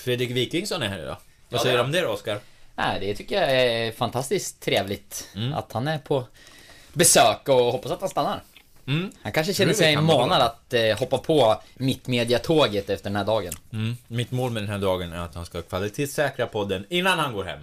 Fredrik 0.00 0.30
Wikingsson 0.30 0.82
är 0.82 0.88
här 0.88 1.02
idag. 1.02 1.16
Vad 1.48 1.60
säger 1.60 1.76
du 1.76 1.82
om 1.82 1.92
det 1.92 2.00
då, 2.00 2.08
Oscar? 2.08 2.40
Nej, 2.76 3.00
det 3.00 3.14
tycker 3.14 3.40
jag 3.40 3.50
är 3.50 3.92
fantastiskt 3.92 4.60
trevligt 4.60 5.28
att 5.54 5.72
han 5.72 5.88
är 5.88 5.98
på 5.98 6.26
besök 6.92 7.48
och 7.48 7.56
hoppas 7.56 7.92
att 7.92 8.00
han 8.00 8.08
stannar. 8.08 8.42
Mm. 8.86 9.12
Han 9.22 9.32
kanske 9.32 9.54
känner 9.54 9.72
sig 9.72 9.96
manad 9.96 10.42
att 10.42 10.74
eh, 10.74 10.98
hoppa 10.98 11.18
på 11.18 11.62
mittmediatåget 11.74 12.90
efter 12.90 13.10
den 13.10 13.16
här 13.16 13.24
dagen. 13.24 13.52
Mm. 13.72 13.96
Mitt 14.08 14.30
mål 14.30 14.50
med 14.50 14.62
den 14.62 14.70
här 14.70 14.78
dagen 14.78 15.12
är 15.12 15.18
att 15.18 15.34
han 15.34 15.46
ska 15.46 15.62
kvalitetssäkra 15.62 16.46
podden 16.46 16.86
innan 16.88 17.18
han 17.18 17.34
går 17.34 17.44
hem. 17.44 17.60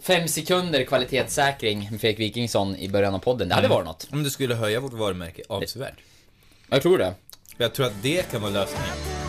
Fem 0.00 0.28
sekunder 0.28 0.84
kvalitetssäkring 0.84 1.88
med 1.90 2.00
Fredrik 2.00 2.20
Wikingsson 2.20 2.76
i 2.76 2.88
början 2.88 3.14
av 3.14 3.18
podden, 3.18 3.48
det 3.48 3.54
hade 3.54 3.68
varit 3.68 3.86
något. 3.86 4.08
Om 4.12 4.22
det 4.22 4.30
skulle 4.30 4.54
höja 4.54 4.80
vårt 4.80 4.92
varumärke 4.92 5.42
avsevärt. 5.48 5.96
Jag 6.68 6.82
tror 6.82 6.98
det. 6.98 7.14
Jag 7.56 7.74
tror 7.74 7.86
att 7.86 8.02
det 8.02 8.30
kan 8.30 8.40
vara 8.40 8.52
lösningen. 8.52 9.25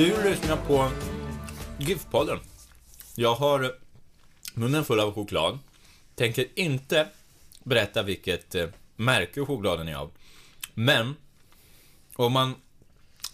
Du 0.00 0.24
lyssnar 0.24 0.56
på 0.56 0.90
GIF-podden. 1.78 2.38
Jag 3.14 3.34
har 3.34 3.74
munnen 4.54 4.84
full 4.84 5.00
av 5.00 5.14
choklad. 5.14 5.58
Tänker 6.14 6.46
inte 6.54 7.06
berätta 7.64 8.02
vilket 8.02 8.54
eh, 8.54 8.66
märke 8.96 9.44
chokladen 9.44 9.88
är 9.88 9.94
av. 9.94 10.10
Men, 10.74 11.14
om 12.14 12.32
man 12.32 12.54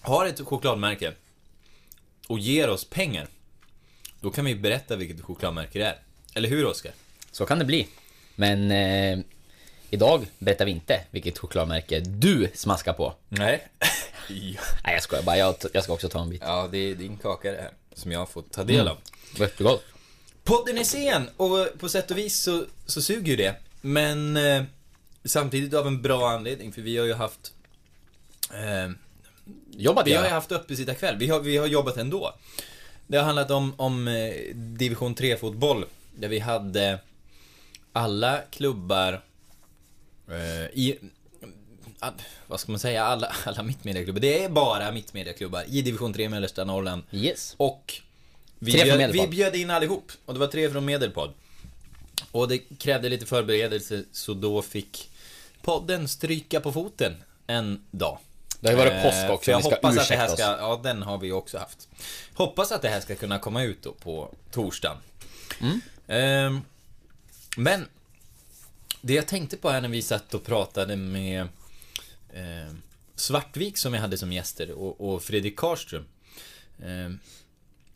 har 0.01 0.27
ett 0.27 0.41
chokladmärke 0.41 1.13
och 2.29 2.39
ger 2.39 2.71
oss 2.71 2.85
pengar, 2.85 3.27
då 4.21 4.31
kan 4.31 4.45
vi 4.45 4.55
berätta 4.55 4.97
vilket 4.97 5.21
chokladmärke 5.21 5.79
det 5.79 5.87
är. 5.87 5.99
Eller 6.35 6.49
hur, 6.49 6.67
Oskar? 6.67 6.93
Så 7.31 7.47
kan 7.47 7.59
det 7.59 7.65
bli. 7.65 7.89
Men 8.35 8.71
eh, 8.71 9.25
idag 9.91 10.27
berättar 10.39 10.65
vi 10.65 10.71
inte 10.71 11.01
vilket 11.11 11.39
chokladmärke 11.39 12.01
du 12.01 12.51
smaskar 12.55 12.93
på. 12.93 13.15
Nej. 13.29 13.69
Nej 14.85 14.95
jag 14.95 15.03
skojar 15.03 15.23
bara, 15.23 15.37
jag, 15.37 15.55
jag 15.73 15.85
ska 15.85 15.93
också 15.93 16.09
ta 16.09 16.23
en 16.23 16.31
bit. 16.31 16.43
Ja, 16.45 16.69
det 16.73 16.79
är 16.79 16.95
din 16.95 17.17
kaka 17.17 17.53
det 17.53 17.61
här, 17.61 17.71
som 17.95 18.13
jag 18.13 18.19
har 18.19 18.27
fått 18.27 18.53
ta 18.53 18.65
del 18.65 18.89
av. 18.89 18.99
Jättegott. 19.35 19.85
Podden 20.45 20.79
är 20.79 20.85
sen 20.85 21.31
och 21.37 21.79
på 21.79 21.89
sätt 21.89 22.11
och 22.11 22.19
vis 22.19 22.37
så, 22.37 22.65
så 22.87 23.03
suger 23.03 23.31
ju 23.31 23.37
det. 23.37 23.55
Men 23.81 24.37
eh, 24.37 24.63
samtidigt 25.25 25.75
av 25.75 25.87
en 25.87 26.03
bra 26.03 26.31
anledning, 26.31 26.73
för 26.73 26.83
vi 26.83 26.97
har 26.97 27.07
ju 27.07 27.15
haft... 27.15 27.53
Eh, 28.55 28.91
Jobbat 29.71 30.07
vi 30.07 30.15
har 30.15 30.25
ju 30.25 30.31
haft 30.31 30.53
uppesittarkväll. 30.53 31.17
Vi 31.17 31.29
har, 31.29 31.41
vi 31.41 31.57
har 31.57 31.67
jobbat 31.67 31.97
ändå. 31.97 32.35
Det 33.07 33.17
har 33.17 33.25
handlat 33.25 33.51
om, 33.51 33.75
om 33.77 34.09
eh, 34.09 34.55
division 34.55 35.15
3-fotboll. 35.15 35.85
Där 36.17 36.29
vi 36.29 36.39
hade 36.39 36.99
alla 37.93 38.39
klubbar 38.51 39.23
eh, 40.29 40.65
i... 40.73 40.99
Vad 42.47 42.61
ska 42.61 42.73
man 42.73 42.79
säga? 42.79 43.05
Alla, 43.05 43.33
alla 43.45 43.63
mittmediaklubbar. 43.63 44.21
Det 44.21 44.45
är 44.45 44.49
bara 44.49 44.93
mittmediaklubbar 44.93 45.65
i 45.69 45.83
division 45.83 46.13
3 46.13 46.29
mellersta 46.29 46.65
Norrland. 46.65 47.03
Yes. 47.11 47.55
Och 47.57 47.95
vi, 48.59 48.73
bjöd, 48.73 49.13
vi 49.13 49.27
bjöd 49.27 49.57
in 49.57 49.71
allihop. 49.71 50.13
Och 50.25 50.35
det 50.35 50.41
var 50.41 50.47
tre 50.47 50.71
från 50.71 50.85
Medelpad. 50.85 51.33
Och 52.31 52.49
det 52.49 52.59
krävde 52.59 53.09
lite 53.09 53.27
förberedelse, 53.27 54.05
så 54.13 54.35
då 54.35 54.63
fick 54.63 55.11
podden 55.63 56.09
stryka 56.09 56.61
på 56.61 56.73
foten 56.73 57.15
en 57.47 57.85
dag. 57.91 58.19
Det 58.61 58.69
har 58.69 58.73
ju 58.73 58.79
varit 58.79 58.93
Eh, 58.93 59.03
påsk 59.03 59.31
också, 59.31 59.51
jag 59.51 59.59
vi 59.59 59.63
ska 59.63 59.75
hoppas 59.75 59.99
att 59.99 60.09
det 60.09 60.17
här 60.17 60.29
ska. 60.29 60.43
Ja, 60.43 60.81
den 60.83 61.03
har 61.03 61.19
vi 61.19 61.33
också 61.33 61.59
haft. 61.59 61.89
Hoppas 62.35 62.73
att 62.73 62.83
det 62.83 62.89
här 62.89 63.01
ska 63.01 63.15
kunna 63.15 63.39
komma 63.39 63.63
ut 63.63 63.83
då 63.83 63.93
på 63.93 64.35
torsdagen. 64.51 64.97
Mm. 65.61 65.81
Ehm, 66.07 66.61
men, 67.57 67.89
det 69.01 69.15
jag 69.15 69.27
tänkte 69.27 69.57
på 69.57 69.71
här 69.71 69.81
när 69.81 69.89
vi 69.89 70.03
satt 70.03 70.35
och 70.35 70.45
pratade 70.45 70.97
med 70.97 71.49
eh, 72.37 72.75
Svartvik 73.15 73.77
som 73.79 73.95
jag 73.95 74.01
hade 74.01 74.19
som 74.19 74.33
gäster 74.33 74.71
och, 74.71 75.01
och 75.15 75.23
Fredrik 75.23 75.57
Karlström. 75.57 76.05
Eh, 76.79 77.11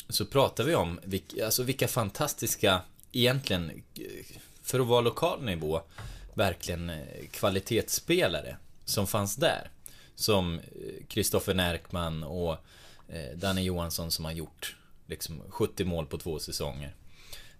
så 0.08 0.26
pratade 0.26 0.68
vi 0.68 0.74
om 0.74 1.00
vilka, 1.04 1.44
alltså 1.44 1.62
vilka 1.62 1.88
fantastiska, 1.88 2.82
egentligen, 3.12 3.82
för 4.62 4.80
att 4.80 4.86
vara 4.86 5.00
lokal 5.00 5.44
nivå, 5.44 5.82
verkligen 6.34 6.90
eh, 6.90 7.26
kvalitetsspelare 7.30 8.56
som 8.84 9.06
fanns 9.06 9.36
där. 9.36 9.70
Som 10.14 10.58
eh, 10.58 10.64
Kristoffer 11.08 11.54
Närkman 11.54 12.22
och 12.22 12.52
eh, 13.08 13.36
Danne 13.36 13.62
Johansson 13.62 14.10
som 14.10 14.24
har 14.24 14.32
gjort 14.32 14.76
liksom 15.06 15.42
70 15.48 15.84
mål 15.84 16.06
på 16.06 16.18
två 16.18 16.38
säsonger. 16.38 16.94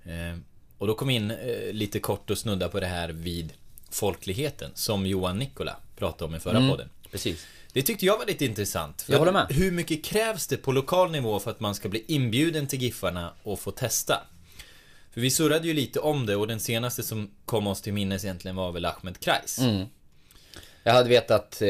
Eh, 0.05 0.39
och 0.79 0.87
då 0.87 0.95
kom 0.95 1.11
in 1.11 1.31
eh, 1.31 1.73
lite 1.73 2.01
kort 2.01 2.31
och 2.31 2.39
snudda 2.39 2.69
på 2.69 2.81
det 2.81 2.87
här 2.87 3.09
vid 3.09 3.53
folkligheten 3.91 4.71
som 4.75 5.07
Johan 5.07 5.39
Nikola 5.39 5.77
pratade 5.97 6.25
om 6.25 6.35
i 6.35 6.41
förra 6.41 6.57
Mm. 6.57 6.71
podden. 6.71 6.89
Precis. 7.11 7.47
Det 7.73 7.83
tyckte 7.83 8.07
jag 8.07 8.19
var 8.19 8.27
lite 8.27 8.45
intressant. 8.45 9.05
Jag 9.09 9.19
håller 9.19 9.33
med. 9.33 9.47
Hur 9.51 9.73
mycket 9.73 10.05
krävs 10.05 10.47
det 10.47 10.57
på 10.57 10.73
lokal 10.73 11.11
nivå 11.11 11.41
för 11.41 11.51
att 11.51 11.61
man 11.61 11.75
ska 11.75 11.89
bli 11.89 12.05
inbjuden 12.09 12.67
till 12.67 12.83
Giffarna 12.83 13.33
och 13.43 13.61
få 13.61 13.71
testa? 13.71 14.21
För 15.11 15.21
vi 15.21 15.31
surrade 15.31 15.67
ju 15.69 15.75
lite 15.75 16.01
om 16.01 16.27
det 16.27 16.37
och 16.37 16.47
den 16.47 16.61
senaste 16.61 17.03
som 17.03 17.31
kom 17.45 17.67
oss 17.67 17.83
till 17.83 17.93
minnes 17.93 18.25
egentligen 18.25 18.57
var 18.57 18.73
väl 18.73 18.85
Ahmed 18.85 19.21
Kreis. 19.21 19.59
Mm. 19.59 19.87
Jag 20.83 20.93
hade 20.93 21.09
vetat 21.09 21.63
eh, 21.63 21.69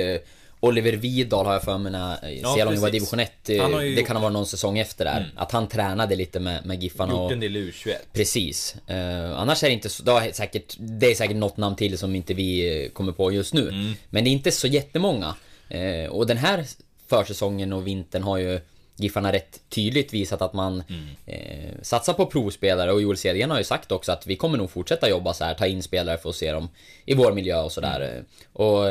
Oliver 0.62 0.92
Vidal 0.92 1.46
har 1.46 1.52
jag 1.52 1.62
för 1.62 1.78
mig 1.78 1.92
när 1.92 2.24
eh, 2.24 2.40
Ja, 2.40 2.54
Selånga 2.54 2.80
var 2.80 2.90
division 2.90 3.20
1. 3.20 3.48
eh, 3.48 3.68
Det 3.96 4.02
kan 4.06 4.16
ha 4.16 4.22
varit 4.22 4.32
någon 4.32 4.46
säsong 4.46 4.78
efter 4.78 5.04
där. 5.04 5.16
Mm. 5.16 5.28
Att 5.36 5.52
han 5.52 5.68
tränade 5.68 6.16
lite 6.16 6.40
med, 6.40 6.66
med 6.66 6.82
Giffarna 6.82 7.12
Gjort 7.12 7.32
en 7.32 7.40
del 7.40 7.56
U21. 7.56 7.94
Precis. 8.12 8.76
Eh, 8.86 9.38
annars 9.40 9.62
är 9.62 9.68
det 9.68 9.72
inte 9.74 9.88
så... 9.88 10.02
Det, 10.02 10.10
har 10.12 10.32
säkert, 10.32 10.76
det 10.78 11.10
är 11.10 11.14
säkert 11.14 11.36
något 11.36 11.56
namn 11.56 11.76
till 11.76 11.98
som 11.98 12.14
inte 12.14 12.34
vi 12.34 12.90
kommer 12.92 13.12
på 13.12 13.32
just 13.32 13.54
nu. 13.54 13.68
Mm. 13.68 13.92
Men 14.10 14.24
det 14.24 14.30
är 14.30 14.32
inte 14.32 14.50
så 14.52 14.66
jättemånga. 14.66 15.34
Eh, 15.68 16.10
och 16.10 16.26
den 16.26 16.36
här 16.36 16.64
försäsongen 17.08 17.72
och 17.72 17.86
vintern 17.86 18.22
har 18.22 18.38
ju 18.38 18.60
Giffarna 18.96 19.32
rätt 19.32 19.60
tydligt 19.68 20.12
visat 20.14 20.42
att 20.42 20.52
man 20.52 20.82
Mm. 20.88 21.06
eh, 21.26 21.70
satsar 21.82 22.12
på 22.12 22.26
provspelare 22.26 22.92
och 22.92 23.02
Joel 23.02 23.16
Cedergren 23.16 23.50
har 23.50 23.58
ju 23.58 23.64
sagt 23.64 23.92
också 23.92 24.12
att 24.12 24.26
vi 24.26 24.36
kommer 24.36 24.58
nog 24.58 24.70
fortsätta 24.70 25.08
jobba 25.08 25.34
så 25.34 25.44
här, 25.44 25.54
ta 25.54 25.66
in 25.66 25.82
spelare 25.82 26.18
för 26.18 26.28
att 26.30 26.36
se 26.36 26.52
dem 26.52 26.68
i 27.04 27.14
vår 27.14 27.32
miljö 27.32 27.60
och 27.62 27.72
sådär. 27.72 28.00
Mm. 28.00 28.24
Och 28.52 28.84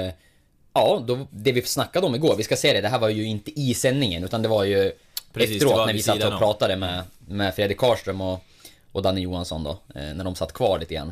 ja, 0.74 1.03
då, 1.07 1.28
det 1.31 1.52
vi 1.52 1.62
snackade 1.62 2.06
om 2.07 2.16
igår, 2.16 2.35
vi 2.35 2.44
ska 2.44 2.56
se 2.56 2.74
det, 2.74 2.81
det 2.81 2.88
här 2.90 3.00
var 3.00 3.09
ju 3.09 3.24
inte 3.24 3.59
i 3.59 3.74
sändningen 3.74 4.24
utan 4.24 4.41
det 4.41 4.47
var 4.50 4.63
ju 4.63 4.91
Precis, 5.34 5.56
efteråt 5.56 5.78
var 5.78 5.85
när 5.85 5.94
vi 5.94 6.02
satt 6.02 6.24
och 6.24 6.31
om. 6.34 6.40
pratade 6.40 6.75
med, 6.75 7.03
med 7.28 7.56
Fredrik 7.56 7.78
Karlström 7.78 8.22
och, 8.22 8.44
och 8.91 9.02
Danne 9.02 9.22
Johansson 9.22 9.63
då, 9.63 9.69
eh, 9.69 10.13
när 10.16 10.24
de 10.24 10.35
satt 10.35 10.53
kvar 10.53 10.80
lite 10.80 10.94
grann. 10.94 11.12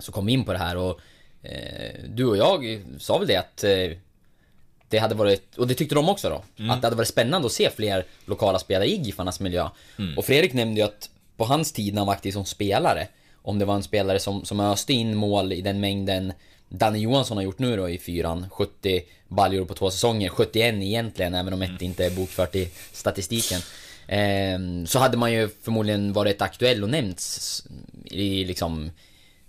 Så 0.00 0.12
kom 0.12 0.26
vi 0.26 0.32
in 0.32 0.44
på 0.44 0.52
det 0.52 0.58
här 0.58 0.76
och 0.76 1.00
eh, 1.42 1.94
du 2.08 2.24
och 2.24 2.36
jag 2.36 2.82
sa 2.98 3.18
väl 3.18 3.28
det 3.28 3.36
att 3.36 3.64
eh, 3.64 3.96
det 4.88 4.98
hade 4.98 5.14
varit, 5.14 5.56
och 5.56 5.66
det 5.68 5.74
tyckte 5.74 5.94
de 5.94 6.08
också 6.08 6.28
då, 6.30 6.42
Mm. 6.58 6.70
att 6.70 6.80
det 6.80 6.86
hade 6.86 6.96
varit 6.96 7.08
spännande 7.08 7.46
att 7.46 7.52
se 7.52 7.70
fler 7.70 8.04
lokala 8.24 8.58
spelare 8.58 8.88
i 8.88 8.96
Giffarnas 8.96 9.40
miljö. 9.40 9.68
Mm. 9.98 10.18
Och 10.18 10.24
Fredrik 10.24 10.52
nämnde 10.52 10.80
ju 10.80 10.86
att 10.86 11.10
på 11.36 11.44
hans 11.44 11.72
tid 11.72 11.94
när 11.94 12.00
han 12.00 12.06
var 12.06 12.14
aktiv 12.14 12.32
som 12.32 12.44
spelare, 12.44 13.08
om 13.42 13.58
det 13.58 13.64
var 13.64 13.74
en 13.74 13.82
spelare 13.82 14.18
som, 14.18 14.44
som 14.44 14.60
öste 14.60 14.92
in 14.92 15.16
mål 15.16 15.52
i 15.52 15.60
den 15.60 15.80
mängden 15.80 16.32
Danne 16.74 16.98
Johansson 16.98 17.36
har 17.36 17.44
gjort 17.44 17.58
nu 17.58 17.76
då 17.76 17.88
i 17.88 17.98
fyran, 17.98 18.46
70 18.50 19.02
baljor 19.28 19.64
på 19.64 19.74
två 19.74 19.90
säsonger, 19.90 20.28
71 20.28 20.74
egentligen, 20.74 21.34
även 21.34 21.52
om 21.52 21.62
ett 21.62 21.82
inte 21.82 22.04
är 22.04 22.10
bokfört 22.10 22.54
i 22.54 22.70
statistiken. 22.92 23.60
Ehm, 24.06 24.86
så 24.86 24.98
hade 24.98 25.16
man 25.16 25.32
ju 25.32 25.48
förmodligen 25.62 26.12
varit 26.12 26.42
aktuell 26.42 26.82
och 26.82 26.90
nämnts 26.90 27.64
i 28.04 28.44
liksom 28.44 28.90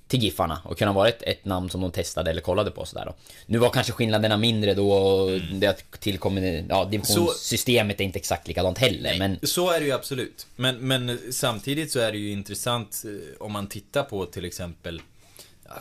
till 0.07 0.23
Giffarna 0.23 0.61
och 0.65 0.77
kunna 0.77 0.93
vara 0.93 1.09
ett, 1.09 1.23
ett 1.23 1.45
namn 1.45 1.69
som 1.69 1.81
de 1.81 1.91
testade 1.91 2.31
eller 2.31 2.41
kollade 2.41 2.71
på 2.71 2.85
sådär 2.85 3.05
då. 3.05 3.15
Nu 3.45 3.57
var 3.57 3.69
kanske 3.69 3.93
skillnaderna 3.93 4.37
mindre 4.37 4.73
då 4.73 4.91
och 4.91 5.41
det 5.41 5.67
har 5.67 5.75
tillkommit, 5.99 6.65
ja 6.69 6.85
divisionssystemet 6.85 7.99
är 7.99 8.03
inte 8.03 8.19
exakt 8.19 8.47
likadant 8.47 8.77
heller 8.77 9.17
men 9.17 9.39
Så 9.43 9.71
är 9.71 9.79
det 9.79 9.85
ju 9.85 9.91
absolut. 9.91 10.47
Men, 10.55 10.87
men 10.87 11.19
samtidigt 11.31 11.91
så 11.91 11.99
är 11.99 12.11
det 12.11 12.17
ju 12.17 12.31
intressant 12.31 13.03
eh, 13.05 13.45
om 13.45 13.51
man 13.51 13.67
tittar 13.67 14.03
på 14.03 14.25
till 14.25 14.45
exempel 14.45 15.01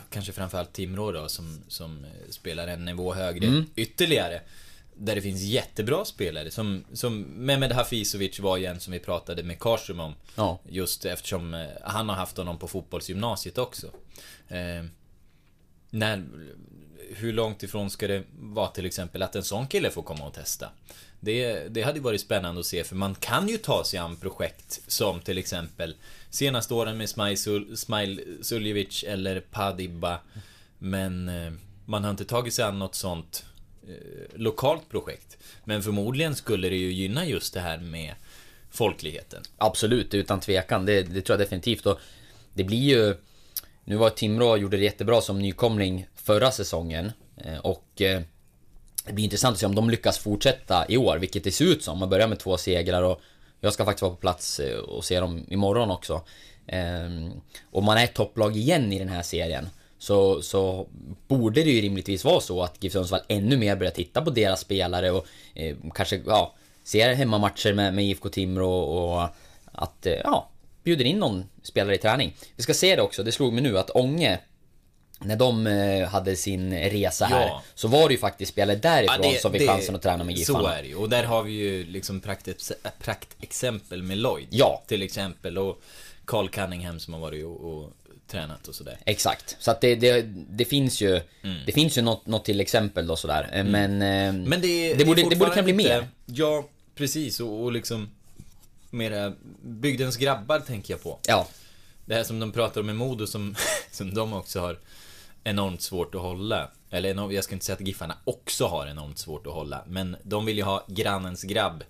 kanske 0.09 0.31
framförallt 0.31 0.73
Timrå 0.73 1.11
då, 1.11 1.27
som, 1.29 1.63
som 1.67 2.05
spelar 2.29 2.67
en 2.67 2.85
nivå 2.85 3.13
högre 3.13 3.47
Mm. 3.47 3.65
ytterligare. 3.75 4.41
Där 4.95 5.15
det 5.15 5.21
finns 5.21 5.41
jättebra 5.41 6.05
spelare, 6.05 6.51
som, 6.51 6.83
som 6.93 7.21
Mehmed 7.21 7.71
Hafizovic 7.71 8.39
var 8.39 8.57
ju 8.57 8.65
en 8.65 8.79
som 8.79 8.93
vi 8.93 8.99
pratade 8.99 9.43
med 9.43 9.59
Karlström 9.59 9.99
om. 9.99 10.13
Ja. 10.35 10.59
Just 10.69 11.05
eftersom 11.05 11.53
eh, 11.53 11.67
han 11.83 12.09
har 12.09 12.15
haft 12.15 12.37
honom 12.37 12.59
på 12.59 12.67
fotbollsgymnasiet 12.67 13.57
också. 13.57 13.87
Eh, 14.47 14.85
när, 15.89 16.23
hur 17.15 17.33
långt 17.33 17.63
ifrån 17.63 17.89
ska 17.89 18.07
det 18.07 18.23
vara 18.39 18.67
till 18.67 18.85
exempel 18.85 19.21
att 19.21 19.35
en 19.35 19.43
sån 19.43 19.67
kille 19.67 19.89
får 19.89 20.03
komma 20.03 20.27
och 20.27 20.33
testa? 20.33 20.69
Det, 21.19 21.67
det 21.69 21.81
hade 21.81 21.97
ju 21.97 22.03
varit 22.03 22.21
spännande 22.21 22.59
att 22.59 22.65
se 22.65 22.83
för 22.83 22.95
man 22.95 23.15
kan 23.15 23.49
ju 23.49 23.57
ta 23.57 23.83
sig 23.83 23.99
an 23.99 24.15
projekt 24.15 24.81
som 24.87 25.19
till 25.19 25.37
exempel 25.37 25.95
senaste 26.33 26.73
åren 26.73 26.97
med 26.97 27.09
Smile, 27.75 28.21
Suljevic 28.41 29.03
eller 29.07 29.39
Padibba. 29.39 30.19
Men 30.77 31.29
eh, 31.29 31.53
man 31.85 32.03
har 32.03 32.11
inte 32.11 32.25
tagit 32.25 32.53
sig 32.53 32.65
an 32.65 32.79
något 32.79 32.95
sånt 32.95 33.45
eh, 33.87 34.39
lokalt 34.39 34.89
projekt. 34.89 35.37
Men 35.63 35.83
förmodligen 35.83 36.35
skulle 36.35 36.69
det 36.69 36.75
ju 36.75 36.91
gynna 36.93 37.25
just 37.25 37.53
det 37.53 37.59
här 37.59 37.77
med 37.77 38.13
folkligheten. 38.71 39.43
Absolut, 39.57 40.13
utan 40.13 40.39
tvekan. 40.39 40.85
Det, 40.85 41.01
det 41.01 41.21
tror 41.21 41.39
jag 41.39 41.45
definitivt. 41.45 41.85
Och 41.85 41.99
det 42.53 42.63
blir 42.63 42.97
ju... 42.97 43.15
Nu 43.85 43.95
var 43.95 44.09
Timrå 44.09 44.57
gjorde 44.57 44.77
det 44.77 44.83
jättebra 44.83 45.21
som 45.21 45.39
nykomling 45.39 46.07
förra 46.15 46.51
säsongen. 46.51 47.11
Eh, 47.37 47.57
och 47.57 47.87
det 49.05 49.13
blir 49.13 49.23
intressant 49.23 49.53
att 49.53 49.59
se 49.59 49.65
om 49.65 49.75
de 49.75 49.89
lyckas 49.89 50.17
fortsätta 50.17 50.85
i 50.89 50.97
år, 50.97 51.17
vilket 51.17 51.43
det 51.43 51.51
ser 51.51 51.65
ut 51.65 51.83
som. 51.83 51.99
Man 51.99 52.09
börjar 52.09 52.27
med 52.27 52.39
två 52.39 52.57
segrar 52.57 53.03
och 53.03 53.21
jag 53.63 53.73
ska 53.73 53.85
faktiskt 53.85 54.01
vara 54.01 54.13
på 54.13 54.19
plats 54.19 54.59
eh, 54.59 54.77
och 54.77 55.05
se 55.05 55.19
dem 55.19 55.45
imorgon 55.49 55.91
också. 55.91 56.21
Om 56.67 57.41
Och 57.71 57.83
man 57.83 57.97
är 57.97 58.03
ett 58.03 58.13
topplag 58.13 58.57
igen 58.57 58.93
i 58.93 58.99
den 58.99 59.09
här 59.09 59.21
serien. 59.21 59.69
Så, 60.03 60.41
så 60.41 60.87
borde 61.27 61.63
det 61.63 61.69
ju 61.69 61.81
rimligtvis 61.81 62.25
vara 62.25 62.39
så 62.39 62.61
att 62.61 62.83
GIF 62.83 62.93
Sundsvall 62.93 63.21
ännu 63.27 63.57
mer 63.57 63.75
börjar 63.75 63.91
titta 63.91 64.21
på 64.21 64.29
deras 64.29 64.59
spelare 64.59 65.11
och 65.11 65.27
eh, 65.53 65.75
kanske, 65.93 66.21
ja, 66.25 66.53
ser 66.83 67.13
hemmamatcher 67.13 67.73
med, 67.73 67.93
med 67.93 68.05
IFK 68.05 68.29
Timrå 68.29 68.79
och 68.79 69.27
att, 69.71 70.05
eh, 70.05 70.13
ja, 70.23 70.49
bjuder 70.83 71.05
in 71.05 71.19
någon 71.19 71.43
spelare 71.61 71.95
i 71.95 71.97
träning. 71.97 72.33
Vi 72.55 72.63
ska 72.63 72.73
se 72.73 72.95
det 72.95 73.01
också, 73.01 73.23
det 73.23 73.31
slog 73.31 73.53
mig 73.53 73.63
nu 73.63 73.77
att 73.77 73.89
Ånge 73.89 74.39
när 75.19 75.35
de 75.35 75.67
eh, 75.67 76.07
hade 76.07 76.35
sin 76.35 76.73
resa 76.73 77.25
här 77.25 77.47
Ja. 77.47 77.63
så 77.75 77.87
var 77.87 78.07
det 78.07 78.13
ju 78.13 78.19
faktiskt 78.19 78.51
spelare 78.51 78.75
därifrån 78.77 79.17
Ja, 79.23 79.31
det- 79.31 79.41
som 79.41 79.51
fick 79.51 79.61
det- 79.61 79.67
chansen 79.67 79.95
att 79.95 80.01
träna 80.01 80.23
med 80.23 80.35
Så 80.35 80.39
Giffarna. 80.39 80.77
är 80.77 80.81
det 80.81 80.87
ju. 80.87 80.95
Och 80.95 81.09
där 81.09 81.23
har 81.23 81.43
vi 81.43 81.51
ju 81.51 81.83
liksom 81.85 82.21
praktex- 82.21 82.73
praktexempel 82.99 84.03
med 84.03 84.17
Lloyd. 84.17 84.47
Ja. 84.49 84.83
Till 84.87 85.01
exempel. 85.01 85.57
Och 85.57 85.81
Carl 86.25 86.49
Cunningham 86.49 86.99
som 86.99 87.13
har 87.13 87.21
varit 87.21 87.45
och, 87.45 87.61
och 87.73 87.91
tränat 88.27 88.67
och 88.67 88.75
sådär. 88.75 88.97
Exakt. 89.05 89.55
Så 89.59 89.71
att 89.71 89.81
det, 89.81 89.95
det, 89.95 90.21
det 90.49 90.65
finns 90.65 91.01
ju 91.01 91.21
Mm. 91.43 91.57
Det 91.65 91.71
finns 91.71 91.97
ju 91.97 92.01
något, 92.01 92.25
något 92.25 92.45
till 92.45 92.61
exempel 92.61 93.07
då 93.07 93.15
sådär. 93.15 93.49
Eh, 93.53 93.63
Men, 93.63 93.91
eh, 94.01 94.33
Men 94.47 94.61
det, 94.61 94.93
det, 94.93 95.05
borde, 95.05 95.21
det 95.29 95.35
borde 95.35 95.51
kunna 95.51 95.63
bli 95.63 95.73
fortfarande 95.73 95.73
mer. 95.73 95.95
inte- 95.97 96.07
Ja, 96.25 96.63
precis. 96.95 97.39
Och, 97.39 97.63
och 97.63 97.71
liksom 97.71 98.09
mera 98.89 99.33
bygdens 99.63 100.17
grabbar 100.17 100.59
tänker 100.59 100.93
jag 100.93 101.03
på. 101.03 101.19
Ja, 101.27 101.47
Det 102.05 102.15
här 102.15 102.23
som 102.23 102.39
de 102.39 102.51
pratar 102.51 102.81
om 102.81 102.89
i 102.89 102.93
Modo 102.93 103.27
som, 103.27 103.55
som 103.91 104.13
de 104.13 104.33
också 104.33 104.59
har 104.59 104.77
enormt 105.43 105.81
svårt 105.81 106.15
att 106.15 106.21
hålla. 106.21 106.71
Eller 106.89 107.09
enormt- 107.13 107.33
jag 107.33 107.43
ska 107.43 107.53
inte 107.53 107.65
säga 107.65 107.75
att 107.75 107.87
Giffarna 107.87 108.17
också 108.23 108.65
har 108.65 108.87
enormt 108.87 109.17
svårt 109.17 109.47
att 109.47 109.53
hålla. 109.53 109.83
Men 109.87 110.15
de 110.23 110.45
vill 110.45 110.57
ju 110.57 110.63
ha 110.63 110.85
grannens 110.87 111.43
grabb 111.43 111.83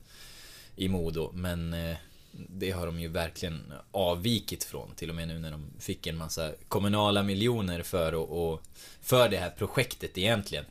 i 0.75 0.88
Modo. 0.88 1.31
Men 1.33 1.73
eh, 1.73 1.97
det 2.31 2.71
har 2.71 2.85
de 2.85 3.00
ju 3.00 3.07
verkligen 3.07 3.73
avvikit 3.91 4.63
från. 4.63 4.95
Till 4.95 5.09
och 5.09 5.15
med 5.15 5.27
nu 5.27 5.39
när 5.39 5.51
de 5.51 5.65
fick 5.79 6.07
en 6.07 6.17
massa 6.17 6.51
kommunala 6.67 7.23
miljoner 7.23 7.81
för, 7.83 8.13
och, 8.13 8.51
och, 8.53 8.61
för 9.01 9.29
det 9.29 9.38
här 9.38 9.50
projektet 9.50 10.17
egentligen. 10.17 10.65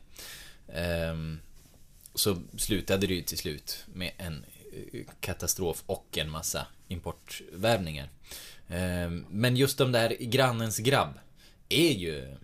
Ehm, 0.73 1.39
så 2.15 2.37
slutade 2.57 3.07
det 3.07 3.13
ju 3.13 3.21
till 3.21 3.37
slut 3.37 3.85
med 3.93 4.11
en 4.17 4.45
eh, 4.93 5.01
katastrof 5.19 5.83
och 5.85 6.17
en 6.17 6.29
massa 6.29 6.67
importvärvningar. 6.87 8.09
Ehm, 8.69 9.25
Men 9.29 9.57
just 9.57 9.77
de 9.77 9.91
där 9.91 10.09
grannens 10.19 10.77
grabb 10.77 11.13
är 11.69 11.91
ju... 11.91 12.35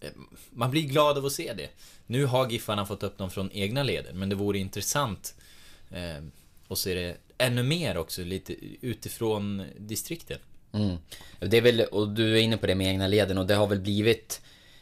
Eh, 0.00 0.10
man 0.50 0.70
blir 0.70 0.82
glad 0.82 1.18
av 1.18 1.26
att 1.26 1.32
se 1.32 1.52
det. 1.52 1.68
Nu 2.06 2.24
har 2.24 2.50
Giffarna 2.50 2.86
fått 2.86 3.02
upp 3.02 3.18
dem 3.18 3.30
från 3.30 3.50
egna 3.52 3.82
leden, 3.82 4.18
men 4.18 4.28
det 4.28 4.34
vore 4.34 4.58
intressant 4.58 5.34
eh, 5.90 6.24
att 6.68 6.78
se 6.78 6.94
det 6.94 7.16
ännu 7.38 7.62
mer 7.62 7.96
också, 7.96 8.22
lite 8.22 8.54
utifrån 8.80 9.64
distrikten. 9.78 10.38
mm. 10.72 10.96
Det 11.38 11.56
är 11.56 11.62
väl, 11.62 11.80
och 11.80 12.08
du 12.08 12.38
är 12.38 12.42
inne 12.42 12.56
på 12.56 12.66
det 12.66 12.74
med 12.74 12.86
egna 12.86 13.06
leden 13.06 13.38
och 13.38 13.46
det 13.46 13.54
har 13.54 13.66
väl 13.66 13.80
blivit 13.80 14.40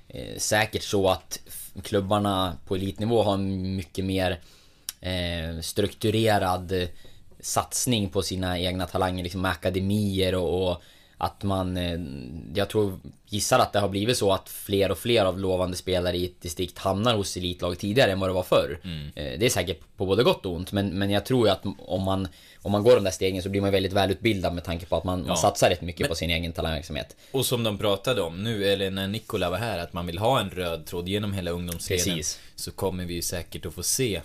eh, 0.09 0.38
säkert 0.38 0.82
så 0.82 1.09
att 1.09 1.41
klubbarna 1.85 2.56
på 2.67 2.75
elitnivå 2.75 3.23
har 3.23 3.35
en 3.35 3.76
mycket 3.76 4.05
mer 4.05 4.41
eh, 5.00 5.61
strukturerad 5.61 6.73
eh, 6.73 6.88
satsning 7.41 8.09
på 8.09 8.23
sina 8.23 8.59
egna 8.59 8.87
talanger, 8.87 9.23
liksom 9.23 9.41
med 9.41 9.50
akademier 9.50 10.35
och, 10.35 10.71
och 10.71 10.82
att 11.20 11.43
man, 11.43 11.76
eh, 11.76 11.99
jag 12.55 12.69
tror, 12.69 12.99
gissar 13.26 13.59
att 13.59 13.73
det 13.73 13.79
har 13.79 13.88
blivit 13.88 14.17
så 14.17 14.32
att 14.32 14.49
fler 14.49 14.91
och 14.91 14.99
fler 14.99 15.25
av 15.25 15.38
lovande 15.38 15.76
spelare 15.76 16.17
i 16.17 16.25
ett 16.25 16.41
distrikt 16.41 16.79
hamnar 16.79 17.17
hos 17.17 17.37
elitlag 17.37 17.79
tidigare 17.79 18.12
än 18.12 18.20
vad 18.20 18.29
det 18.29 18.35
var 18.35 18.43
förr. 18.43 18.81
Eh, 19.15 19.38
Det 19.38 19.47
är 19.47 19.50
säkert 19.50 19.81
på 19.97 20.06
både 20.06 20.23
gott 20.25 20.47
och 20.47 20.53
ont, 20.53 20.73
men, 20.73 20.99
men 20.99 21.11
jag 21.11 21.26
tror 21.26 21.47
ju 21.47 21.53
att 21.53 21.62
om 21.79 22.03
man, 22.03 22.29
om 22.62 22.73
man 22.73 22.82
går 22.82 22.94
de 22.94 23.05
där 23.05 23.11
stegen 23.11 23.43
så 23.43 23.49
blir 23.49 23.61
man 23.61 23.70
väldigt 23.73 23.93
välutbildad 23.93 24.55
med 24.55 24.65
tanke 24.65 24.87
på 24.87 24.97
att 24.97 25.05
man, 25.05 25.20
Ja. 25.20 25.26
man 25.26 25.37
satsar 25.37 25.70
rätt 25.70 25.82
mycket 25.82 26.09
på 26.09 26.15
sin 26.15 26.31
egen 26.31 26.53
talangverksamhet. 26.53 27.17
Och 27.32 27.47
som 27.47 27.64
de 27.64 27.79
pratade 27.79 28.23
om 28.23 28.43
nu, 28.44 28.64
eller 28.64 28.91
när 28.91 29.09
Nikola 29.09 29.50
var 29.50 29.59
här, 29.59 29.79
att 29.79 29.93
man 29.93 30.06
vill 30.06 30.19
ha 30.19 30.41
en 30.41 30.50
röd 30.50 30.87
tråd 30.87 31.09
genom 31.09 31.32
hela 31.32 31.50
ungdomsleden. 31.50 32.05
Precis. 32.05 32.41
Så 32.56 32.71
kommer 32.71 33.05
vi 33.05 33.14
ju 33.14 33.23
säkert 33.23 33.67
att 33.67 33.75
få 33.75 33.82
se 33.82 34.21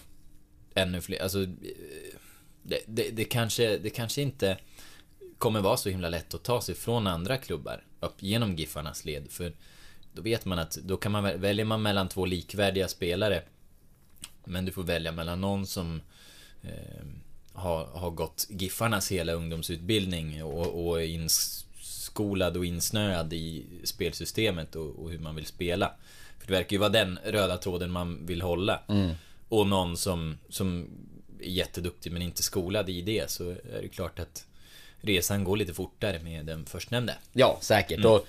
ännu 0.75 1.01
fler, 1.01 1.23
alltså... 1.23 1.41
eh, 1.41 1.47
Det, 2.65 2.79
det, 2.87 3.09
det, 3.11 3.23
kanske, 3.25 3.77
det 3.77 3.89
kanske 3.89 4.21
inte 4.21 4.57
kommer 5.43 5.61
vara 5.61 5.77
så 5.77 5.89
himla 5.89 6.09
lätt 6.09 6.33
att 6.33 6.43
ta 6.43 6.61
sig 6.61 6.75
från 6.75 7.07
andra 7.07 7.37
klubbar 7.37 7.83
upp 7.99 8.15
genom 8.23 8.55
Giffarnas 8.55 9.05
led. 9.05 9.31
För 9.31 9.53
då 10.13 10.21
vet 10.21 10.45
man 10.45 10.59
att 10.59 10.71
då 10.75 10.97
kan 10.97 11.11
man 11.11 11.23
väl- 11.23 11.39
väljer 11.39 11.65
man 11.65 11.81
mellan 11.81 12.09
två 12.09 12.25
likvärdiga 12.25 12.87
spelare. 12.87 13.43
Men 14.45 14.65
du 14.65 14.71
får 14.71 14.83
välja 14.83 15.11
mellan 15.11 15.41
någon 15.41 15.67
som 15.67 16.01
eh, 16.61 17.05
har, 17.53 17.85
har 17.85 18.11
gått 18.11 18.47
Giffarnas 18.49 19.11
hela 19.11 19.33
ungdomsutbildning 19.33 20.43
och, 20.43 20.87
och 20.87 21.01
är 21.01 21.05
inskolad 21.05 22.57
och 22.57 22.65
insnöad 22.65 23.33
i 23.33 23.65
spelsystemet 23.83 24.75
och, 24.75 24.99
och 25.03 25.11
hur 25.11 25.19
man 25.19 25.35
vill 25.35 25.45
spela. 25.45 25.93
För 26.39 26.47
det 26.47 26.53
verkar 26.53 26.71
ju 26.71 26.77
vara 26.77 26.89
den 26.89 27.19
röda 27.25 27.57
tråden 27.57 27.91
man 27.91 28.25
vill 28.25 28.41
hålla. 28.41 28.81
Och 29.49 29.67
någon 29.67 29.97
som, 29.97 30.37
som 30.49 30.87
är 31.39 31.49
jätteduktig 31.49 32.11
men 32.11 32.21
inte 32.21 32.43
skolad 32.43 32.89
i 32.89 33.01
det 33.01 33.31
så 33.31 33.49
är 33.49 33.81
det 33.81 33.87
klart 33.89 34.19
att 34.19 34.45
resan 35.03 35.43
går 35.43 35.57
lite 35.57 35.73
fortare 35.73 36.19
med 36.19 36.45
den 36.45 36.65
förstnämnde. 36.65 37.15
Ja, 37.33 37.57
säkert. 37.61 38.05
Och, 38.05 38.27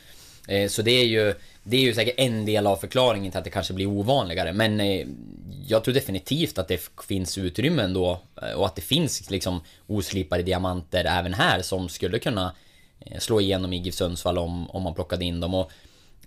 eh, 0.49 0.69
så 0.69 0.83
det 0.83 0.91
är 0.91 1.05
ju 1.05 1.35
Det 1.67 1.77
är 1.77 1.81
ju 1.81 1.95
säkert 1.95 2.15
en 2.19 2.45
del 2.45 2.67
av 2.67 2.77
förklaringen 2.77 3.31
till 3.31 3.39
att 3.39 3.45
det 3.45 3.51
kanske 3.51 3.75
blir 3.75 3.87
ovanligare. 3.87 4.53
Men 4.53 4.81
eh, 4.81 5.07
jag 5.67 5.85
tror 5.85 5.95
definitivt 5.95 6.59
att 6.59 6.69
det 6.69 6.91
finns 7.09 7.39
utrymmen 7.39 7.95
då 7.95 8.21
eh, 8.43 8.53
och 8.53 8.67
att 8.67 8.77
det 8.77 8.83
finns 8.83 9.31
liksom 9.31 9.61
oslipade 9.87 10.43
diamanter 10.43 11.05
även 11.05 11.35
här 11.35 11.63
som 11.63 11.89
skulle 11.89 12.19
kunna 12.19 12.55
eh, 13.01 13.19
slå 13.19 13.41
igenom 13.41 13.73
i 13.73 13.77
GIF 13.77 13.95
Sundsvall 13.95 14.39
om, 14.39 14.71
om 14.71 14.83
man 14.83 14.95
plockade 14.95 15.25
in 15.25 15.41
dem. 15.41 15.55
Och, 15.55 15.71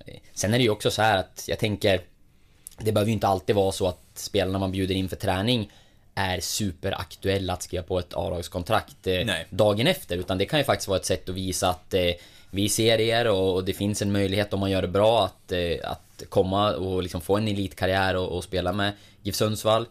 eh, 0.05 0.15
sen 0.33 0.53
är 0.53 0.57
det 0.57 0.63
ju 0.63 0.69
också 0.69 0.91
så 0.91 1.01
här 1.01 1.17
att 1.17 1.45
jag 1.47 1.59
tänker 1.59 2.01
det 2.77 2.91
behöver 2.91 3.09
ju 3.09 3.13
inte 3.13 3.27
alltid 3.27 3.55
vara 3.55 3.71
så 3.71 3.87
att 3.87 4.01
spelarna 4.13 4.59
man 4.59 4.71
bjuder 4.71 4.95
in 4.95 5.09
för 5.09 5.15
träning 5.15 5.71
är 6.17 6.39
superaktuella 6.39 7.53
att 7.53 7.63
skriva 7.63 7.83
på 7.83 7.99
ett 7.99 8.13
A-lagskontrakt 8.13 9.07
eh, 9.07 9.27
dagen 9.49 9.87
efter. 9.87 10.17
Utan 10.17 10.37
det 10.37 10.45
kan 10.45 10.59
ju 10.59 10.65
faktiskt 10.65 10.87
vara 10.87 10.99
ett 10.99 11.05
sätt 11.05 11.29
att 11.29 11.35
visa 11.35 11.69
att 11.69 11.93
eh, 11.93 12.11
vi 12.49 12.69
ser 12.69 12.99
er 12.99 13.27
och, 13.27 13.53
och 13.53 13.65
det 13.65 13.73
finns 13.73 14.01
en 14.01 14.11
möjlighet 14.11 14.53
om 14.53 14.59
man 14.59 14.71
gör 14.71 14.81
det 14.81 14.87
bra 14.87 15.25
att, 15.25 15.51
eh, 15.51 15.91
att 15.91 16.23
komma 16.29 16.75
och 16.75 17.03
liksom 17.03 17.21
få 17.21 17.37
en 17.37 17.47
elitkarriär 17.47 18.15
och, 18.15 18.37
och 18.37 18.43
spela 18.43 18.73
med 18.73 18.93
GIF 19.21 19.35
Sundsvall. 19.35 19.85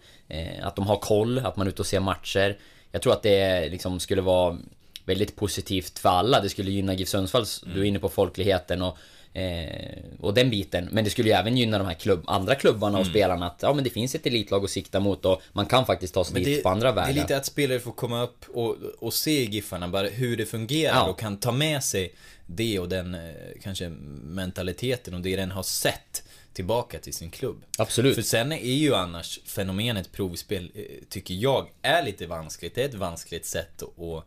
Att 0.63 0.77
de 0.77 0.87
har 0.87 0.97
koll, 0.97 1.39
att 1.39 1.57
man 1.57 1.67
är 1.67 1.71
ute 1.71 1.83
och 1.83 1.87
ser 1.87 2.01
matcher. 2.01 2.59
Jag 2.93 3.03
tror 3.03 3.13
att 3.13 3.23
det 3.23 3.69
liksom 3.69 4.01
skulle 4.01 4.23
vara 4.23 4.59
väldigt 5.05 5.37
positivt 5.37 5.99
för 5.99 6.09
alla. 6.09 6.41
Det 6.41 6.49
skulle 6.49 6.71
gynna 6.71 6.95
GIF 6.95 7.09
Sundsvalls, 7.09 7.65
du 7.75 7.81
är 7.81 7.85
inne 7.85 7.99
på 7.99 8.09
folkligheten 8.09 8.83
och 8.83 8.99
Eh, 9.37 10.03
och 10.21 10.35
den 10.35 10.51
biten. 10.51 10.89
Men 10.93 11.05
det 11.05 11.11
skulle 11.11 11.29
ju 11.29 11.35
även 11.35 11.57
gynna 11.57 11.79
de 11.79 11.87
här 11.87 11.95
klubb, 11.95 12.25
andra 12.27 12.55
klubbarna 12.55 12.99
och 12.99 13.07
spelarna 13.07 13.47
att 13.47 13.59
ja 13.63 13.73
men 13.75 13.85
det 13.85 13.91
finns 13.91 14.15
ett 14.15 14.27
elitlag 14.27 14.65
att 14.65 14.71
sikta 14.71 15.01
mot 15.01 15.25
och 15.25 15.43
man 15.53 15.67
kan 15.67 15.87
faktiskt 15.87 16.15
ta 16.15 16.25
sig 16.25 16.35
Men 16.35 16.43
dit 16.43 16.57
det, 16.57 16.63
på 16.63 16.69
andra 16.69 16.93
det 16.93 17.01
är 17.01 17.07
vägar. 17.07 17.23
lite 17.23 17.37
att 17.37 17.47
spelare 17.47 17.81
får 17.81 17.93
komma 17.93 18.23
upp 18.23 18.45
och, 18.49 18.77
och 18.99 19.15
se 19.15 19.45
Giffarna 19.45 19.89
bara 19.89 20.09
hur 20.09 20.37
det 20.37 20.47
fungerar 20.47 20.95
Ja. 20.95 21.09
och 21.09 21.19
kan 21.19 21.37
ta 21.37 21.53
med 21.53 21.85
sig 21.85 22.13
det 22.47 22.79
och 22.79 22.89
den 22.89 23.15
eh, 23.15 23.21
kanske 23.63 23.89
mentaliteten 24.23 25.15
och 25.15 25.21
det 25.21 25.37
den 25.37 25.51
har 25.51 25.63
sett 25.63 26.23
tillbaka 26.53 26.99
till 26.99 27.15
sin 27.15 27.31
klubb. 27.31 27.63
Absolut. 27.79 28.15
För 28.15 28.23
sen 28.23 28.53
är 28.53 28.75
ju 28.75 28.95
annars 28.95 29.41
fenomenet 29.45 30.13
provspel, 30.13 30.71
eh, 30.75 30.83
tycker 31.09 31.35
jag, 31.35 31.69
är 31.83 32.03
lite 32.03 32.27
vanskligt. 32.27 32.75
Det 32.75 32.83
är 32.83 32.89
ett 32.89 32.95
vanskligt 32.95 33.47
sätt 33.47 33.83
att 33.83 34.25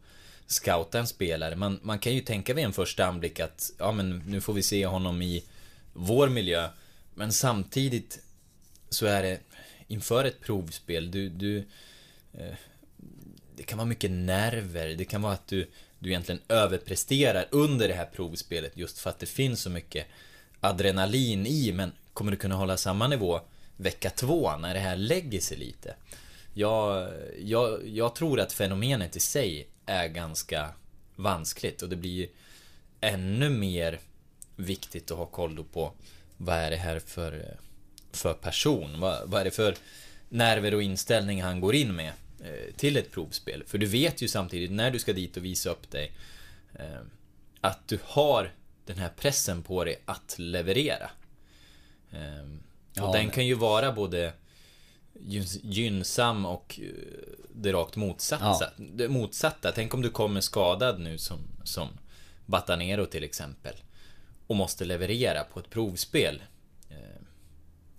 scouta 0.50 1.00
en 1.00 1.08
spelare. 1.08 1.56
Man, 1.56 1.80
man 1.84 2.00
kan 2.00 2.14
ju 2.14 2.22
tänka 2.22 2.54
vid 2.54 2.66
en 2.66 2.74
första 2.74 3.06
anblick 3.06 3.40
att, 3.40 3.72
ja 3.78 3.92
men 3.92 4.24
nu 4.28 4.42
får 4.42 4.54
vi 4.54 4.64
se 4.64 4.86
honom 4.86 5.22
i 5.22 5.44
vår 5.94 6.30
miljö. 6.30 6.70
Men 7.14 7.32
samtidigt 7.32 8.20
så 8.90 9.06
är 9.06 9.24
det 9.24 9.40
inför 9.88 10.26
ett 10.26 10.42
provspel, 10.42 11.12
du, 11.12 11.30
du 11.30 11.58
eh, 12.34 12.56
det 13.56 13.64
kan 13.64 13.78
vara 13.78 13.88
mycket 13.88 14.12
nerver, 14.12 14.88
det 14.88 15.06
kan 15.06 15.22
vara 15.22 15.34
att 15.34 15.48
du, 15.48 15.68
du 16.00 16.10
egentligen 16.10 16.42
överpresterar 16.48 17.48
under 17.52 17.88
det 17.88 17.94
här 17.94 18.06
provspelet 18.06 18.78
just 18.78 19.00
för 19.00 19.10
att 19.10 19.20
det 19.20 19.26
finns 19.26 19.62
så 19.62 19.70
mycket 19.70 20.08
adrenalin 20.60 21.48
i, 21.48 21.72
men 21.72 21.92
kommer 22.14 22.32
du 22.32 22.38
kunna 22.38 22.56
hålla 22.56 22.78
samma 22.78 23.08
nivå 23.08 23.42
vecka 23.78 24.10
två 24.10 24.58
när 24.58 24.74
det 24.74 24.80
här 24.80 24.96
lägger 24.96 25.40
sig 25.40 25.58
lite? 25.58 25.96
Jag, 26.54 27.10
jag, 27.40 27.88
jag 27.88 28.16
tror 28.16 28.40
att 28.40 28.54
fenomenet 28.54 29.16
i 29.16 29.20
sig 29.20 29.68
är 29.90 30.08
ganska 30.08 30.70
vanskligt 31.16 31.82
och 31.82 31.90
det 31.90 31.96
blir 31.96 32.28
ännu 33.02 33.50
mer 33.50 34.00
viktigt 34.56 35.12
att 35.12 35.18
ha 35.18 35.26
koll 35.26 35.64
på 35.74 35.94
vad 36.38 36.56
är 36.56 36.70
det 36.72 36.78
här 36.78 37.00
för, 37.00 37.58
för 38.12 38.34
person? 38.34 39.00
Vad, 39.00 39.30
vad 39.30 39.42
är 39.42 39.46
det 39.46 39.52
för 39.52 39.76
nerver 40.30 40.74
och 40.74 40.84
inställning 40.84 41.42
han 41.42 41.60
går 41.60 41.76
in 41.76 41.96
med 41.96 42.14
eh, 42.44 42.74
till 42.76 42.98
ett 42.98 43.12
provspel? 43.12 43.64
För 43.68 43.78
du 43.78 43.86
vet 43.86 44.22
ju 44.22 44.28
samtidigt 44.28 44.72
när 44.72 44.92
du 44.92 45.00
ska 45.00 45.14
dit 45.14 45.38
och 45.38 45.46
visa 45.46 45.70
upp 45.70 45.92
dig 45.92 46.12
eh, 46.80 47.02
att 47.62 47.88
du 47.88 48.00
har 48.04 48.54
den 48.86 48.98
här 48.98 49.10
pressen 49.10 49.64
på 49.64 49.84
dig 49.84 50.00
att 50.06 50.36
leverera. 50.40 51.10
Eh, 52.12 52.44
och 53.04 53.08
Ja, 53.08 53.12
den 53.12 53.30
kan 53.30 53.46
ju 53.48 53.54
vara 53.54 53.92
både 53.92 54.34
gynns- 55.14 55.60
gynnsam 55.64 56.46
och 56.46 56.80
det 57.62 57.74
rakt 57.74 57.96
motsatta. 57.96 58.72
Det 58.78 59.10
motsatta. 59.10 59.72
Tänk 59.72 59.94
om 59.94 60.02
du 60.02 60.10
kommer 60.10 60.42
skadad 60.42 61.00
nu 61.00 61.18
som, 61.18 61.40
som 61.64 61.88
Batanero 62.46 63.06
till 63.06 63.24
exempel. 63.24 63.74
Och 64.48 64.56
måste 64.56 64.86
leverera 64.86 65.44
på 65.44 65.60
ett 65.60 65.70
provspel. 65.70 66.42
Eh, 66.90 66.96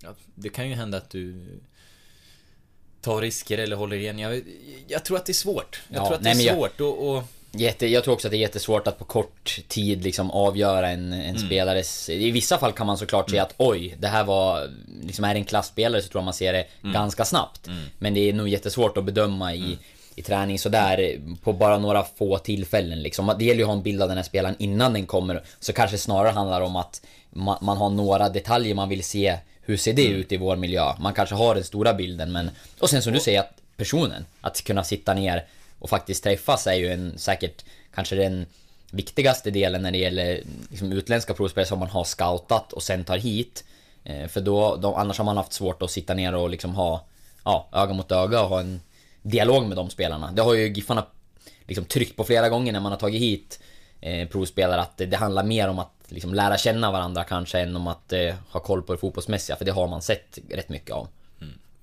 Ja, 0.03 0.15
det 0.35 0.49
kan 0.49 0.69
ju 0.69 0.75
hända 0.75 0.97
att 0.97 1.09
du 1.09 1.45
tar 3.01 3.21
risker 3.21 3.57
eller 3.57 3.75
håller 3.75 3.95
igen. 3.97 4.19
Jag, 4.19 4.43
jag 4.87 5.05
tror 5.05 5.17
att 5.17 5.25
det 5.25 5.31
är 5.31 5.33
svårt. 5.33 5.81
Jag 5.87 5.97
Ja, 6.01 6.05
tror 6.05 6.15
att 6.15 6.21
nej, 6.23 6.35
det 6.35 6.41
är 6.41 6.45
jag- 6.45 6.55
svårt 6.55 6.81
och, 6.81 7.15
och 7.15 7.23
Jätte, 7.53 7.87
jag 7.87 8.03
tror 8.03 8.13
också 8.13 8.27
att 8.27 8.31
det 8.31 8.37
är 8.37 8.39
jättesvårt 8.39 8.87
att 8.87 8.99
på 8.99 9.05
kort 9.05 9.59
tid 9.67 10.03
liksom 10.03 10.31
avgöra 10.31 10.89
en, 10.89 11.13
en 11.13 11.21
Mm. 11.35 11.37
spelares... 11.37 12.09
I 12.09 12.31
vissa 12.31 12.57
fall 12.57 12.71
kan 12.73 12.87
man 12.87 12.97
såklart 12.97 13.29
säga 13.29 13.43
att 13.43 13.53
oj, 13.57 13.95
det 13.99 14.07
här 14.07 14.23
var... 14.23 14.69
Liksom 15.03 15.25
är 15.25 15.33
det 15.33 15.39
en 15.39 15.45
klassspelare 15.45 16.01
så 16.01 16.07
tror 16.09 16.19
jag 16.19 16.25
man 16.25 16.33
ser 16.33 16.53
det 16.53 16.65
Mm. 16.83 16.93
ganska 16.93 17.25
snabbt. 17.25 17.67
Men 17.99 18.13
det 18.13 18.29
är 18.29 18.33
nog 18.33 18.47
jättesvårt 18.49 18.97
att 18.97 19.03
bedöma 19.05 19.53
i, 19.55 19.77
i 20.15 20.21
träning 20.21 20.59
sådär 20.59 21.19
på 21.43 21.53
bara 21.53 21.77
några 21.77 22.03
få 22.03 22.37
tillfällen 22.37 23.01
liksom. 23.01 23.35
Det 23.39 23.45
gäller 23.45 23.57
ju 23.57 23.63
att 23.63 23.67
ha 23.69 23.75
en 23.77 23.83
bild 23.83 24.01
av 24.01 24.07
den 24.07 24.17
här 24.17 24.23
spelaren 24.23 24.55
innan 24.59 24.93
den 24.93 25.05
kommer. 25.05 25.43
Så 25.59 25.73
kanske 25.73 25.97
snarare 25.97 26.31
handlar 26.31 26.61
om 26.61 26.75
att 26.75 27.01
man, 27.29 27.57
man 27.61 27.77
har 27.77 27.89
några 27.89 28.29
detaljer 28.29 28.75
man 28.75 28.89
vill 28.89 29.03
se. 29.03 29.37
Hur 29.61 29.77
ser 29.77 29.93
det 29.93 30.05
ut 30.05 30.31
i 30.31 30.37
vår 30.37 30.55
miljö? 30.55 30.93
Man 30.99 31.13
kanske 31.13 31.35
har 31.35 31.55
den 31.55 31.63
stora 31.63 31.93
bilden 31.93 32.31
men... 32.31 32.49
Och 32.79 32.89
sen 32.89 33.01
som 33.01 33.13
du 33.13 33.19
säger, 33.19 33.39
att 33.39 33.53
personen. 33.77 34.25
Att 34.41 34.63
kunna 34.63 34.83
sitta 34.83 35.13
ner 35.13 35.45
och 35.81 35.89
faktiskt 35.89 36.23
träffas 36.23 36.67
är 36.67 36.73
ju 36.73 36.91
en, 36.91 37.17
säkert 37.17 37.65
kanske 37.93 38.15
den 38.15 38.45
viktigaste 38.91 39.51
delen 39.51 39.81
när 39.81 39.91
det 39.91 39.97
gäller 39.97 40.43
liksom, 40.69 40.91
utländska 40.91 41.33
provspelare 41.33 41.67
som 41.67 41.79
man 41.79 41.89
har 41.89 42.03
scoutat 42.03 42.73
och 42.73 42.83
sen 42.83 43.03
tar 43.03 43.17
hit. 43.17 43.63
Eh, 44.03 44.27
för 44.27 44.41
då, 44.41 44.75
då, 44.75 44.95
annars 44.95 45.17
har 45.17 45.25
man 45.25 45.37
haft 45.37 45.53
svårt 45.53 45.81
att 45.81 45.91
sitta 45.91 46.13
ner 46.13 46.35
och 46.35 46.49
liksom 46.49 46.75
ha 46.75 47.05
ja, 47.45 47.69
öga 47.71 47.93
mot 47.93 48.11
öga 48.11 48.41
och 48.41 48.49
ha 48.49 48.59
en 48.59 48.81
dialog 49.21 49.65
med 49.65 49.77
de 49.77 49.89
spelarna. 49.89 50.31
Det 50.31 50.41
har 50.41 50.53
ju 50.53 50.73
Giffarna 50.73 51.05
liksom 51.67 51.85
tryckt 51.85 52.15
på 52.17 52.23
flera 52.23 52.49
gånger 52.49 52.73
när 52.73 52.79
man 52.79 52.91
har 52.91 52.99
tagit 52.99 53.21
hit 53.21 53.59
eh, 54.01 54.27
provspelare 54.27 54.81
att 54.81 54.97
det, 54.97 55.05
det 55.05 55.17
handlar 55.17 55.43
mer 55.43 55.69
om 55.69 55.79
att 55.79 55.93
liksom 56.07 56.33
lära 56.33 56.57
känna 56.57 56.91
varandra 56.91 57.23
kanske 57.23 57.59
än 57.59 57.75
om 57.75 57.87
att 57.87 58.13
eh, 58.13 58.35
ha 58.49 58.59
koll 58.59 58.81
på 58.81 58.93
det 58.93 58.99
fotbollsmässiga 58.99 59.55
för 59.55 59.65
det 59.65 59.71
har 59.71 59.87
man 59.87 60.01
sett 60.01 60.39
rätt 60.49 60.69
mycket 60.69 60.95
av. 60.95 61.07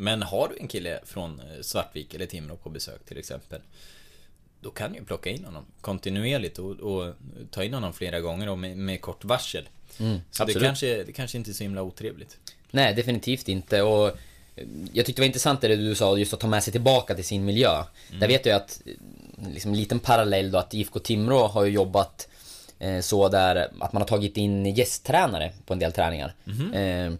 Men 0.00 0.22
har 0.22 0.48
du 0.48 0.56
en 0.60 0.68
kille 0.68 1.00
från 1.04 1.40
eh, 1.40 1.62
Svartvik 1.62 2.14
eller 2.14 2.26
Timrå 2.26 2.56
på 2.56 2.70
besök 2.70 3.04
till 3.04 3.18
exempel 3.18 3.60
Då 4.60 4.70
kan 4.70 4.92
du 4.92 4.98
ju 4.98 5.04
plocka 5.04 5.30
in 5.30 5.44
honom 5.44 5.64
kontinuerligt 5.80 6.58
och, 6.58 6.70
och 6.70 7.14
ta 7.50 7.64
in 7.64 7.74
honom 7.74 7.92
flera 7.92 8.20
gånger 8.20 8.48
och 8.48 8.58
med, 8.58 8.76
med 8.76 9.00
kort 9.00 9.24
varsel 9.24 9.68
Så 10.30 10.44
det 10.44 10.52
Mm, 10.52 10.64
kanske, 10.64 11.04
det 11.04 11.12
kanske 11.12 11.38
inte 11.38 11.50
är 11.50 11.52
så 11.52 11.62
himla 11.62 11.82
otrevligt 11.82 12.38
Nej, 12.70 12.94
definitivt 12.94 13.48
inte. 13.48 13.82
Och 13.82 14.08
eh, 14.08 14.64
jag 14.92 15.06
tyckte 15.06 15.20
det 15.20 15.24
var 15.24 15.26
intressant 15.26 15.60
det 15.60 15.76
du 15.76 15.94
sa, 15.94 16.18
just 16.18 16.34
att 16.34 16.40
ta 16.40 16.46
med 16.46 16.62
sig 16.64 16.72
tillbaka 16.72 17.14
till 17.14 17.24
sin 17.24 17.44
miljö. 17.44 17.84
Där 18.20 18.28
vet 18.28 18.46
jag 18.46 18.56
att, 18.56 18.82
eh, 18.86 18.92
liksom 19.52 19.70
en 19.70 19.76
liten 19.76 19.98
parallell 19.98 20.50
då, 20.50 20.58
att 20.58 20.74
IFK 20.74 20.98
Timrå 20.98 21.46
har 21.46 21.64
ju 21.64 21.70
jobbat 21.70 22.28
eh, 22.78 23.00
så 23.00 23.28
där 23.28 23.68
att 23.80 23.92
man 23.92 24.02
har 24.02 24.08
tagit 24.08 24.36
in 24.36 24.66
gästtränare 24.66 25.52
på 25.66 25.72
en 25.72 25.78
del 25.78 25.92
träningar. 25.92 26.34
Eh, 26.74 27.12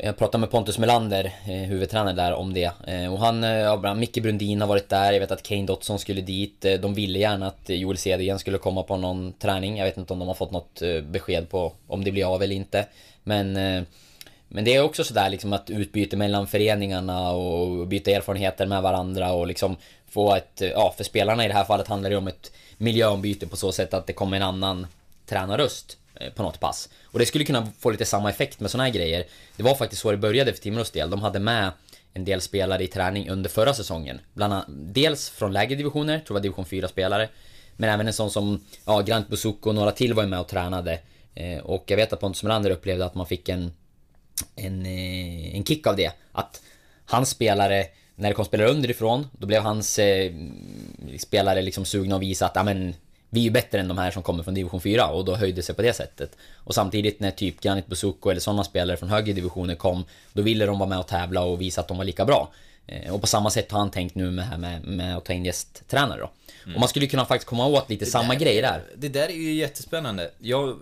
jag 0.00 0.16
pratade 0.16 0.40
med 0.40 0.50
Pontus 0.50 0.78
Melander, 0.78 1.24
eh, 1.24 1.52
huvudtränare 1.52 2.14
där, 2.14 2.32
om 2.32 2.54
det. 2.54 2.70
Eh, 2.86 3.12
och 3.12 3.18
han, 3.18 3.44
eh, 3.44 3.50
ja, 3.50 3.94
Micke 3.94 4.22
Brundin 4.22 4.60
har 4.60 4.68
varit 4.68 4.88
där, 4.88 5.12
jag 5.12 5.20
vet 5.20 5.30
att 5.30 5.42
Kane 5.42 5.66
Dotson 5.66 5.98
skulle 5.98 6.20
dit. 6.20 6.66
De 6.80 6.94
ville 6.94 7.18
gärna 7.18 7.46
att 7.46 7.68
Joel 7.68 7.98
Cedergren 7.98 8.38
skulle 8.38 8.58
komma 8.58 8.82
på 8.82 8.96
någon 8.96 9.32
träning. 9.32 9.78
Jag 9.78 9.84
vet 9.84 9.96
inte 9.96 10.12
om 10.12 10.18
de 10.18 10.28
har 10.28 10.34
fått 10.34 10.50
något 10.50 10.82
besked 11.02 11.50
på 11.50 11.72
om 11.86 12.04
det 12.04 12.12
blir 12.12 12.34
av 12.34 12.42
eller 12.42 12.54
inte. 12.54 12.86
Men 13.22 13.52
men 14.50 14.64
det 14.64 14.74
är 14.74 14.82
också 14.82 15.04
sådär 15.04 15.30
liksom 15.30 15.52
att 15.52 15.70
utbyte 15.70 16.16
mellan 16.16 16.46
föreningarna 16.46 17.30
och 17.30 17.86
byta 17.86 18.10
erfarenheter 18.10 18.66
med 18.66 18.82
varandra 18.82 19.32
och 19.32 19.46
liksom 19.46 19.76
få 20.10 20.34
ett, 20.34 20.60
ja 20.60 20.94
för 20.96 21.04
spelarna 21.04 21.44
i 21.44 21.48
det 21.48 21.54
här 21.54 21.64
fallet 21.64 21.88
handlar 21.88 22.10
det 22.10 22.16
om 22.16 22.28
ett 22.28 22.52
miljöombyte 22.76 23.46
på 23.46 23.56
så 23.56 23.72
sätt 23.72 23.94
att 23.94 24.06
det 24.06 24.12
kommer 24.12 24.36
en 24.36 24.42
annan 24.42 24.86
tränarröst 25.26 25.96
Eh, 26.20 26.30
på 26.32 26.42
något 26.42 26.60
pass. 26.60 26.88
Och 27.04 27.18
det 27.18 27.26
skulle 27.26 27.44
kunna 27.44 27.68
få 27.78 27.90
lite 27.90 28.04
samma 28.04 28.30
effekt 28.30 28.60
med 28.60 28.70
såna 28.70 28.84
här 28.84 28.90
grejer. 28.90 29.24
Det 29.56 29.62
var 29.62 29.74
faktiskt 29.74 30.02
så 30.02 30.10
det 30.10 30.16
började 30.16 30.52
för 30.52 30.60
Timrås 30.60 30.90
del. 30.90 31.10
De 31.10 31.22
hade 31.22 31.38
med 31.38 31.72
en 32.14 32.24
del 32.24 32.40
spelare 32.40 32.84
i 32.84 32.86
träning 32.86 33.30
under 33.30 33.50
förra 33.50 33.74
säsongen. 33.74 34.20
Bland 34.34 34.52
annat, 34.52 34.66
dels 34.68 35.30
från 35.30 35.52
lägre 35.52 35.74
divisioner, 35.74 36.18
tror 36.18 36.26
jag 36.28 36.34
var 36.34 36.40
division 36.40 36.64
4-spelare. 36.64 37.28
Men 37.76 37.90
även 37.90 38.06
en 38.06 38.12
sån 38.12 38.30
som, 38.30 38.64
ja, 38.84 39.00
Grant 39.00 39.28
Busuko 39.28 39.68
och 39.68 39.74
några 39.74 39.92
till 39.92 40.14
var 40.14 40.22
ju 40.22 40.28
med 40.28 40.40
och 40.40 40.48
tränade. 40.48 41.00
Eh, 41.34 41.58
och 41.58 41.84
jag 41.86 41.96
vet 41.96 42.12
att 42.12 42.20
Pontus 42.20 42.42
Melander 42.42 42.70
upplevde 42.70 43.04
att 43.04 43.14
man 43.14 43.26
fick 43.26 43.48
en 43.48 43.72
en, 44.56 44.86
eh, 44.86 45.56
en 45.56 45.64
kick 45.64 45.86
av 45.86 45.96
det. 45.96 46.12
Att 46.32 46.62
hans 47.04 47.30
spelare, 47.30 47.86
när 48.14 48.28
det 48.28 48.34
kom 48.34 48.44
spelare 48.44 48.68
underifrån, 48.68 49.26
då 49.32 49.46
blev 49.46 49.62
hans 49.62 49.98
eh, 49.98 50.32
spelare 51.18 51.62
liksom 51.62 51.84
sugna 51.84 52.16
att 52.16 52.22
visa 52.22 52.46
att 52.46 52.52
ja, 52.56 52.62
men, 52.62 52.94
vi 53.30 53.40
är 53.40 53.44
ju 53.44 53.50
bättre 53.50 53.80
än 53.80 53.88
de 53.88 53.98
här 53.98 54.10
som 54.10 54.22
kommer 54.22 54.42
från 54.42 54.54
division 54.54 54.80
4 54.80 55.06
och 55.08 55.24
då 55.24 55.34
höjde 55.36 55.62
sig 55.62 55.74
på 55.74 55.82
det 55.82 55.92
sättet. 55.92 56.36
Och 56.54 56.74
samtidigt 56.74 57.20
när 57.20 57.30
typ 57.30 57.60
Granit 57.60 57.86
Busuko 57.86 58.30
eller 58.30 58.40
sådana 58.40 58.64
spelare 58.64 58.96
från 58.96 59.08
högre 59.08 59.32
divisioner 59.32 59.74
kom, 59.74 60.04
då 60.32 60.42
ville 60.42 60.66
de 60.66 60.78
vara 60.78 60.88
med 60.88 60.98
och 60.98 61.06
tävla 61.06 61.42
och 61.42 61.60
visa 61.60 61.80
att 61.80 61.88
de 61.88 61.96
var 61.98 62.04
lika 62.04 62.24
bra. 62.24 62.52
Eh, 62.86 63.14
Och 63.14 63.20
på 63.20 63.26
samma 63.26 63.50
sätt 63.50 63.72
har 63.72 63.78
han 63.78 63.90
tänkt 63.90 64.14
nu 64.14 64.30
med, 64.30 64.60
med, 64.60 64.84
med 64.84 65.16
att 65.16 65.24
ta 65.24 65.32
in 65.32 65.44
gästtränare 65.44 66.20
då. 66.20 66.30
Och 66.74 66.80
man 66.80 66.88
skulle 66.88 67.06
kunna 67.06 67.24
faktiskt 67.24 67.48
komma 67.48 67.66
åt 67.66 67.90
lite 67.90 68.06
samma 68.06 68.32
där- 68.32 68.40
grej 68.40 68.62
där. 68.62 68.82
Det 68.96 69.08
där 69.08 69.28
är 69.28 69.32
ju 69.32 69.54
jättespännande. 69.54 70.30
Jag... 70.38 70.68
eh, 70.68 70.74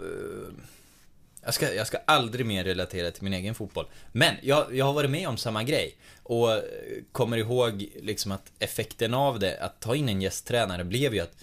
Jag 1.44 1.54
ska, 1.54 1.74
jag 1.74 1.86
ska 1.86 1.98
aldrig 2.06 2.46
mer 2.46 2.64
relatera 2.64 3.10
till 3.10 3.22
min 3.22 3.32
egen 3.34 3.54
fotboll. 3.54 3.86
Men 4.12 4.34
jag, 4.42 4.74
jag 4.76 4.84
har 4.84 4.92
varit 4.92 5.10
med 5.10 5.28
om 5.28 5.36
samma 5.36 5.62
grej. 5.62 5.94
Och 6.22 6.52
eh, 6.52 6.60
kommer 7.12 7.36
ihåg 7.36 7.86
liksom 8.02 8.32
att 8.32 8.52
effekten 8.58 9.14
av 9.14 9.38
det, 9.38 9.58
att 9.60 9.80
ta 9.80 9.94
in 9.96 10.08
en 10.08 10.22
gästtränare, 10.22 10.84
blev 10.84 11.14
ju 11.14 11.20
att 11.20 11.34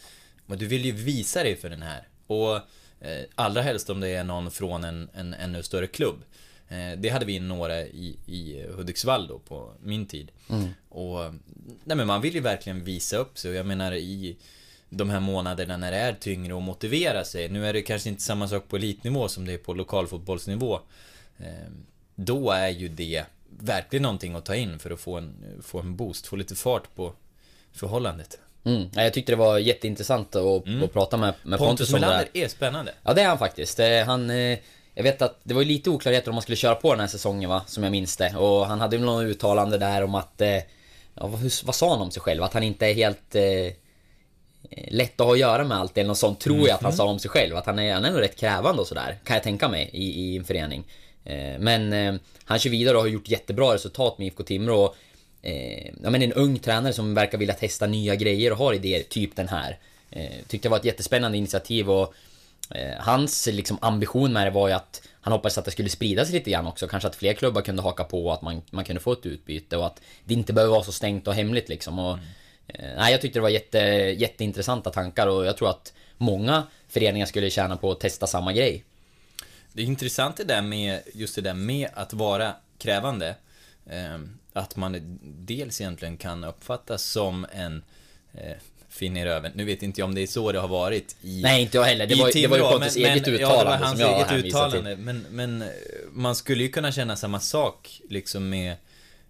men 0.46 0.58
du 0.58 0.66
vill 0.68 0.86
ju 0.86 0.92
visa 0.92 1.44
dig 1.44 1.56
för 1.56 1.70
den 1.70 1.82
här. 1.82 2.08
Och 2.28 2.56
eh, 3.00 3.24
allra 3.36 3.62
helst 3.62 3.90
om 3.90 4.00
det 4.00 4.10
är 4.10 4.24
någon 4.24 4.52
från 4.52 4.84
en, 4.84 5.10
en 5.14 5.34
ännu 5.34 5.64
större 5.64 5.88
klubb. 5.88 6.24
Eh, 6.68 6.92
det 6.98 7.10
hade 7.10 7.26
vi 7.26 7.40
några 7.40 7.82
i, 7.82 8.18
i 8.26 8.66
Hudiksvall 8.76 9.28
då 9.28 9.40
på 9.40 9.74
min 9.84 10.06
tid. 10.06 10.32
Och 10.90 11.34
nej 11.84 11.98
men 11.98 12.08
man 12.08 12.22
vill 12.22 12.34
ju 12.34 12.40
verkligen 12.40 12.84
visa 12.84 13.18
upp 13.18 13.38
sig 13.38 13.52
och 13.52 13.58
jag 13.58 13.66
menar 13.66 13.94
i 13.94 14.38
de 14.90 15.10
här 15.10 15.20
månaderna 15.20 15.78
när 15.78 15.92
det 15.92 15.98
är 15.98 16.14
tyngre 16.14 16.58
att 16.58 16.64
motivera 16.64 17.24
sig. 17.24 17.50
Nu 17.50 17.68
är 17.68 17.74
det 17.74 17.82
kanske 17.82 18.10
inte 18.10 18.22
samma 18.22 18.48
sak 18.48 18.68
på 18.68 18.76
elitnivå 18.76 19.28
som 19.28 19.46
det 19.46 19.54
är 19.54 19.58
på 19.58 19.74
lokalfotbollsnivå. 19.74 20.80
Eh, 21.40 21.70
Då 22.16 22.52
är 22.52 22.70
ju 22.70 22.88
det 22.90 23.26
verkligen 23.60 24.04
någonting 24.04 24.36
att 24.36 24.46
ta 24.46 24.56
in 24.56 24.80
för 24.80 24.92
att 24.92 25.00
få 25.00 25.18
en, 25.18 25.34
få 25.64 25.80
en 25.80 25.96
boost, 25.96 26.28
få 26.28 26.36
lite 26.36 26.56
fart 26.56 26.96
på 26.96 27.14
förhållandet. 27.72 28.40
Mm. 28.66 28.90
Ja, 28.96 29.02
Jag 29.04 29.14
tyckte 29.14 29.32
det 29.32 29.36
var 29.36 29.58
jätteintressant 29.58 30.36
att, 30.36 30.68
att 30.84 30.94
prata 30.94 31.18
med, 31.18 31.34
med 31.44 31.60
Pontus 31.60 31.92
Pontus 31.92 31.94
om 31.94 32.02
det 32.02 32.08
här. 32.08 32.28
Är 32.34 32.48
spännande. 32.48 32.92
Ja 33.04 33.14
det 33.14 33.22
är 33.22 33.28
han 33.28 33.38
faktiskt. 33.40 33.80
Han... 34.06 34.30
eh, 34.30 34.58
Jag 34.96 35.04
vet 35.04 35.22
att 35.22 35.40
det 35.44 35.54
var 35.54 35.64
lite 35.64 35.90
oklarheter 35.90 36.30
om 36.30 36.36
man 36.36 36.42
skulle 36.42 36.56
köra 36.56 36.76
på 36.76 36.92
den 36.92 37.00
här 37.00 37.08
säsongen 37.08 37.50
va, 37.50 37.62
som 37.68 37.84
jag 37.84 37.92
minns 37.92 38.18
det. 38.18 38.36
Och 38.36 38.66
han 38.68 38.82
hade 38.82 38.98
något 38.98 39.24
uttalande 39.24 39.78
där 39.78 40.04
om 40.04 40.16
att... 40.16 40.42
eh, 40.42 40.48
Ja, 41.16 41.28
vad, 41.28 41.40
hur, 41.40 41.66
vad 41.66 41.76
sa 41.76 41.90
han 41.90 42.02
om 42.02 42.12
sig 42.12 42.22
själv? 42.22 42.44
Att 42.44 42.54
han 42.54 42.64
inte 42.64 42.86
är 42.86 42.94
helt... 42.94 43.36
Eh, 43.36 43.74
lätt 44.88 45.22
att 45.22 45.26
ha 45.28 45.34
att 45.34 45.40
göra 45.40 45.64
med 45.64 45.78
allt 45.78 45.98
eller 45.98 46.08
något 46.08 46.18
sånt 46.18 46.40
tror 46.40 46.68
jag 46.68 46.76
att 46.76 46.82
han 46.84 46.94
sa 46.94 47.06
om 47.06 47.20
sig 47.20 47.30
själv. 47.32 47.56
Att 47.56 47.66
han 47.66 47.80
är, 47.80 47.94
han 47.94 48.06
är 48.06 48.12
nog 48.12 48.22
rätt 48.22 48.36
krävande 48.40 48.82
och 48.82 48.88
sådär. 48.88 49.18
Kan 49.24 49.34
jag 49.34 49.44
tänka 49.44 49.68
mig 49.68 49.90
i, 49.94 50.04
i 50.06 50.38
en 50.38 50.44
förening. 50.44 50.84
Eh, 51.26 51.60
Men 51.60 51.94
eh, 51.94 52.14
han 52.46 52.60
kör 52.60 52.70
vidare 52.70 52.96
och 52.98 53.02
har 53.04 53.08
gjort 53.08 53.28
jättebra 53.30 53.74
resultat 53.74 54.18
med 54.18 54.28
IFK 54.28 54.44
Timrå. 54.44 54.84
Och, 54.84 54.96
eh, 55.44 55.94
ja, 56.04 56.10
men 56.10 56.22
en 56.22 56.34
ung 56.34 56.60
tränare 56.60 56.94
som 56.94 57.14
verkar 57.14 57.38
vilja 57.38 57.54
testa 57.54 57.88
nya 57.88 58.16
grejer 58.16 58.52
och 58.52 58.58
har 58.58 58.74
idéer, 58.74 59.04
typ 59.04 59.36
den 59.36 59.48
här. 59.48 59.78
Eh, 60.12 60.32
tyckte 60.48 60.68
det 60.68 60.72
var 60.72 60.78
ett 60.78 60.86
jättespännande 60.86 61.38
initiativ 61.38 61.90
och 61.90 62.14
Eh, 62.70 63.00
hans 63.00 63.48
liksom 63.48 63.78
ambition 63.82 64.34
med 64.34 64.48
det 64.48 64.52
var 64.52 64.68
ju 64.68 64.74
att 64.74 65.02
han 65.22 65.34
hoppades 65.34 65.58
att 65.58 65.66
det 65.66 65.72
skulle 65.72 65.90
sprida 65.90 66.26
sig 66.26 66.34
lite 66.34 66.52
grann 66.52 66.68
också. 66.68 66.88
Kanske 66.88 67.10
att 67.10 67.16
fler 67.16 67.34
klubbar 67.34 67.62
kunde 67.62 67.82
haka 67.82 68.04
på 68.04 68.26
och 68.26 68.34
att 68.34 68.42
man, 68.42 68.62
man 68.72 68.86
kunde 68.86 69.02
få 69.02 69.12
ett 69.12 69.26
utbyte 69.26 69.78
och 69.78 69.86
att 69.86 70.02
det 70.26 70.34
inte 70.34 70.54
behöver 70.54 70.72
vara 70.72 70.84
så 70.84 70.92
stängt 70.92 71.28
och 71.28 71.34
hemligt 71.34 71.70
liksom. 71.70 72.00
Och, 72.00 72.18
eh, 72.68 72.90
nej, 72.98 73.12
jag 73.12 73.22
tyckte 73.22 73.40
det 73.40 73.44
var 73.44 73.50
jätte, 73.50 73.78
jätteintressanta 74.18 74.90
tankar 74.90 75.28
och 75.28 75.46
jag 75.46 75.58
tror 75.58 75.70
att 75.70 75.94
många 76.18 76.64
föreningar 76.88 77.26
skulle 77.26 77.50
tjäna 77.50 77.78
på 77.78 77.92
att 77.92 78.00
testa 78.00 78.28
samma 78.28 78.54
grej. 78.54 78.84
Det 79.74 79.82
är 79.82 79.86
intressant 79.86 80.38
det 80.38 80.44
där 80.44 80.62
med, 80.62 81.02
just 81.14 81.36
det 81.36 81.42
där 81.42 81.54
med 81.54 81.90
att 81.94 82.14
vara 82.14 82.54
krävande. 82.78 83.36
Att 84.54 84.76
man 84.76 85.20
dels 85.22 85.82
egentligen 85.82 86.18
kan 86.18 86.44
uppfattas 86.44 87.04
som 87.04 87.46
en 87.52 87.84
eh, 88.34 88.58
finner 88.90 89.26
över. 89.26 89.52
Nu 89.56 89.66
vet 89.66 89.84
inte 89.84 90.02
jag 90.02 90.06
om 90.06 90.16
det 90.16 90.22
är 90.22 90.28
så 90.28 90.52
det 90.52 90.60
har 90.60 90.68
varit 90.68 91.16
i 91.22 91.42
Nej, 91.42 91.62
inte 91.62 91.78
jag 91.78 91.84
heller. 91.84 92.08
Det 92.08 92.16
var, 92.16 92.32
det 92.34 92.48
var 92.48 92.58
ju 92.58 92.64
Pontus 92.64 92.96
eget 92.96 93.26
men, 93.26 93.36
uttalande 93.36 93.42
ja, 93.42 93.60
det 93.60 93.70
var 93.70 93.78
hans 93.78 94.00
som 94.00 94.10
jag 94.10 94.32
eget 94.32 94.46
uttalande. 94.46 94.96
Till. 94.96 95.04
Men, 95.04 95.26
men 95.30 95.62
eh, 95.62 95.68
man 96.12 96.36
skulle 96.36 96.64
ju 96.64 96.70
kunna 96.70 96.92
känna 96.92 97.16
samma 97.16 97.40
sak 97.40 98.02
liksom 98.10 98.50
med 98.50 98.76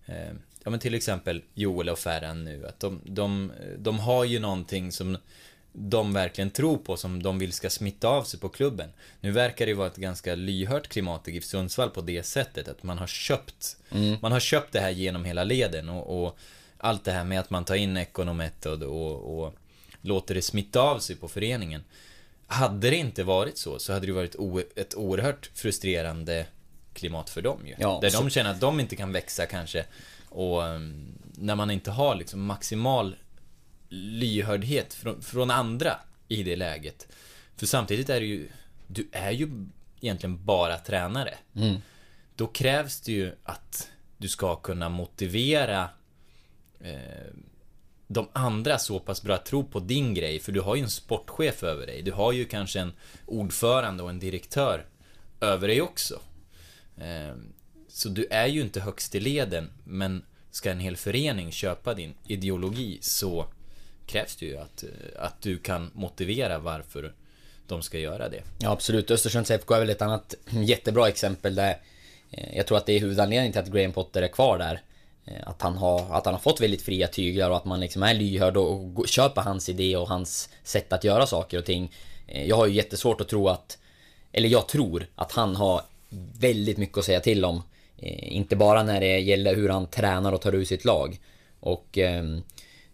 eh, 0.06 0.15
Ja 0.63 0.70
men 0.70 0.80
till 0.80 0.94
exempel 0.96 1.42
Joel 1.53 1.89
och 1.89 2.00
Ferran 2.00 2.44
nu. 2.44 2.68
Att 2.68 2.80
de, 2.80 3.01
de, 3.03 3.51
de 3.77 4.00
har 4.00 4.24
ju 4.24 4.39
någonting 4.39 4.92
som 4.92 5.18
de 5.74 6.13
verkligen 6.13 6.50
tror 6.50 6.77
på, 6.77 6.98
som 6.98 7.24
de 7.24 7.39
vill 7.39 7.53
ska 7.53 7.70
smitta 7.70 8.08
av 8.08 8.24
sig 8.24 8.39
på 8.39 8.50
klubben. 8.50 8.89
Nu 9.22 9.32
verkar 9.32 9.65
det 9.65 9.74
vara 9.74 9.88
ett 9.88 9.96
ganska 9.96 10.36
lyhört 10.36 10.88
klimat 10.88 11.27
i 11.27 11.32
GIF 11.32 11.46
Sundsvall 11.46 11.89
på 11.89 12.01
det 12.01 12.24
sättet 12.24 12.68
att 12.68 12.84
man 12.84 12.98
har 12.98 13.08
köpt, 13.08 13.77
mm. 13.92 14.18
man 14.22 14.32
har 14.32 14.39
köpt 14.39 14.74
det 14.74 14.80
här 14.80 14.89
genom 14.89 15.25
hela 15.25 15.44
leden 15.44 15.89
och, 15.89 16.25
och 16.25 16.38
allt 16.77 17.06
det 17.06 17.12
här 17.12 17.24
med 17.24 17.39
att 17.39 17.50
man 17.50 17.65
tar 17.65 17.75
in 17.75 17.98
Econometod 17.98 18.84
och, 18.84 19.39
och 19.39 19.53
låter 20.01 20.36
det 20.36 20.42
smitta 20.42 20.82
av 20.82 21.00
sig 21.00 21.15
på 21.15 21.27
föreningen. 21.27 21.84
Hade 22.48 22.89
det 22.89 22.96
inte 22.96 23.24
varit 23.24 23.58
så, 23.58 23.80
så 23.80 23.94
hade 23.94 24.06
det 24.06 24.13
varit 24.13 24.36
ett 24.75 24.96
oerhört 24.96 25.50
frustrerande 25.53 26.46
klimat 26.94 27.30
för 27.30 27.42
dem 27.42 27.68
ju. 27.68 27.75
Ja, 27.77 28.00
där 28.01 28.10
så... 28.10 28.22
de 28.22 28.30
känner 28.30 28.51
att 28.51 28.60
de 28.60 28.80
inte 28.80 28.96
kan 28.96 29.12
växa 29.12 29.46
kanske. 29.46 29.86
Och 30.30 30.62
um, 30.62 31.13
när 31.36 31.56
man 31.56 31.72
inte 31.72 31.92
har 31.92 32.15
liksom 32.15 32.46
maximal 32.46 33.15
lyhördhet 33.93 34.93
från, 34.93 35.21
från 35.21 35.51
andra 35.51 36.00
i 36.27 36.43
det 36.43 36.55
läget. 36.55 37.07
För 37.55 37.65
samtidigt 37.65 38.09
är 38.09 38.19
det 38.19 38.25
ju, 38.25 38.50
du 38.88 39.07
är 39.12 39.31
ju 39.31 39.67
egentligen 40.01 40.45
bara 40.45 40.77
tränare. 40.77 41.33
Mm. 41.55 41.75
Då 42.35 42.47
krävs 42.47 43.01
det 43.01 43.12
ju 43.12 43.35
att 43.43 43.89
du 44.17 44.27
ska 44.27 44.55
kunna 44.55 44.89
motivera 44.89 45.89
eh, 46.79 47.33
de 48.07 48.27
andra 48.33 48.79
så 48.79 49.00
pass 49.00 49.23
bra 49.23 49.38
tro 49.38 49.63
på 49.63 49.79
din 49.79 50.13
grej, 50.13 50.39
för 50.39 50.51
du 50.51 50.62
har 50.62 50.75
ju 50.75 50.81
en 50.81 50.89
sportchef 50.89 51.63
över 51.63 51.88
dig. 51.88 52.01
Du 52.01 52.12
har 52.12 52.31
ju 52.31 52.45
kanske 52.45 52.79
en 52.79 52.93
ordförande 53.25 54.03
och 54.03 54.09
en 54.09 54.19
direktör 54.19 54.85
över 55.41 55.67
dig 55.67 55.81
också. 55.81 56.19
Eh, 56.97 57.35
så 57.88 58.09
du 58.09 58.27
är 58.29 58.47
ju 58.47 58.62
inte 58.62 58.81
högst 58.81 59.15
i 59.15 59.19
leden, 59.19 59.71
men 59.83 60.25
ska 60.51 60.71
en 60.71 60.79
hel 60.79 60.97
förening 60.97 61.51
köpa 61.51 61.93
din 61.93 62.13
ideologi 62.27 62.97
så 63.01 63.45
krävs 64.05 64.36
det 64.36 64.45
ju 64.45 64.57
att, 64.57 64.83
eh, 64.83 64.89
att 65.25 65.41
du 65.41 65.57
kan 65.57 65.91
motivera 65.93 66.60
varför 66.60 67.13
de 67.67 67.81
ska 67.81 68.00
göra 68.00 68.29
det. 68.29 68.41
Ja 68.60 68.72
absolut, 68.72 69.12
Östersunds 69.12 69.51
FK 69.51 69.74
är 69.74 69.79
väl 69.79 69.89
ett 69.89 70.01
annat 70.01 70.36
jättebra 70.50 71.07
exempel 71.07 71.55
där 71.55 71.77
eh, 72.31 72.57
jag 72.57 72.67
tror 72.67 72.77
att 72.77 72.86
det 72.86 72.93
är 72.93 73.00
huvudanledningen 73.00 73.51
till 73.51 73.62
att 73.62 73.67
Graham 73.67 73.91
Potter 73.91 74.22
är 74.22 74.27
kvar 74.27 74.57
där. 74.57 74.81
Eh, 75.25 75.48
att 75.48 75.62
han, 75.62 75.77
har, 75.77 76.15
att 76.15 76.25
han 76.25 76.33
har 76.33 76.41
fått 76.41 76.62
väldigt 76.62 76.81
fria 76.81 77.07
tyglar 77.07 77.50
och 77.50 77.57
att 77.57 77.65
man 77.65 77.79
liksom 77.79 78.03
är 78.03 78.13
lyhörd 78.13 78.57
och, 78.57 79.00
och 79.00 79.07
köper 79.07 79.41
hans 79.41 79.69
idé 79.69 79.98
och 79.98 80.07
hans 80.07 80.50
sätt 80.63 80.93
att 80.93 81.03
göra 81.03 81.27
saker 81.27 81.57
och 81.57 81.65
ting. 81.65 81.91
Jag 82.25 82.55
har 82.55 82.67
ju 82.67 82.74
jättesvårt 82.74 83.22
att 83.22 83.27
tro 83.27 83.50
att... 83.50 83.77
Eller 84.31 84.50
jag 84.50 84.67
tror 84.67 85.07
att 85.15 85.31
han 85.31 85.55
har 85.55 85.81
väldigt 86.39 86.77
mycket 86.77 86.98
att 86.98 87.05
säga 87.05 87.19
till 87.19 87.45
om. 87.45 87.63
Inte 88.22 88.55
bara 88.55 88.83
när 88.83 89.00
det 89.00 89.19
gäller 89.19 89.55
hur 89.55 89.69
han 89.69 89.88
tränar 89.88 90.31
och 90.31 90.41
tar 90.41 90.55
ur 90.55 90.65
sitt 90.65 90.86
lag. 90.86 91.19
Och 91.60 91.98
Eh, 91.98 92.24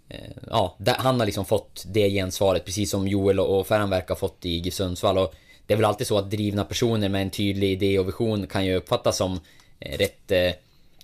Eh, 0.10 0.19
ja, 0.50 0.78
han 0.98 1.19
har 1.19 1.26
liksom 1.26 1.45
fått 1.45 1.84
det 1.88 2.10
gensvaret 2.10 2.65
precis 2.65 2.91
som 2.91 3.08
Joel 3.08 3.39
och 3.39 3.67
Ferran 3.67 3.89
verkar 3.89 4.10
ha 4.10 4.19
fått 4.19 4.45
i 4.45 4.50
GIF 4.50 4.74
Sundsvall. 4.74 5.17
Och 5.17 5.34
det 5.69 5.74
är 5.74 5.78
väl 5.78 5.86
alltid 5.86 6.08
så 6.08 6.17
att 6.17 6.32
drivna 6.32 6.63
personer 6.63 7.10
med 7.10 7.22
en 7.22 7.30
tydlig 7.30 7.72
idé 7.72 8.00
och 8.00 8.08
vision 8.08 8.48
kan 8.48 8.65
ju 8.65 8.76
uppfattas 8.76 9.17
som 9.17 9.39
eh, 9.80 9.98
rätt 9.98 10.32
eh, 10.32 10.52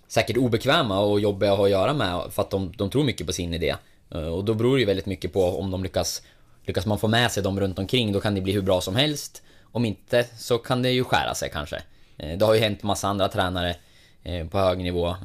säkert 0.07 0.37
obekväma 0.37 0.99
och 0.99 1.19
jobbiga 1.19 1.51
att 1.51 1.57
ha 1.57 1.65
att 1.65 1.71
göra 1.71 1.93
med 1.93 2.21
för 2.31 2.41
att 2.41 2.49
de, 2.49 2.73
de 2.77 2.89
tror 2.89 3.03
mycket 3.03 3.27
på 3.27 3.33
sin 3.33 3.53
idé. 3.53 3.75
Eh, 4.11 4.27
och 4.27 4.45
då 4.45 4.53
beror 4.53 4.75
det 4.75 4.79
ju 4.79 4.85
väldigt 4.85 5.05
mycket 5.05 5.33
på 5.33 5.59
om 5.59 5.71
de 5.71 5.83
lyckas 5.83 6.21
Lyckas 6.67 6.85
man 6.85 6.99
få 6.99 7.07
med 7.07 7.31
sig 7.31 7.43
dem 7.43 7.59
runt 7.59 7.79
omkring 7.79 8.11
då 8.11 8.19
kan 8.19 8.35
det 8.35 8.41
bli 8.41 8.53
hur 8.53 8.61
bra 8.61 8.81
som 8.81 8.95
helst. 8.95 9.43
Om 9.63 9.85
inte 9.85 10.25
så 10.37 10.57
kan 10.57 10.81
det 10.81 10.91
ju 10.91 11.03
skära 11.03 11.35
sig 11.35 11.49
kanske. 11.53 11.81
Det 12.17 12.41
har 12.41 12.53
ju 12.53 12.59
hänt 12.59 12.83
massa 12.83 13.07
andra 13.07 13.27
tränare 13.27 13.75
på 14.51 14.57
hög 14.59 14.77
nivå. 14.77 15.15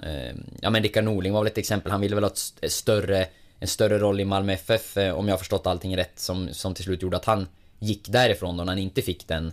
Ja 0.61 0.71
men 0.71 0.83
Rickard 0.83 1.05
Norling 1.05 1.33
var 1.33 1.40
väl 1.40 1.51
ett 1.53 1.59
exempel. 1.59 1.93
Han 1.93 2.01
ville 2.01 2.14
väl 2.14 2.25
ha 2.25 2.31
ett 2.61 2.73
större 2.73 3.27
en 3.61 3.68
större 3.68 3.99
roll 3.99 4.20
i 4.20 4.25
Malmö 4.25 4.53
FF, 4.53 4.96
eh, 4.96 5.14
om 5.14 5.29
jag 5.29 5.33
har 5.33 5.38
förstått 5.38 5.66
allting 5.66 5.96
rätt, 5.96 6.18
som, 6.18 6.49
som 6.53 6.75
till 6.75 6.85
slut 6.85 7.03
gjorde 7.03 7.16
att 7.16 7.25
han 7.25 7.49
gick 7.79 8.09
därifrån 8.09 8.57
då 8.57 8.64
när 8.64 8.73
han 8.73 8.79
inte 8.79 9.03
fick 9.03 9.29
den, 9.29 9.53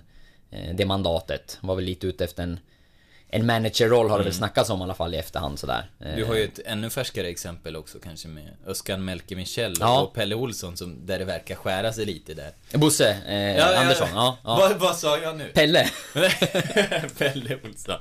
eh, 0.51 0.75
det 0.75 0.85
mandatet. 0.85 1.57
Var 1.61 1.75
väl 1.75 1.85
lite 1.85 2.07
ute 2.07 2.23
efter 2.23 2.43
en 2.43 2.59
en 3.29 3.45
managerroll 3.45 4.09
har 4.09 4.17
det 4.17 4.23
väl 4.23 4.31
mm. 4.31 4.37
snackats 4.37 4.69
om 4.69 4.79
i 4.79 4.83
alla 4.83 4.93
fall 4.93 5.13
i 5.13 5.17
efterhand 5.17 5.59
sådär. 5.59 5.89
Du 6.15 6.25
har 6.25 6.35
ju 6.35 6.43
ett 6.43 6.59
ännu 6.65 6.89
färskare 6.89 7.27
exempel 7.27 7.75
också 7.75 7.99
kanske 7.99 8.27
med 8.27 8.53
Öskan 8.67 9.05
Melke 9.05 9.35
Michel 9.35 9.73
ja. 9.79 10.01
och 10.01 10.13
Pelle 10.13 10.35
Olsson 10.35 10.77
som, 10.77 11.05
där 11.05 11.19
det 11.19 11.25
verkar 11.25 11.55
skära 11.55 11.93
sig 11.93 12.05
lite 12.05 12.33
där. 12.33 12.51
Bosse 12.71 13.17
eh, 13.27 13.57
ja, 13.57 13.75
Andersson, 13.79 14.07
ja. 14.13 14.37
ja. 14.43 14.55
Vad, 14.57 14.79
vad 14.79 14.95
sa 14.95 15.17
jag 15.17 15.37
nu? 15.37 15.51
Pelle. 15.53 15.89
Pelle 17.17 17.57
Olsson. 17.63 17.95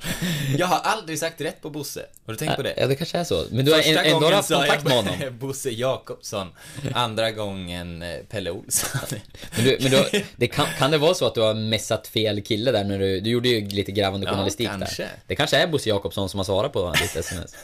Jag 0.58 0.66
har 0.66 0.78
aldrig 0.78 1.18
sagt 1.18 1.40
rätt 1.40 1.62
på 1.62 1.70
Bosse. 1.70 2.06
Har 2.26 2.32
du 2.32 2.38
tänkt 2.38 2.56
på 2.56 2.62
det? 2.62 2.74
Ja, 2.76 2.86
det 2.86 2.94
kanske 2.94 3.18
är 3.18 3.24
så. 3.24 3.44
Men 3.50 3.64
du 3.64 3.72
har 3.72 3.78
Första 3.78 4.04
ändå 4.04 4.30
haft 4.30 4.52
kontakt 4.52 4.84
med 4.84 4.92
honom. 4.92 5.14
Bosse 5.38 5.70
Jakobsson. 5.70 6.48
Andra 6.94 7.30
gången 7.30 8.02
eh, 8.02 8.18
Pelle 8.18 8.50
Olsson. 8.50 9.00
men 9.56 9.64
du, 9.64 9.78
men 9.80 9.90
du, 9.90 10.24
det 10.36 10.46
kan, 10.46 10.66
kan 10.78 10.90
det 10.90 10.98
vara 10.98 11.14
så 11.14 11.26
att 11.26 11.34
du 11.34 11.40
har 11.40 11.54
messat 11.54 12.06
fel 12.06 12.42
kille 12.42 12.72
där 12.72 12.84
när 12.84 12.98
du, 12.98 13.20
du 13.20 13.30
gjorde 13.30 13.48
ju 13.48 13.68
lite 13.68 13.92
grävande 13.92 14.26
journalistik 14.26 14.68
kanske. 14.68 15.02
där. 15.02 15.15
Det 15.26 15.36
kanske 15.36 15.56
är 15.56 15.66
Bosse 15.66 15.88
Jakobsson 15.88 16.28
som 16.28 16.38
har 16.38 16.44
svarat 16.44 16.72
på 16.72 16.92
ditt 16.92 17.16
sms. 17.16 17.56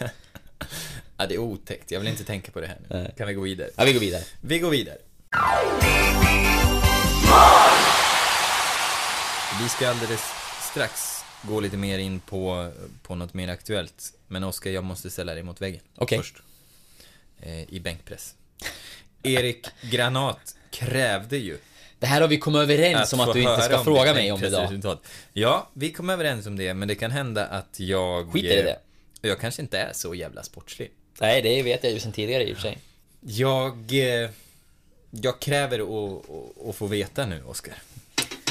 ja, 1.16 1.26
det 1.26 1.34
är 1.34 1.38
otäckt. 1.38 1.90
Jag 1.90 2.00
vill 2.00 2.08
inte 2.08 2.24
tänka 2.24 2.52
på 2.52 2.60
det 2.60 2.66
här 2.66 2.78
nu. 2.88 3.12
Kan 3.16 3.26
vi 3.26 3.34
gå 3.34 3.40
vidare? 3.40 3.70
Ja, 3.76 3.84
vi 3.84 3.92
går 3.92 4.00
vidare. 4.00 4.22
Vi 4.40 4.58
går 4.58 4.70
vidare. 4.70 4.98
Vi 9.62 9.68
ska 9.68 9.88
alldeles 9.88 10.22
strax 10.70 11.24
gå 11.42 11.60
lite 11.60 11.76
mer 11.76 11.98
in 11.98 12.20
på, 12.20 12.72
på 13.02 13.14
något 13.14 13.34
mer 13.34 13.48
aktuellt. 13.48 14.12
Men 14.28 14.44
Oskar, 14.44 14.70
jag 14.70 14.84
måste 14.84 15.10
ställa 15.10 15.34
dig 15.34 15.42
mot 15.42 15.60
väggen 15.60 15.80
okay. 15.96 16.18
först. 16.18 16.42
Eh, 17.40 17.74
I 17.74 17.80
bänkpress. 17.80 18.34
Erik 19.22 19.66
Granat 19.80 20.56
krävde 20.70 21.36
ju 21.36 21.58
det 22.02 22.08
här 22.08 22.20
har 22.20 22.28
vi 22.28 22.38
kommit 22.38 22.62
överens 22.62 23.00
att 23.00 23.12
om 23.12 23.20
att 23.20 23.32
du 23.32 23.40
inte 23.40 23.62
ska 23.62 23.84
fråga 23.84 24.14
mig 24.14 24.32
om 24.32 24.44
idag. 24.44 24.98
Ja, 25.32 25.70
vi 25.72 25.92
kom 25.92 26.10
överens 26.10 26.46
om 26.46 26.56
det, 26.56 26.74
men 26.74 26.88
det 26.88 26.94
kan 26.94 27.10
hända 27.10 27.46
att 27.46 27.80
jag... 27.80 28.32
Skiter 28.32 28.56
i 28.56 28.62
det. 28.62 28.78
Jag 29.20 29.40
kanske 29.40 29.62
inte 29.62 29.78
är 29.78 29.92
så 29.92 30.14
jävla 30.14 30.42
sportslig. 30.42 30.90
Nej, 31.20 31.42
det 31.42 31.62
vet 31.62 31.84
jag 31.84 31.92
ju 31.92 32.00
sen 32.00 32.12
tidigare 32.12 32.48
i 32.48 32.52
och 32.52 32.56
för 32.56 32.62
sig. 32.62 32.78
Jag... 33.20 33.74
Eh, 33.92 34.30
jag 35.10 35.40
kräver 35.40 35.78
att, 36.68 36.76
få 36.76 36.86
veta 36.86 37.26
nu, 37.26 37.42
Oskar. 37.44 37.74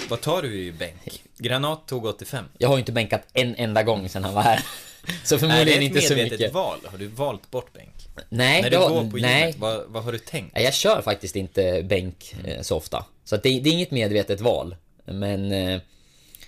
Vad 0.10 0.22
tar 0.22 0.42
du 0.42 0.60
i 0.60 0.72
bänk? 0.72 1.24
Granat 1.38 1.88
tog 1.88 2.06
85. 2.06 2.46
Jag 2.58 2.68
har 2.68 2.76
ju 2.76 2.80
inte 2.80 2.92
bänkat 2.92 3.22
en 3.34 3.56
enda 3.56 3.84
gång 3.84 4.10
sen 4.10 4.24
han 4.24 4.34
var 4.34 4.42
här. 4.42 4.64
Så 5.24 5.38
förmodligen 5.38 5.82
inte 5.82 6.02
så 6.02 6.14
mycket. 6.14 6.26
Är 6.26 6.38
det 6.38 6.46
ett 6.46 6.54
medvetet 6.54 6.54
val? 6.54 6.80
Har 6.86 6.98
du 6.98 7.08
valt 7.08 7.52
bort 7.52 7.74
bänk? 7.74 8.08
Nej, 8.30 8.62
När 8.62 8.70
du 8.70 8.78
går 8.78 9.12
på 9.12 9.18
nej. 9.18 9.40
Gymmet, 9.40 9.56
vad, 9.60 9.84
vad, 9.88 10.04
har 10.04 10.12
du 10.12 10.18
tänkt? 10.18 10.60
Jag 10.60 10.74
kör 10.74 11.02
faktiskt 11.02 11.36
inte 11.36 11.84
bänk 11.84 12.36
mm. 12.40 12.64
så 12.64 12.78
ofta. 12.78 13.06
Så 13.32 13.38
det, 13.38 13.60
det, 13.60 13.70
är 13.70 13.74
inget 13.74 13.92
medvetet 13.92 14.42
val. 14.42 14.76
Men... 15.06 15.52
Eh, 15.52 15.82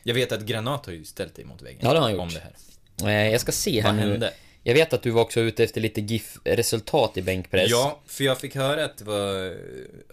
jag 0.04 0.14
vet 0.14 0.32
att 0.32 0.42
Granat 0.42 0.86
har 0.86 0.94
ju 0.94 1.06
ställt 1.06 1.36
dig 1.36 1.46
mot 1.46 1.62
väggen. 1.62 1.80
Ja, 1.82 1.94
det 1.94 2.00
har 2.00 2.04
han 2.04 2.12
gjort. 2.12 2.22
Om 2.22 2.30
det 2.30 2.40
här. 2.40 3.26
Eh, 3.26 3.32
jag 3.32 3.42
ska 3.42 3.52
se 3.52 3.82
här 3.82 3.90
vad 3.90 3.96
nu. 3.96 4.12
Hände? 4.12 4.34
Jag 4.64 4.74
vet 4.74 4.94
att 4.94 5.02
du 5.02 5.12
var 5.12 5.22
också 5.22 5.40
ute 5.40 5.64
efter 5.64 5.82
lite 5.82 6.02
GIF-resultat 6.02 7.18
i 7.18 7.22
bänkpress. 7.22 7.72
Ja, 7.72 8.00
för 8.08 8.24
jag 8.24 8.40
fick 8.40 8.56
höra 8.56 8.86
att 8.86 9.02
var... 9.02 9.58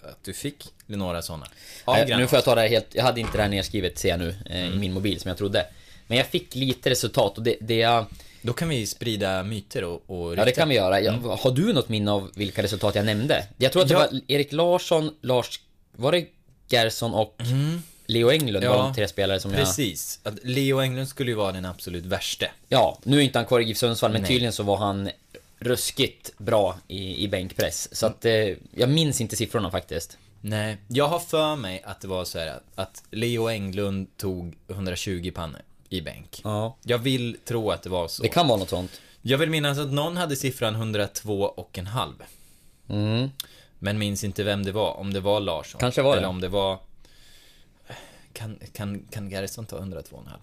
Att 0.02 0.24
du 0.24 0.32
fick 0.32 0.64
några 0.86 1.22
sådana. 1.22 1.46
Äh, 1.86 2.18
nu 2.18 2.26
får 2.26 2.36
jag 2.36 2.44
ta 2.44 2.54
det 2.54 2.60
här 2.60 2.68
helt... 2.68 2.94
Jag 2.94 3.02
hade 3.02 3.20
inte 3.20 3.36
det 3.36 3.42
här 3.42 3.50
nedskrivet, 3.50 3.98
ser 3.98 4.08
jag 4.08 4.18
nu, 4.18 4.28
eh, 4.28 4.60
mm. 4.60 4.72
i 4.72 4.78
min 4.78 4.92
mobil 4.92 5.20
som 5.20 5.28
jag 5.28 5.38
trodde. 5.38 5.66
Men 6.06 6.18
jag 6.18 6.26
fick 6.26 6.54
lite 6.54 6.90
resultat 6.90 7.38
och 7.38 7.44
det, 7.44 7.56
det 7.60 7.76
jag... 7.76 8.06
Då 8.42 8.52
kan 8.52 8.68
vi 8.68 8.86
sprida 8.86 9.42
myter 9.42 9.84
och, 9.84 10.02
och 10.06 10.36
Ja, 10.36 10.44
det 10.44 10.52
kan 10.52 10.68
vi 10.68 10.74
göra. 10.74 11.00
Mm. 11.00 11.24
Har 11.24 11.50
du 11.50 11.72
något 11.72 11.88
minne 11.88 12.10
av 12.10 12.30
vilka 12.34 12.62
resultat 12.62 12.94
jag 12.94 13.04
nämnde? 13.04 13.46
Jag 13.58 13.72
tror 13.72 13.82
att 13.82 13.88
det 13.88 13.94
ja. 13.94 14.08
var 14.10 14.20
Erik 14.28 14.52
Larsson, 14.52 15.10
Lars... 15.22 15.60
Var 15.92 16.12
det 16.12 16.26
Gerson 16.72 17.14
och 17.14 17.36
mm. 17.40 17.82
Leo 18.06 18.30
Englund 18.30 18.64
ja, 18.64 18.76
var 18.76 18.82
de 18.82 18.94
tre 18.94 19.08
spelare 19.08 19.40
som 19.40 19.50
precis. 19.52 20.20
jag... 20.24 20.34
Precis. 20.34 20.48
Leo 20.56 20.80
Englund 20.80 21.08
skulle 21.08 21.30
ju 21.30 21.36
vara 21.36 21.52
den 21.52 21.64
absolut 21.64 22.04
värste. 22.04 22.50
Ja, 22.68 22.98
nu 23.02 23.16
är 23.18 23.20
inte 23.20 23.38
han 23.38 23.46
kvar 23.46 23.60
i 23.60 23.64
GIF 23.64 23.78
Sundsvall, 23.78 24.12
men 24.12 24.20
Nej. 24.22 24.28
tydligen 24.28 24.52
så 24.52 24.62
var 24.62 24.76
han 24.76 25.10
ruskigt 25.58 26.32
bra 26.38 26.78
i, 26.88 27.24
i 27.24 27.28
bänkpress. 27.28 27.88
Så 27.96 28.06
att, 28.06 28.24
eh, 28.24 28.32
jag 28.74 28.88
minns 28.88 29.20
inte 29.20 29.36
siffrorna 29.36 29.70
faktiskt. 29.70 30.18
Nej, 30.40 30.76
jag 30.88 31.08
har 31.08 31.18
för 31.18 31.56
mig 31.56 31.82
att 31.84 32.00
det 32.00 32.08
var 32.08 32.24
så 32.24 32.38
här 32.38 32.46
att- 32.46 32.62
att 32.74 33.02
Leo 33.10 33.48
Englund 33.48 34.16
tog 34.16 34.54
120 34.68 35.30
pannor 35.34 35.60
i 35.88 36.00
bänk. 36.00 36.40
Ja. 36.44 36.76
Jag 36.82 36.98
vill 36.98 37.36
tro 37.44 37.70
att 37.70 37.82
det 37.82 37.88
var 37.90 38.08
så. 38.08 38.22
Det 38.22 38.28
kan 38.28 38.48
vara 38.48 38.58
något 38.58 38.68
sånt. 38.68 39.00
Jag 39.22 39.38
vill 39.38 39.50
minnas 39.50 39.78
att 39.78 39.92
någon 39.92 40.16
hade 40.16 40.36
siffran 40.36 40.74
102 40.74 41.40
och 41.42 41.78
en 41.78 41.86
halv. 41.86 42.14
Mm. 42.88 43.30
Men 43.82 43.98
minns 43.98 44.24
inte 44.24 44.42
vem 44.42 44.64
det 44.64 44.72
var, 44.72 44.96
om 44.96 45.12
det 45.12 45.20
var 45.20 45.40
Larsson. 45.40 45.78
Kanske 45.78 46.02
var 46.02 46.12
det. 46.12 46.18
Eller 46.18 46.28
om 46.28 46.40
det 46.40 46.48
var... 46.48 46.78
Kan, 48.32 48.58
kan, 48.72 49.06
kan 49.10 49.28
Garrison 49.28 49.66
ta 49.66 49.78
102 49.78 50.16
och 50.16 50.22
en 50.22 50.28
halv? 50.28 50.40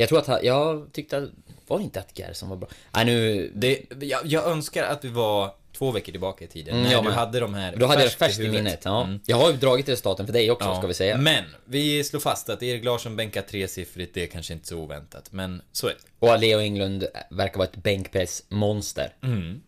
Jag 0.00 0.08
tror 0.08 0.18
att 0.18 0.26
han, 0.26 0.38
jag 0.42 0.92
tyckte 0.92 1.18
att, 1.18 1.30
var 1.66 1.80
inte 1.80 2.00
att 2.00 2.18
Gerson 2.18 2.48
var 2.48 2.56
bra? 2.56 2.68
Nej 2.90 3.04
nu, 3.04 3.50
Det, 3.54 3.82
jag, 4.00 4.26
jag 4.26 4.46
önskar 4.46 4.84
att 4.84 5.04
vi 5.04 5.08
var 5.08 5.54
två 5.72 5.90
veckor 5.90 6.12
tillbaka 6.12 6.44
i 6.44 6.48
tiden. 6.48 6.74
Mm, 6.74 6.84
när 6.84 6.92
jag 6.92 7.04
du 7.04 7.08
med. 7.08 7.18
hade 7.18 7.40
de 7.40 7.54
här 7.54 7.76
då 7.76 7.86
hade 7.86 8.02
jag 8.02 8.12
färskt 8.12 8.40
i 8.40 8.48
minnet. 8.48 8.80
Ja. 8.84 9.04
Mm. 9.04 9.20
Jag 9.26 9.36
har 9.36 9.50
ju 9.50 9.56
dragit 9.56 9.88
resultaten 9.88 10.26
för 10.26 10.32
dig 10.32 10.50
också, 10.50 10.68
Ja, 10.68 10.76
ska 10.76 10.86
vi 10.86 10.94
säga. 10.94 11.16
Men, 11.16 11.44
vi 11.64 12.04
slår 12.04 12.20
fast 12.20 12.48
att 12.48 12.62
Erik 12.62 12.84
Larsson 12.84 13.16
bänkar 13.16 13.42
tresiffrigt, 13.42 14.14
det 14.14 14.22
är 14.22 14.26
kanske 14.26 14.52
inte 14.52 14.68
så 14.68 14.78
oväntat. 14.78 15.32
Men 15.32 15.62
så 15.72 15.86
är 15.86 15.90
det. 15.90 16.26
Och 16.26 16.38
Leo 16.38 16.60
Englund 16.60 17.06
verkar 17.30 17.58
vara 17.58 17.68
ett 17.68 17.76
bänkpressmonster. 17.76 19.14
Mm. 19.22 19.60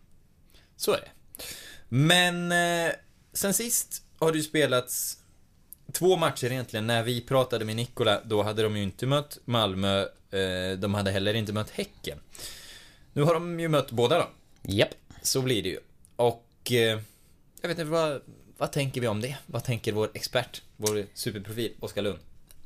Så 0.77 0.91
är 0.93 0.97
det. 0.97 1.11
Men, 1.89 2.51
eh, 2.51 2.93
sen 3.33 3.53
sist 3.53 4.03
har 4.19 4.31
det 4.31 4.37
ju 4.37 4.43
spelats 4.43 5.17
två 5.91 6.15
matcher 6.17 6.51
egentligen. 6.51 6.87
När 6.87 7.03
vi 7.03 7.21
pratade 7.21 7.65
med 7.65 7.75
Nikola, 7.75 8.21
då 8.25 8.43
hade 8.43 8.63
de 8.63 8.77
ju 8.77 8.83
inte 8.83 9.05
mött 9.05 9.37
Malmö. 9.45 10.01
Eh, 10.31 10.77
de 10.77 10.93
hade 10.93 11.11
heller 11.11 11.33
inte 11.33 11.53
mött 11.53 11.69
Häcken. 11.69 12.19
Nu 13.13 13.21
har 13.23 13.33
de 13.33 13.59
ju 13.59 13.67
mött 13.67 13.91
båda 13.91 14.17
då. 14.17 14.29
Japp. 14.61 14.89
Så 15.21 15.41
blir 15.41 15.63
det 15.63 15.69
ju. 15.69 15.79
Och 16.15 16.71
eh, 16.71 16.99
jag 17.61 17.67
vet 17.69 17.79
inte, 17.79 17.83
vad, 17.83 18.21
vad 18.57 18.71
tänker 18.71 19.01
vi 19.01 19.07
om 19.07 19.21
det? 19.21 19.37
Vad 19.45 19.63
tänker 19.63 19.91
vår 19.91 20.09
expert, 20.13 20.61
vår 20.77 21.05
superprofil, 21.13 21.73
Oskar 21.79 22.01
Lund? 22.01 22.19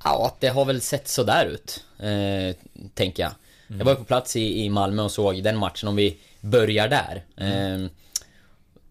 Ja, 0.03 0.37
det 0.39 0.47
har 0.47 0.65
väl 0.65 0.81
sett 0.81 1.07
sådär 1.07 1.45
ut, 1.45 1.83
eh, 1.99 2.55
tänker 2.93 3.23
jag. 3.23 3.31
Jag 3.67 3.85
var 3.85 3.91
ju 3.91 3.97
på 3.97 4.03
plats 4.03 4.35
i, 4.35 4.63
i 4.63 4.69
Malmö 4.69 5.01
och 5.01 5.11
såg 5.11 5.43
den 5.43 5.57
matchen, 5.57 5.89
om 5.89 5.95
vi 5.95 6.17
börjar 6.41 6.87
där. 6.87 7.25
Eh, 7.37 7.89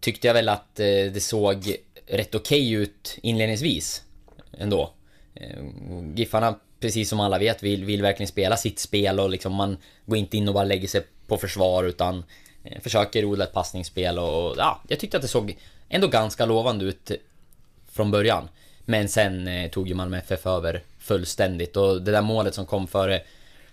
tyckte 0.01 0.27
jag 0.27 0.35
väl 0.35 0.49
att 0.49 0.81
eh, 0.81 0.87
det 0.87 1.23
såg 1.23 1.77
rätt 2.07 2.35
okej 2.35 2.73
ut 2.73 3.19
inledningsvis, 3.23 4.03
ändå. 4.59 4.93
Eh, 5.35 5.63
Giffarna, 6.15 6.59
precis 6.81 7.09
som 7.09 7.21
alla 7.21 7.39
vet, 7.39 7.63
vill, 7.63 7.85
vill 7.85 8.03
verkligen 8.03 8.29
spela 8.29 8.57
sitt 8.57 8.79
spel 8.79 9.21
och 9.21 9.31
liksom 9.31 9.55
man 9.55 9.77
går 10.07 10.19
inte 10.19 10.37
in 10.37 10.49
och 10.49 10.55
bara 10.55 10.65
lägger 10.65 10.89
sig 10.89 11.03
på 11.27 11.37
försvar 11.39 11.85
utan 11.85 12.25
eh, 12.65 12.81
försöker 12.81 13.25
odla 13.25 13.45
ett 13.45 13.53
passningsspel 13.53 14.19
och, 14.19 14.51
och 14.51 14.55
ja, 14.59 14.83
jag 14.89 14.99
tyckte 14.99 15.17
att 15.17 15.23
det 15.23 15.29
såg 15.29 15.57
ändå 15.89 16.09
ganska 16.09 16.47
lovande 16.47 16.85
ut 16.85 17.11
från 17.93 18.11
början. 18.11 18.49
Men 18.85 19.09
sen 19.09 19.49
eh, 19.49 19.71
tog 19.71 19.89
ju 19.89 19.95
Malmö 19.95 20.19
FF 20.19 20.47
över 20.47 20.83
fullständigt 20.99 21.77
och 21.77 22.03
det 22.03 22.13
där 22.13 22.23
målet 22.23 22.55
som 22.55 22.67
kom 22.67 22.87
före, 22.87 23.23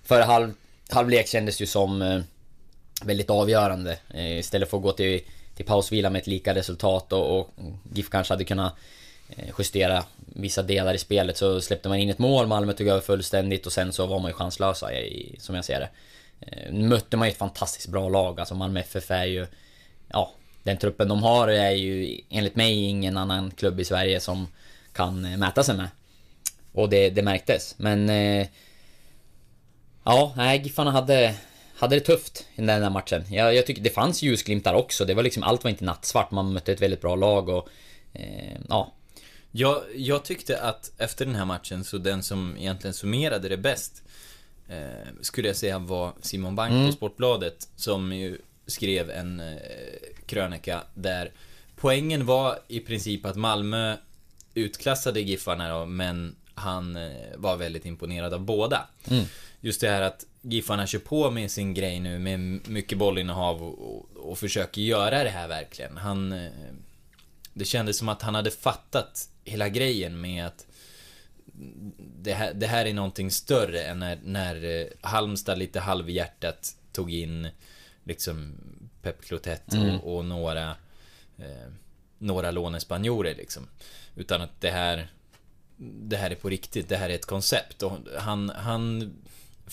före 0.03 0.23
halv, 0.23 0.53
halvlek 0.89 1.27
kändes 1.27 1.61
ju 1.61 1.65
som 1.65 2.01
eh, 2.01 2.21
väldigt 3.03 3.29
avgörande. 3.29 3.97
Eh, 4.13 4.37
istället 4.39 4.69
för 4.69 4.77
att 4.77 4.83
gå 4.83 4.91
till, 4.91 5.21
till 5.55 5.65
pausvila 5.65 6.09
med 6.09 6.19
ett 6.19 6.27
lika 6.27 6.55
resultat 6.55 7.13
och, 7.13 7.39
och 7.39 7.49
GIF 7.93 8.09
kanske 8.09 8.33
hade 8.33 8.43
kunnat 8.43 8.73
eh, 9.29 9.49
justera 9.57 10.03
vissa 10.17 10.63
delar 10.63 10.93
i 10.93 10.97
spelet 10.97 11.37
så 11.37 11.61
släppte 11.61 11.89
man 11.89 11.97
in 11.97 12.09
ett 12.09 12.19
mål, 12.19 12.47
Malmö 12.47 12.73
tog 12.73 12.87
över 12.87 13.01
fullständigt 13.01 13.65
och 13.65 13.73
sen 13.73 13.93
så 13.93 14.05
var 14.05 14.19
man 14.19 14.29
ju 14.29 14.33
chanslösa 14.33 14.93
i, 14.93 15.35
som 15.39 15.55
jag 15.55 15.65
ser 15.65 15.79
det. 15.79 15.89
Eh, 16.39 16.73
nu 16.73 16.87
mötte 16.87 17.17
man 17.17 17.27
ju 17.27 17.31
ett 17.31 17.37
fantastiskt 17.37 17.87
bra 17.87 18.09
lag, 18.09 18.39
alltså 18.39 18.55
Malmö 18.55 18.79
FF 18.79 19.11
är 19.11 19.25
ju... 19.25 19.47
Ja, 20.07 20.31
den 20.63 20.77
truppen 20.77 21.07
de 21.07 21.23
har 21.23 21.47
är 21.47 21.71
ju 21.71 22.21
enligt 22.29 22.55
mig 22.55 22.83
ingen 22.83 23.17
annan 23.17 23.51
klubb 23.51 23.79
i 23.79 23.85
Sverige 23.85 24.19
som 24.19 24.47
kan 24.93 25.25
eh, 25.25 25.37
mäta 25.37 25.63
sig 25.63 25.77
med. 25.77 25.89
Och 26.71 26.89
det, 26.89 27.09
det 27.09 27.21
märktes, 27.21 27.75
men... 27.77 28.09
Ja, 30.05 30.33
nej, 30.35 30.61
Giffarna 30.63 30.91
hade, 30.91 31.35
hade 31.83 31.95
det 31.95 31.99
tufft 32.05 32.45
i 32.55 32.61
den 32.61 32.81
där 32.81 32.89
matchen. 32.89 33.23
Jag, 33.29 33.55
jag 33.55 33.65
tycker 33.65 33.81
det 33.81 33.89
fanns 33.89 34.21
ljusglimtar 34.21 34.73
också, 34.73 35.05
det 35.05 35.13
var 35.13 35.23
liksom, 35.23 35.43
allt 35.43 35.63
var 35.63 35.71
inte 35.71 35.85
nattsvart, 35.85 36.31
man 36.31 36.53
mötte 36.53 36.71
ett 36.71 36.81
väldigt 36.81 37.01
bra 37.01 37.15
lag 37.15 37.49
och... 37.49 37.69
Eh, 38.13 38.57
ja, 38.69 38.93
Jag, 39.51 39.81
jag 39.95 40.25
tyckte 40.25 40.61
att 40.61 40.91
efter 40.97 41.25
den 41.25 41.35
här 41.35 41.45
matchen, 41.45 41.83
så 41.83 41.97
den 41.97 42.23
som 42.23 42.57
egentligen 42.57 42.93
summerade 42.93 43.49
det 43.49 43.57
bäst 43.57 44.03
eh, 44.69 45.07
skulle 45.21 45.47
jag 45.47 45.57
säga 45.57 45.79
var 45.79 46.13
Simon 46.21 46.55
Bank 46.55 46.87
på 46.87 46.91
Sportbladet 46.97 47.67
som 47.75 48.13
ju 48.13 48.37
skrev 48.67 49.09
en 49.09 49.39
eh, 49.39 49.57
krönika 50.25 50.81
där 50.93 51.31
poängen 51.75 52.25
var 52.25 52.59
i 52.67 52.79
princip 52.79 53.25
att 53.25 53.35
Malmö 53.35 53.97
utklassade 54.53 55.21
Giffarna 55.21 55.79
då, 55.79 55.85
men 55.85 56.35
han 56.55 56.95
eh, 56.95 57.11
var 57.35 57.57
väldigt 57.57 57.85
imponerad 57.85 58.33
av 58.33 58.39
båda. 58.39 58.87
Just 59.61 59.81
det 59.81 59.89
här 59.89 60.01
att 60.01 60.25
Giffarna 60.45 60.87
kör 60.87 60.99
på 60.99 61.31
med 61.31 61.51
sin 61.51 61.73
grej 61.73 61.99
nu 61.99 62.19
med 62.19 62.39
mycket 62.69 62.97
bollinnehav 62.97 63.63
och, 63.63 63.95
och, 63.95 64.31
och 64.31 64.37
försöker 64.37 64.81
göra 64.81 65.23
det 65.23 65.29
här 65.29 65.47
verkligen. 65.47 65.97
Han... 65.97 66.31
Eh, 66.31 66.51
det 67.53 67.65
kändes 67.65 67.97
som 67.97 68.09
att 68.09 68.21
han 68.21 68.35
hade 68.35 68.51
fattat 68.51 69.29
hela 69.43 69.69
grejen 69.69 70.21
med 70.21 70.45
att 70.45 70.65
det 72.21 72.33
här, 72.33 72.53
det 72.53 72.67
här 72.67 72.85
är 72.85 72.93
någonting 72.93 73.31
större 73.31 73.83
än 73.83 73.99
när, 73.99 74.19
när 74.23 74.81
eh, 74.81 74.87
Halmstad 75.01 75.57
lite 75.57 75.79
halvhjärtat 75.79 76.75
tog 76.91 77.13
in 77.13 77.47
liksom 78.03 78.53
Pep 79.01 79.21
Clotet 79.21 79.73
och, 79.73 80.15
och 80.15 80.25
några 80.25 80.69
eh, 81.37 81.71
några 82.17 82.51
lånespanjorer 82.51 83.35
liksom. 83.35 83.67
Utan 84.15 84.41
att 84.41 84.61
det 84.61 84.71
här 84.71 85.07
det 85.77 86.17
här 86.17 86.31
är 86.31 86.35
på 86.35 86.49
riktigt, 86.49 86.89
det 86.89 86.97
här 86.97 87.09
är 87.09 87.15
ett 87.15 87.25
koncept 87.25 87.83
och 87.83 87.97
han, 88.17 88.49
han 88.49 89.13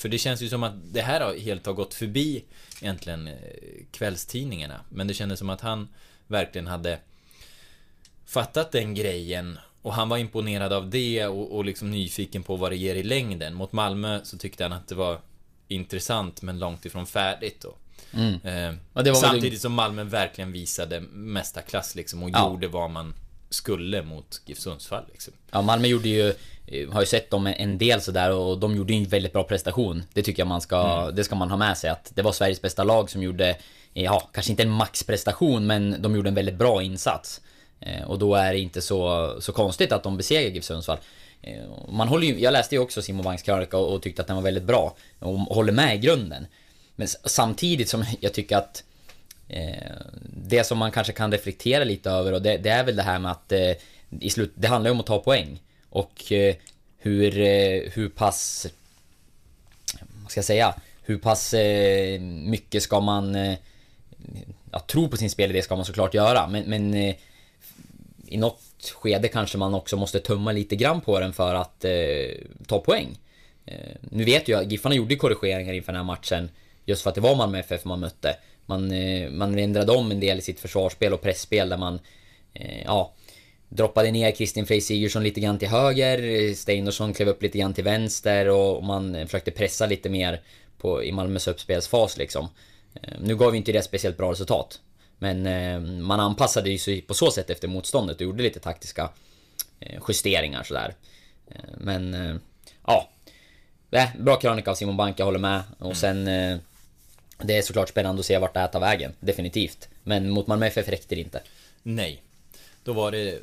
för 0.00 0.08
det 0.08 0.18
känns 0.18 0.42
ju 0.42 0.48
som 0.48 0.62
att 0.62 0.74
det 0.92 1.00
här 1.02 1.20
har 1.20 1.34
helt 1.34 1.66
har 1.66 1.72
gått 1.72 1.94
förbi 1.94 2.44
egentligen 2.80 3.26
eh, 3.28 3.34
kvällstidningarna. 3.90 4.80
Men 4.88 5.06
det 5.06 5.14
kändes 5.14 5.38
som 5.38 5.50
att 5.50 5.60
han 5.60 5.88
verkligen 6.26 6.66
hade 6.66 6.98
fattat 8.26 8.72
den 8.72 8.94
grejen 8.94 9.58
och 9.82 9.94
han 9.94 10.08
var 10.08 10.18
imponerad 10.18 10.72
av 10.72 10.90
det 10.90 11.26
och, 11.26 11.56
och 11.56 11.64
liksom 11.64 11.90
nyfiken 11.90 12.42
på 12.42 12.56
vad 12.56 12.72
det 12.72 12.76
ger 12.76 12.94
i 12.94 13.02
längden. 13.02 13.54
Mot 13.54 13.72
Malmö 13.72 14.20
så 14.24 14.38
tyckte 14.38 14.62
han 14.64 14.72
att 14.72 14.88
det 14.88 14.94
var 14.94 15.20
intressant 15.68 16.42
men 16.42 16.58
långt 16.58 16.84
ifrån 16.86 17.06
färdigt 17.06 17.60
då. 17.60 17.74
Eh, 18.44 18.74
Ja, 18.94 19.14
samtidigt 19.14 19.60
som 19.60 19.72
Malmö 19.72 20.04
verkligen 20.04 20.52
visade 20.52 21.00
mesta 21.00 21.62
klass 21.62 21.94
liksom 21.94 22.22
och 22.22 22.30
Ja. 22.30 22.50
gjorde 22.50 22.68
vad 22.68 22.90
man 22.90 23.14
skulle 23.50 24.02
mot 24.02 24.40
GIF 24.46 24.58
Sundsvall 24.58 25.04
liksom. 25.12 25.32
Ja, 25.50 25.62
Malmö 25.62 25.88
gjorde 25.88 26.08
ju... 26.08 26.28
eh, 26.66 26.90
Har 26.92 27.00
ju 27.00 27.06
sett 27.06 27.30
dem 27.30 27.46
en 27.46 27.78
del 27.78 28.00
sådär 28.00 28.32
och 28.32 28.58
de 28.58 28.76
gjorde 28.76 28.92
en 28.94 29.04
väldigt 29.04 29.32
bra 29.32 29.42
prestation. 29.44 30.02
Det 30.12 30.22
tycker 30.22 30.40
jag 30.40 30.46
man 30.48 30.60
ska... 30.60 31.10
Det 31.10 31.24
ska 31.24 31.34
man 31.34 31.50
ha 31.50 31.56
med 31.56 31.78
sig 31.78 31.90
att 31.90 32.12
det 32.14 32.22
var 32.22 32.32
Sveriges 32.32 32.62
bästa 32.62 32.84
lag 32.84 33.10
som 33.10 33.22
gjorde... 33.22 33.48
eh, 33.48 33.56
Ja, 34.04 34.28
kanske 34.32 34.50
inte 34.52 34.62
en 34.62 34.70
maxprestation 34.70 35.66
men 35.66 36.02
de 36.02 36.16
gjorde 36.16 36.28
en 36.28 36.34
väldigt 36.34 36.54
bra 36.54 36.82
insats. 36.82 37.40
Eh, 37.80 38.02
Och 38.10 38.18
då 38.18 38.34
är 38.34 38.52
det 38.52 38.58
inte 38.58 38.80
så, 38.80 39.36
så 39.40 39.52
konstigt 39.52 39.92
att 39.92 40.02
de 40.02 40.16
besegrar 40.16 40.50
GIF 40.50 40.64
Sundsvall. 40.64 40.98
Man 41.88 42.08
håller 42.08 42.26
ju, 42.26 42.40
jag 42.40 42.52
läste 42.52 42.74
ju 42.74 42.80
också 42.80 43.02
Simon 43.02 43.24
Banks 43.24 43.42
krönika 43.42 43.78
och, 43.78 43.94
och 43.94 44.02
tyckte 44.02 44.22
att 44.22 44.28
den 44.28 44.36
var 44.36 44.42
väldigt 44.42 44.64
bra. 44.64 44.96
Och 45.18 45.38
håller 45.38 45.72
med 45.72 45.94
i 45.94 45.98
grunden. 45.98 46.46
Men 46.96 47.08
samtidigt 47.24 47.88
som 47.88 48.04
jag 48.20 48.32
tycker 48.32 48.56
att 48.56 48.84
Eh, 49.50 49.96
det 50.22 50.64
som 50.64 50.78
man 50.78 50.92
kanske 50.92 51.12
kan 51.12 51.32
reflektera 51.32 51.84
lite 51.84 52.10
över 52.10 52.32
och 52.32 52.42
det, 52.42 52.56
det 52.56 52.70
är 52.70 52.84
väl 52.84 52.96
det 52.96 53.02
här 53.02 53.18
med 53.18 53.30
att 53.30 53.52
eh, 53.52 53.72
i 54.20 54.30
slut, 54.30 54.52
det 54.54 54.68
handlar 54.68 54.88
ju 54.90 54.92
om 54.92 55.00
att 55.00 55.06
ta 55.06 55.18
poäng. 55.18 55.62
Och 55.90 56.32
eh, 56.32 56.54
hur, 56.98 57.32
hur 57.90 58.08
pass, 58.08 58.66
vad 60.22 60.30
ska 60.30 60.38
jag 60.38 60.44
säga, 60.44 60.74
hur 61.02 61.18
pass 61.18 61.54
mycket 62.20 62.82
ska 62.82 63.00
man 63.00 63.36
ja, 64.72 64.80
tro 64.86 65.08
på 65.08 65.16
sin 65.16 65.30
spelidé 65.30 65.62
ska 65.62 65.76
man 65.76 65.84
såklart 65.84 66.14
göra. 66.14 66.46
Men, 66.46 66.64
men 66.64 67.14
i 68.30 68.36
något 68.36 68.92
skede 68.94 69.28
kanske 69.28 69.58
man 69.58 69.74
också 69.74 69.96
måste 69.96 70.20
tumma 70.20 70.52
lite 70.52 70.76
grann 70.76 71.00
på 71.00 71.20
den 71.20 71.32
för 71.32 71.54
att 71.54 71.84
eh, 71.84 71.90
ta 72.66 72.78
poäng. 72.78 73.18
Eh, 73.66 73.74
nu 74.00 74.24
vet 74.24 74.48
jag, 74.48 74.72
Giffarna 74.72 74.94
gjorde 74.94 75.16
korrigeringar 75.16 75.72
inför 75.72 75.92
den 75.92 76.00
här 76.00 76.06
matchen 76.06 76.50
just 76.84 77.02
för 77.02 77.08
att 77.08 77.14
det 77.14 77.20
var 77.20 77.36
Malmö 77.36 77.58
FF 77.58 77.84
man 77.84 78.00
mötte. 78.00 78.36
Man, 78.70 78.92
eh, 78.92 79.30
man 79.30 79.58
ändrade 79.58 79.92
om 79.92 80.10
en 80.10 80.20
del 80.20 80.38
i 80.38 80.42
sitt 80.42 80.60
försvarsspel 80.60 81.12
och 81.12 81.22
pressspel 81.22 81.68
där 81.68 81.76
man, 81.76 82.00
eh, 82.54 82.82
ja, 82.84 83.14
droppade 83.68 84.10
ner 84.10 84.30
Kristin 84.30 84.66
Frey 84.66 84.80
Sigurdsson 84.80 85.22
lite 85.22 85.40
grann 85.40 85.58
till 85.58 85.68
höger, 85.68 86.54
Steinarsson 86.54 87.14
klev 87.14 87.28
upp 87.28 87.42
lite 87.42 87.58
grann 87.58 87.74
till 87.74 87.84
vänster 87.84 88.48
och 88.48 88.84
man 88.84 89.14
eh, 89.14 89.24
försökte 89.26 89.50
pressa 89.50 89.86
lite 89.86 90.08
mer 90.08 90.40
på, 90.78 91.04
i 91.04 91.12
Malmös 91.12 91.48
uppspelsfas 91.48 92.16
liksom. 92.16 92.48
Eh, 92.94 93.18
Nu 93.20 93.36
gav 93.36 93.52
ju 93.52 93.56
inte 93.56 93.72
det 93.72 93.82
speciellt 93.82 94.16
bra 94.16 94.30
resultat. 94.32 94.80
Men 95.18 95.46
eh, 95.46 95.80
man 95.80 96.20
anpassade 96.20 96.70
ju 96.70 96.78
sig 96.78 97.02
på 97.02 97.14
så 97.14 97.30
sätt 97.30 97.50
efter 97.50 97.68
motståndet 97.68 98.16
och 98.16 98.22
gjorde 98.22 98.42
lite 98.42 98.60
taktiska 98.60 99.10
eh, 99.80 100.02
justeringar 100.08 100.62
sådär. 100.62 100.94
Eh, 101.50 101.70
Men 101.78 102.14
eh, 102.14 102.36
ja, 102.86 103.10
bra 104.18 104.36
krönika 104.36 104.70
av 104.70 104.74
Simon 104.74 104.96
Bank, 104.96 105.18
jag 105.18 105.24
håller 105.24 105.38
med. 105.38 105.62
Och 105.78 105.96
sen 105.96 106.28
eh, 106.28 106.58
det 107.42 107.56
är 107.56 107.62
såklart 107.62 107.88
spännande 107.88 108.20
att 108.20 108.26
se 108.26 108.38
vart 108.38 108.54
det 108.54 108.60
här 108.60 108.68
tar 108.68 108.80
vägen, 108.80 109.12
definitivt. 109.20 109.88
Men 110.02 110.30
mot 110.30 110.46
Malmö 110.46 110.66
FF 110.66 110.88
räckte 110.88 111.14
det 111.14 111.20
inte. 111.20 111.42
Nej. 111.82 112.22
Då 112.84 112.92
var 112.92 113.12
det 113.12 113.32
eh, 113.32 113.38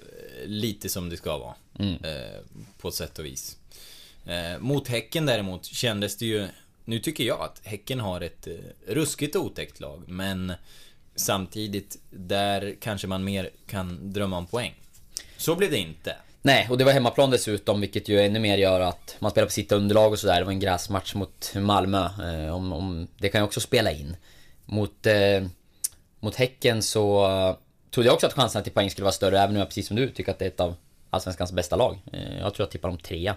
lite 0.46 0.90
som 0.90 1.10
det 1.10 1.18
ska 1.18 1.38
vara. 1.38 1.56
Mm. 1.80 2.04
Eh, 2.04 2.40
på 2.78 2.88
ett 2.88 2.94
sätt 2.94 3.20
och 3.20 3.26
vis. 3.26 3.58
Eh, 4.26 4.60
mot 4.60 4.88
Häcken 4.88 5.26
däremot 5.26 5.66
kändes 5.66 6.18
det 6.18 6.26
ju... 6.26 6.48
Nu 6.86 7.00
tycker 7.00 7.24
jag 7.24 7.42
att 7.42 7.62
Häcken 7.64 8.00
har 8.00 8.22
ett 8.22 8.48
eh, 8.48 8.54
ruskigt 8.88 9.36
otäckt 9.36 9.80
lag, 9.80 10.04
men 10.08 10.54
samtidigt, 11.16 12.00
där 12.10 12.76
kanske 12.82 13.08
man 13.08 13.24
mer 13.24 13.50
kan 13.68 14.14
drömma 14.14 14.38
om 14.38 14.46
poäng. 14.46 14.74
Så 15.38 15.56
blev 15.56 15.72
det 15.72 15.78
inte. 15.78 16.16
Nej, 16.48 16.68
och 16.70 16.78
det 16.78 16.84
var 16.84 16.92
hemmaplan 16.92 17.32
dessutom, 17.32 17.82
vilket 17.82 18.10
ju 18.10 18.22
ännu 18.22 18.40
mer 18.40 18.58
gör 18.58 18.80
att 18.80 19.16
man 19.20 19.32
spelar 19.32 19.46
på 19.46 19.52
sitt 19.52 19.72
underlag 19.72 20.12
och 20.12 20.20
sådär. 20.20 20.40
Det 20.40 20.46
var 20.46 20.52
en 20.52 20.60
gräsmatch 20.60 21.16
mot 21.16 21.54
Malmö. 21.56 22.06
Eh, 22.06 22.56
om, 22.56 22.74
om, 22.74 23.08
det 23.18 23.30
kan 23.30 23.42
ju 23.42 23.46
också 23.46 23.60
spela 23.60 23.92
in. 23.92 24.16
Mot, 24.66 25.06
eh, 25.06 25.44
mot 26.20 26.36
Häcken 26.36 26.82
så 26.82 27.26
eh, 27.26 27.56
trodde 27.92 28.08
jag 28.08 28.14
också 28.14 28.28
att 28.28 28.34
chanserna 28.34 28.64
till 28.64 28.72
poäng 28.72 28.90
skulle 28.90 29.04
vara 29.04 29.14
större, 29.14 29.40
även 29.40 29.56
om 29.56 29.60
jag 29.60 29.68
precis 29.68 29.88
som 29.88 29.96
du 29.96 30.10
tycker 30.10 30.32
att 30.32 30.40
det 30.40 30.46
är 30.46 30.50
ett 30.50 30.60
av 30.60 30.76
Allsvenskans 31.10 31.52
bästa 31.52 31.76
lag. 31.76 32.00
Eh, 32.14 32.40
jag 32.40 32.54
tror 32.54 32.66
jag 32.66 32.72
tippar 32.72 32.90
dem 32.90 32.98
trea. 32.98 33.36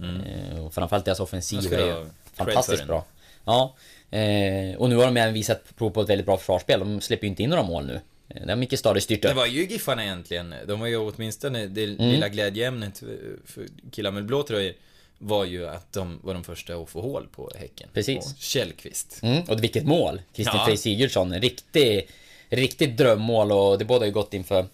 Eh, 0.00 0.64
och 0.64 0.74
framförallt 0.74 1.04
deras 1.04 1.20
offensiv 1.20 1.72
är 1.72 1.86
ju 1.86 2.06
fantastiskt 2.34 2.86
bra. 2.86 3.04
Ja. 3.44 3.74
Eh, 4.10 4.76
och 4.76 4.88
nu 4.88 4.96
har 4.96 5.04
de 5.04 5.16
även 5.16 5.34
visat 5.34 5.76
prov 5.76 5.90
på 5.90 6.00
ett 6.00 6.08
väldigt 6.08 6.26
bra 6.26 6.36
försvarsspel. 6.36 6.80
De 6.80 7.00
släpper 7.00 7.24
ju 7.24 7.28
inte 7.28 7.42
in 7.42 7.50
några 7.50 7.62
mål 7.62 7.86
nu. 7.86 8.00
Eh, 8.28 8.42
Det 8.46 8.48
har 8.52 8.56
Micke 8.56 8.78
Stare 8.78 9.00
styrt 9.00 9.24
upp. 9.24 9.30
Det 9.30 9.34
var 9.34 9.46
ju 9.46 9.64
Giffarna 9.66 10.04
egentligen. 10.04 10.54
De 10.68 10.80
var 10.80 10.86
ju 10.86 10.96
åtminstone, 10.96 11.66
det 11.66 11.84
Mm. 11.84 12.10
lilla 12.10 12.28
glädjeämnet 12.28 12.98
för 13.44 13.66
killar 13.92 14.10
med 14.10 14.24
blå 14.26 14.42
tröjor 14.42 14.72
var 15.18 15.44
ju 15.44 15.66
att 15.68 15.92
de 15.92 16.20
var 16.22 16.34
de 16.34 16.44
första 16.44 16.74
att 16.74 16.88
få 16.88 17.00
hål 17.00 17.26
på 17.32 17.50
Häcken. 17.56 17.88
Precis. 17.92 18.18
Och 18.32 18.38
Källqvist. 18.38 19.20
Mm, 19.22 19.42
och 19.48 19.62
vilket 19.64 19.84
mål! 19.86 20.20
Christian 20.34 20.56
Ja. 20.58 20.64
Frey 20.66 20.76
Sigurdsson. 20.76 21.32
En 21.32 21.40
riktig, 21.42 22.08
riktigt 22.48 22.96
drömmål 22.96 23.52
och 23.52 23.78
det 23.78 23.84
båda 23.84 24.06
ju 24.06 24.12
gott 24.12 24.34
inför 24.34 24.66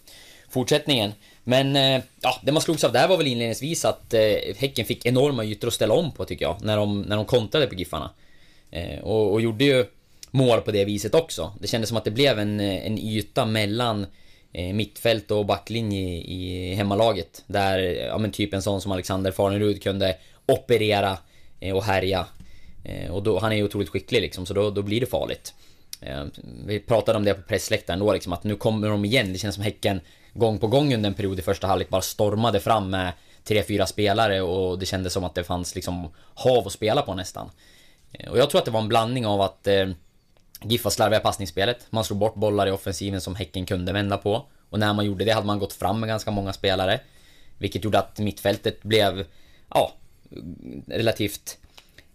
fortsättningen. 0.50 1.12
Men 1.44 1.76
eh, 1.76 2.02
ja, 2.20 2.40
det 2.42 2.52
man 2.52 2.62
slogs 2.62 2.84
av 2.84 2.92
där 2.92 3.08
var 3.08 3.16
väl 3.16 3.26
inledningsvis 3.26 3.84
att 3.84 4.14
eh, 4.14 4.20
Häcken 4.56 4.84
fick 4.84 5.06
enorma 5.06 5.44
ytor 5.44 5.68
att 5.68 5.74
ställa 5.74 5.94
om 5.94 6.12
på 6.12 6.24
tycker 6.24 6.44
jag. 6.44 6.56
När 6.62 6.76
de, 6.76 7.02
när 7.02 7.16
de 7.16 7.24
kontrade 7.24 7.66
på 7.66 7.74
Giffarna. 7.74 8.10
Eh, 8.70 8.98
och, 8.98 9.32
och 9.32 9.40
gjorde 9.40 9.64
ju 9.64 9.86
mål 10.33 10.61
på 10.61 10.71
det 10.71 10.85
viset 10.85 11.14
också. 11.14 11.53
Det 11.61 11.66
kändes 11.66 11.88
som 11.88 11.97
att 11.97 12.05
det 12.05 12.11
blev 12.11 12.38
en, 12.38 12.61
en 12.61 12.99
yta 12.99 13.45
mellan 13.47 14.07
eh, 14.53 14.75
mittfält 14.75 15.31
och 15.31 15.47
backlinje 15.47 16.01
i, 16.01 16.71
i 16.73 16.75
hemmalaget. 16.75 17.45
Där, 17.47 17.79
ja 17.79 18.18
men 18.18 18.31
typ 18.31 18.55
en 18.55 18.62
sån 18.62 18.81
som 18.81 18.92
Alexander 18.92 19.31
Farnerud 19.31 19.83
kunde 19.83 20.16
operera 20.47 21.18
eh, 21.61 21.77
och 21.77 21.85
härja. 21.85 22.27
Eh, 22.85 23.11
och 23.11 23.23
då, 23.23 23.38
han 23.38 23.53
är 23.53 23.57
ju 23.57 23.64
otroligt 23.64 23.88
skicklig 23.88 24.21
liksom, 24.23 24.47
så 24.47 24.55
då, 24.55 24.71
då 24.71 24.83
blir 24.83 25.01
det 25.01 25.07
farligt. 25.07 25.55
Eh, 26.01 26.25
Vi 26.66 26.81
pratade 26.81 27.18
om 27.18 27.25
det 27.25 27.35
på 27.35 27.42
pressläktaren 27.42 28.01
då 28.01 28.12
liksom, 28.12 28.33
att 28.33 28.45
nu 28.45 28.57
kommer 28.57 28.88
de 28.88 29.05
igen. 29.05 29.33
Det 29.33 29.38
känns 29.38 29.55
som 29.55 29.64
Häcken 29.64 30.01
gång 30.35 30.59
på 30.59 30.66
gång 30.66 30.95
under 30.95 31.09
en 31.09 31.14
period 31.14 31.38
i 31.38 31.42
första 31.42 31.66
halvlek 31.66 31.88
bara 31.88 32.03
stormade 32.03 32.61
fram 32.61 32.90
med 32.90 33.12
tre, 33.45 33.62
fyra 33.62 33.87
spelare 33.87 34.40
och 34.42 34.79
det 34.79 34.87
kändes 34.87 35.12
som 35.12 35.25
att 35.25 35.35
det 35.35 35.45
fanns 35.45 35.75
liksom 35.75 36.09
hav 36.35 36.66
att 36.66 36.73
spela 36.73 37.03
på 37.03 37.14
nästan. 37.14 37.51
Eh, 38.12 38.31
och 38.31 38.38
jag 38.38 38.51
tror 38.51 38.59
att 38.59 38.64
det 38.64 38.71
var 38.71 38.81
en 38.81 38.88
blandning 38.88 39.27
av 39.27 39.40
att 39.40 39.66
eh, 39.66 39.88
Giffa 40.64 40.90
slarviga 40.90 41.20
passningsspelet. 41.20 41.87
Man 41.90 42.05
slog 42.05 42.18
bort 42.18 42.35
bollar 42.35 42.66
i 42.66 42.70
offensiven 42.70 43.20
som 43.20 43.35
Häcken 43.35 43.66
kunde 43.66 43.92
vända 43.92 44.18
på. 44.18 44.46
Och 44.70 44.79
när 44.79 44.94
man 44.94 45.05
gjorde 45.05 45.25
det 45.25 45.33
hade 45.33 45.46
man 45.46 45.59
gått 45.59 45.72
fram 45.72 46.01
med 46.01 46.09
ganska 46.09 46.31
många 46.31 46.53
spelare. 46.53 47.01
Vilket 47.59 47.85
gjorde 47.85 47.98
att 47.98 48.18
mittfältet 48.18 48.83
blev, 48.83 49.27
ja, 49.75 49.92
relativt 50.87 51.59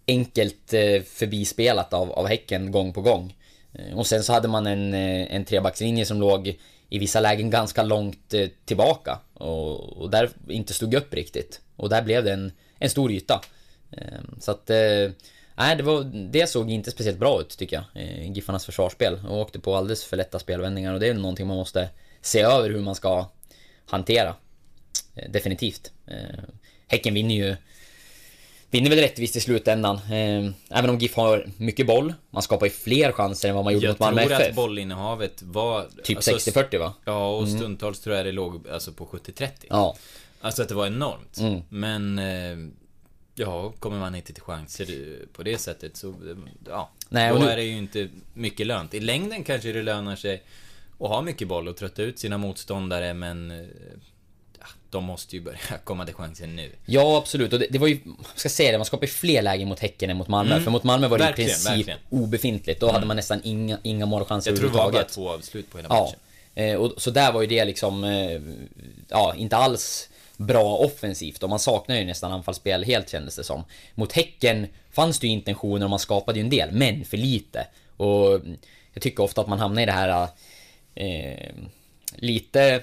enkelt 0.08 0.74
eh, 0.74 1.02
förbispelat 1.02 1.94
av, 1.94 2.12
av 2.12 2.28
Häcken 2.28 2.72
gång 2.72 2.94
på 2.94 3.02
gång. 3.02 3.36
Eh, 3.74 3.98
och 3.98 4.08
sen 4.08 4.24
så 4.24 4.34
hade 4.34 4.48
man 4.48 4.68
en, 4.68 4.94
eh, 4.94 5.36
en 5.36 5.46
trebackslinje 5.46 6.06
som 6.06 6.20
låg 6.20 6.58
i 6.90 7.00
vissa 7.00 7.20
lägen 7.20 7.50
ganska 7.50 7.84
långt 7.84 8.34
tillbaka. 8.66 9.20
Och, 9.34 9.98
och 9.98 10.10
där 10.10 10.30
inte 10.48 10.74
stod 10.74 10.94
upp 10.94 11.14
riktigt. 11.14 11.62
Och 11.76 11.90
där 11.90 12.02
blev 12.02 12.24
det 12.24 12.34
en, 12.34 12.52
en 12.80 12.90
stor 12.90 13.12
yta. 13.12 13.42
Så 14.40 14.52
att... 14.52 14.72
Nej, 15.58 15.76
det, 15.76 15.84
var, 15.84 16.04
det 16.32 16.48
såg 16.48 16.72
inte 16.72 16.92
speciellt 16.92 17.20
bra 17.20 17.42
ut 17.42 17.58
tycker 17.58 17.84
jag. 17.94 18.06
Giffarnas 18.36 18.66
försvarsspel. 18.66 19.20
Och 19.30 19.38
åkte 19.38 19.60
på 19.60 19.76
alldeles 19.76 20.04
för 20.04 20.18
lätta 20.18 20.40
spelvändningar. 20.40 20.94
Och 20.94 21.00
det 21.00 21.08
är 21.08 21.14
någonting 21.14 21.48
man 21.48 21.58
måste 21.58 21.90
se 22.22 22.42
över 22.42 22.70
hur 22.70 22.82
man 22.82 22.96
ska 22.96 23.30
hantera. 23.86 24.36
Eh, 25.16 25.32
Definitivt. 25.32 25.92
Eh, 26.08 26.40
Häcken 26.88 27.14
vinner 27.14 27.36
ju 27.36 27.56
Vinner 28.72 28.90
väl 28.90 29.00
rättvist 29.00 29.36
i 29.36 29.40
slutändan. 29.40 29.96
Eh, 29.96 30.52
även 30.70 30.90
om 30.90 30.98
GIF 30.98 31.16
har 31.16 31.50
mycket 31.58 31.88
boll. 31.88 32.14
Man 32.30 32.44
skapar 32.44 32.66
ju 32.66 32.72
fler 32.72 33.12
chanser 33.12 33.50
än 33.50 33.56
vad 33.56 33.64
man 33.64 33.74
gjorde 33.74 33.86
Jag 33.86 33.92
mot 33.94 34.00
Malmö 34.00 34.22
tror 34.24 34.34
att 34.34 34.42
FF. 34.42 34.56
bollinnehavet 34.56 35.42
var... 35.42 35.88
Typ 36.04 36.18
alltså, 36.18 36.32
60-40 36.32 36.80
va? 36.80 36.94
Ja, 37.06 37.30
och 37.30 37.48
stundtals 37.48 38.00
tror 38.00 38.16
jag 38.16 38.26
det 38.26 38.32
låg 38.32 38.68
alltså 38.70 38.92
på 38.92 39.06
70-30. 39.06 39.50
Ja. 39.70 39.96
Alltså 40.42 40.62
att 40.62 40.70
det 40.70 40.76
var 40.76 40.88
enormt. 40.88 41.38
Mm. 41.38 41.62
Men... 41.70 42.20
Ja, 43.40 43.74
kommer 43.80 44.00
man 44.00 44.16
inte 44.16 44.34
till 44.34 44.44
chanser 44.44 45.16
på 45.34 45.44
det 45.44 45.58
sättet 45.58 45.98
så... 45.98 46.14
Ja. 46.68 46.90
Nej, 47.10 47.34
då 47.34 47.40
nu- 47.40 47.50
är 47.50 47.56
det 47.58 47.64
ju 47.64 47.78
inte 47.78 48.10
mycket 48.34 48.68
lönt. 48.68 48.94
I 48.94 49.00
längden 49.00 49.44
kanske 49.44 49.72
det 49.72 49.84
lönar 49.84 50.16
sig 50.16 50.44
att 51.00 51.10
ha 51.10 51.22
mycket 51.22 51.48
boll 51.48 51.68
och 51.68 51.78
trötta 51.78 52.02
ut 52.02 52.20
sina 52.20 52.38
motståndare 52.38 53.14
men... 53.14 53.52
eh, 53.52 53.66
Ja, 54.60 54.66
de 54.90 55.04
måste 55.04 55.36
ju 55.36 55.42
börja 55.42 55.58
komma 55.84 56.06
till 56.06 56.14
chanser 56.16 56.48
nu. 56.48 56.72
Ja, 56.86 57.18
absolut. 57.18 57.54
Och 57.54 57.60
det, 57.60 57.68
det 57.70 57.78
var 57.80 57.88
ju, 57.88 58.00
jag 58.06 58.16
ska 58.36 58.50
säga 58.50 58.72
det, 58.72 58.78
man 58.78 58.86
skapade 58.86 59.08
fler 59.12 59.42
lägen 59.42 59.68
mot 59.68 59.80
Häcken 59.80 60.10
än 60.10 60.18
mot 60.18 60.28
Malmö. 60.28 60.52
Mm. 60.54 60.64
För 60.64 60.72
mot 60.72 60.84
Malmö 60.84 61.08
var 61.08 61.18
det 61.18 61.24
Verkligen, 61.24 61.50
i 61.50 61.54
princip 61.54 61.72
verkligen. 61.72 62.00
obefintligt. 62.10 62.80
Då 62.80 62.92
hade 62.92 63.06
man 63.06 63.16
nästan 63.16 63.42
inga, 63.44 63.80
inga 63.84 64.06
målchanser 64.06 64.52
Jag 64.52 64.60
tror 64.60 64.70
det 64.70 64.78
var 64.78 64.92
bara 64.92 65.04
två 65.04 65.30
avslut 65.30 65.70
på 65.72 65.78
hela 65.78 65.90
Ja. 65.90 66.04
matchen. 66.04 66.20
Eh, 66.56 66.76
och, 66.76 67.02
så 67.02 67.12
där 67.12 67.32
var 67.32 67.42
ju 67.42 67.48
det 67.48 67.66
liksom, 67.66 68.04
eh, 68.04 68.42
ja, 69.10 69.36
inte 69.38 69.58
alls 69.58 70.10
bra 70.38 70.78
offensivt. 70.78 71.44
Och 71.44 71.50
man 71.50 71.60
saknar 71.60 71.96
ju 71.96 72.06
nästan 72.06 72.32
anfallsspel 72.32 72.84
helt 72.84 73.10
kändes 73.10 73.36
det 73.36 73.44
som. 73.44 73.64
Mot 73.96 74.14
Häcken 74.14 74.68
fanns 74.92 75.20
det 75.20 75.28
ju 75.28 75.34
intentioner 75.34 75.86
och 75.86 75.90
man 75.90 76.00
skapade 76.00 76.40
ju 76.40 76.44
en 76.44 76.50
del, 76.50 76.72
men 76.72 77.06
för 77.06 77.18
lite. 77.18 77.68
Och 77.98 78.42
jag 78.94 79.02
tycker 79.02 79.24
ofta 79.24 79.42
att 79.42 79.48
man 79.48 79.60
hamnar 79.60 79.82
i 79.82 79.86
det 79.86 79.92
här 79.92 80.28
eh, 80.96 81.54
lite 82.16 82.82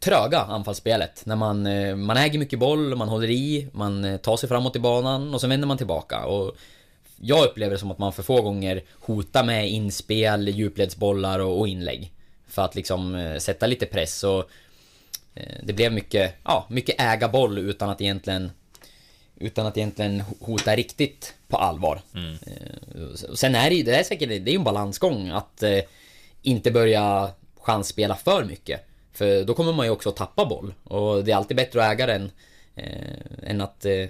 tröga 0.00 0.38
anfallsspelet. 0.38 1.26
När 1.26 1.36
man, 1.36 1.66
eh, 1.66 1.96
man 1.96 2.16
äger 2.16 2.38
mycket 2.38 2.58
boll, 2.58 2.96
man 2.96 3.08
håller 3.08 3.30
i, 3.30 3.68
man 3.72 4.04
eh, 4.04 4.16
tar 4.16 4.36
sig 4.36 4.48
framåt 4.48 4.76
i 4.76 4.78
banan 4.78 5.34
och 5.34 5.40
så 5.40 5.46
vänder 5.46 5.68
man 5.68 5.76
tillbaka. 5.78 6.24
Och 6.24 6.56
jag 7.20 7.44
upplever 7.44 7.72
det 7.72 7.78
som 7.78 7.90
att 7.90 7.98
man 7.98 8.12
för 8.12 8.22
få 8.22 8.42
gånger 8.42 8.82
hotar 9.00 9.44
med 9.44 9.70
inspel, 9.70 10.48
djupledsbollar 10.48 11.38
och, 11.38 11.58
och 11.58 11.68
inlägg. 11.68 12.12
För 12.48 12.62
att 12.62 12.74
liksom 12.74 13.14
eh, 13.14 13.38
sätta 13.38 13.66
lite 13.66 13.86
press 13.86 14.24
och 14.24 14.50
det 15.62 15.72
blev 15.72 15.92
mycket, 15.92 16.34
ja, 16.44 16.66
mycket 16.70 17.00
äga 17.00 17.28
boll 17.28 17.58
utan 17.58 17.90
att 17.90 18.00
egentligen 18.00 18.50
utan 19.40 19.66
att 19.66 19.76
egentligen 19.76 20.22
hota 20.40 20.76
riktigt 20.76 21.34
på 21.48 21.56
allvar. 21.56 22.00
Eh, 22.14 23.02
och 23.30 23.38
Sen 23.38 23.54
är 23.54 23.70
det 23.70 23.76
ju, 23.76 23.82
det 23.82 23.94
är 23.96 24.02
säkert, 24.02 24.28
det 24.28 24.50
är 24.50 24.54
en 24.54 24.64
balansgång 24.64 25.28
att 25.28 25.62
eh, 25.62 25.78
inte 26.42 26.70
börja 26.70 27.30
chansspela 27.60 28.16
för 28.16 28.44
mycket. 28.44 28.86
För 29.12 29.44
då 29.44 29.54
kommer 29.54 29.72
man 29.72 29.86
ju 29.86 29.92
också 29.92 30.10
tappa 30.12 30.44
boll. 30.44 30.74
Och 30.84 31.24
det 31.24 31.32
är 31.32 31.36
alltid 31.36 31.56
bättre 31.56 31.84
att 31.86 31.92
äga 31.92 32.06
den 32.06 32.30
eh, 32.74 33.50
än 33.50 33.60
att 33.60 33.84
eh, 33.84 34.06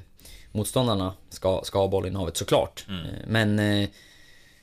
motståndarna 0.52 1.14
ska, 1.30 1.60
ska 1.64 1.78
ha 1.78 1.88
bollinnehavet 1.88 2.36
såklart. 2.36 2.86
Eh, 2.88 2.94
Men 3.26 3.58
eh, 3.58 3.88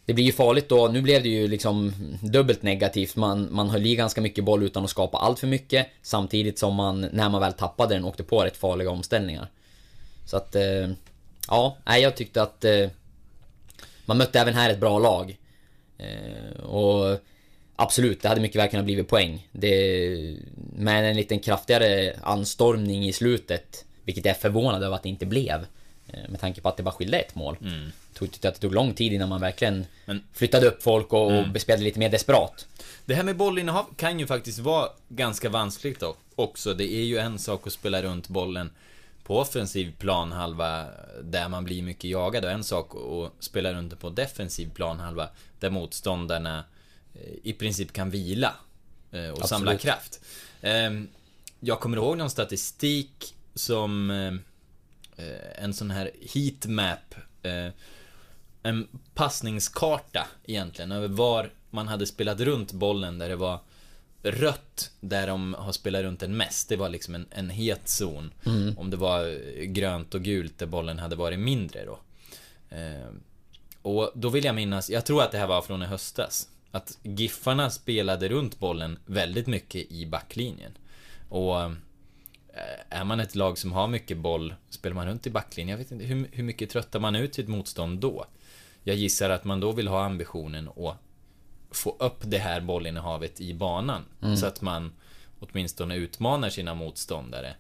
det 0.06 0.13
blir 0.13 0.26
ju 0.26 0.32
farligt 0.32 0.70
då. 0.70 0.88
Nu 0.88 1.02
blev 1.02 1.24
det 1.24 1.30
ju 1.30 1.48
liksom 1.48 1.94
dubbelt 2.22 2.62
negativt. 2.62 3.15
Man, 3.15 3.48
man 3.52 3.70
höll 3.70 3.86
i 3.86 3.96
ganska 3.96 4.22
mycket 4.22 4.44
boll 4.44 4.63
utan 4.63 4.84
att 4.84 4.89
skapa 4.89 5.18
allt 5.18 5.39
för 5.39 5.48
mycket. 5.48 5.88
Samtidigt 6.02 6.60
som 6.60 6.76
man, 6.76 7.02
när 7.02 7.30
man 7.30 7.41
väl 7.41 7.54
tappade 7.54 7.96
den, 7.96 8.06
åkte 8.06 8.24
på 8.24 8.44
rätt 8.44 8.58
farliga 8.58 8.89
omställningar. 8.89 9.48
Så 10.26 10.38
att, 10.38 10.56
eh, 10.56 10.89
ja, 11.48 11.78
nej, 11.86 12.02
jag 12.02 12.15
tyckte 12.15 12.41
att 12.41 12.65
eh, 12.65 12.89
man 14.06 14.18
mötte 14.18 14.39
även 14.39 14.54
här 14.54 14.70
ett 14.70 14.80
bra 14.80 15.00
lag. 15.00 15.38
Eh, 15.98 16.63
och 16.63 17.20
absolut, 17.76 18.22
det 18.22 18.30
hade 18.30 18.41
mycket 18.41 18.62
väl 18.62 18.70
kunnat 18.70 18.86
blivit 18.86 19.08
poäng. 19.08 19.48
Det, 19.52 20.38
med 20.76 21.10
en 21.10 21.15
liten 21.15 21.39
kraftigare 21.39 22.15
anstormning 22.24 23.06
i 23.06 23.13
slutet, 23.13 23.86
vilket 24.04 24.26
jag 24.26 24.36
är 24.36 24.39
förvånad 24.39 24.84
över 24.84 24.96
att 24.96 25.04
det 25.04 25.10
inte 25.10 25.26
blev. 25.26 25.65
Eh, 26.08 26.30
med 26.30 26.39
tanke 26.39 26.62
på 26.62 26.70
att 26.70 26.78
det 26.78 26.84
bara 26.84 26.91
skilde 26.96 27.20
ett 27.20 27.36
mål. 27.36 27.58
Mm. 27.62 27.91
Tog, 28.13 28.32
tyckte 28.32 28.48
att 28.50 28.56
det 28.56 28.62
tog 28.62 28.74
lång 28.74 28.94
tid 28.94 29.13
innan 29.13 29.30
man 29.30 29.41
verkligen 29.41 29.86
Men- 30.06 30.24
flyttade 30.34 30.68
upp 30.68 30.84
folk 30.84 31.13
och, 31.13 31.32
och 31.39 31.62
spelade 31.62 31.84
lite 31.84 32.00
mer 32.00 32.10
desperat. 32.10 32.68
Det 33.06 33.15
här 33.15 33.24
med 33.24 33.38
bollinnehav 33.38 33.86
kan 33.98 34.20
ju 34.20 34.28
faktiskt 34.28 34.60
vara 34.60 34.89
ganska 35.10 35.50
vanskligt 35.50 36.00
då, 36.00 36.15
också. 36.36 36.74
Det 36.74 36.94
är 36.94 37.04
ju 37.04 37.18
en 37.18 37.39
sak 37.39 37.68
att 37.68 37.74
spela 37.74 38.02
runt 38.02 38.28
bollen 38.28 38.72
på 39.24 39.39
offensiv 39.39 39.94
planhalva 40.00 40.86
där 41.24 41.50
man 41.50 41.63
blir 41.63 41.82
mycket 41.82 42.04
jagad 42.10 42.46
och 42.46 42.52
en 42.52 42.63
sak 42.63 42.91
att 42.96 43.44
spela 43.44 43.74
runt 43.74 43.89
den 43.89 44.00
på 44.00 44.10
defensiv 44.10 44.70
planhalva 44.74 45.30
där 45.60 45.70
motståndarna 45.70 46.63
eh, 47.13 47.22
i 47.44 47.54
princip 47.54 47.94
kan 47.94 48.10
vila 48.10 48.54
eh, 49.12 49.30
och 49.30 49.50
samla 49.50 49.72
Absolut. 49.72 49.82
kraft. 49.82 50.20
Ehm, 50.62 51.08
Jag 51.60 51.80
kommer 51.80 51.98
ihåg 51.98 52.18
någon 52.18 52.30
statistik 52.30 53.36
som 53.56 54.12
en 55.56 55.73
sån 55.73 55.91
här 55.91 56.12
heatmap 56.34 57.15
eh, 57.43 57.69
en 58.63 58.88
passningskarta 59.13 60.28
egentligen 60.43 60.91
över 60.91 61.08
var 61.08 61.51
man 61.69 61.88
hade 61.88 62.06
spelat 62.06 62.39
runt 62.39 62.71
bollen 62.71 63.19
där 63.19 63.30
det 63.30 63.36
var 63.36 63.60
rött 64.23 64.91
där 64.99 65.28
de 65.28 65.54
har 65.54 65.71
spelat 65.71 66.01
runt 66.01 66.19
den 66.19 66.38
mest. 66.38 66.69
Det 66.69 66.75
var 66.75 66.89
liksom 66.89 67.15
en, 67.15 67.25
en 67.32 67.49
het 67.49 67.89
zon. 67.89 68.34
Mm. 68.45 68.78
Om 68.78 68.89
det 68.89 68.97
var 68.97 69.23
grönt 69.65 70.13
och 70.13 70.21
gult 70.21 70.60
där 70.60 70.65
bollen 70.65 70.99
hade 70.99 71.15
varit 71.15 71.39
mindre 71.39 71.86
då. 71.86 71.99
Eh, 72.69 73.10
och 73.82 74.12
då 74.15 74.30
vill 74.30 74.45
jag 74.45 74.56
minnas, 74.56 74.89
jag 74.89 75.06
tror 75.06 75.23
att 75.23 75.32
det 75.32 75.38
här 75.38 75.47
var 75.47 75.62
från 75.62 75.84
i 75.84 75.86
höstas. 75.86 76.49
Att 76.71 76.97
Giffarna 77.04 77.69
spelade 77.69 78.30
runt 78.30 78.60
bollen 78.60 78.99
väldigt 79.06 79.47
mycket 79.47 79.91
i 79.91 80.06
backlinjen. 80.06 80.78
Och 81.30 81.62
eh, 81.62 81.71
är 82.89 83.04
man 83.04 83.20
ett 83.20 83.36
lag 83.36 83.58
som 83.58 83.72
har 83.72 83.88
mycket 83.88 84.18
boll, 84.18 84.54
spelar 84.70 84.96
man 84.96 85.08
runt 85.08 85.28
i 85.28 85.30
backlinjen, 85.30 85.70
jag 85.70 85.78
vet 85.78 85.91
inte, 85.91 86.06
hur, 86.06 86.28
hur 86.32 86.44
mycket 86.44 86.70
tröttar 86.70 87.00
man 87.00 87.15
ut 87.15 87.36
sitt 87.36 87.48
motstånd 87.48 88.00
då? 88.00 88.26
Jag 88.84 88.96
gissar 88.96 89.30
att 89.30 89.44
man 89.44 89.60
då 89.60 89.72
vill 89.72 89.88
ha 89.88 90.04
ambitionen 90.04 90.70
att 90.70 90.98
få 91.72 91.96
upp 92.00 92.18
det 92.22 92.38
här 92.38 92.62
bollinnehavet 92.62 93.41
i 93.41 93.54
banan. 93.54 94.06
Så 94.38 94.46
att 94.46 94.62
man 94.62 94.94
åtminstone 95.39 95.96
utmanar 95.96 96.50
sina 96.50 96.74
motståndare 96.74 97.56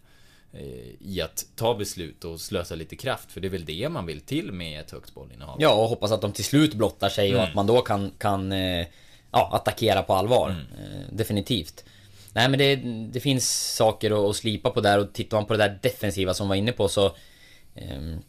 eh, 0.53 0.61
i 0.99 1.21
att 1.21 1.45
ta 1.55 1.75
beslut 1.75 2.23
och 2.23 2.41
slösa 2.41 2.75
lite 2.75 2.95
kraft. 2.95 3.31
För 3.31 3.41
det 3.41 3.47
är 3.47 3.49
väl 3.49 3.65
det 3.65 3.89
man 3.89 4.05
vill 4.05 4.21
till 4.21 4.51
med 4.51 4.81
ett 4.81 4.91
högt 4.91 5.13
bollinnehav. 5.13 5.57
Ja, 5.59 5.73
och 5.73 5.89
hoppas 5.89 6.11
att 6.11 6.21
de 6.21 6.31
till 6.31 6.45
slut 6.45 6.73
blottar 6.73 7.09
sig 7.09 7.35
och 7.35 7.43
att 7.43 7.53
man 7.55 7.67
då 7.67 7.81
kan, 7.81 8.11
kan 8.17 8.51
eh, 8.51 8.87
ja, 9.31 9.49
attackera 9.53 10.03
på 10.03 10.13
allvar. 10.13 10.49
Eh, 10.49 11.15
Definitivt. 11.15 11.85
Nej 12.35 12.49
men 12.49 12.59
det, 12.59 12.75
det 13.13 13.19
finns 13.19 13.75
saker 13.75 14.11
att, 14.11 14.29
att 14.29 14.35
slipa 14.35 14.69
på 14.69 14.81
där 14.81 14.99
och 14.99 15.13
tittar 15.13 15.37
man 15.37 15.45
på 15.45 15.53
det 15.53 15.67
där 15.67 15.79
defensiva 15.81 16.33
som 16.33 16.47
var 16.47 16.55
inne 16.55 16.71
på 16.71 16.87
så 16.87 17.15
Um, 17.75 18.21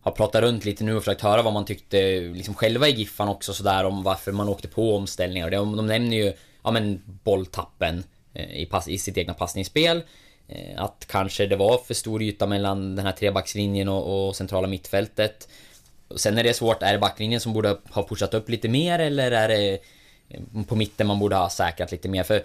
har 0.00 0.12
pratat 0.12 0.42
runt 0.42 0.64
lite 0.64 0.84
nu 0.84 0.96
och 0.96 1.02
försökt 1.02 1.20
höra 1.20 1.42
vad 1.42 1.52
man 1.52 1.64
tyckte 1.64 2.20
liksom 2.20 2.54
själva 2.54 2.88
i 2.88 2.92
Giffan 2.92 3.28
också 3.28 3.54
sådär 3.54 3.84
om 3.84 4.02
varför 4.02 4.32
man 4.32 4.48
åkte 4.48 4.68
på 4.68 4.96
omställningar. 4.96 5.50
De, 5.50 5.76
de 5.76 5.86
nämner 5.86 6.16
ju 6.16 6.32
ja, 6.64 6.70
men 6.70 7.02
bolltappen 7.24 8.04
eh, 8.34 8.62
i, 8.62 8.66
pass, 8.66 8.88
i 8.88 8.98
sitt 8.98 9.18
egna 9.18 9.34
passningsspel. 9.34 10.02
Eh, 10.48 10.82
Att 10.82 11.06
kanske 11.08 11.46
det 11.46 11.56
var 11.56 11.78
för 11.78 11.94
stor 11.94 12.22
yta 12.22 12.46
mellan 12.46 12.96
den 12.96 13.06
här 13.06 13.12
trebackslinjen 13.12 13.88
och, 13.88 14.28
och 14.28 14.36
centrala 14.36 14.68
mittfältet. 14.68 15.48
Sen 16.16 16.38
är 16.38 16.44
det 16.44 16.54
svårt, 16.54 16.82
är 16.82 16.92
det 16.92 16.98
backlinjen 16.98 17.40
som 17.40 17.52
borde 17.52 17.76
ha 17.90 18.08
pushat 18.08 18.34
upp 18.34 18.48
lite 18.48 18.68
mer 18.68 18.98
eller 18.98 19.32
är 19.32 19.48
det 19.48 19.78
eh, 20.28 20.40
på 20.68 20.76
mitten 20.76 21.06
man 21.06 21.18
borde 21.18 21.36
ha 21.36 21.50
säkrat 21.50 21.92
lite 21.92 22.08
mer? 22.08 22.22
För 22.22 22.42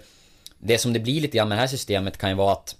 det 0.58 0.78
som 0.78 0.92
det 0.92 1.00
blir 1.00 1.20
lite 1.20 1.36
grann 1.36 1.48
med 1.48 1.58
det 1.58 1.60
här 1.60 1.68
systemet 1.68 2.18
kan 2.18 2.30
ju 2.30 2.36
vara 2.36 2.52
att 2.52 2.76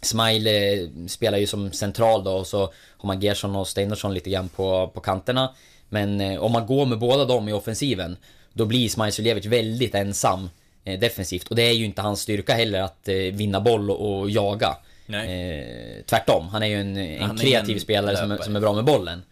Smile 0.00 0.72
eh, 0.72 0.88
spelar 1.06 1.38
ju 1.38 1.46
som 1.46 1.72
central 1.72 2.24
då 2.24 2.32
och 2.32 2.46
så 2.46 2.60
har 2.96 3.06
man 3.06 3.20
Gerson 3.20 3.56
och 3.56 3.68
Steinarsson 3.68 4.14
lite 4.14 4.30
grann 4.30 4.48
på, 4.48 4.90
på 4.94 5.00
kanterna. 5.00 5.54
Men 5.88 6.20
eh, 6.20 6.42
om 6.42 6.52
man 6.52 6.66
går 6.66 6.86
med 6.86 6.98
båda 6.98 7.24
dem 7.24 7.48
i 7.48 7.52
offensiven 7.52 8.16
då 8.52 8.64
blir 8.64 8.88
Smile 8.88 9.12
Suljevic 9.12 9.46
väldigt 9.46 9.94
ensam 9.94 10.50
eh, 10.84 11.00
defensivt. 11.00 11.48
Och 11.48 11.56
det 11.56 11.62
är 11.62 11.72
ju 11.72 11.84
inte 11.84 12.02
hans 12.02 12.20
styrka 12.20 12.54
heller 12.54 12.80
att 12.80 13.08
vinna 13.32 13.60
boll 13.60 13.90
och, 13.90 14.30
jaga. 14.30 14.76
Eh, 15.08 16.04
tvärtom, 16.06 16.48
han 16.48 16.62
är 16.62 16.66
ju 16.66 16.80
en, 16.80 16.96
en 16.96 17.36
kreativ 17.36 17.74
en 17.74 17.80
spelare 17.80 18.16
som, 18.16 18.38
som 18.42 18.56
är 18.56 18.60
bra 18.60 18.72
med 18.72 18.84
bollen. 18.84 19.22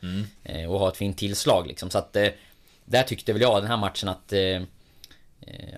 Eh, 0.45 0.73
och 0.73 0.81
har 0.81 0.89
ett 0.89 0.97
fint 0.97 1.19
tillslag 1.19 1.67
liksom. 1.67 1.91
Så 1.91 1.99
att 1.99 2.17
eh, 2.17 2.29
där 2.85 3.03
tyckte 3.03 3.33
väl 3.33 3.43
jag 3.43 3.63
den 3.63 3.71
här 3.71 3.77
matchen 3.77 4.09
att 4.09 4.33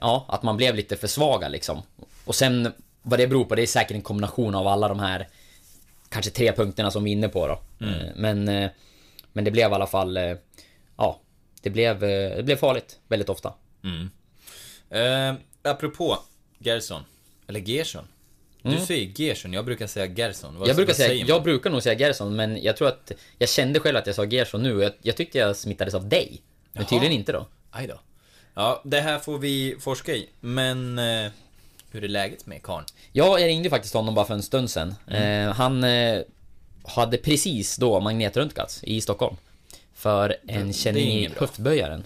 Ja, 0.00 0.24
att 0.28 0.42
man 0.42 0.56
blev 0.56 0.74
lite 0.74 0.96
för 0.96 1.06
svaga 1.06 1.48
liksom. 1.48 1.82
Och 2.24 2.34
sen 2.34 2.72
vad 3.02 3.18
det 3.18 3.26
beror 3.26 3.44
på, 3.44 3.54
det 3.54 3.62
är 3.62 3.66
säkert 3.66 3.94
en 3.94 4.02
kombination 4.02 4.54
av 4.54 4.66
alla 4.66 4.88
de 4.88 5.00
här 5.00 5.28
Kanske 6.08 6.30
tre 6.30 6.52
punkterna 6.52 6.90
som 6.90 7.04
vi 7.04 7.10
är 7.10 7.12
inne 7.12 7.28
på 7.28 7.46
då. 7.46 7.86
Eh, 7.86 8.06
Men 8.16 8.48
eh, 8.48 8.70
Men 9.32 9.44
det 9.44 9.50
blev 9.50 9.70
i 9.70 9.74
alla 9.74 9.86
fall 9.86 10.16
eh, 10.16 10.36
Ja 10.96 11.20
Det 11.62 11.70
blev, 11.70 12.04
eh, 12.04 12.36
det 12.36 12.42
blev 12.42 12.56
farligt 12.56 12.98
väldigt 13.08 13.28
ofta. 13.28 13.52
Eh, 14.90 15.34
apropå 15.62 16.18
Gerson. 16.58 17.02
Eller 17.46 17.60
Gerson. 17.60 18.04
Du 18.62 18.78
säger 18.78 19.20
Gerson, 19.20 19.52
jag 19.52 19.64
brukar 19.64 19.86
säga 19.86 20.06
Gerson. 20.06 20.58
Vad, 20.58 20.68
Jag 20.68 20.76
brukar, 20.76 20.92
säga, 20.94 21.24
jag 21.26 21.42
brukar 21.42 21.70
nog 21.70 21.82
säga 21.82 21.98
Gerson 21.98 22.36
men 22.36 22.62
jag 22.62 22.76
tror 22.76 22.88
att 22.88 23.12
Jag 23.38 23.48
kände 23.48 23.80
själv 23.80 23.96
att 23.96 24.06
jag 24.06 24.16
sa 24.16 24.24
Gerson 24.24 24.62
nu 24.62 24.76
och 24.76 24.82
jag, 24.82 24.92
jag 25.02 25.16
tyckte 25.16 25.38
jag 25.38 25.56
smittades 25.56 25.94
av 25.94 26.08
dig. 26.08 26.42
Men 26.72 26.80
Jaha. 26.82 26.88
tydligen 26.88 27.12
inte 27.12 27.32
då. 27.32 27.46
Aj 27.70 27.86
då. 27.86 28.00
Ja, 28.58 28.80
det 28.84 29.00
här 29.00 29.18
får 29.18 29.38
vi 29.38 29.76
forska 29.80 30.14
i. 30.14 30.28
Men 30.40 30.98
eh, 30.98 31.30
hur 31.90 32.04
är 32.04 32.08
läget 32.08 32.46
med 32.46 32.62
karln? 32.62 32.84
Ja, 33.12 33.38
jag 33.38 33.48
ringde 33.48 33.70
faktiskt 33.70 33.94
honom 33.94 34.14
bara 34.14 34.26
för 34.26 34.34
en 34.34 34.42
stund 34.42 34.70
sedan. 34.70 34.94
Eh, 35.06 35.52
han 35.52 35.84
eh, 35.84 36.20
hade 36.84 37.18
precis 37.18 37.76
då 37.76 38.00
magnetröntgats 38.00 38.84
i 38.84 39.00
Stockholm. 39.00 39.36
För 39.94 40.36
en 40.48 40.72
känning 40.72 41.08
i 41.08 41.30
höftböjaren. 41.36 42.04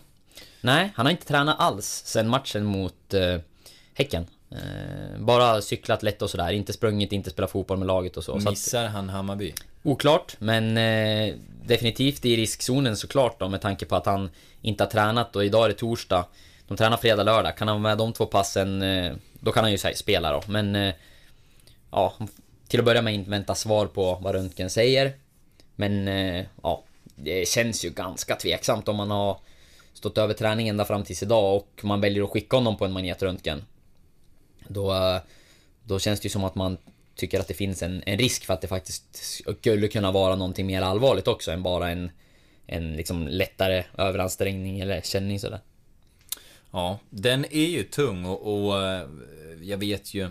Nej, 0.60 0.92
han 0.94 1.06
har 1.06 1.10
inte 1.10 1.26
tränat 1.26 1.60
alls 1.60 2.02
sen 2.06 2.28
matchen 2.28 2.64
mot 2.64 3.14
eh, 3.14 3.38
Häcken. 3.94 4.26
Eh, 4.52 5.18
bara 5.18 5.62
cyklat 5.62 6.02
lätt 6.02 6.22
och 6.22 6.30
sådär, 6.30 6.52
inte 6.52 6.72
sprungit, 6.72 7.12
inte 7.12 7.30
spelat 7.30 7.50
fotboll 7.50 7.78
med 7.78 7.86
laget 7.86 8.16
och 8.16 8.24
så. 8.24 8.36
Missar 8.36 8.86
han 8.86 9.08
Hammarby? 9.08 9.54
oklart, 9.82 10.36
men 10.38 10.76
eh, 10.76 11.34
definitivt 11.64 12.24
i 12.24 12.36
riskzonen 12.36 12.96
såklart 12.96 13.40
då 13.40 13.48
med 13.48 13.60
tanke 13.60 13.86
på 13.86 13.96
att 13.96 14.06
han 14.06 14.30
inte 14.62 14.84
har 14.84 14.90
tränat 14.90 15.36
och 15.36 15.44
idag 15.44 15.64
är 15.64 15.68
det 15.68 15.74
torsdag. 15.74 16.24
De 16.68 16.76
tränar 16.76 16.96
fredag, 16.96 17.22
lördag. 17.22 17.56
Kan 17.56 17.68
han 17.68 17.82
med 17.82 17.98
de 17.98 18.12
två 18.12 18.26
passen, 18.26 18.82
eh, 18.82 19.12
då 19.40 19.52
kan 19.52 19.64
han 19.64 19.72
ju 19.72 19.78
säga, 19.78 19.96
spela 19.96 20.32
då. 20.32 20.42
Men 20.46 20.76
eh, 20.76 20.94
ja, 21.90 22.14
till 22.68 22.78
att 22.78 22.84
börja 22.84 23.02
med 23.02 23.14
invänta 23.14 23.54
svar 23.54 23.86
på 23.86 24.18
vad 24.22 24.34
röntgen 24.34 24.70
säger. 24.70 25.12
Men 25.76 26.08
eh, 26.08 26.44
ja, 26.62 26.84
det 27.16 27.48
känns 27.48 27.84
ju 27.84 27.90
ganska 27.90 28.36
tveksamt 28.36 28.88
om 28.88 28.96
man 28.96 29.10
har 29.10 29.36
stått 29.92 30.18
över 30.18 30.34
träningen 30.34 30.72
ända 30.72 30.84
fram 30.84 31.04
tills 31.04 31.22
idag 31.22 31.56
och 31.56 31.80
man 31.82 32.00
väljer 32.00 32.24
att 32.24 32.30
skicka 32.30 32.56
honom 32.56 32.76
på 32.76 32.84
en 32.84 32.92
magnetröntgen. 32.92 33.64
Då, 34.72 35.20
då 35.84 35.98
känns 35.98 36.20
det 36.20 36.26
ju 36.26 36.30
som 36.30 36.44
att 36.44 36.54
man 36.54 36.78
tycker 37.14 37.40
att 37.40 37.48
det 37.48 37.54
finns 37.54 37.82
en, 37.82 38.02
en 38.06 38.18
risk 38.18 38.44
för 38.44 38.54
att 38.54 38.60
det 38.60 38.68
faktiskt 38.68 39.04
skulle 39.60 39.88
kunna 39.88 40.12
vara 40.12 40.36
någonting 40.36 40.66
mer 40.66 40.82
allvarligt 40.82 41.28
också 41.28 41.50
än 41.50 41.62
bara 41.62 41.90
en, 41.90 42.10
en 42.66 42.92
liksom 42.92 43.28
lättare 43.28 43.84
överansträngning 43.98 44.80
eller 44.80 45.00
känning 45.00 45.40
sådär. 45.40 45.60
Ja, 46.70 46.98
den 47.10 47.44
är 47.44 47.66
ju 47.66 47.82
tung 47.82 48.24
och, 48.24 48.66
och 48.66 48.82
eh, 48.82 49.08
jag 49.62 49.78
vet 49.78 50.14
ju 50.14 50.30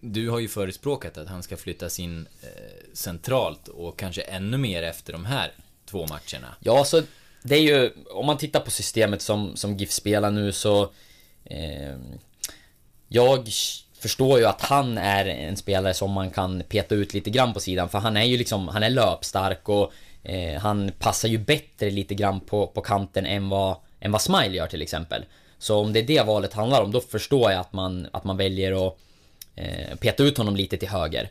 Du 0.00 0.28
har 0.28 0.38
ju 0.38 0.48
förespråkat 0.48 1.18
att 1.18 1.28
han 1.28 1.42
ska 1.42 1.56
flyttas 1.56 2.00
in 2.00 2.26
eh, 2.42 2.48
centralt 2.94 3.68
och 3.68 3.98
kanske 3.98 4.22
ännu 4.22 4.58
mer 4.58 4.82
efter 4.82 5.12
de 5.12 5.24
här 5.24 5.52
två 5.86 6.06
matcherna. 6.06 6.56
Ja, 6.60 6.84
så 6.84 7.02
det 7.42 7.54
är 7.54 7.60
ju, 7.60 7.90
om 8.10 8.26
man 8.26 8.38
tittar 8.38 8.60
på 8.60 8.70
systemet 8.70 9.22
som, 9.22 9.56
som 9.56 9.76
GIF 9.76 9.90
spelar 9.90 10.30
nu 10.30 10.52
så... 10.52 10.82
Eh, 11.44 11.96
jag 13.12 13.48
förstår 14.00 14.38
ju 14.38 14.46
att 14.46 14.60
han 14.60 14.98
är 14.98 15.26
en 15.26 15.56
spelare 15.56 15.94
som 15.94 16.10
man 16.10 16.30
kan 16.30 16.62
peta 16.68 16.94
ut 16.94 17.14
lite 17.14 17.30
grann 17.30 17.52
på 17.54 17.60
sidan, 17.60 17.88
för 17.88 17.98
han 17.98 18.16
är 18.16 18.24
ju 18.24 18.36
liksom, 18.36 18.68
han 18.68 18.82
är 18.82 18.90
löpstark 18.90 19.68
och 19.68 19.92
eh, 20.22 20.60
han 20.60 20.92
passar 20.98 21.28
ju 21.28 21.38
bättre 21.38 21.90
lite 21.90 22.14
grann 22.14 22.40
på, 22.40 22.66
på 22.66 22.80
kanten 22.80 23.26
än 23.26 23.48
vad, 23.48 23.76
än 24.00 24.12
vad 24.12 24.22
Smile 24.22 24.56
gör 24.56 24.66
till 24.66 24.82
exempel. 24.82 25.24
Så 25.58 25.78
om 25.78 25.92
det 25.92 26.00
är 26.00 26.06
det 26.06 26.22
valet 26.22 26.52
handlar 26.52 26.82
om, 26.82 26.92
då 26.92 27.00
förstår 27.00 27.50
jag 27.50 27.60
att 27.60 27.72
man, 27.72 28.08
att 28.12 28.24
man 28.24 28.36
väljer 28.36 28.86
att 28.86 28.98
eh, 29.56 29.96
peta 30.00 30.22
ut 30.22 30.38
honom 30.38 30.56
lite 30.56 30.76
till 30.76 30.88
höger. 30.88 31.30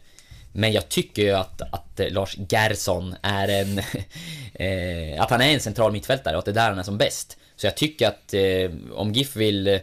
Men 0.53 0.71
jag 0.71 0.89
tycker 0.89 1.21
ju 1.21 1.31
att, 1.31 1.61
att 1.61 2.01
Lars 2.11 2.37
Gerson 2.49 3.15
är 3.21 3.47
en... 3.47 3.79
eh, 4.53 5.21
att 5.21 5.29
han 5.29 5.41
är 5.41 5.53
en 5.53 5.59
central 5.59 5.91
mittfältare 5.91 6.35
och 6.35 6.39
att 6.39 6.45
det 6.45 6.51
är 6.51 6.55
där 6.55 6.69
han 6.69 6.79
är 6.79 6.83
som 6.83 6.97
bäst. 6.97 7.37
Så 7.55 7.67
jag 7.67 7.77
tycker 7.77 8.07
att 8.07 8.33
eh, 8.33 8.71
om 8.93 9.13
GIF 9.13 9.35
vill 9.35 9.67
eh, 9.67 9.79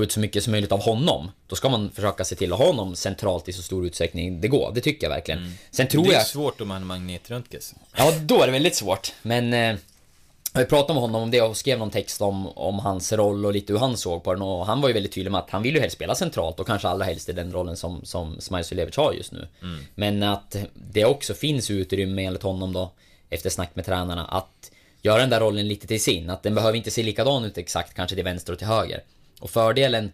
få 0.00 0.04
ut 0.04 0.12
så 0.12 0.20
mycket 0.20 0.44
som 0.44 0.50
möjligt 0.50 0.72
av 0.72 0.80
honom, 0.80 1.30
då 1.46 1.56
ska 1.56 1.68
man 1.68 1.90
försöka 1.90 2.24
se 2.24 2.34
till 2.34 2.52
att 2.52 2.58
ha 2.58 2.66
honom 2.66 2.96
centralt 2.96 3.48
i 3.48 3.52
så 3.52 3.62
stor 3.62 3.86
utsträckning 3.86 4.40
det 4.40 4.48
går. 4.48 4.72
Det 4.74 4.80
tycker 4.80 5.06
jag 5.06 5.10
verkligen. 5.14 5.54
Sen 5.70 5.88
tror 5.88 6.04
det 6.04 6.10
är 6.10 6.12
jag... 6.12 6.26
svårt 6.26 6.60
om 6.60 6.70
han 6.70 6.86
magnetröntgas. 6.86 7.74
Ja, 7.96 8.12
då 8.20 8.42
är 8.42 8.46
det 8.46 8.52
väldigt 8.52 8.76
svårt. 8.76 9.12
Men... 9.22 9.52
Eh, 9.52 9.76
jag 10.52 10.68
pratade 10.68 10.94
med 10.94 11.00
honom 11.00 11.22
om 11.22 11.30
det 11.30 11.42
och 11.42 11.56
skrev 11.56 11.78
någon 11.78 11.90
text 11.90 12.22
om, 12.22 12.46
om 12.48 12.78
hans 12.78 13.12
roll 13.12 13.46
och 13.46 13.52
lite 13.52 13.72
hur 13.72 13.80
han 13.80 13.96
såg 13.96 14.24
på 14.24 14.32
den 14.32 14.42
och 14.42 14.66
han 14.66 14.80
var 14.80 14.88
ju 14.88 14.92
väldigt 14.92 15.12
tydlig 15.12 15.30
med 15.30 15.38
att 15.38 15.50
han 15.50 15.62
vill 15.62 15.74
ju 15.74 15.80
helst 15.80 15.96
spela 15.96 16.14
centralt 16.14 16.60
och 16.60 16.66
kanske 16.66 16.88
allra 16.88 17.04
helst 17.04 17.28
i 17.28 17.32
den 17.32 17.52
rollen 17.52 17.76
som, 17.76 18.00
som 18.04 18.40
Smile 18.40 18.64
Suljevic 18.64 18.96
har 18.96 19.12
just 19.12 19.32
nu. 19.32 19.48
Men 19.94 20.22
att 20.22 20.56
det 20.74 21.04
också 21.04 21.34
finns 21.34 21.70
utrymme 21.70 22.24
enligt 22.24 22.42
honom 22.42 22.72
då, 22.72 22.92
efter 23.30 23.50
snack 23.50 23.70
med 23.74 23.84
tränarna, 23.86 24.24
att 24.24 24.70
göra 25.02 25.20
den 25.20 25.30
där 25.30 25.40
rollen 25.40 25.68
lite 25.68 25.86
till 25.86 26.02
sin. 26.02 26.30
Att 26.30 26.42
den 26.42 26.54
behöver 26.54 26.76
inte 26.76 26.90
se 26.90 27.02
likadan 27.02 27.44
ut 27.44 27.58
exakt 27.58 27.94
kanske 27.94 28.16
till 28.16 28.24
vänster 28.24 28.52
och 28.52 28.58
till 28.58 28.68
höger. 28.68 29.02
Och 29.40 29.50
fördelen 29.50 30.12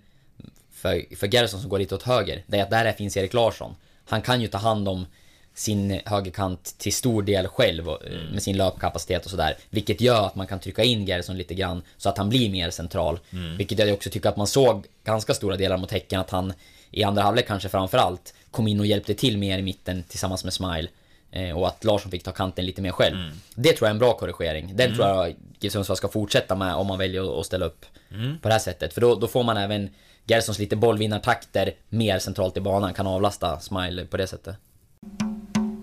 för, 0.72 1.16
för 1.16 1.26
Gerson 1.34 1.60
som 1.60 1.70
går 1.70 1.78
lite 1.78 1.94
åt 1.94 2.02
höger, 2.02 2.42
det 2.46 2.58
är 2.58 2.62
att 2.62 2.70
där 2.70 2.92
finns 2.92 3.16
Erik 3.16 3.34
Larsson. 3.34 3.76
Han 4.04 4.22
kan 4.22 4.40
ju 4.40 4.48
ta 4.48 4.58
hand 4.58 4.88
om 4.88 5.06
sin 5.54 6.00
högerkant 6.04 6.74
till 6.78 6.92
stor 6.92 7.22
del 7.22 7.48
själv 7.48 7.88
och, 7.88 8.06
eh, 8.06 8.32
med 8.32 8.42
sin 8.42 8.56
löpkapacitet 8.56 9.24
och 9.24 9.30
sådär. 9.30 9.56
Vilket 9.70 10.00
gör 10.00 10.26
att 10.26 10.34
man 10.34 10.46
kan 10.46 10.60
trycka 10.60 10.84
in 10.84 11.06
Gerson 11.06 11.38
lite 11.38 11.54
grann 11.54 11.82
så 11.96 12.08
att 12.08 12.18
han 12.18 12.28
blir 12.28 12.50
mer 12.50 12.70
central. 12.70 13.18
Vilket 13.58 13.78
jag 13.78 13.92
också 13.92 14.10
tycker 14.10 14.28
att 14.28 14.36
man 14.36 14.46
såg 14.46 14.86
ganska 15.04 15.34
stora 15.34 15.56
delar 15.56 15.76
mot 15.76 15.90
Häcken 15.90 16.20
att 16.20 16.30
han 16.30 16.52
i 16.90 17.04
andra 17.04 17.22
halvlek 17.22 17.46
kanske 17.46 17.68
framförallt 17.68 18.34
kom 18.50 18.68
in 18.68 18.80
och 18.80 18.86
hjälpte 18.86 19.14
till 19.14 19.38
mer 19.38 19.58
i 19.58 19.62
mitten 19.62 20.04
tillsammans 20.08 20.44
med 20.44 20.52
Smile. 20.52 20.88
Eh, 21.36 21.58
och 21.58 21.68
att 21.68 21.84
Larsson 21.84 22.10
fick 22.10 22.22
ta 22.22 22.32
kanten 22.32 22.66
lite 22.66 22.82
mer 22.82 22.90
själv. 22.92 23.16
Mm. 23.16 23.32
Det 23.54 23.72
tror 23.72 23.86
jag 23.86 23.90
är 23.90 23.94
en 23.94 23.98
bra 23.98 24.12
korrigering. 24.12 24.72
Den 24.76 24.94
tror 24.94 25.06
jag 25.08 25.34
GIF 25.60 25.72
Sundsvall 25.72 25.96
ska 25.96 26.08
fortsätta 26.08 26.54
med 26.54 26.74
om 26.74 26.86
man 26.86 26.98
väljer 26.98 27.40
att- 27.40 27.46
ställa 27.46 27.66
upp 27.66 27.84
Mm. 28.10 28.38
på 28.38 28.48
det 28.48 28.54
här 28.54 28.58
sättet. 28.58 28.92
För 28.94 29.00
då, 29.00 29.14
då 29.14 29.26
får 29.28 29.42
man 29.44 29.56
även 29.56 29.90
Gersons 30.28 30.58
lite 30.58 30.76
bollvinnartakter 30.76 31.72
mer 31.88 32.18
centralt 32.18 32.56
i 32.56 32.60
banan, 32.60 32.94
kan 32.94 33.06
avlasta 33.06 33.60
Smile 33.60 34.04
på 34.06 34.16
det 34.16 34.26
sättet. 34.26 34.56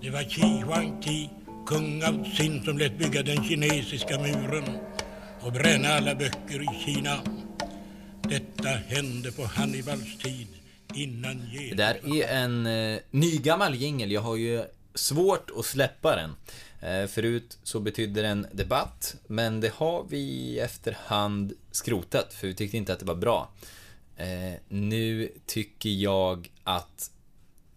Det 0.01 0.09
var 0.09 0.23
Qi 0.29 0.41
Huangti, 0.65 1.29
kung 1.67 2.03
av 2.03 2.23
Xin, 2.37 2.63
som 2.63 2.77
lät 2.77 2.97
bygga 2.97 3.23
den 3.23 3.43
kinesiska 3.43 4.19
muren 4.19 4.77
och 5.41 5.51
bränna 5.51 5.87
alla 5.87 6.15
böcker 6.15 6.61
i 6.63 6.85
Kina. 6.85 7.17
Detta 8.21 8.69
hände 8.69 9.31
på 9.31 9.43
Hannibals 9.43 10.17
tid, 10.17 10.47
innan 10.95 11.41
Det 11.69 11.75
där 11.75 11.95
är 12.21 12.27
en 12.27 12.65
eh, 12.65 12.99
nygammal 13.11 13.75
jingel. 13.75 14.11
Jag 14.11 14.21
har 14.21 14.35
ju 14.35 14.63
svårt 14.95 15.51
att 15.57 15.65
släppa 15.65 16.15
den. 16.15 16.35
Eh, 16.81 17.07
förut 17.07 17.57
så 17.63 17.79
betydde 17.79 18.21
den 18.21 18.47
debatt, 18.51 19.15
men 19.27 19.59
det 19.61 19.73
har 19.73 20.05
vi 20.09 20.59
efterhand 20.59 21.53
skrotat, 21.71 22.33
för 22.33 22.47
vi 22.47 22.53
tyckte 22.53 22.77
inte 22.77 22.93
att 22.93 22.99
det 22.99 23.05
var 23.05 23.15
bra. 23.15 23.51
Eh, 24.17 24.53
nu 24.67 25.31
tycker 25.45 25.89
jag 25.89 26.51
att 26.63 27.11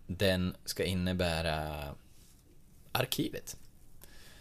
den 0.06 0.54
ska 0.64 0.84
innebära 0.84 1.84
arkivet. 2.92 3.56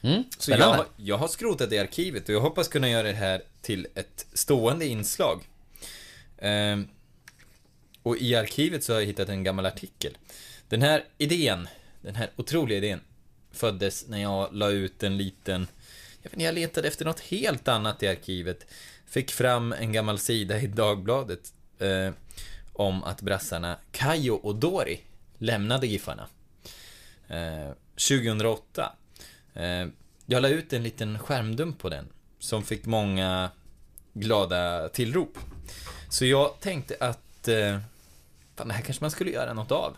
Mm, 0.01 0.23
Så 0.37 0.51
jag, 0.51 0.57
har- 0.77 0.87
jag 0.97 1.17
har 1.17 1.27
skrotat 1.27 1.71
i 1.71 1.79
arkivet 1.79 2.29
och 2.29 2.35
jag 2.35 2.41
hoppas 2.41 2.67
kunna 2.67 2.89
göra 2.89 3.07
det 3.07 3.13
här 3.13 3.41
till 3.61 3.87
ett 3.95 4.25
stående 4.33 4.85
inslag. 4.87 5.41
Ehm, 6.37 6.87
och 8.03 8.17
i 8.17 8.35
arkivet 8.35 8.83
så 8.83 8.93
har 8.93 8.99
jag 8.99 9.07
hittat 9.07 9.29
en 9.29 9.43
gammal 9.43 9.65
artikel. 9.65 10.17
Den 10.69 10.81
här 10.81 11.03
idén, 11.17 11.67
den 12.05 12.15
här 12.15 12.29
otroliga 12.35 12.77
idén, 12.77 13.01
föddes 13.51 14.07
när 14.07 14.21
jag 14.21 14.53
la 14.53 14.69
ut 14.69 15.03
en 15.03 15.17
liten... 15.17 15.67
Jag, 16.21 16.29
vet 16.29 16.33
inte, 16.33 16.45
jag 16.45 16.55
letade 16.55 16.87
efter 16.87 17.05
något 17.05 17.19
helt 17.19 17.67
annat 17.67 18.03
i 18.03 18.07
arkivet. 18.07 18.65
Fick 19.05 19.31
fram 19.31 19.73
en 19.73 19.91
gammal 19.91 20.19
sida 20.19 20.61
i 20.61 20.67
Dagbladet 20.67 21.53
eh, 21.79 22.11
om 22.73 23.03
att 23.03 23.21
brassarna 23.21 23.77
Kajo 23.91 24.33
och 24.33 24.55
Dori 24.55 25.01
lämnade 25.37 25.87
Giffarna. 25.87 26.27
Eh, 27.27 27.69
2008. 28.09 28.91
Eh, 29.53 29.87
jag 30.25 30.41
la 30.41 30.47
ut 30.47 30.73
en 30.73 30.83
liten 30.83 31.19
skärmdump 31.19 31.79
på 31.79 31.89
den 31.89 32.07
som 32.39 32.63
fick 32.63 32.85
många 32.85 33.49
glada 34.13 34.89
tillrop. 34.89 35.37
Så 36.09 36.25
jag 36.25 36.59
tänkte 36.59 36.95
att 36.99 37.47
eh, 37.47 37.79
fan, 38.55 38.67
det 38.67 38.73
här 38.73 38.81
kanske 38.81 39.03
man 39.03 39.11
skulle 39.11 39.31
göra 39.31 39.53
något 39.53 39.71
av. 39.71 39.97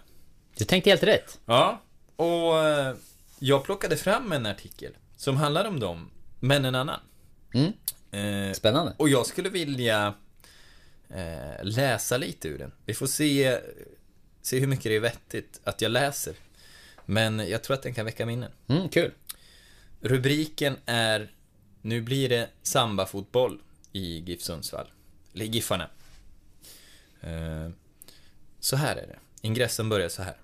Du 0.58 0.66
tänkte 0.66 0.90
helt 0.90 1.04
rätt. 1.04 1.40
Ja, 1.46 1.82
och 2.18 2.60
eh, 2.66 2.96
jag 3.40 3.64
plockade 3.64 3.98
fram 3.98 4.32
en 4.32 4.46
artikel 4.46 4.94
som 5.18 5.38
handlar 5.38 5.66
om 5.66 5.80
dem, 5.80 6.10
men 6.40 6.66
en 6.66 6.76
annan. 6.76 7.00
Mm, 7.54 7.72
Eh, 8.12 8.54
spännande. 8.54 8.94
och 8.98 9.10
jag 9.10 9.26
skulle 9.26 9.50
vilja 9.50 10.14
eh, 11.10 11.64
läsa 11.64 12.18
lite 12.18 12.48
ur 12.48 12.58
den. 12.58 12.72
Vi 12.86 12.94
får 12.94 13.08
se, 13.08 13.60
se 14.42 14.60
hur 14.60 14.68
mycket 14.68 14.84
det 14.84 14.96
är 14.96 15.00
vettigt 15.00 15.60
att 15.64 15.82
jag 15.82 15.92
läser. 15.92 16.36
Men 17.06 17.40
jag 17.50 17.64
tror 17.64 17.74
att 17.78 17.84
den 17.84 17.94
kan 17.94 18.06
väcka 18.06 18.26
minnen. 18.26 18.52
Mm, 18.68 18.90
kul. 18.90 19.12
Rubriken 20.02 20.78
är 20.86 21.32
Nu 21.82 22.02
blir 22.02 22.30
det 22.30 22.50
samba-fotboll 22.64 23.62
i 23.94 24.20
GIF 24.20 24.42
Sundsvall. 24.42 24.88
Eller 25.34 25.46
i 25.46 25.48
Giffarna. 25.48 25.90
Eh, 27.22 27.70
Så 28.60 28.76
här 28.76 28.96
är 28.96 29.08
det. 29.08 29.20
Ingressen 29.42 29.90
börjar 29.90 30.10
så 30.10 30.24
här. 30.24 30.38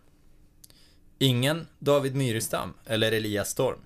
Ingen 1.23 1.67
David 1.79 2.15
Myrestam 2.15 2.73
eller 2.85 3.11
Elias 3.11 3.49
Storm, 3.49 3.79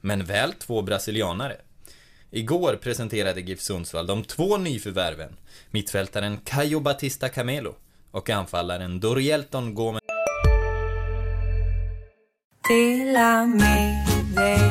men 0.00 0.24
väl 0.24 0.52
två 0.52 0.82
brasilianare. 0.82 1.56
Igår 2.30 2.78
presenterade 2.82 3.40
GIF 3.40 3.60
Sundsvall 3.60 4.06
de 4.06 4.24
två 4.24 4.56
nyförvärven, 4.56 5.36
mittfältaren 5.70 6.38
Caio 6.44 6.80
Batista 6.80 7.28
Camelo 7.28 7.74
och 8.10 8.30
anfallaren 8.30 9.00
Dorielton 9.00 9.74
Gomes 9.74 10.00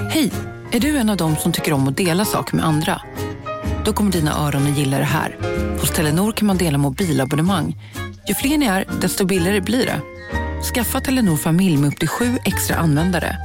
Hej! 0.09 0.31
Är 0.71 0.79
du 0.79 0.97
en 0.97 1.09
av 1.09 1.17
dem 1.17 1.35
som 1.35 1.51
tycker 1.51 1.73
om 1.73 1.87
att 1.87 1.97
dela 1.97 2.25
saker 2.25 2.55
med 2.55 2.65
andra? 2.65 3.01
Då 3.85 3.93
kommer 3.93 4.11
dina 4.11 4.47
öron 4.47 4.71
att 4.71 4.77
gilla 4.77 4.97
det 4.97 5.03
här. 5.03 5.37
Hos 5.79 5.91
Telenor 5.91 6.31
kan 6.31 6.47
man 6.47 6.57
dela 6.57 6.77
mobilabonnemang. 6.77 7.75
Ju 8.27 8.33
fler 8.33 8.57
ni 8.57 8.65
är, 8.65 8.85
desto 9.01 9.25
billigare 9.25 9.61
blir 9.61 9.85
det. 9.85 10.01
Skaffa 10.63 11.01
Telenor 11.01 11.37
familj 11.37 11.77
med 11.77 11.87
upp 11.87 11.99
till 11.99 12.07
sju 12.07 12.37
extra 12.45 12.75
användare. 12.75 13.37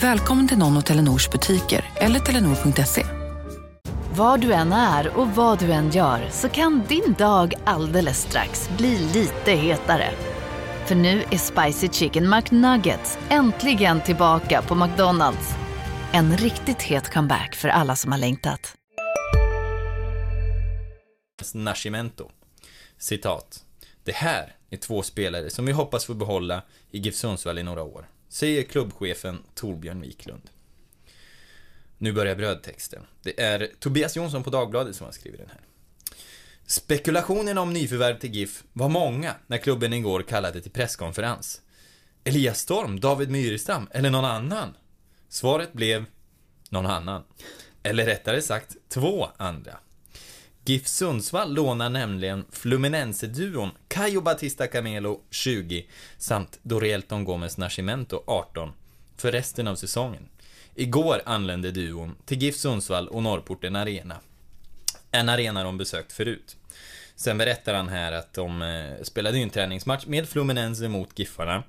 Välkommen 0.00 0.48
till 0.48 0.58
någon 0.58 0.76
av 0.76 0.80
Telenors 0.80 1.30
butiker 1.30 1.84
eller 1.96 2.20
telenor.se. 2.20 3.06
Var 4.16 4.38
du 4.38 4.52
än 4.52 4.72
är 4.72 5.16
och 5.16 5.28
vad 5.28 5.58
du 5.58 5.72
än 5.72 5.90
gör 5.90 6.28
så 6.30 6.48
kan 6.48 6.82
din 6.88 7.14
dag 7.18 7.54
alldeles 7.64 8.18
strax 8.22 8.70
bli 8.78 8.98
lite 8.98 9.52
hetare. 9.52 10.10
För 10.86 10.94
nu 10.94 11.22
är 11.30 11.38
Spicy 11.38 11.88
Chicken 11.88 12.30
McNuggets 12.30 13.18
äntligen 13.28 14.00
tillbaka 14.00 14.62
på 14.62 14.74
McDonalds. 14.74 15.54
En 16.12 16.36
riktigt 16.36 16.82
het 16.82 17.12
comeback 17.12 17.54
för 17.54 17.68
alla 17.68 17.96
som 17.96 18.12
har 18.12 18.18
längtat. 18.18 18.74
Nascimento. 21.54 22.30
Citat. 22.98 23.64
Det 24.04 24.14
här 24.14 24.52
är 24.74 24.78
två 24.78 25.02
spelare 25.02 25.50
som 25.50 25.66
vi 25.66 25.72
hoppas 25.72 26.04
få 26.04 26.14
behålla 26.14 26.62
i 26.90 26.98
GIF 26.98 27.14
Sundsvall 27.14 27.58
i 27.58 27.62
några 27.62 27.82
år, 27.82 28.08
säger 28.28 28.62
klubbchefen 28.62 29.42
Torbjörn 29.54 30.00
Wiklund. 30.00 30.50
Nu 31.98 32.12
börjar 32.12 32.36
brödtexten. 32.36 33.02
Det 33.22 33.40
är 33.40 33.70
Tobias 33.78 34.16
Jonsson 34.16 34.42
på 34.42 34.50
Dagbladet 34.50 34.96
som 34.96 35.04
har 35.04 35.12
skrivit 35.12 35.40
den 35.40 35.50
här. 35.50 35.60
Spekulationerna 36.66 37.60
om 37.60 37.72
nyförvärv 37.72 38.18
till 38.18 38.34
GIF 38.34 38.64
var 38.72 38.88
många 38.88 39.34
när 39.46 39.58
klubben 39.58 39.92
igår 39.92 40.22
kallade 40.22 40.60
till 40.60 40.70
presskonferens. 40.70 41.60
Elias 42.24 42.60
Storm, 42.60 43.00
David 43.00 43.30
Myrestam 43.30 43.88
eller 43.90 44.10
någon 44.10 44.24
annan? 44.24 44.76
Svaret 45.28 45.72
blev 45.72 46.04
någon 46.68 46.86
annan. 46.86 47.24
Eller 47.82 48.06
rättare 48.06 48.42
sagt, 48.42 48.76
två 48.88 49.28
andra. 49.36 49.78
GIF 50.66 50.86
Sundsvall 50.86 51.54
lånar 51.54 51.90
nämligen 51.90 52.44
Fluminense-duon 52.50 53.70
Caio 53.88 54.20
Batista 54.20 54.66
Camelo 54.66 55.20
20 55.30 55.86
samt 56.18 56.58
Dorielton 56.62 57.24
Gomes 57.24 57.58
Nascimento 57.58 58.22
18 58.26 58.72
för 59.16 59.32
resten 59.32 59.68
av 59.68 59.76
säsongen. 59.76 60.28
Igår 60.74 61.22
anlände 61.26 61.70
duon 61.70 62.16
till 62.24 62.42
GIF 62.42 62.56
Sundsvall 62.56 63.08
och 63.08 63.22
Norrporten 63.22 63.76
Arena. 63.76 64.20
En 65.10 65.28
arena 65.28 65.64
de 65.64 65.78
besökt 65.78 66.12
förut. 66.12 66.56
Sen 67.16 67.38
berättar 67.38 67.74
han 67.74 67.88
här 67.88 68.12
att 68.12 68.32
de 68.32 68.62
eh, 68.62 69.02
spelade 69.02 69.36
ju 69.36 69.42
en 69.42 69.50
träningsmatch 69.50 70.06
med 70.06 70.28
Fluminense 70.28 70.88
mot 70.88 71.18
Giffarna. 71.18 71.62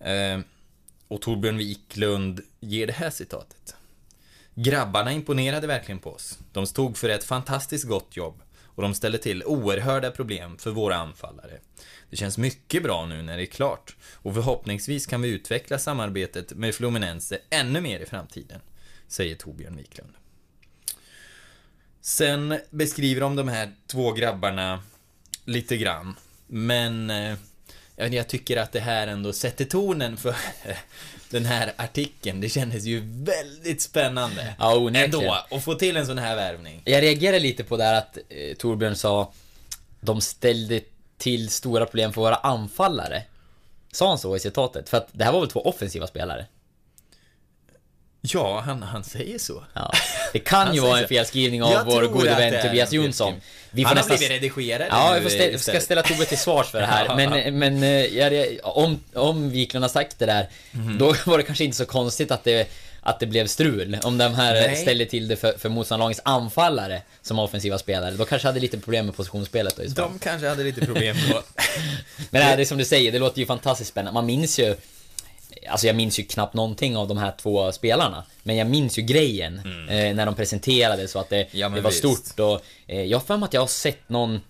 Eh, 0.00 0.40
och 1.08 1.20
Torbjörn 1.22 1.58
Wiklund 1.58 2.40
ger 2.60 2.86
det 2.86 2.92
här 2.92 3.10
citatet. 3.10 3.76
Grabbarna 4.54 5.12
imponerade 5.12 5.66
verkligen 5.66 5.98
på 5.98 6.12
oss. 6.12 6.38
De 6.52 6.66
stod 6.66 6.96
för 6.96 7.08
ett 7.08 7.24
fantastiskt 7.24 7.84
gott 7.84 8.16
jobb 8.16 8.42
och 8.74 8.82
de 8.82 8.94
ställde 8.94 9.18
till 9.18 9.44
oerhörda 9.44 10.10
problem 10.10 10.58
för 10.58 10.70
våra 10.70 10.96
anfallare. 10.96 11.58
Det 12.10 12.16
känns 12.16 12.38
mycket 12.38 12.82
bra 12.82 13.06
nu 13.06 13.22
när 13.22 13.36
det 13.36 13.42
är 13.42 13.46
klart 13.46 13.96
och 14.14 14.34
förhoppningsvis 14.34 15.06
kan 15.06 15.22
vi 15.22 15.28
utveckla 15.28 15.78
samarbetet 15.78 16.52
med 16.52 16.74
Fluminense 16.74 17.38
ännu 17.50 17.80
mer 17.80 18.00
i 18.00 18.06
framtiden, 18.06 18.60
säger 19.08 19.34
Torbjörn 19.34 19.76
Wiklund. 19.76 20.12
Sen 22.00 22.58
beskriver 22.70 23.20
de 23.20 23.36
de 23.36 23.48
här 23.48 23.72
två 23.86 24.12
grabbarna 24.12 24.82
lite 25.44 25.76
grann, 25.76 26.16
men 26.46 27.10
eh, 27.10 27.36
jag 27.96 28.28
tycker 28.28 28.56
att 28.56 28.72
det 28.72 28.80
här 28.80 29.06
ändå 29.06 29.32
sätter 29.32 29.64
tonen 29.64 30.16
för 30.16 30.36
den 31.32 31.46
här 31.46 31.72
artikeln. 31.76 32.40
Det 32.40 32.48
kändes 32.48 32.84
ju 32.84 33.00
väldigt 33.04 33.82
spännande. 33.82 34.54
Ja, 34.58 34.76
onekligen. 34.76 35.14
Ändå, 35.14 35.38
att 35.50 35.64
få 35.64 35.74
till 35.74 35.96
en 35.96 36.06
sån 36.06 36.18
här 36.18 36.36
värvning. 36.36 36.82
Jag 36.84 37.02
reagerar 37.02 37.40
lite 37.40 37.64
på 37.64 37.76
det 37.76 37.84
här 37.84 37.94
att 37.94 38.18
eh, 38.28 38.54
Torbjörn 38.56 38.96
sa 38.96 39.32
De 40.00 40.20
ställde 40.20 40.80
till 41.18 41.48
stora 41.48 41.84
problem 41.84 42.12
för 42.12 42.20
våra 42.20 42.34
anfallare. 42.34 43.22
Sa 43.92 44.08
han 44.08 44.18
så 44.18 44.36
i 44.36 44.40
citatet? 44.40 44.88
För 44.88 44.96
att 44.96 45.08
det 45.12 45.24
här 45.24 45.32
var 45.32 45.40
väl 45.40 45.50
två 45.50 45.60
offensiva 45.60 46.06
spelare? 46.06 46.46
Ja, 48.24 48.60
han, 48.60 48.82
han 48.82 49.04
säger 49.04 49.38
så. 49.38 49.64
Ja. 49.74 49.92
Det 50.32 50.38
kan 50.38 50.74
ju 50.74 50.80
vara 50.80 50.98
en 51.00 51.08
felskrivning 51.08 51.62
av 51.62 51.72
Jag 51.72 51.84
vår 51.84 52.02
gode 52.02 52.34
vän 52.34 52.62
Tobias 52.62 52.92
Jonsson. 52.92 53.32
felskrivning. 53.32 53.86
Han 53.86 53.96
har 53.96 54.04
blivit 54.04 54.30
redigerad 54.30 54.86
Ja, 54.90 55.18
får 55.22 55.28
ställa, 55.30 55.58
ska 55.58 55.80
ställa 55.80 56.02
Tobbe 56.02 56.24
till 56.24 56.38
svars 56.38 56.66
för 56.70 56.80
det 56.80 56.86
här. 56.86 57.16
Men, 57.16 57.58
men 57.58 57.82
eh, 57.82 57.90
jag, 57.90 58.58
om, 58.62 59.00
om 59.14 59.50
Wiklund 59.50 59.84
har 59.84 59.88
sagt 59.88 60.18
det 60.18 60.26
där, 60.26 60.48
Mhm. 60.70 60.98
då 60.98 61.14
var 61.26 61.38
det 61.38 61.44
kanske 61.44 61.64
inte 61.64 61.76
så 61.76 61.86
konstigt 61.86 62.30
att 62.30 62.44
det, 62.44 62.68
att 63.00 63.20
det 63.20 63.26
blev 63.26 63.46
strul. 63.46 63.98
Om 64.02 64.18
de 64.18 64.34
här 64.34 64.52
Nej. 64.54 64.76
ställde 64.76 65.06
till 65.06 65.28
det 65.28 65.36
för, 65.36 65.58
för 65.58 65.68
motståndarlagets 65.68 66.20
anfallare 66.24 67.02
som 67.22 67.38
offensiva 67.38 67.78
spelare. 67.78 68.10
Då 68.10 68.24
kanske 68.24 68.48
hade 68.48 68.60
lite 68.60 68.78
problem 68.78 69.06
med 69.06 69.16
positionsspelet 69.16 69.76
då 69.76 69.82
i. 69.82 69.86
De 69.88 70.18
kanske 70.18 70.48
hade 70.48 70.64
lite 70.64 70.86
problem 70.86 71.16
på... 71.30 71.42
Men 72.30 72.56
det 72.56 72.62
är 72.62 72.66
som 72.66 72.78
du 72.78 72.84
säger, 72.84 73.12
det 73.12 73.18
låter 73.18 73.38
ju 73.38 73.46
fantastiskt 73.46 73.90
spännande. 73.90 74.14
Man 74.14 74.26
minns 74.26 74.58
ju 74.58 74.76
Alltså 75.68 75.86
jag 75.86 75.96
minns 75.96 76.18
ju 76.18 76.22
knappt 76.22 76.54
någonting 76.54 76.96
av 76.96 77.08
de 77.08 77.18
här 77.18 77.32
två 77.38 77.72
spelarna. 77.72 78.24
Men 78.42 78.56
jag 78.56 78.66
minns 78.66 78.98
ju 78.98 79.02
grejen 79.02 79.58
eh, 79.88 80.14
när 80.14 80.26
de 80.26 80.34
presenterade 80.34 81.08
så 81.08 81.18
att 81.18 81.28
det, 81.28 81.36
Mm. 81.36 81.48
Ja, 81.52 81.68
det 81.68 81.80
var 81.80 81.90
visst. 81.90 81.98
stort 82.26 82.40
och 82.40 82.60
eh, 82.86 83.02
Jag 83.02 83.18
har 83.18 83.24
för 83.24 83.36
mig 83.36 83.46
att 83.46 83.54
jag 83.54 83.60
har 83.60 83.66
sett 83.66 84.08
någon 84.08 84.40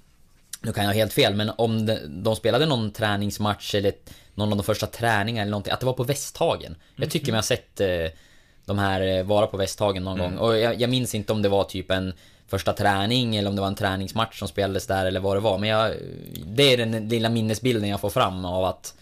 Nu 0.60 0.72
kan 0.72 0.84
jag 0.84 0.88
ha 0.90 0.94
helt 0.94 1.12
fel 1.12 1.34
men 1.34 1.50
om 1.58 1.86
de, 1.86 1.98
de 2.08 2.36
spelade 2.36 2.66
någon 2.66 2.92
träningsmatch 2.92 3.74
eller 3.74 3.92
någon 4.34 4.50
av 4.52 4.56
de 4.58 4.64
första 4.64 4.86
träningarna 4.86 5.42
eller 5.42 5.50
någonting, 5.50 5.72
att 5.72 5.80
det 5.80 5.86
var 5.86 5.92
på 5.92 6.04
Västhagen. 6.04 6.76
Jag 6.96 7.10
tycker 7.10 7.26
Mhm. 7.26 7.32
mig 7.32 7.38
ha 7.38 7.42
sett 7.42 7.80
eh, 7.80 8.18
de 8.64 8.78
här 8.78 9.00
eh, 9.18 9.22
vara 9.24 9.46
på 9.46 9.56
Västhagen 9.56 10.04
någon 10.04 10.20
Mm. 10.20 10.30
gång. 10.36 10.38
Och 10.48 10.58
jag, 10.58 10.80
jag 10.80 10.90
minns 10.90 11.14
inte 11.14 11.32
om 11.32 11.42
det 11.42 11.48
var 11.48 11.64
typ 11.64 11.90
en 11.90 12.12
första 12.48 12.72
träning 12.72 13.36
eller 13.36 13.48
om 13.48 13.54
det 13.56 13.60
var 13.60 13.68
en 13.68 13.74
träningsmatch 13.74 14.38
som 14.38 14.48
spelades 14.48 14.86
där 14.86 15.06
eller 15.06 15.20
vad 15.20 15.36
det 15.36 15.40
var. 15.40 15.58
Men 15.58 15.68
jag, 15.68 15.92
det 16.46 16.62
är 16.62 16.76
den 16.76 17.08
lilla 17.08 17.28
minnesbilden 17.28 17.88
jag 17.88 18.00
får 18.00 18.10
fram 18.10 18.44
av 18.44 18.64
att 18.64 18.94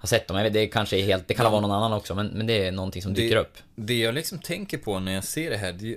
ha 0.00 0.06
sett 0.06 0.28
dem. 0.28 0.50
Det 0.52 0.66
kanske 0.66 0.98
är 0.98 1.02
helt, 1.02 1.28
det 1.28 1.34
kan 1.34 1.52
vara 1.52 1.60
någon 1.60 1.70
annan 1.70 1.92
också 1.92 2.14
men, 2.14 2.26
men 2.26 2.46
det 2.46 2.66
är 2.66 2.72
någonting 2.72 3.02
som 3.02 3.14
dyker 3.14 3.34
det, 3.34 3.40
upp. 3.40 3.58
Det 3.74 3.98
jag 3.98 4.14
liksom 4.14 4.38
tänker 4.38 4.78
på 4.78 4.98
när 4.98 5.12
jag 5.12 5.24
ser 5.24 5.50
det 5.50 5.56
här, 5.56 5.72
det, 5.72 5.96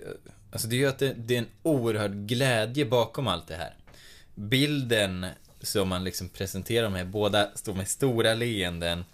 alltså 0.52 0.68
det 0.68 0.76
är 0.76 0.78
ju 0.78 0.88
att 0.88 1.00
det, 1.00 1.14
det 1.14 1.36
är 1.36 1.40
en 1.40 1.48
oerhörd 1.64 2.12
glädje 2.12 2.86
bakom 2.86 3.28
allt 3.28 3.48
det 3.48 3.56
här. 3.56 3.74
Bilden 4.36 5.26
som 5.62 5.90
man 5.90 6.04
liksom 6.04 6.30
presenterar 6.30 6.90
med, 6.90 7.08
båda 7.08 7.50
står 7.56 7.74
med 7.74 7.88
stora 7.88 8.34
leenden. 8.34 9.06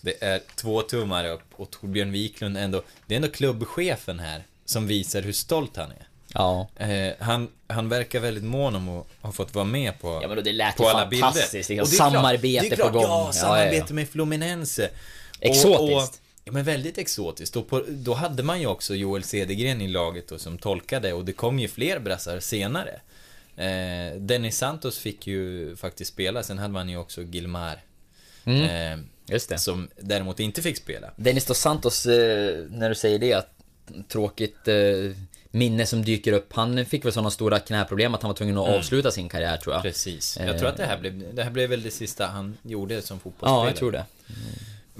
Det 0.00 0.24
är 0.24 0.40
två 0.56 0.82
tummar 0.82 1.28
upp 1.28 1.44
och 1.52 1.70
Torbjörn 1.70 2.12
Wiklund 2.12 2.56
ändå, 2.56 2.82
det 3.06 3.14
är 3.14 3.16
ändå 3.16 3.28
klubbchefen 3.28 4.18
här 4.18 4.44
som 4.64 4.86
visar 4.86 5.22
hur 5.22 5.32
stolt 5.32 5.76
han 5.76 5.90
är. 5.90 6.07
Ja. 6.34 6.68
Eh, 6.76 7.12
han, 7.18 7.48
han 7.66 7.88
verkar 7.88 8.20
väldigt 8.20 8.44
mån 8.44 8.76
om 8.76 8.88
att 8.88 9.06
ha 9.20 9.32
fått 9.32 9.54
vara 9.54 9.64
med 9.64 10.00
på, 10.00 10.18
Ja, 10.22 10.28
men 10.28 10.36
då 10.36 10.42
det 10.42 10.52
lät 10.52 10.76
på 10.76 10.82
ju 10.82 10.88
alla 10.88 11.10
fantastiskt, 11.10 11.68
bilder. 11.68 11.82
liksom. 11.82 11.82
Och 11.82 11.88
det 11.88 11.94
är 11.94 12.10
klart- 12.10 12.12
Samarbete 12.12 12.66
det 12.68 12.72
är 12.72 12.76
klart, 12.76 12.92
på 12.92 12.98
gång. 12.98 13.02
Ja, 13.02 13.20
Ja, 13.20 13.26
ja, 13.26 13.32
samarbete 13.32 13.84
ja. 13.88 13.94
med 13.94 14.08
Fluminense. 14.08 14.90
Exotiskt. 15.40 16.20
ja, 16.44 16.52
men 16.52 16.64
väldigt 16.64 16.98
exotiskt. 16.98 17.56
Och 17.56 17.68
på, 17.68 17.84
då 17.88 18.14
hade 18.14 18.42
man 18.42 18.60
ju 18.60 18.66
också 18.66 18.94
Joel 18.94 19.22
Cedergren 19.24 19.80
i 19.80 19.88
laget 19.88 20.28
då, 20.28 20.38
som 20.38 20.58
tolkade 20.58 21.12
och 21.12 21.24
det 21.24 21.32
kom 21.32 21.58
ju 21.58 21.68
fler 21.68 21.98
brassar 21.98 22.40
senare. 22.40 23.00
Eh, 23.56 24.16
Dennis 24.20 24.58
Santos 24.58 24.98
fick 24.98 25.26
ju 25.26 25.76
faktiskt 25.76 26.12
spela, 26.12 26.42
sen 26.42 26.58
hade 26.58 26.72
man 26.74 26.88
ju 26.88 26.96
också 26.96 27.22
Gilmar. 27.22 27.80
Eh, 28.44 28.98
Just 29.26 29.48
det. 29.48 29.58
som 29.58 29.88
däremot 30.00 30.40
inte 30.40 30.62
fick 30.62 30.76
spela. 30.76 31.10
Dennis 31.16 31.44
dos 31.44 31.58
Santos, 31.58 32.06
eh, 32.06 32.56
när 32.70 32.88
du 32.88 32.94
säger 32.94 33.18
det, 33.18 33.32
att 33.32 33.50
tråkigt 34.08 34.68
eh, 34.68 34.74
minne 35.50 35.86
som 35.86 36.04
dyker 36.04 36.32
upp. 36.32 36.52
Han 36.52 36.86
fick 36.86 37.04
väl 37.04 37.12
sådana 37.12 37.30
stora 37.30 37.58
knäproblem 37.58 38.14
att 38.14 38.22
han 38.22 38.28
var 38.28 38.36
tvungen 38.36 38.58
att 38.58 38.68
avsluta 38.68 39.10
sin 39.10 39.28
karriär 39.28 39.56
tror 39.56 39.74
jag. 39.74 39.82
Precis. 39.82 40.38
Jag 40.40 40.58
tror 40.58 40.68
att 40.68 40.76
det 40.76 40.86
här 40.86 40.98
blev, 40.98 41.34
det 41.34 41.44
här 41.44 41.50
blev 41.50 41.70
väl 41.70 41.82
det 41.82 41.90
sista 41.90 42.26
han 42.26 42.56
gjorde 42.62 43.02
som 43.02 43.20
fotbollsspelare. 43.20 43.64
Ja, 43.64 43.66
jag 43.66 43.76
tror 43.76 43.92
det. 43.92 44.04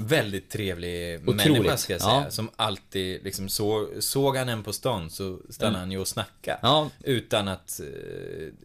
Väldigt 0.01 0.51
trevlig 0.51 1.21
Otroligt. 1.21 1.53
människa 1.53 1.77
ska 1.77 1.93
jag 1.93 2.03
säga. 2.03 2.23
Ja. 2.25 2.31
Som 2.31 2.51
alltid, 2.57 3.25
liksom, 3.25 3.49
så, 3.49 3.89
såg 3.99 4.37
han 4.37 4.49
en 4.49 4.63
på 4.63 4.73
stan 4.73 5.11
så 5.11 5.39
stannade 5.51 5.79
han 5.79 5.91
ju 5.91 5.99
och 5.99 6.09
snackade. 6.09 6.59
Ja. 6.63 6.91
Utan 7.05 7.49
att, 7.49 7.81
eh, 7.81 7.87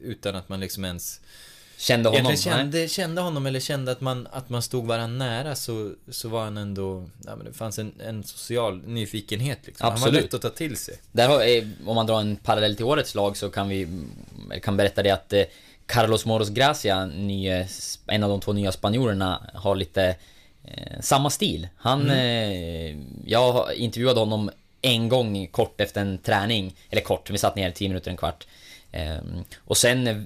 utan 0.02 0.36
att 0.36 0.50
man 0.50 0.60
liksom 0.60 0.86
ens 0.86 1.22
Kände 1.84 2.10
honom. 2.10 2.26
egentligen 2.26 2.58
kände, 2.58 2.88
kände 2.88 3.22
honom 3.22 3.46
eller 3.46 3.60
kände 3.60 3.92
att 3.92 4.02
man, 4.02 4.28
att 4.32 4.50
man 4.50 4.62
stod 4.62 4.88
varandra 4.88 5.26
nära 5.26 5.56
så, 5.56 5.92
så 6.10 6.30
var 6.30 6.44
han 6.44 6.58
ändå, 6.58 7.10
ja 7.26 7.36
men 7.36 7.46
det 7.46 7.54
fanns 7.54 7.80
en, 7.80 7.94
en 8.00 8.24
social 8.24 8.82
nyfikenhet 8.88 9.60
liksom. 9.66 9.84
Han 9.84 9.92
var 9.92 9.98
Absolut. 9.98 10.24
lätt 10.24 10.34
att 10.34 10.42
ta 10.42 10.50
till 10.50 10.78
sig. 10.78 10.96
Där 11.12 11.28
har, 11.28 11.58
eh, 11.58 11.64
om 11.86 11.96
man 11.96 12.06
drar 12.06 12.20
en 12.20 12.36
parallell 12.36 12.76
till 12.76 12.86
årets 12.86 13.16
lag 13.16 13.38
så 13.38 13.50
kan 13.50 13.70
vi 13.70 13.88
kan 14.62 14.78
berätta 14.78 15.04
det 15.04 15.10
att 15.12 15.34
eh, 15.34 15.44
Carlos 15.86 16.26
Moros 16.26 16.50
Gracia, 16.50 17.06
nye, 17.06 17.68
en 18.08 18.24
av 18.24 18.30
de 18.30 18.42
två 18.42 18.54
nya 18.54 18.72
spanjorerna, 18.72 19.50
har 19.54 19.76
lite 19.76 20.16
eh, 20.64 21.00
samma 21.02 21.30
stil. 21.30 21.68
Han, 21.78 22.10
eh, 22.10 22.98
jag 23.26 23.76
intervjuade 23.76 24.20
honom 24.20 24.52
en 24.82 25.10
gång 25.10 25.48
kort 25.48 25.82
efter 25.82 26.02
en 26.02 26.18
träning, 26.18 26.76
eller 26.90 27.02
kort, 27.02 27.30
vi 27.30 27.38
satt 27.38 27.56
ner 27.56 27.72
10 27.72 27.88
minuter, 27.88 28.12
en 28.12 28.18
kvart. 28.18 28.48
Ehm, 28.94 29.44
och 29.66 29.78
sen, 29.78 30.08
eh, 30.08 30.18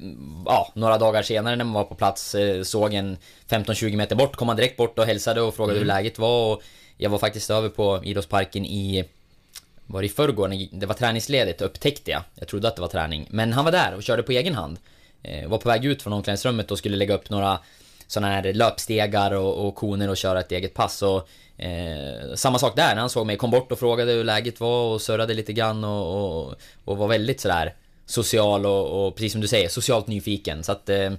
ja, 0.45 0.72
några 0.76 0.97
dagar 0.97 1.24
senare 1.24 1.55
när 1.55 1.65
man 1.65 1.74
var 1.74 1.84
på 1.84 1.95
plats 1.95 2.36
eh, 2.36 2.63
såg 2.63 2.93
en 2.93 3.18
15-20 3.49 3.95
meter 3.95 4.15
bort, 4.15 4.36
kom 4.36 4.47
han 4.47 4.57
direkt 4.57 4.78
bort 4.78 4.99
och 4.99 5.05
hälsade 5.05 5.41
och 5.41 5.55
frågade 5.55 5.80
hur 5.80 5.86
läget 5.86 6.20
var 6.20 6.53
och 6.53 6.61
jag 6.97 7.09
var 7.09 7.18
faktiskt 7.18 7.49
över 7.49 7.70
på 7.70 8.01
idrottsparken 8.03 8.65
i 8.65 9.05
var 9.86 10.01
det 10.01 10.05
i 10.05 10.09
förrgår 10.09 10.47
när 10.47 10.68
det 10.72 10.86
var 10.86 10.93
träningsledigt 10.93 11.61
upptäckte 11.61 12.11
jag. 12.11 12.22
Jag 12.36 12.47
trodde 12.47 12.68
att 12.68 12.76
det 12.76 12.82
var 12.82 12.89
träning. 12.89 13.28
Men 13.30 13.53
han 13.53 13.65
var 13.65 13.72
där 13.72 13.93
och 13.95 14.03
körde 14.03 14.24
på 14.24 14.32
egen 14.32 14.55
hand. 14.55 14.80
Eh, 15.24 15.49
var 15.49 15.57
på 15.57 15.70
väg 15.70 15.86
ut 15.86 16.01
från 16.01 16.13
omklädningsrummet 16.13 16.72
och 16.72 16.78
skulle 16.78 16.97
lägga 16.97 17.15
upp 17.15 17.30
några 17.30 17.59
sådana 18.07 18.34
här 18.34 18.53
löpstegar 18.53 19.32
och, 19.32 19.68
och 19.68 19.76
koner 19.76 20.09
och 20.09 20.18
köra 20.18 20.39
ett 20.39 20.51
eget 20.51 20.74
pass. 20.74 21.01
Och, 21.01 21.30
eh, 21.61 22.36
samma 22.36 22.59
sak 22.59 22.76
där, 22.76 22.95
när 22.95 23.01
han 23.01 23.09
såg 23.09 23.26
mig, 23.26 23.38
kom 23.38 23.51
bort 23.51 23.72
och 23.72 23.80
frågade 23.80 24.11
hur 24.11 24.24
läget 24.24 24.59
var 24.59 24.93
och 24.93 25.01
surrade 25.01 25.34
lite 25.34 25.53
grann 25.53 25.84
och, 25.84 26.47
och, 26.47 26.55
och 26.86 26.97
var 26.97 27.07
väldigt 27.07 27.41
sådär 27.41 27.74
social 28.07 28.65
och, 28.65 29.07
och 29.07 29.15
precis 29.15 29.31
som 29.31 29.41
du 29.41 29.47
säger, 29.47 29.69
socialt 29.69 30.07
nyfiken. 30.07 30.63
Så 30.63 30.71
att, 30.71 30.89
eh, 30.89 31.13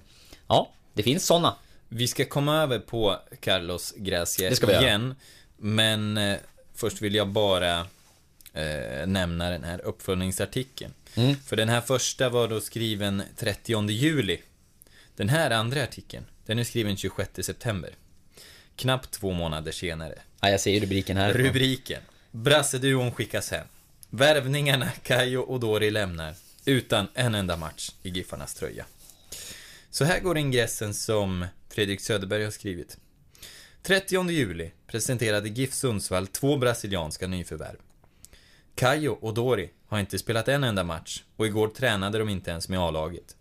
ja, 0.49 0.71
det 0.95 1.03
finns 1.03 1.27
sådana. 1.27 1.57
Vi 1.89 2.09
ska 2.09 2.25
komma 2.25 2.63
över 2.63 2.79
på 2.79 3.19
Carlos 3.41 3.95
Gracia 3.97 4.51
vi 4.51 4.73
göra. 4.73 4.83
igen. 4.83 5.15
Men 5.57 6.17
eh, 6.19 6.37
först 6.75 7.03
vill 7.03 7.15
jag 7.15 7.29
bara 7.29 7.79
eh, 8.53 9.07
nämna 9.07 9.51
den 9.51 9.65
här 9.65 9.81
uppföljningsartikeln. 9.81 10.93
Mm. 11.15 11.37
För 11.37 11.57
den 11.57 11.69
här 11.69 11.81
första 11.81 12.29
var 12.29 12.49
då 12.49 12.61
skriven 12.61 13.23
30 13.37 13.91
juli. 13.91 14.41
Den 15.17 15.29
här 15.29 15.51
andra 15.51 15.83
artikeln, 15.83 16.25
den 16.47 16.59
är 16.59 16.65
skriven 16.65 16.97
26 16.97 17.31
september. 17.47 17.91
Knappt 18.77 19.11
två 19.11 19.33
månader 19.33 19.73
senare. 19.73 20.19
Ja, 20.41 20.51
jag 20.51 20.61
ser 20.61 20.71
ju 20.71 20.81
rubriken 20.81 21.17
här. 21.17 21.33
Rubriken. 21.33 22.03
Brasseduon 22.31 23.13
skickas 23.13 23.51
hem. 23.51 23.67
Värvningarna 24.11 24.91
Kajo 25.03 25.41
och 25.41 25.61
Dori 25.61 25.91
lämnar. 25.91 26.35
Utan 26.69 27.09
en 27.15 27.35
enda 27.35 27.57
match 27.57 27.91
i 28.03 28.09
Giffarnas 28.09 28.55
tröja. 28.55 28.87
Så 29.91 30.05
här 30.05 30.21
går 30.21 30.39
ingressen 30.39 30.95
som 30.95 31.47
Fredrik 31.69 32.01
Söderberg 32.01 32.45
har 32.45 32.51
skrivit. 32.51 32.99
30 33.83 34.31
juli 34.31 34.71
presenterade 34.87 35.49
GIF 35.49 35.75
Sundsvall 35.75 36.27
två 36.27 36.57
brasilianska 36.57 37.27
nyförvärv. 37.27 37.77
Kayo 38.75 39.19
och 39.21 39.35
Dori 39.35 39.71
har 39.87 39.99
inte 39.99 40.19
spelat 40.19 40.49
en 40.49 40.65
enda 40.65 40.85
match 40.85 41.23
och 41.37 41.47
igår 41.47 41.69
tränade 41.69 42.19
de 42.19 42.29
inte 42.29 42.51
ens 42.51 42.69
med 42.69 42.81
A-laget. 42.81 43.37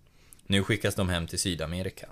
Nu 0.46 0.64
skickas 0.64 0.96
de 0.96 1.10
hem 1.10 1.28
till 1.28 1.40
Sydamerika. 1.40 2.10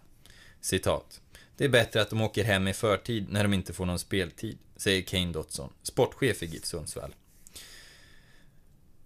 Citat. 0.62 1.22
Det 1.58 1.66
är 1.66 1.70
bättre 1.70 2.02
att 2.02 2.10
de 2.10 2.22
åker 2.22 2.44
hem 2.44 2.68
i 2.68 2.74
förtid 2.74 3.26
när 3.30 3.44
de 3.44 3.54
inte 3.54 3.74
får 3.74 3.86
någon 3.86 4.00
speltid, 4.00 4.58
säger 4.76 5.02
Kane 5.02 5.32
Dotson, 5.32 5.74
sportchef 5.84 6.44
i 6.44 6.46
GIF 6.46 6.66
Sundsvall. 6.66 7.16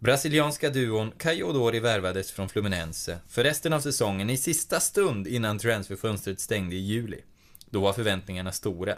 Brasilianska 0.02 0.70
duon 0.70 1.12
Caio 1.18 1.44
Odori 1.44 1.80
värvades 1.80 2.32
från 2.32 2.50
Fluminense 2.50 3.20
för 3.28 3.44
resten 3.44 3.74
av 3.74 3.80
säsongen 3.80 4.30
i 4.30 4.38
sista 4.38 4.80
stund 4.80 5.28
innan 5.28 5.60
transferfönstret 5.60 6.40
stängde 6.40 6.76
i 6.76 6.80
juli. 6.80 7.22
Då 7.70 7.82
var 7.82 7.94
förväntningarna 7.94 8.52
stora. 8.52 8.98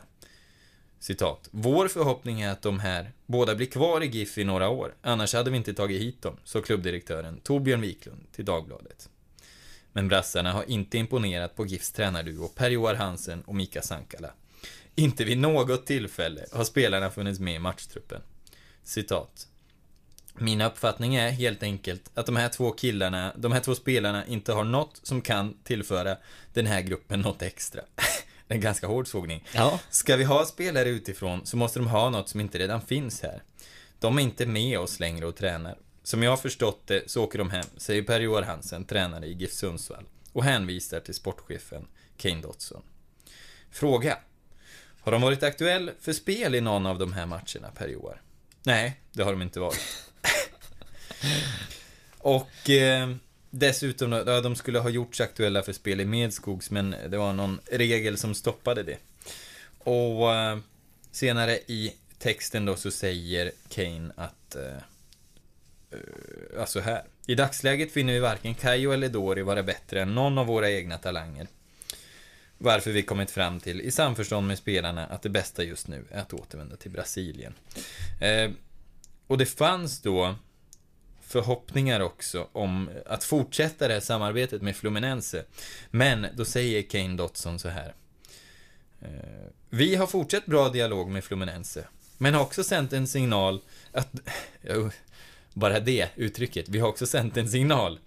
Citat. 1.00 1.50
Vår 1.52 1.88
förhoppning 1.88 2.42
är 2.42 2.52
att 2.52 2.62
de 2.62 2.80
här 2.80 3.12
båda 3.26 3.56
blir 3.56 3.68
kvar 3.68 4.04
i 4.04 4.08
GIF 4.08 4.38
i 4.38 4.44
några 4.44 4.70
år, 4.70 4.96
annars 5.02 5.34
hade 5.34 5.52
vi 5.52 5.58
inte 5.58 5.74
tagit 5.74 6.02
hit 6.02 6.22
dem, 6.22 6.38
sa 6.44 6.62
klubbdirektören 6.62 7.40
Torbjörn 7.40 7.82
Wiklund 7.82 8.32
till 8.32 8.46
Dagbladet. 8.46 9.10
Men 9.94 10.08
brassarna 10.08 10.52
har 10.52 10.70
inte 10.70 10.98
imponerat 10.98 11.56
på 11.56 11.66
GIFs 11.66 11.92
tränarduo 11.92 12.48
Per-Joar 12.48 12.96
Hansen 12.96 13.42
och 13.42 13.56
Mika 13.56 13.82
Sankala. 13.82 14.34
Inte 14.96 15.24
vid 15.24 15.38
något 15.38 15.86
tillfälle 15.86 16.46
har 16.52 16.64
spelarna 16.64 17.10
funnits 17.10 17.40
med 17.40 17.56
i 17.56 17.60
matchtruppen. 17.60 18.22
Citat. 18.84 19.48
Min 20.34 20.62
uppfattning 20.62 21.16
är 21.16 21.30
helt 21.30 21.64
enkelt 21.64 22.12
att 22.14 22.26
de 22.26 22.36
här 22.36 22.50
två 22.50 22.72
killarna, 22.72 23.34
de 23.38 23.52
här 23.52 23.60
två 23.60 23.76
spelarna 23.76 24.26
inte 24.26 24.54
har 24.54 24.64
något 24.64 25.00
som 25.04 25.22
kan 25.22 25.58
tillföra 25.64 26.18
den 26.54 26.66
här 26.66 26.82
gruppen 26.82 27.22
något 27.22 27.42
extra. 27.42 27.82
En 28.48 28.62
ganska 28.62 28.88
hård 28.88 29.08
sågning. 29.08 29.44
Ja. 29.56 29.80
Ska 29.90 30.16
vi 30.16 30.24
ha 30.24 30.46
spelare 30.46 30.90
utifrån 30.90 31.46
så 31.46 31.58
måste 31.58 31.80
de 31.80 31.88
ha 31.88 32.10
något 32.10 32.30
som 32.30 32.40
inte 32.40 32.60
redan 32.60 32.82
finns 32.82 33.22
här. 33.22 33.44
De 34.00 34.18
är 34.18 34.22
inte 34.22 34.46
med 34.46 34.80
oss 34.80 35.00
längre 35.00 35.26
och 35.26 35.36
tränar. 35.36 35.78
Som 36.04 36.24
jag 36.24 36.32
har 36.32 36.38
förstått 36.38 36.88
det 36.88 37.12
så 37.12 37.24
åker 37.24 37.38
de 37.38 37.50
hem, 37.50 37.66
säger 37.78 38.04
Per-Joar 38.04 38.42
Hansen, 38.42 38.86
tränare 38.86 39.26
i 39.26 39.34
GIF 39.34 39.52
Sundsvall, 39.52 40.06
och 40.34 40.44
hänvisar 40.44 41.00
till 41.00 41.14
sportchefen 41.14 41.88
Kane 42.18 42.42
Dotson. 42.42 42.82
Fråga. 43.72 44.18
Har 45.02 45.12
de 45.12 45.22
varit 45.22 45.44
aktuell 45.44 45.92
för 46.00 46.14
spel 46.14 46.56
i 46.56 46.62
någon 46.62 46.86
av 46.86 47.00
de 47.00 47.14
här 47.14 47.26
matcherna, 47.26 47.72
Per-Joar? 47.76 48.22
Nej, 48.64 49.02
det 49.12 49.24
har 49.24 49.32
de 49.32 49.42
inte 49.42 49.60
varit. 49.60 50.11
och 52.18 52.70
eh, 52.70 53.10
dessutom, 53.50 54.10
då, 54.10 54.24
ja, 54.26 54.42
de 54.42 54.56
skulle 54.56 54.80
ha 54.80 54.90
gjorts 54.90 55.22
aktuella 55.22 55.64
för 55.64 55.74
spel 55.74 56.02
i 56.02 56.06
Medskogs, 56.06 56.72
men 56.72 56.96
det 57.10 57.18
var 57.18 57.34
någon 57.34 57.60
regel 57.72 58.18
som 58.18 58.36
stoppade 58.36 58.84
det. 58.84 58.98
Och 59.78 60.34
eh, 60.34 60.58
senare 61.12 61.58
i 61.58 61.94
texten 62.20 62.66
då 62.66 62.76
så 62.76 62.92
säger 62.92 63.52
Kane 63.70 64.12
att 64.16 64.56
eh, 64.56 64.76
eh 65.92 66.60
alltså 66.60 66.80
här. 66.80 67.04
I 67.28 67.36
dagsläget 67.36 67.92
finner 67.92 68.14
vi 68.14 68.20
varken 68.20 68.56
Kayo 68.56 68.92
eller 68.92 69.10
Dori 69.10 69.42
vara 69.42 69.64
bättre 69.64 70.02
än 70.02 70.16
någon 70.16 70.38
av 70.38 70.46
våra 70.46 70.72
egna 70.72 70.98
talanger. 70.98 71.48
varför 72.58 72.92
vi 72.92 73.04
kommit 73.04 73.32
fram 73.32 73.60
till, 73.60 73.82
i 73.82 73.92
samförstånd 73.92 74.48
med 74.48 74.58
spelarna, 74.58 75.06
att 75.06 75.22
det 75.22 75.30
bästa 75.30 75.64
just 75.64 75.88
nu 75.88 76.06
är 76.10 76.22
att 76.22 76.34
återvända 76.34 76.76
till 76.76 76.92
Brasilien. 76.92 77.54
Eh, 78.22 78.52
och 79.28 79.38
det 79.38 79.46
fanns 79.46 80.02
då 80.02 80.36
förhoppningar 81.32 82.00
också 82.00 82.48
om 82.52 82.90
att 83.06 83.24
fortsätta 83.24 83.88
det 83.88 83.94
här 83.94 84.02
samarbetet 84.02 84.62
med 84.62 84.76
Fluminense. 84.76 85.46
Men 85.92 86.28
då 86.34 86.46
säger 86.46 86.82
Kane 86.82 87.16
Dotson 87.18 87.60
så 87.60 87.70
här. 87.70 87.94
Eh, 89.02 89.10
Vi 89.70 89.96
har 89.96 90.08
fortsatt 90.08 90.46
bra 90.46 90.70
dialog 90.70 91.10
med 91.10 91.24
Fluminense, 91.24 91.88
men 92.18 92.34
har 92.34 92.42
också 92.42 92.64
sänt 92.64 92.94
en 92.94 93.08
signal 93.08 93.62
att... 93.92 94.10
Oh, 94.70 94.90
bara 95.54 95.80
det 95.80 96.10
uttrycket. 96.16 96.70
Vi 96.70 96.80
har 96.80 96.88
också 96.90 97.06
sänt 97.06 97.38
en 97.38 97.50
signal. 97.50 98.00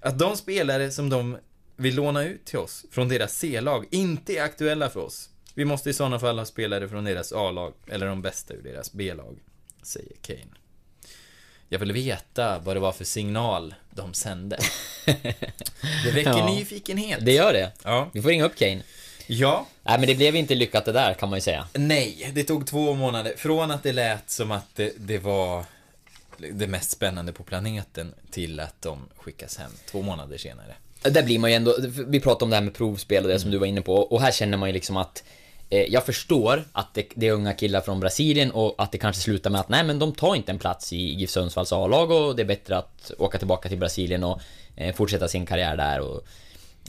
Att 0.00 0.18
de 0.18 0.36
spelare 0.36 0.90
som 0.90 1.08
de 1.10 1.36
vill 1.76 1.94
låna 1.94 2.24
ut 2.24 2.44
till 2.44 2.58
oss 2.58 2.84
från 2.90 3.08
deras 3.08 3.38
C-lag 3.38 3.86
inte 3.90 4.32
är 4.36 4.42
aktuella 4.42 4.90
för 4.90 5.00
oss. 5.00 5.30
Vi 5.54 5.64
måste 5.64 5.90
i 5.90 5.92
sådana 5.92 6.18
fall 6.18 6.38
ha 6.38 6.44
spelare 6.44 6.88
från 6.88 7.04
deras 7.04 7.32
A-lag, 7.32 7.72
eller 7.86 8.06
de 8.06 8.22
bästa 8.22 8.54
ur 8.54 8.62
deras 8.62 8.92
B-lag, 8.92 9.38
säger 9.82 10.16
Kane. 10.22 10.61
Jag 11.72 11.78
vill 11.78 11.92
veta 11.92 12.58
vad 12.58 12.76
det 12.76 12.80
var 12.80 12.92
för 12.92 13.04
signal 13.04 13.74
de 13.90 14.14
sände. 14.14 14.58
Det 16.04 16.10
väcker 16.14 16.30
Ja. 16.30 16.46
nyfikenhet. 16.54 17.18
Det 17.24 17.32
gör 17.32 17.52
det. 17.52 17.72
Ja. 17.84 18.10
Vi 18.12 18.22
får 18.22 18.28
ringa 18.28 18.44
upp 18.44 18.56
Kane. 18.58 18.82
Ja. 19.26 19.66
Nej 19.82 19.98
men 19.98 20.06
det 20.06 20.14
blev 20.14 20.36
inte 20.36 20.54
lyckat 20.54 20.84
det 20.84 20.92
där 20.92 21.14
kan 21.14 21.28
man 21.30 21.36
ju 21.36 21.40
säga. 21.40 21.66
Nej, 21.74 22.30
det 22.34 22.44
tog 22.44 22.66
två 22.66 22.94
månader. 22.94 23.34
Från 23.36 23.70
att 23.70 23.82
det 23.82 23.92
lät 23.92 24.30
som 24.30 24.50
att 24.50 24.66
det, 24.76 24.92
det 24.96 25.18
var 25.18 25.64
det 26.52 26.66
mest 26.66 26.90
spännande 26.90 27.32
på 27.32 27.42
planeten 27.42 28.14
till 28.30 28.60
att 28.60 28.82
de 28.82 29.08
skickas 29.16 29.56
hem 29.58 29.70
två 29.90 30.02
månader 30.02 30.38
senare. 30.38 30.74
Där 31.02 31.22
blir 31.22 31.38
man 31.38 31.50
ju 31.50 31.56
ändå, 31.56 31.76
vi 32.06 32.20
pratade 32.20 32.44
om 32.44 32.50
det 32.50 32.56
här 32.56 32.62
med 32.64 32.74
provspel 32.74 33.24
och 33.24 33.30
det 33.30 33.40
som 33.40 33.50
du 33.50 33.58
var 33.58 33.66
inne 33.66 33.80
på 33.82 33.94
och 33.94 34.20
här 34.22 34.32
känner 34.32 34.58
man 34.58 34.68
ju 34.68 34.72
liksom 34.72 34.96
att 34.96 35.24
jag 35.72 36.06
förstår 36.06 36.64
att 36.72 36.94
det, 36.94 37.08
det 37.14 37.28
är 37.28 37.32
unga 37.32 37.52
killar 37.52 37.80
från 37.80 38.00
Brasilien 38.00 38.50
och 38.50 38.74
att 38.78 38.92
det 38.92 38.98
kanske 38.98 39.22
slutar 39.22 39.50
med 39.50 39.60
att 39.60 39.68
nej 39.68 39.84
men 39.84 39.98
de 39.98 40.12
tar 40.12 40.34
inte 40.34 40.52
en 40.52 40.58
plats 40.58 40.92
i 40.92 40.96
GIF 40.96 41.30
Sundsvalls 41.30 41.72
A-lag 41.72 42.10
och 42.10 42.36
det 42.36 42.42
är 42.42 42.46
bättre 42.46 42.78
att 42.78 43.12
åka 43.18 43.38
tillbaka 43.38 43.68
till 43.68 43.78
Brasilien 43.78 44.24
och 44.24 44.40
eh, 44.76 44.94
fortsätta 44.94 45.28
sin 45.28 45.46
karriär 45.46 45.76
där 45.76 46.00
och 46.00 46.26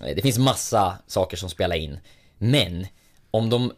eh, 0.06 0.16
det 0.16 0.22
finns 0.22 0.38
massa 0.38 0.98
saker 1.08 1.38
som 1.38 1.50
spelar 1.50 1.76
in. 1.76 2.00
Men 2.38 2.88
om 3.32 3.50
de 3.50 3.72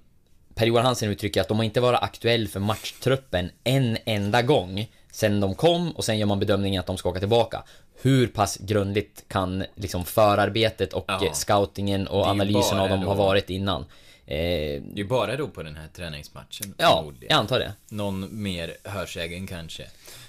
Per-Johan 0.55 0.85
Hansen 0.85 1.09
uttrycker 1.09 1.41
att 1.41 1.47
de 1.47 1.57
har 1.57 1.63
inte 1.63 1.81
varit 1.81 2.03
aktuell 2.03 2.47
för 2.47 2.59
matchtruppen 2.59 3.49
en 3.63 3.97
enda 4.05 4.41
gång 4.41 4.87
sen 5.11 5.39
de 5.39 5.55
kom 5.55 5.91
och 5.91 6.05
sen 6.05 6.19
gör 6.19 6.25
man 6.25 6.39
bedömningen 6.39 6.79
att 6.79 6.85
de 6.85 6.97
ska 6.97 7.09
åka 7.09 7.19
tillbaka. 7.19 7.63
Hur 8.01 8.27
pass 8.27 8.57
grundligt 8.57 9.23
kan 9.27 9.63
liksom 9.75 10.05
förarbetet 10.05 10.93
och 10.93 11.23
eh, 11.23 11.33
scoutingen 11.33 12.07
och 12.07 12.27
analysen 12.27 12.79
av 12.79 12.89
dem 12.89 13.03
ha 13.03 13.13
varit 13.13 13.49
innan? 13.49 13.85
Eh, 14.27 14.81
Det 14.93 15.01
är 15.01 15.03
bara 15.03 15.37
då 15.37 15.47
på 15.47 15.63
den 15.63 15.75
här 15.75 15.87
träningsmatchen. 15.87 16.73
ja, 16.77 17.11
jag 17.21 17.31
antar 17.31 17.59
det. 17.59 17.73
Någon 17.89 18.41
mer 18.43 18.77
hörsägen 18.83 19.47
kanske. 19.47 19.87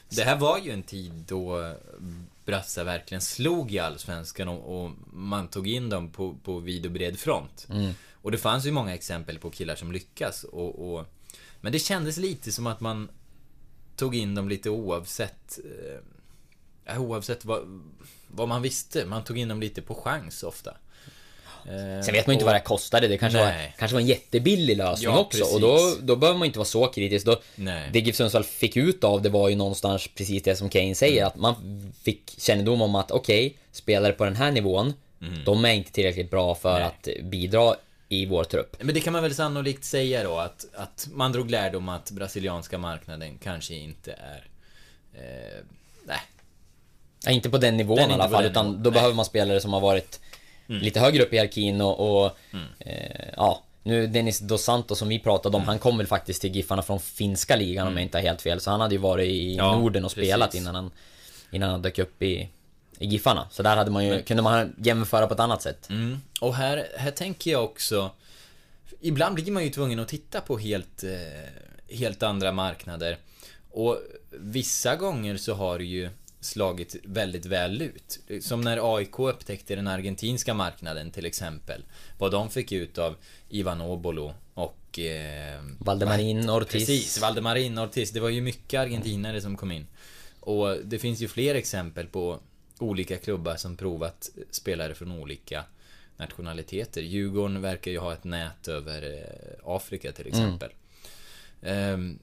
Det 0.08 0.22
här 0.22 0.36
var 0.36 0.58
ju 0.58 0.70
en 0.70 0.82
tid 0.82 1.12
då 1.12 1.74
Brassa 2.44 2.84
verkligen 2.84 3.20
slog 3.20 3.72
i 3.72 3.78
Allsvenskan 3.78 4.48
och, 4.48 4.82
och 4.84 4.90
man 5.12 5.48
tog 5.48 5.68
in 5.68 5.88
dem 5.88 6.10
på, 6.10 6.34
på 6.44 6.58
vid 6.58 6.86
och 6.86 6.92
bred 6.92 7.18
front. 7.18 7.68
Och 8.12 8.30
det 8.32 8.38
fanns 8.38 8.66
ju 8.66 8.70
många 8.70 8.94
exempel 8.94 9.38
på 9.38 9.50
killar 9.50 9.76
som 9.76 9.92
lyckas 9.92 10.44
och, 10.44 10.92
och 10.94 11.04
Men 11.60 11.72
det 11.72 11.78
kändes 11.78 12.16
lite 12.16 12.52
som 12.52 12.66
att 12.66 12.80
man 12.80 13.08
tog 13.96 14.14
in 14.16 14.34
dem 14.34 14.48
lite 14.48 14.70
oavsett 14.70 15.58
eh, 15.64 16.00
Oavsett 17.00 17.44
vad, 17.44 17.82
vad 18.28 18.48
man 18.48 18.62
visste. 18.62 19.06
Man 19.06 19.24
tog 19.24 19.38
in 19.38 19.48
dem 19.48 19.60
lite 19.60 19.82
på 19.82 19.94
chans 19.94 20.42
ofta. 20.42 20.76
Eh, 21.68 22.02
Sen 22.04 22.14
vet 22.14 22.26
man 22.26 22.32
ju 22.32 22.34
inte 22.34 22.44
och- 22.44 22.46
vad 22.46 22.54
det 22.54 22.60
kostade, 22.60 23.08
det 23.08 23.18
kanske 23.18 23.38
var, 23.38 23.52
kanske 23.78 23.94
var 23.94 24.00
en 24.00 24.06
jättebillig 24.06 24.76
lösning 24.76 25.10
Ja, 25.10 25.18
också 25.18 25.44
och 25.44 25.60
då, 25.60 25.76
precis. 25.76 25.98
då 26.02 26.16
behöver 26.16 26.38
man 26.38 26.46
inte 26.46 26.58
vara 26.58 26.66
så 26.66 26.86
kritisk. 26.86 27.26
Då, 27.26 27.40
Nej. 27.56 27.90
det 27.92 27.98
GIF 28.00 28.16
Sundsvall 28.16 28.44
fick 28.44 28.76
ut 28.76 29.04
av 29.04 29.22
det 29.22 29.28
var 29.28 29.48
ju 29.48 29.56
någonstans 29.56 30.08
precis 30.14 30.42
det 30.42 30.56
som 30.56 30.68
Kane 30.68 30.94
säger, 30.94 31.24
att 31.26 31.36
man 31.36 31.54
fick 32.02 32.34
kännedom 32.40 32.82
om 32.82 32.94
att 32.94 33.10
okej, 33.10 33.56
spelare 33.72 34.12
på 34.12 34.24
den 34.24 34.36
här 34.36 34.50
nivån, 34.52 34.92
de 35.44 35.64
är 35.64 35.72
inte 35.72 35.92
tillräckligt 35.92 36.30
bra 36.30 36.54
för 36.54 36.76
Mm. 36.80 36.90
Nej. 37.04 37.16
att 37.18 37.24
bidra 37.24 37.74
i 38.08 38.26
vår 38.26 38.44
trupp. 38.44 38.76
Men 38.80 38.94
det 38.94 39.00
kan 39.00 39.12
man 39.12 39.22
väl 39.22 39.34
sannolikt 39.34 39.84
säga 39.84 40.24
då 40.24 40.36
att, 40.38 40.66
att 40.74 41.08
man 41.12 41.32
drog 41.32 41.50
lärdom 41.50 41.88
att 41.88 42.10
brasilianska 42.10 42.78
marknaden 42.78 43.38
kanske 43.42 43.74
inte 43.74 44.12
är... 44.12 44.46
Eh, 45.14 45.64
nej. 46.06 46.18
Ja, 47.24 47.30
inte 47.30 47.50
på 47.50 47.58
den 47.58 47.76
nivån 47.76 47.96
Den 47.96 48.10
i 48.10 48.14
alla 48.14 48.28
fall, 48.28 48.44
utan 48.44 48.66
då 48.72 48.90
nej. 48.90 48.92
behöver 48.92 49.14
man 49.14 49.24
spelare 49.24 49.60
som 49.60 49.72
har 49.72 49.80
varit 49.80 50.20
lite 50.66 51.00
högre 51.00 51.22
upp 51.22 51.32
i 51.32 51.36
hierarkin 51.36 51.80
och, 51.80 52.24
och 52.24 52.38
eh, 52.78 53.28
ja, 53.36 53.62
nu 53.82 54.06
Dennis 54.06 54.38
Dos 54.38 54.64
Santos 54.64 54.98
som 54.98 55.08
vi 55.08 55.18
pratade 55.18 55.56
om, 55.56 55.62
han 55.62 55.78
kom 55.78 55.98
väl 55.98 56.06
faktiskt 56.06 56.40
till 56.40 56.56
Giffarna 56.56 56.82
från 56.82 57.00
finska 57.00 57.56
ligan 57.56 57.86
om 57.86 57.92
jag 57.92 58.02
inte 58.02 58.18
har 58.18 58.22
helt 58.22 58.42
fel, 58.42 58.60
så 58.60 58.70
han 58.70 58.80
hade 58.80 58.94
ju 58.94 59.00
varit 59.00 59.26
i 59.26 59.56
Ja, 59.56 59.78
Norden 59.78 60.04
och 60.04 60.14
precis. 60.14 60.28
spelat 60.30 60.54
innan 60.54 60.74
han, 60.74 60.90
innan 61.50 61.70
han 61.70 61.82
dök 61.82 61.98
upp 61.98 62.22
i, 62.22 62.48
i 62.98 63.06
Giffarna. 63.06 63.48
Så 63.50 63.62
där 63.62 63.76
hade 63.76 63.90
man 63.90 64.06
ju, 64.06 64.22
kunde 64.22 64.42
man 64.42 64.74
jämföra 64.78 65.26
på 65.26 65.34
ett 65.34 65.40
annat 65.40 65.62
sätt. 65.62 65.90
Mm. 65.90 66.20
Och 66.40 66.54
här, 66.54 66.86
här 66.96 67.10
tänker 67.10 67.50
jag 67.50 67.64
också... 67.64 68.10
Ibland 69.00 69.34
blir 69.34 69.52
man 69.52 69.64
ju 69.64 69.70
tvungen 69.70 69.98
att 69.98 70.08
titta 70.08 70.40
på 70.40 70.58
helt, 70.58 71.04
eh, 71.04 71.96
helt 71.96 72.22
andra 72.22 72.52
marknader. 72.52 73.18
Och 73.70 73.98
vissa 74.30 74.96
gånger 74.96 75.36
så 75.36 75.54
har 75.54 75.78
det 75.78 75.84
ju 75.84 76.10
slagit 76.40 76.96
väldigt 77.04 77.46
väl 77.46 77.82
ut. 77.82 78.20
Som 78.40 78.60
när 78.60 78.96
AIK 78.96 79.18
upptäckte 79.18 79.76
den 79.76 79.86
argentinska 79.86 80.54
marknaden 80.54 81.10
till 81.10 81.26
exempel. 81.26 81.84
Vad 82.18 82.32
de 82.32 82.50
fick 82.50 82.72
ut 82.72 82.98
av 82.98 83.16
Ivan 83.48 83.80
Obolo 83.80 84.34
och... 84.54 84.98
Eh, 84.98 85.62
Valdemarin 85.78 86.50
Ortiz. 86.50 86.70
Precis, 86.70 87.20
Valdemarin 87.20 87.78
Ortiz. 87.78 88.10
Det 88.10 88.20
var 88.20 88.28
ju 88.28 88.40
mycket 88.40 88.80
argentinare 88.80 89.40
som 89.40 89.56
kom 89.56 89.72
in. 89.72 89.86
Och 90.40 90.76
det 90.84 90.98
finns 90.98 91.20
ju 91.20 91.28
fler 91.28 91.54
exempel 91.54 92.06
på 92.06 92.40
olika 92.78 93.16
klubbar 93.16 93.56
som 93.56 93.76
provat 93.76 94.30
spelare 94.50 94.94
från 94.94 95.12
olika 95.12 95.64
nationaliteter. 96.16 97.02
Djurgården 97.02 97.62
verkar 97.62 97.90
ju 97.90 97.98
ha 97.98 98.12
ett 98.12 98.24
nät 98.24 98.68
över 98.68 99.02
eh, 99.02 99.74
Afrika 99.76 100.12
till 100.12 100.26
exempel. 100.26 100.70
Ehm, 101.62 102.18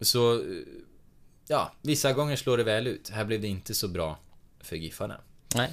så, 0.00 0.34
eh, 0.34 0.40
ja, 1.50 1.72
vissa 1.82 2.12
gånger 2.12 2.36
slår 2.36 2.56
det 2.56 2.64
väl 2.64 2.86
ut. 2.86 3.08
Här 3.08 3.24
blev 3.24 3.40
det 3.40 3.48
inte 3.48 3.74
så 3.74 3.88
bra 3.88 4.18
för 4.60 4.76
Giffarna. 4.76 5.20
Nej. 5.54 5.70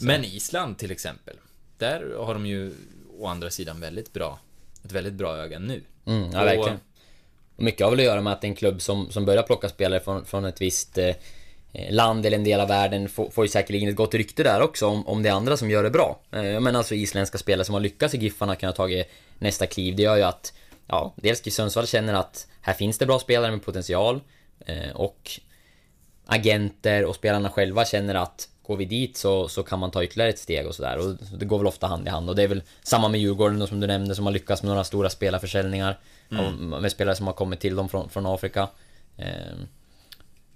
Men 0.00 0.24
Island 0.24 0.78
till 0.78 0.90
exempel. 0.90 1.36
Där 1.78 2.14
har 2.18 2.34
de 2.34 2.46
ju 2.46 2.72
å 3.18 3.26
andra 3.26 3.50
sidan 3.50 3.80
väldigt 3.80 4.12
bra, 4.12 4.38
ett 4.84 4.92
väldigt 4.92 5.12
bra 5.12 5.36
öga 5.36 5.58
nu. 5.58 5.82
Mm, 6.06 6.30
ja, 6.32 6.40
Och- 6.40 6.46
verkligen. 6.46 6.78
Och 7.56 7.62
mycket 7.64 7.84
har 7.84 7.90
väl 7.90 8.00
att 8.00 8.04
göra 8.04 8.20
med 8.20 8.32
att 8.32 8.44
en 8.44 8.54
klubb 8.54 8.82
som, 8.82 9.10
som 9.10 9.24
börjar 9.24 9.42
plocka 9.42 9.68
spelare 9.68 10.00
från, 10.00 10.24
från 10.24 10.44
ett 10.44 10.60
visst 10.60 10.98
eh, 10.98 11.14
land 11.90 12.26
eller 12.26 12.36
en 12.36 12.44
del 12.44 12.60
av 12.60 12.68
världen 12.68 13.08
får, 13.08 13.30
får 13.30 13.44
ju 13.44 13.48
säkerligen 13.48 13.88
ett 13.88 13.96
gott 13.96 14.14
rykte 14.14 14.42
där 14.42 14.60
också 14.60 14.86
om, 14.86 15.06
om 15.08 15.22
det 15.22 15.28
är 15.28 15.32
andra 15.32 15.56
som 15.56 15.70
gör 15.70 15.82
det 15.82 15.90
bra. 15.90 16.20
Eh, 16.32 16.46
jag 16.46 16.62
menar 16.62 16.78
alltså 16.78 16.94
isländska 16.94 17.38
spelare 17.38 17.64
som 17.64 17.72
har 17.74 17.80
lyckats 17.80 18.14
i 18.14 18.18
Giffarna 18.18 18.56
kan 18.56 18.68
ha 18.68 18.74
tagit 18.74 19.06
nästa 19.38 19.66
kliv. 19.66 19.96
Det 19.96 20.02
gör 20.02 20.16
ju 20.16 20.22
att, 20.22 20.52
ja, 20.86 21.14
dels 21.16 21.46
GIF 21.46 21.54
Sundsvall 21.54 21.86
känner 21.86 22.14
att 22.14 22.46
här 22.60 22.74
finns 22.74 22.98
det 22.98 23.06
bra 23.06 23.18
spelare 23.18 23.50
med 23.50 23.62
potential 23.64 24.20
och 24.94 25.30
agenter 26.26 27.04
och 27.04 27.14
spelarna 27.14 27.50
själva 27.50 27.84
känner 27.84 28.14
att 28.14 28.48
går 28.62 28.76
vi 28.76 28.84
dit 28.84 29.16
så, 29.16 29.48
så 29.48 29.62
kan 29.62 29.78
man 29.78 29.90
ta 29.90 30.04
ytterligare 30.04 30.30
ett 30.30 30.38
steg 30.38 30.66
och 30.66 30.74
sådär. 30.74 30.98
Och 30.98 31.16
det 31.38 31.44
går 31.44 31.58
väl 31.58 31.66
ofta 31.66 31.86
hand 31.86 32.06
i 32.06 32.10
hand. 32.10 32.28
Och 32.30 32.36
det 32.36 32.42
är 32.42 32.48
väl 32.48 32.62
samma 32.82 33.08
med 33.08 33.20
Djurgården 33.20 33.66
som 33.66 33.80
du 33.80 33.86
nämnde 33.86 34.14
som 34.14 34.24
har 34.26 34.32
lyckats 34.32 34.62
med 34.62 34.68
några 34.68 34.84
stora 34.84 35.10
spelarförsäljningar. 35.10 35.98
av- 36.38 36.80
Med 36.82 36.92
spelare 36.92 37.16
som 37.16 37.26
har 37.26 37.34
kommit 37.34 37.60
till 37.60 37.76
dem 37.76 37.88
från, 37.88 38.08
från 38.08 38.26
Afrika. 38.26 38.68
Eh, 39.16 39.56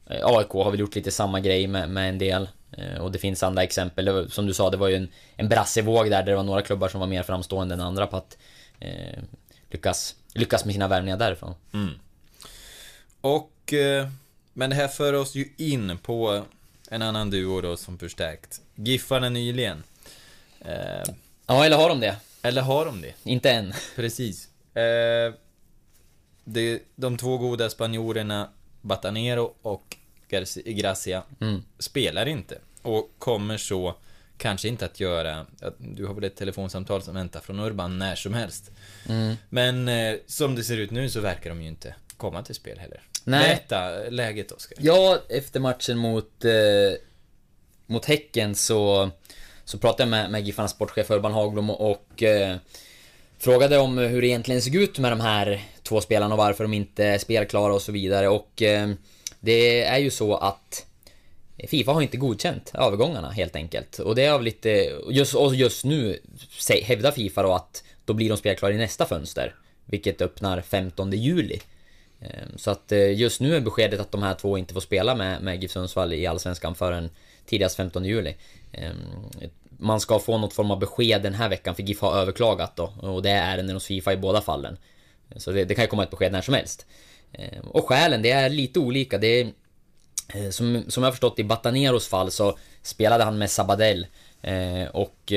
AIK 0.07 0.49
har 0.51 0.71
väl 0.71 0.81
gjort 0.81 0.95
lite 0.95 1.11
samma 1.11 1.41
grej 1.41 1.67
med, 1.67 1.91
med 1.91 2.09
en 2.09 2.19
del. 2.19 2.49
Eh, 2.73 3.01
och 3.01 3.13
det 3.13 3.19
finns 3.19 3.43
andra 3.43 3.63
exempel. 3.63 4.09
Var, 4.09 4.27
som 4.27 4.47
du 4.47 4.55
sa, 4.55 4.71
det 4.71 4.77
var 4.77 4.89
ju 4.89 4.97
en, 4.97 5.09
en 5.37 5.49
brassevåg 5.49 6.05
där, 6.11 6.11
där 6.11 6.23
det 6.23 6.37
var 6.37 6.43
några 6.43 6.63
klubbar 6.63 6.89
som 6.89 7.01
var 7.01 7.07
mer 7.07 7.23
framstående 7.23 7.75
än 7.75 7.81
andra 7.81 8.07
på 8.07 8.17
att 8.17 8.39
eh, 8.81 9.19
lyckas, 9.71 10.15
lyckas 10.35 10.65
med 10.65 10.75
sina 10.75 10.89
värvningar 10.89 11.17
därifrån. 11.17 11.55
Och... 13.21 13.49
Eh, 13.73 14.09
men 14.53 14.71
det 14.71 14.77
här 14.77 14.89
för 14.89 15.13
oss 15.13 15.35
ju 15.35 15.49
in 15.57 15.99
på 16.03 16.45
en 16.91 17.03
annan 17.03 17.31
duo 17.31 17.61
då 17.61 17.77
som 17.77 17.99
förstärkt. 17.99 18.61
Giffarna 18.75 19.29
nyligen. 19.29 19.83
Eh, 20.61 21.15
Ja, 21.47 21.65
eller 21.65 21.77
har 21.77 21.89
de 21.89 22.01
det? 22.01 22.17
eller 22.43 22.63
har 22.63 22.87
de 22.87 23.01
det? 23.01 23.15
Inte 23.25 23.51
än. 23.51 23.73
Precis. 23.97 24.49
Eh, 24.77 25.35
det, 26.45 26.83
de 26.97 27.17
två 27.17 27.39
goda 27.39 27.71
spanjorerna 27.71 28.49
Batanero 28.81 29.55
och 29.63 29.97
Gracia 30.65 31.23
spelar 31.79 32.27
inte. 32.29 32.59
Och 32.83 33.11
kommer 33.19 33.57
så 33.57 33.95
kanske 34.37 34.69
inte 34.69 34.85
att 34.85 35.01
göra... 35.01 35.47
Du 35.79 36.07
har 36.07 36.15
väl 36.15 36.25
ett 36.25 36.37
telefonsamtal 36.37 37.03
som 37.03 37.15
väntar 37.15 37.41
från 37.41 37.61
Urban 37.61 37.99
när 37.99 38.15
som 38.15 38.35
helst. 38.35 38.71
Men 39.49 39.89
eh, 39.89 40.17
som 40.27 40.55
det 40.55 40.65
ser 40.65 40.77
ut 40.77 40.91
nu 40.91 41.09
så 41.11 41.21
verkar 41.21 41.51
de 41.51 41.63
ju 41.63 41.69
inte 41.69 41.95
komma 42.17 42.43
till 42.43 42.55
spel 42.55 42.79
heller. 42.79 43.01
Nej. 43.25 43.49
Berätta 43.49 44.11
läget 44.11 44.53
Oskar. 44.53 44.79
Ja, 44.81 45.19
efter 45.29 45.61
matchen 45.61 45.99
mot, 45.99 46.45
eh, 46.45 46.53
mot 47.87 48.05
Häcken 48.05 48.55
så, 48.55 49.11
så 49.65 49.79
pratade 49.79 50.03
jag 50.03 50.09
med, 50.09 50.31
med 50.31 50.43
Giffarnas 50.43 50.71
sportchef 50.71 51.11
Urban 51.11 51.33
Hagblom 51.33 51.71
och, 51.71 52.23
eh, 52.23 52.57
Frågade 53.39 53.79
om 53.79 53.99
hur 53.99 54.21
det 54.21 54.27
egentligen 54.27 54.63
såg 54.63 54.75
ut 54.75 54.99
med 54.99 55.13
de 55.13 55.21
här 55.21 55.63
två 55.83 56.01
spelarna 56.01 56.35
och 56.35 56.39
varför 56.39 56.65
de 56.65 56.75
inte 56.75 57.05
är 57.05 57.19
spelklara 57.19 57.75
och 57.75 57.83
så 57.83 57.93
vidare 57.93 58.29
och 58.29 58.63
eh, 58.63 58.91
det 59.41 59.83
är 59.83 59.99
ju 59.99 60.11
så 60.11 60.37
att 60.37 60.87
Fifa 61.69 61.93
har 61.93 62.03
inte 62.03 62.17
godkänt 62.17 62.71
övergångarna 62.75 63.31
helt 63.31 63.57
enkelt. 63.57 63.99
Och 63.99 64.15
det 64.15 64.25
är 64.25 64.33
av 64.33 64.43
lite... 64.43 64.93
Just, 65.11 65.35
och 65.35 65.55
just 65.55 65.85
nu 65.85 66.19
hävdar 66.83 67.11
Fifa 67.11 67.43
då 67.43 67.53
att 67.53 67.85
då 68.05 68.13
blir 68.13 68.29
de 68.29 68.37
spelklara 68.37 68.73
i 68.73 68.77
nästa 68.77 69.07
fönster. 69.07 69.55
Vilket 69.85 70.23
öppnar 70.23 70.61
15 70.61 71.13
juli. 71.13 71.59
Ehm, 72.23 72.59
så 72.59 72.71
att 72.71 72.93
eh, 72.93 73.13
just 73.13 73.41
nu 73.41 73.57
är 73.57 73.61
beskedet 73.61 74.01
att 74.01 74.13
de 74.13 74.23
här 74.23 74.35
två 74.35 74.59
inte 74.59 74.75
får 74.75 74.81
spela 74.81 75.15
med, 75.15 75.43
med 75.43 75.63
GIF 75.63 75.71
Sundsvall 75.71 76.13
i 76.13 76.27
Allsvenskan 76.27 76.75
förrän 76.75 77.11
tidigast 77.47 77.77
15 77.77 78.05
juli. 78.05 78.35
Ehm, 78.73 78.97
man 79.79 80.01
ska 80.01 80.19
få 80.19 80.39
något 80.39 80.53
form 80.53 80.71
av 80.71 80.79
besked 80.79 81.23
den 81.23 81.35
här 81.35 81.49
veckan 81.49 81.75
för 81.75 81.83
GIF 81.83 82.01
har 82.01 82.17
överklagat 82.17 82.77
då. 82.77 82.93
Och 83.01 83.23
det 83.23 83.31
är 83.31 83.53
ärenden 83.55 83.77
hos 83.77 83.87
Fifa 83.87 84.13
i 84.13 84.17
båda 84.17 84.41
fallen. 84.41 84.77
Så 85.37 85.53
det, 85.53 85.65
det 85.65 85.75
kan 85.75 85.85
ju 85.85 85.89
komma 85.89 86.03
ett 86.03 86.11
besked 86.11 86.33
när 86.33 86.43
som 86.43 86.55
helst. 86.55 86.87
Ehm, 87.33 87.65
och 87.69 87.89
skälen, 87.89 88.23
det 88.23 88.31
är 88.31 88.49
lite 88.51 88.79
olika. 88.79 89.19
Det 89.19 89.41
är, 89.41 89.53
eh, 90.35 90.51
som, 90.51 90.85
som 90.89 91.03
jag 91.03 91.07
har 91.09 91.13
förstått 91.13 91.39
i 91.39 91.45
Bataneros 91.45 92.09
fall 92.09 92.31
så 92.31 92.59
spelade 92.83 93.25
han 93.25 93.39
med 93.39 93.51
Sabadell. 93.51 94.07
Eh, 94.43 94.87
och 94.93 95.33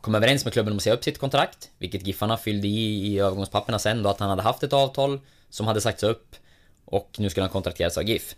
kom 0.00 0.14
överens 0.14 0.44
med 0.44 0.52
klubben 0.52 0.72
om 0.72 0.76
att 0.76 0.82
säga 0.82 0.94
upp 0.94 1.04
sitt 1.04 1.18
kontrakt, 1.18 1.70
vilket 1.78 2.06
Giffarna 2.06 2.36
fyllde 2.36 2.68
i 2.68 3.06
i 3.06 3.18
övergångspapperna 3.18 3.78
sen 3.78 4.02
då 4.02 4.10
att 4.10 4.20
han 4.20 4.30
hade 4.30 4.42
haft 4.42 4.62
ett 4.62 4.72
avtal 4.72 5.20
som 5.50 5.66
hade 5.66 5.80
sagts 5.80 6.02
upp 6.02 6.36
och 6.84 7.16
nu 7.18 7.30
skulle 7.30 7.44
han 7.44 7.50
kontrakteras 7.50 7.98
av 7.98 8.04
GIF. 8.04 8.34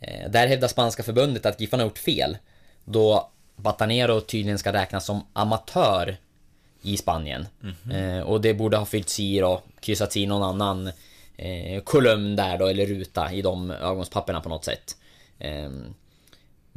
Eh, 0.00 0.30
där 0.30 0.46
hävdar 0.46 0.68
spanska 0.68 1.02
förbundet 1.02 1.46
att 1.46 1.60
Giffarna 1.60 1.82
har 1.82 1.88
gjort 1.88 1.98
fel 1.98 2.36
då 2.84 3.30
Batanero 3.56 4.20
tydligen 4.20 4.58
ska 4.58 4.72
räknas 4.72 5.04
som 5.04 5.26
amatör 5.32 6.16
i 6.82 6.96
Spanien. 6.96 7.46
Mm 7.62 7.74
-hmm. 7.82 8.22
och 8.22 8.40
det 8.40 8.54
borde 8.54 8.76
ha 8.76 8.86
fyllts 8.86 9.20
i 9.20 9.38
då, 9.38 9.62
kryssats 9.80 10.16
i 10.16 10.26
någon 10.26 10.42
annan 10.42 10.90
eh, 11.36 11.82
kolumn 11.84 12.36
där 12.36 12.58
då, 12.58 12.66
eller 12.66 12.86
ruta 12.86 13.32
i 13.32 13.42
de 13.42 13.70
övergångspapperna 13.70 14.40
på 14.40 14.48
något 14.48 14.64
sätt. 14.64 14.96
Eh, 15.38 15.70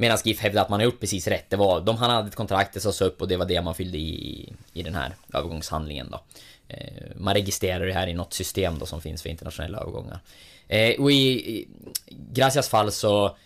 Medan 0.00 0.18
GIF 0.24 0.40
hävdade 0.40 0.62
att 0.62 0.68
man 0.68 0.80
har 0.80 0.84
gjort 0.84 1.00
precis 1.00 1.26
rätt. 1.26 1.50
Det 1.50 1.56
var, 1.56 1.80
de, 1.80 1.96
han 1.96 2.10
hade 2.10 2.28
ett 2.28 2.34
kontrakt, 2.34 2.74
det 2.74 2.80
sades 2.80 3.00
upp 3.00 3.20
och 3.20 3.28
det 3.28 3.36
var 3.36 3.46
det 3.46 3.62
man 3.62 3.74
fyllde 3.74 3.98
i, 3.98 4.52
i 4.72 4.82
den 4.82 4.94
här 4.94 5.14
övergångshandlingen 5.34 6.10
då. 6.10 6.20
Eh, 6.68 7.02
man 7.16 7.34
registrerar 7.34 7.86
det 7.86 7.92
här 7.92 8.06
i 8.06 8.14
något 8.14 8.34
system 8.34 8.78
då 8.78 8.86
som 8.86 9.00
finns 9.00 9.22
för 9.22 9.28
internationella 9.28 9.78
övergångar. 9.78 10.20
Eh, 10.68 11.00
och 11.00 11.12
i, 11.12 11.16
i 11.16 11.68
Gracias 12.32 12.68
fall 12.68 12.92
så 12.92 13.36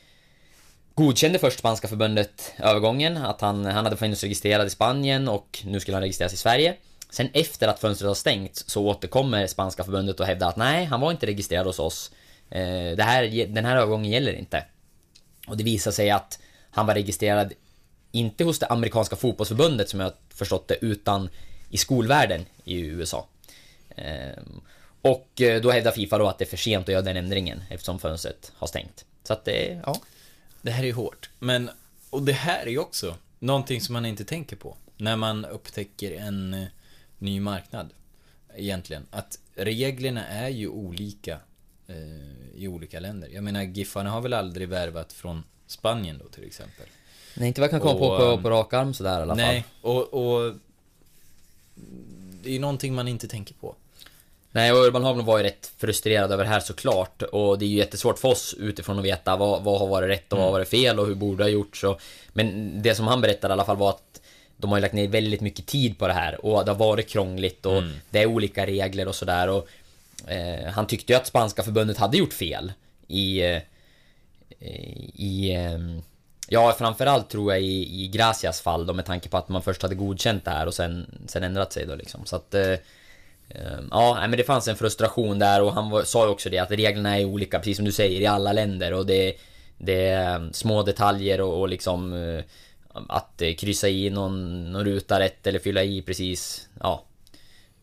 godkände 0.95 1.39
först 1.39 1.59
spanska 1.59 1.89
förbundet 1.89 2.55
övergången, 2.59 3.16
att 3.16 3.41
han, 3.41 3.64
han 3.64 3.85
hade 3.85 3.97
funnits 3.97 4.23
registrerad 4.23 4.66
i 4.66 4.70
Spanien 4.70 5.29
och 5.29 5.59
nu 5.64 5.81
skulle 5.81 5.97
han 5.97 6.03
registreras 6.03 6.33
i 6.33 6.37
Sverige. 6.37 6.77
Sen 7.11 7.29
efter 7.33 7.68
att 7.68 7.79
fönstret 7.79 8.09
har 8.09 8.14
stängts 8.14 8.64
så 8.68 8.87
återkommer 8.87 9.47
spanska 9.47 9.85
förbundet 9.85 10.20
och 10.20 10.27
hävdar 10.27 10.49
att 10.49 10.57
nej, 10.57 10.85
han 10.85 11.01
var 11.01 11.11
inte 11.11 11.27
registrerad 11.27 11.66
hos 11.66 11.79
oss. 11.79 12.11
Eh, 12.51 12.97
det 12.97 13.03
här, 13.03 13.47
den 13.47 13.64
här 13.64 13.77
övergången 13.77 14.11
gäller 14.11 14.33
inte. 14.33 14.64
Och 15.47 15.57
det 15.57 15.64
visar 15.64 15.91
sig 15.91 16.11
att 16.11 16.39
han 16.70 16.87
var 16.87 16.95
registrerad 16.95 17.53
inte 18.12 18.45
hos 18.45 18.59
det 18.59 18.66
amerikanska 18.66 19.16
fotbollsförbundet 19.16 19.89
som 19.89 20.01
jag 20.01 20.12
förstått 20.35 20.68
det, 20.68 20.79
utan 20.81 21.29
i 21.73 21.79
skolvärlden 21.79 22.45
i 22.64 22.81
USA. 22.81 23.27
Ehm, 23.97 24.61
och 25.03 25.41
eh, 25.41 25.61
då 25.61 25.70
hävdar 25.70 25.91
Fifa 25.91 26.18
då 26.18 26.29
att 26.29 26.39
det 26.39 26.45
är 26.45 26.47
för 26.47 26.57
sent 26.57 26.89
att 26.89 26.93
göra 26.93 27.03
den 27.03 27.16
ändringen 27.16 27.62
eftersom 27.70 27.99
fönstret 27.99 28.53
har 28.57 28.66
stängt. 28.66 29.05
Så 29.23 29.33
att 29.33 29.45
det, 29.45 29.81
ja. 29.87 29.97
Det 30.62 30.70
här 30.70 30.83
är 30.83 30.87
ju 30.87 30.93
hårt. 30.93 31.31
Men, 31.39 31.70
och 32.11 32.23
det 32.23 32.33
här 32.33 32.66
är 32.66 32.70
ju 32.70 32.79
också 32.79 33.16
någonting 33.39 33.81
som 33.81 33.93
man 33.93 34.07
inte 34.07 34.25
tänker 34.25 34.57
på. 34.57 34.77
När 34.97 35.16
man 35.16 35.45
upptäcker 35.45 36.12
en 36.12 36.55
eh, 36.55 36.64
ny 37.18 37.41
marknad. 37.41 37.91
Egentligen. 38.55 39.07
Att 39.11 39.39
reglerna 39.55 40.27
är 40.27 40.49
ju 40.49 40.68
olika 40.68 41.39
eh, 41.87 42.55
i 42.55 42.68
olika 42.68 43.01
länder. 43.01 43.29
Jag 43.33 43.45
menar, 43.45 43.62
Giffarna 43.62 44.11
har 44.11 44.20
väl 44.20 44.33
aldrig 44.33 44.68
värvat 44.68 45.12
från 45.12 45.45
Spanien 45.66 46.18
då 46.18 46.29
till 46.29 46.45
exempel. 46.45 46.87
Nej, 47.37 47.49
inte 47.49 47.61
vad 47.61 47.64
jag 47.64 47.70
kan 47.70 47.81
komma 47.81 47.99
på 47.99 48.18
på, 48.18 48.43
på 48.43 48.51
rak 48.51 48.73
arm 48.73 48.95
sådär 48.95 49.18
i 49.18 49.23
alla 49.23 49.35
nej, 49.35 49.47
fall. 49.47 49.55
Nej, 49.55 49.64
och, 49.83 50.14
och 50.14 50.55
det 52.43 52.49
är 52.49 52.53
ju 52.53 52.59
någonting 52.59 52.95
man 52.95 53.09
inte 53.09 53.28
tänker 53.28 53.55
på. 53.55 53.74
Nej, 54.53 54.72
och 54.72 54.78
Urban 54.78 55.05
Hagman 55.05 55.24
var 55.24 55.39
ju 55.39 55.45
rätt 55.45 55.72
frustrerad 55.78 56.33
över 56.33 56.45
det 56.45 56.51
här 56.51 56.61
såklart. 56.61 57.22
Och 57.22 57.59
det 57.59 57.64
är 57.64 57.68
ju 57.68 57.76
jättesvårt 57.76 58.18
för 58.18 58.28
oss 58.28 58.55
utifrån 58.59 58.99
att 58.99 59.05
veta 59.05 59.37
vad, 59.37 59.62
vad 59.62 59.80
har 59.80 59.87
varit 59.87 60.11
rätt 60.11 60.33
och 60.33 60.39
vad 60.39 60.47
har 60.47 60.53
varit 60.53 60.68
fel 60.68 60.99
och 60.99 61.07
hur 61.07 61.14
borde 61.14 61.45
ha 61.45 61.49
gjorts. 61.49 61.85
Och, 61.85 62.01
men 62.33 62.72
det 62.83 62.95
som 62.95 63.07
han 63.07 63.20
berättade 63.20 63.53
i 63.53 63.55
alla 63.55 63.64
fall 63.64 63.76
var 63.76 63.91
att 63.91 64.20
de 64.57 64.70
har 64.70 64.78
ju 64.78 64.83
lagt 64.83 64.95
ner 64.95 65.09
väldigt 65.09 65.41
mycket 65.41 65.66
tid 65.66 65.99
på 65.99 66.07
det 66.07 66.12
här 66.12 66.47
och 66.47 66.64
det 66.64 66.70
har 66.70 66.78
varit 66.78 67.09
krångligt 67.09 67.66
och 67.66 67.78
mm. 67.78 67.93
det 68.11 68.22
är 68.22 68.26
olika 68.26 68.66
regler 68.66 69.09
och 69.09 69.14
sådär. 69.14 69.49
Och 69.49 69.68
eh, 70.30 70.70
han 70.72 70.87
tyckte 70.87 71.12
ju 71.12 71.16
att 71.16 71.26
spanska 71.26 71.62
förbundet 71.62 71.99
hade 71.99 72.16
gjort 72.18 72.33
fel 72.33 72.72
i... 73.09 73.43
Eh, 73.43 73.62
i 75.14 75.55
eh, 75.55 75.78
Ja, 76.53 76.74
framförallt 76.78 77.30
tror 77.30 77.53
jag 77.53 77.62
i, 77.62 78.05
i 78.05 78.09
Gracias 78.09 78.61
fall 78.61 78.86
då 78.86 78.92
med 78.92 79.05
tanke 79.05 79.28
på 79.28 79.36
att 79.36 79.48
man 79.48 79.62
först 79.62 79.82
hade 79.82 79.94
godkänt 79.94 80.44
det 80.44 80.50
här 80.50 80.66
och 80.66 80.74
sen, 80.74 81.07
sen 81.26 81.42
ändrat 81.42 81.72
sig 81.72 81.86
då 81.86 81.94
liksom. 81.94 82.20
Så 82.24 82.36
att... 82.36 82.55
Eh, 82.55 82.72
ehm, 83.48 83.88
ja, 83.90 84.18
men 84.20 84.36
det 84.36 84.44
fanns 84.44 84.68
en 84.68 84.76
frustration 84.76 85.38
där 85.38 85.62
och 85.62 85.72
han 85.72 85.90
var, 85.90 86.03
sa 86.03 86.24
ju 86.24 86.30
också 86.30 86.50
det 86.50 86.59
att 86.59 86.70
reglerna 86.70 87.18
är 87.18 87.24
olika, 87.24 87.59
precis 87.59 87.76
som 87.76 87.84
du 87.84 87.92
säger, 87.92 88.20
i 88.20 88.26
alla 88.26 88.53
länder 88.53 88.92
och 88.92 89.07
det... 89.07 89.34
Det 89.78 90.09
är 90.09 90.36
ehm, 90.36 90.53
små 90.53 90.82
detaljer 90.82 91.40
och, 91.40 91.61
och 91.61 91.68
liksom... 91.68 92.12
Eh, 92.12 92.44
att 93.09 93.42
eh, 93.42 93.55
kryssa 93.55 93.88
i 93.88 94.11
någon, 94.11 94.72
någon 94.72 94.84
ruta 94.84 95.20
rätt 95.20 95.46
eller 95.46 95.59
fylla 95.59 95.82
i 95.82 96.03
precis, 96.03 96.68
ja. 96.80 97.05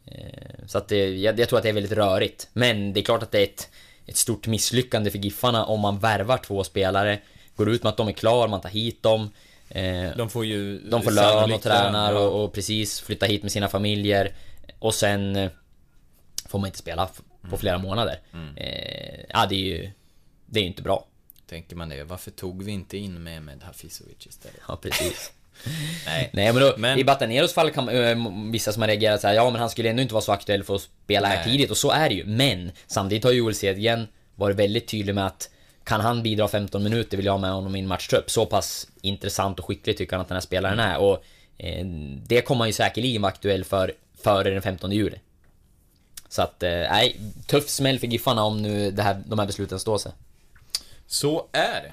Eh, 0.06 0.66
så 0.68 0.78
att 0.78 0.88
det, 0.88 1.18
jag, 1.18 1.40
jag 1.40 1.50
tror 1.50 1.58
att 1.58 1.64
det 1.64 1.70
är 1.70 1.74
väldigt 1.74 1.98
rörigt. 1.98 2.50
Men 2.54 2.94
det 2.94 3.00
är 3.00 3.04
klart 3.04 3.24
att 3.24 3.32
det 3.32 3.40
är 3.40 3.44
ett, 3.44 3.70
ett 4.06 4.18
stort 4.18 4.48
misslyckande 4.48 5.12
för 5.12 5.18
Giffarna 5.18 5.66
om 5.66 5.80
man 5.80 6.00
värvar 6.00 6.38
två 6.38 6.64
spelare 6.64 7.20
Går 7.60 7.70
ut 7.70 7.84
med 7.84 7.90
att 7.90 7.98
de 7.98 8.08
är 8.08 8.12
klara, 8.12 8.48
man 8.48 8.62
tar 8.62 8.70
hit 8.70 9.04
dem 9.04 9.32
eh, 9.70 10.10
De 10.18 10.30
får 10.30 10.46
ju 10.46 10.80
De 10.80 11.02
får 11.02 11.12
lön 11.12 11.52
och 11.52 11.62
tränar 11.62 12.14
ja. 12.14 12.20
och, 12.20 12.44
och, 12.44 12.54
precis 12.54 13.02
flytta 13.02 13.26
hit 13.26 13.44
med 13.44 13.52
sina 13.52 13.68
familjer 13.68 14.34
Och 14.80 14.94
sen 14.94 15.36
eh, 15.36 15.50
Får 16.48 16.60
man 16.60 16.68
inte 16.68 16.80
spela 16.80 17.06
på 17.42 17.48
mm. 17.48 17.60
flera 17.60 17.78
månader 17.78 18.20
mm. 18.34 18.58
eh, 18.58 19.26
Ja 19.30 19.46
det 19.46 19.56
är 19.56 19.60
ju 19.60 19.92
Det 20.46 20.60
är 20.60 20.62
ju 20.62 20.68
inte 20.68 20.82
bra 20.82 21.06
Tänker 21.50 21.76
man 21.76 21.90
det, 21.90 22.04
varför 22.04 22.32
tog 22.32 22.64
vi 22.64 22.72
inte 22.72 22.98
in 22.98 23.24
med 23.24 23.44
med 23.44 23.64
Hafizovic 23.64 24.28
istället? 24.28 24.62
Ja 24.68 24.76
precis 24.82 25.32
Nej. 26.06 26.30
Nej 26.34 26.54
men, 26.54 26.62
då, 26.62 26.74
men... 26.78 27.00
i 27.00 27.04
Bataneros 27.04 27.54
fall 27.54 27.72
kan 27.72 27.90
äh, 27.90 28.18
vissa 28.52 28.72
som 28.72 28.82
har 28.82 28.88
reagerat 28.88 29.22
såhär, 29.22 29.34
ja 29.34 29.50
men 29.50 29.60
han 29.60 29.70
skulle 29.70 29.90
ändå 29.90 30.02
inte 30.02 30.14
vara 30.14 30.22
så 30.22 30.32
aktuell 30.32 30.64
för 30.64 30.76
att 30.76 30.82
spela 30.82 31.28
Nej. 31.28 31.38
här 31.38 31.44
tidigt 31.44 31.72
och 31.72 31.78
så 31.78 31.92
är 31.92 32.10
det 32.10 32.16
ju. 32.16 32.26
Men 32.26 32.72
samtidigt 32.88 33.24
har 33.24 33.32
Joel 33.32 33.56
Cedgren 33.56 34.08
varit 34.36 34.58
väldigt 34.58 34.88
tydlig 34.88 35.16
med 35.16 35.26
att 35.26 35.50
kan 35.90 36.02
han 36.02 36.24
bidra 36.24 36.48
15 36.48 36.84
minuter 36.84 37.18
vill 37.18 37.26
jag 37.26 37.34
ha 37.34 37.40
med 37.40 37.52
honom 37.52 37.76
i 37.76 37.80
en 37.80 37.88
matchtrupp. 37.88 38.32
Så 38.32 38.46
pass 38.46 38.88
intressant 39.02 39.60
och 39.60 39.66
skicklig 39.66 39.98
tycker 39.98 40.16
han 40.16 40.22
att 40.22 40.28
den 40.28 40.36
här 40.36 40.42
spelaren 40.42 40.80
är. 40.80 40.98
Och 40.98 41.24
eh, 41.58 41.86
det 42.28 42.42
kommer 42.42 42.60
han 42.60 42.70
ju 42.70 42.74
säkerligen 42.74 43.22
vara 43.22 43.32
aktuell 43.32 43.64
för 43.64 43.92
före 44.24 44.50
den 44.50 44.62
15 44.62 44.92
juli. 44.92 45.18
Så 46.30 46.42
att, 46.42 46.64
eh, 46.64 46.70
nej, 46.70 47.18
eh, 47.20 47.46
tuff 47.46 47.70
smäll 47.70 48.00
för 48.00 48.08
Giffarna 48.08 48.44
om 48.44 48.62
nu 48.62 48.92
det 48.92 49.04
här, 49.04 49.24
de 49.26 49.40
här 49.40 49.46
besluten 49.46 49.80
står 49.80 49.98
sig. 49.98 50.12
Så 51.08 51.48
är 51.52 51.82
det. 51.82 51.92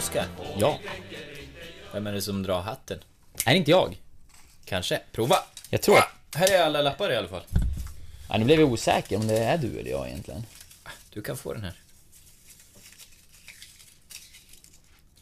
Oskar? 0.00 0.26
Ja? 0.58 0.78
Vem 1.92 2.06
är 2.06 2.12
det 2.12 2.22
som 2.22 2.42
drar 2.42 2.60
hatten? 2.60 2.98
Är 3.46 3.52
det 3.52 3.56
inte 3.56 3.70
jag? 3.70 4.00
Kanske. 4.64 5.00
Prova! 5.12 5.36
Jag 5.70 5.82
tror 5.82 5.98
Här 6.34 6.52
är 6.52 6.62
alla 6.62 6.82
lappar 6.82 7.12
i 7.12 7.16
alla 7.16 7.28
fall. 7.28 7.42
Ja, 8.28 8.38
nu 8.38 8.44
blev 8.44 8.60
jag 8.60 8.72
osäker 8.72 9.16
om 9.16 9.26
det 9.26 9.38
är 9.38 9.58
du 9.58 9.80
eller 9.80 9.90
jag 9.90 10.08
egentligen. 10.08 10.46
Du 11.10 11.22
kan 11.22 11.36
få 11.36 11.52
den 11.52 11.64
här. 11.64 11.74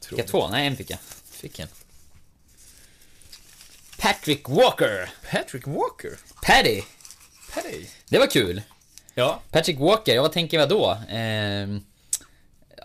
Fick 0.08 0.18
jag 0.18 0.26
två? 0.26 0.48
Nej, 0.48 0.66
en 0.66 0.76
fick 0.76 0.90
jag. 0.90 0.98
Fick 1.30 1.58
en. 1.58 1.68
Patrick 3.98 4.48
Walker! 4.48 5.10
Patrick 5.30 5.66
Walker? 5.66 6.18
Paddy! 6.42 6.82
Paddy? 7.54 7.86
Det 8.08 8.18
var 8.18 8.26
kul. 8.26 8.62
Ja. 9.14 9.40
Patrick 9.50 9.78
Walker, 9.78 10.14
ja 10.14 10.22
vad 10.22 10.32
tänker 10.32 10.58
jag 10.58 10.68
då? 10.68 10.90
Eh, 10.92 11.68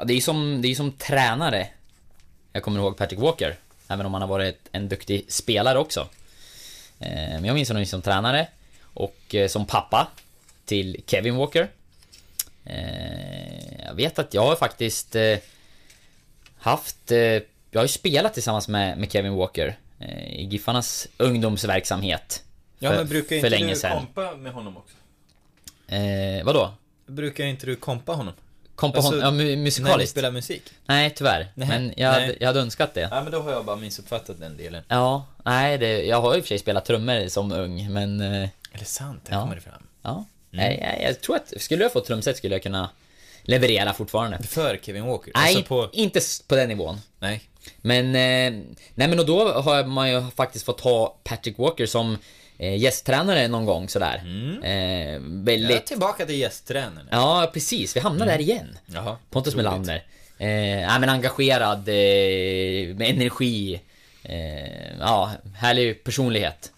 det 0.06 0.14
är 0.14 0.22
som, 0.22 0.62
det 0.62 0.68
är 0.68 0.76
som 0.76 0.92
tränare. 0.92 1.70
Jag 2.54 2.64
kommer 2.64 2.80
ihåg 2.80 2.98
Patrick 2.98 3.20
Walker. 3.20 3.56
Även 3.88 4.06
om 4.06 4.14
han 4.14 4.22
har 4.22 4.30
varit 4.30 4.70
en 4.72 4.90
duktig 4.90 5.26
spelare 5.28 5.80
också. 5.80 6.08
Eh, 7.00 7.10
men 7.10 7.46
jag 7.46 7.54
minns 7.54 7.70
honom 7.70 7.86
som 7.86 8.02
tränare. 8.02 8.48
Och 8.84 9.36
eh, 9.36 9.48
som 9.48 9.66
pappa 9.66 10.08
till 10.66 11.04
Kevin 11.08 11.36
Walker. 11.36 11.68
Eh, 12.66 13.86
jag 13.86 13.94
vet 13.96 14.20
att 14.20 14.34
jag 14.34 14.42
har 14.42 14.56
faktiskt 14.56 15.16
haft... 16.58 17.12
Jag 17.72 17.80
har 17.80 17.84
ju 17.84 17.88
spelat 17.88 18.34
tillsammans 18.34 18.68
med, 18.68 19.12
Kevin 19.12 19.34
Walker 19.34 19.78
i 20.30 20.44
Giffarnas 20.44 21.08
ungdomsverksamhet. 21.18 22.44
Ja, 22.80 22.92
men 22.92 23.08
brukar 23.08 23.36
inte 23.36 23.50
länge 23.50 23.74
du 23.74 23.80
kompa 23.82 24.36
med 24.36 24.54
honom 24.54 24.78
också? 24.78 24.96
Eh, 25.96 26.44
vadå? 26.46 26.74
Brukar 27.06 27.44
inte 27.44 27.66
du 27.66 27.76
kompa 27.76 28.12
honom? 28.12 28.34
Kompa 28.84 28.98
Alltså, 28.98 29.12
hon, 29.14 29.20
ja, 29.20 29.28
mu- 29.32 29.32
När 29.38 29.44
ni 29.46 29.56
musikaliskt? 29.56 30.12
spelar 30.12 30.32
musik? 30.32 30.64
Nej, 30.86 31.14
tyvärr. 31.16 31.48
Nej, 31.56 31.68
men 31.68 31.94
jag, 31.98 32.12
Hade, 32.12 32.26
nej. 32.26 32.38
jag 32.40 32.48
hade 32.48 32.60
önskat 32.60 32.94
det. 32.94 33.08
Ja, 33.12 33.24
men 33.24 33.32
då 33.32 33.42
har 33.42 33.52
jag 33.52 33.66
bara 33.66 33.76
missuppfattat 33.76 34.40
den 34.40 34.58
delen. 34.58 34.84
Ja, 34.88 35.26
nej, 35.46 35.78
det, 35.78 36.04
jag 36.06 36.22
har 36.22 36.36
i 36.36 36.40
och 36.40 36.44
för 36.44 36.48
sig 36.48 36.60
spelat 36.60 36.86
trummor 36.86 37.28
som 37.28 37.52
ung, 37.52 37.94
men... 37.94 38.22
eh, 38.22 38.42
Är 38.72 38.80
det 38.80 38.86
sant? 38.86 39.22
Här 39.30 39.38
Ja. 39.38 39.42
kommer 39.42 39.56
det 39.56 39.62
fram. 39.62 39.84
Ja. 40.02 40.26
Nej, 40.50 40.98
jag, 41.00 41.10
jag 41.10 41.22
tror 41.22 41.36
att 41.36 41.54
skulle 41.62 41.84
jag 41.84 41.94
få 41.94 42.00
trumset 42.02 42.38
skulle 42.38 42.56
jag 42.56 42.64
kunna 42.64 42.90
leverera 43.44 43.94
fortfarande. 43.94 44.44
För 44.44 44.78
Kevin 44.84 45.06
Walker? 45.06 45.32
Nej, 45.36 45.56
Alltså 45.56 45.64
på... 45.68 45.90
inte 45.94 46.20
på 46.48 46.56
den 46.56 46.68
nivån. 46.70 46.98
Nej. 47.20 47.42
Men, 47.82 48.06
eh, 48.06 48.62
nej 48.96 49.08
men 49.08 49.20
och 49.20 49.26
då 49.26 49.52
har 49.62 49.84
man 49.84 50.12
ju 50.12 50.24
faktiskt 50.36 50.66
fått 50.66 50.82
ha 50.82 51.18
Patrick 51.24 51.58
Walker 51.58 51.86
som 51.86 52.18
eh, 52.58 52.76
gästtränare 52.76 53.48
någon 53.48 53.66
gång 53.66 53.90
sådär. 53.90 54.22
Eh, 54.64 54.72
Jag 54.72 54.72
är 54.72 55.44
väldigt... 55.44 55.86
tillbaka 55.86 56.26
till 56.26 56.36
gästtränaren. 56.40 57.08
Ja, 57.12 57.50
precis. 57.54 57.96
Vi 57.96 58.00
hamnar 58.00 58.26
där 58.26 58.42
igen. 58.42 58.78
Jaha. 58.86 59.18
Pontus 59.30 59.54
roligt. 59.54 59.66
Melander. 59.66 60.04
Eh, 60.38 60.82
ja, 60.82 61.00
men 61.00 61.10
engagerad, 61.10 61.80
eh, 61.90 62.96
med 62.96 63.10
energi. 63.10 63.82
Eh, 64.24 64.98
ja, 65.00 65.32
härlig 65.56 66.04
personlighet. 66.04 66.72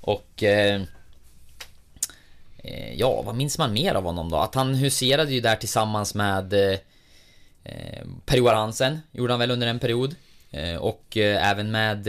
Och... 0.00 0.42
Eh, 0.42 0.82
eh, 2.64 2.94
ja, 2.94 3.22
vad 3.22 3.34
minns 3.34 3.58
man 3.58 3.72
mer 3.72 3.94
av 3.94 4.04
honom 4.04 4.30
då? 4.30 4.36
Att 4.36 4.54
han 4.54 4.74
huserade 4.74 5.32
ju 5.32 5.40
där 5.40 5.56
tillsammans 5.56 6.14
med 6.14 6.52
eh, 6.52 6.78
eh, 7.64 8.02
Per-Johan 8.26 8.56
Hansen, 8.56 9.00
gjorde 9.12 9.32
han 9.32 9.40
väl 9.40 9.50
under 9.50 9.66
en 9.66 9.78
period. 9.78 10.14
Eh, 10.50 10.76
och 10.76 11.16
även 11.16 11.70
med 11.70 12.06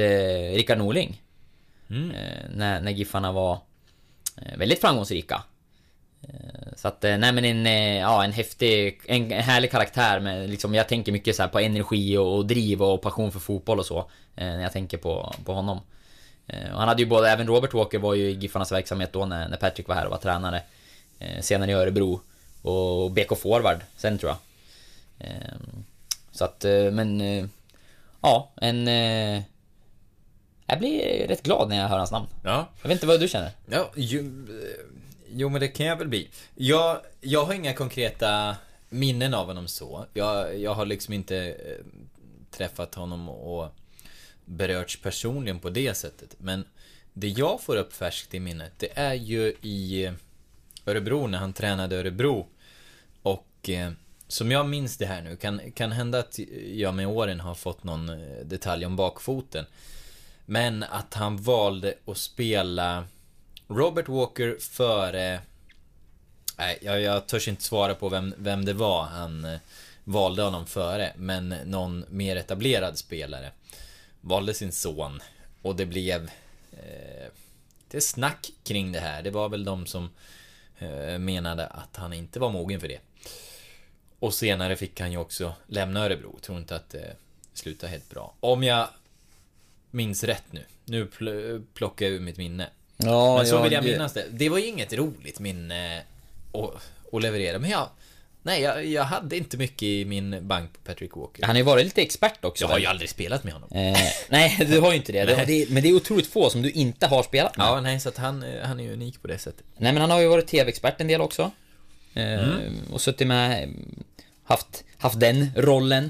Rickard 0.55 0.77
Norling. 0.77 1.21
Mm. 1.93 2.11
Eh, 2.11 2.49
när, 2.55 2.81
när 2.81 2.91
Giffarna 2.91 3.31
var 3.31 3.59
eh, 4.37 4.57
väldigt 4.57 4.81
framgångsrika. 4.81 5.43
Eh, 6.21 6.73
så 6.75 6.87
att, 6.87 7.01
nej 7.03 7.31
men 7.31 7.45
en, 7.45 7.65
ja, 7.95 8.23
en 8.23 8.31
häftig, 8.31 9.01
en, 9.05 9.31
härlig 9.31 9.71
karaktär 9.71 10.19
med 10.19 10.49
liksom, 10.49 10.73
jag 10.73 10.87
tänker 10.87 11.11
mycket 11.11 11.35
så 11.35 11.43
här 11.43 11.49
på 11.49 11.59
energi 11.59 12.17
och, 12.17 12.35
och 12.35 12.45
driv 12.45 12.83
och 12.83 13.01
passion 13.01 13.31
för 13.31 13.39
fotboll 13.39 13.79
och 13.79 13.85
så. 13.85 14.09
När 14.35 14.61
jag 14.61 14.71
tänker 14.71 14.97
på, 14.97 15.35
på 15.45 15.53
honom. 15.53 15.79
Och 16.47 16.79
han 16.79 16.87
hade 16.87 17.01
ju 17.01 17.09
både, 17.09 17.29
även 17.29 17.47
Robert 17.47 17.73
Walker 17.73 17.99
var 17.99 18.13
ju 18.13 18.29
i 18.29 18.33
Giffarnas 18.33 18.71
verksamhet 18.71 19.13
då 19.13 19.25
när, 19.25 19.47
när 19.49 19.57
Patrick 19.57 19.87
var 19.87 19.95
här 19.95 20.05
och 20.05 20.11
var 20.11 20.17
tränare. 20.17 20.61
Senare 21.41 21.71
i 21.71 21.73
Örebro. 21.73 22.21
Och 22.61 23.11
BK 23.11 23.37
Forward 23.37 23.77
sen 23.97 24.17
tror 24.17 24.31
jag. 24.31 24.37
Så 26.31 26.45
att, 26.45 26.65
men... 26.91 27.19
Ja, 28.21 28.51
en... 28.55 28.87
Jag 30.65 30.79
blir 30.79 31.27
rätt 31.27 31.43
glad 31.43 31.69
när 31.69 31.77
jag 31.77 31.87
hör 31.87 31.97
hans 31.97 32.11
namn. 32.11 32.27
Ja. 32.43 32.69
Jag 32.81 32.89
vet 32.89 32.95
inte 32.95 33.07
vad 33.07 33.19
du 33.19 33.27
känner? 33.27 33.51
Ja, 33.65 33.91
eh, 33.95 34.21
jo 35.29 35.49
men 35.49 35.61
det 35.61 35.67
kan 35.67 35.85
jag 35.85 35.95
väl 35.95 36.07
bli. 36.07 36.29
Jag, 36.55 36.99
jag 37.21 37.45
har 37.45 37.53
inga 37.53 37.73
konkreta 37.73 38.55
minnen 38.89 39.33
av 39.33 39.47
honom 39.47 39.67
så. 39.67 40.05
Jag, 40.13 40.59
jag 40.59 40.73
har 40.73 40.85
liksom 40.85 41.13
inte 41.13 41.37
eh, 41.37 41.85
träffat 42.51 42.95
honom 42.95 43.29
och 43.29 43.69
berörts 44.45 45.01
personligen 45.01 45.59
på 45.59 45.69
det 45.69 45.93
sättet. 45.93 46.35
Men 46.37 46.65
det 47.13 47.27
jag 47.27 47.61
får 47.61 47.75
upp 47.75 47.93
färskt 47.93 48.33
i 48.33 48.39
minnet, 48.39 48.71
det 48.77 48.97
är 48.99 49.13
ju 49.13 49.53
i 49.61 50.11
Örebro 50.85 51.27
när 51.27 51.37
han 51.37 51.53
tränade 51.53 51.95
Örebro. 51.95 52.47
Och 53.21 53.69
eh, 53.69 53.91
som 54.27 54.51
jag 54.51 54.69
minns 54.69 54.97
det 54.97 55.05
här 55.05 55.21
nu, 55.21 55.35
kan, 55.35 55.71
kan 55.71 55.91
hända 55.91 56.19
att 56.19 56.39
jag 56.73 56.93
med 56.93 57.07
åren 57.07 57.39
har 57.39 57.55
fått 57.55 57.83
någon 57.83 58.09
eh, 58.09 58.45
detalj 58.45 58.85
om 58.85 58.95
bakfoten. 58.95 59.65
Men 60.45 60.83
att 60.83 61.13
han 61.13 61.37
valde 61.37 61.93
att 62.05 62.17
spela 62.17 63.07
Robert 63.67 64.09
Walker 64.09 64.57
före... 64.59 65.41
Nej, 66.57 66.79
jag, 66.81 67.01
jag 67.01 67.27
törs 67.27 67.47
inte 67.47 67.63
svara 67.63 67.95
på 67.95 68.09
vem, 68.09 68.33
vem 68.37 68.65
det 68.65 68.73
var 68.73 69.03
han 69.03 69.45
eh, 69.45 69.59
valde 70.03 70.41
honom 70.41 70.65
före. 70.65 71.13
Men 71.17 71.49
någon 71.49 72.05
mer 72.09 72.35
etablerad 72.35 72.97
spelare 72.97 73.51
valde 74.21 74.53
sin 74.53 74.71
son. 74.71 75.21
Och 75.61 75.75
det 75.75 75.85
blev... 75.85 76.23
Eh, 76.71 77.31
det 77.87 77.97
är 77.97 78.01
snack 78.01 78.51
kring 78.63 78.91
det 78.91 78.99
här. 78.99 79.21
Det 79.21 79.31
var 79.31 79.49
väl 79.49 79.65
de 79.65 79.85
som 79.85 80.09
eh, 80.79 81.17
menade 81.17 81.67
att 81.67 81.95
han 81.95 82.13
inte 82.13 82.39
var 82.39 82.49
mogen 82.49 82.79
för 82.79 82.87
det. 82.87 82.99
Och 84.19 84.33
senare 84.33 84.75
fick 84.75 84.99
han 84.99 85.11
ju 85.11 85.17
också 85.17 85.53
lämna 85.67 86.05
Örebro. 86.05 86.39
Tror 86.41 86.57
inte 86.57 86.75
att 86.75 86.89
det 86.89 87.15
slutade 87.53 87.91
helt 87.91 88.09
bra. 88.09 88.33
Om 88.39 88.63
jag 88.63 88.87
minns 89.93 90.23
rätt 90.23 90.43
nu. 90.51 90.63
Nu 90.85 91.05
pl- 91.05 91.63
plockar 91.73 92.05
jag 92.05 92.15
ur 92.15 92.19
mitt 92.19 92.37
minne. 92.37 92.69
Ja, 92.97 93.37
Men 93.37 93.47
så 93.47 93.61
vill 93.61 93.71
jag 93.71 93.83
minnas 93.83 94.13
det. 94.13 94.25
Det 94.31 94.49
var 94.49 94.57
ju 94.57 94.65
inget 94.65 94.93
roligt 94.93 95.39
minne 95.39 96.01
att, 96.53 96.73
att 97.13 97.21
leverera. 97.21 97.59
Men 97.59 97.69
jag... 97.69 97.89
Nej, 98.45 98.61
jag, 98.61 98.85
jag 98.85 99.03
hade 99.03 99.37
inte 99.37 99.57
mycket 99.57 99.83
i 99.83 100.05
min 100.05 100.47
bank 100.47 100.73
på 100.73 100.79
Patrick 100.83 101.15
Walker. 101.15 101.43
Han 101.43 101.49
har 101.55 101.57
ju 101.57 101.63
varit 101.63 101.85
lite 101.85 102.01
expert 102.01 102.45
också. 102.45 102.63
Jag 102.63 102.67
har 102.69 102.75
väl? 102.75 102.81
ju 102.83 102.87
aldrig 102.87 103.09
spelat 103.09 103.43
med 103.43 103.53
honom. 103.53 103.69
Eh, 103.71 103.97
nej, 104.29 104.57
du 104.69 104.79
har 104.79 104.91
ju 104.91 104.97
inte 104.97 105.11
det. 105.11 105.25
det, 105.25 105.45
det 105.47 105.69
men 105.69 105.83
det 105.83 105.89
är 105.89 105.93
otroligt 105.95 106.27
få 106.27 106.49
som 106.49 106.61
du 106.61 106.71
inte 106.71 107.07
har 107.07 107.23
spelat 107.23 107.57
med. 107.57 107.65
Ja, 107.65 107.81
nej, 107.81 107.99
så 107.99 108.09
att 108.09 108.17
han, 108.17 108.45
han 108.63 108.79
är 108.79 108.83
ju 108.83 108.93
unik 108.93 109.21
på 109.21 109.27
det 109.27 109.37
sättet. 109.37 109.65
Nej, 109.77 109.93
men 109.93 110.01
han 110.01 110.11
har 110.11 110.19
ju 110.19 110.27
varit 110.27 110.47
TV-expert 110.47 111.01
en 111.01 111.07
del 111.07 111.21
också. 111.21 111.51
Eh, 112.13 112.23
Mm. 112.33 112.73
Och 112.91 113.01
suttit 113.01 113.27
med... 113.27 113.73
Haft, 114.43 114.83
haft 114.97 115.19
den 115.19 115.51
rollen. 115.55 116.09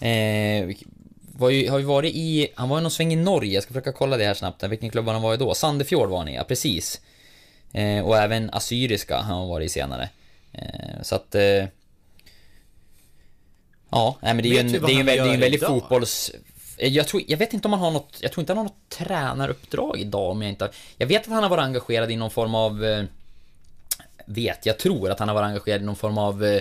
Eh, 0.00 0.76
ju, 1.40 1.70
har 1.70 1.78
ju 1.78 1.84
varit 1.84 2.14
i... 2.14 2.48
Han 2.54 2.68
var 2.68 2.76
ju 2.76 2.82
någon 2.82 2.90
sväng 2.90 3.12
i 3.12 3.16
Norge, 3.16 3.54
jag 3.54 3.62
ska 3.62 3.72
försöka 3.72 3.92
kolla 3.92 4.16
det 4.16 4.24
här 4.24 4.34
snabbt. 4.34 4.62
Vilken 4.62 4.90
klubb 4.90 5.08
han 5.08 5.22
var 5.22 5.34
i 5.34 5.36
då? 5.36 5.54
Sandefjord 5.54 6.08
var 6.08 6.18
han 6.18 6.28
i, 6.28 6.34
ja 6.34 6.44
precis. 6.44 7.00
Eh, 7.72 8.00
och 8.04 8.16
även 8.16 8.50
Assyriska 8.52 9.16
har 9.16 9.22
han 9.22 9.48
varit 9.48 9.66
i 9.66 9.68
senare. 9.68 10.08
Eh, 10.52 11.02
så 11.02 11.14
att... 11.14 11.34
Eh, 11.34 11.64
ja, 13.90 14.16
nej, 14.20 14.34
men 14.34 14.42
det 14.42 14.48
är 14.48 14.52
ju 14.52 14.58
en, 14.58 14.72
det 14.72 14.78
är 14.78 15.00
en, 15.00 15.06
det 15.06 15.12
är 15.12 15.34
en 15.34 15.40
väldigt 15.40 15.64
fotbolls... 15.66 16.30
Eh, 16.76 16.88
Jag, 16.88 17.08
tror, 17.08 17.22
jag 17.26 17.38
vet 17.38 17.52
inte 17.52 17.68
om 17.68 17.72
han 17.72 17.82
har 17.82 17.90
något, 17.90 18.16
jag 18.20 18.32
tror 18.32 18.42
inte 18.42 18.52
han 18.52 18.58
har 18.58 18.64
något 18.64 18.88
tränaruppdrag 18.88 19.98
idag 19.98 20.30
om 20.30 20.42
jag 20.42 20.48
inte 20.48 20.64
har, 20.64 20.72
Jag 20.96 21.06
vet 21.06 21.22
att 21.22 21.32
han 21.32 21.42
har 21.42 21.50
varit 21.50 21.62
engagerad 21.62 22.10
i 22.10 22.16
någon 22.16 22.30
form 22.30 22.54
av... 22.54 22.84
Eh, 22.84 23.04
vet, 24.26 24.66
jag 24.66 24.78
tror 24.78 25.10
att 25.10 25.18
han 25.18 25.28
har 25.28 25.34
varit 25.34 25.46
engagerad 25.46 25.82
i 25.82 25.84
någon 25.84 25.96
form 25.96 26.18
av 26.18 26.60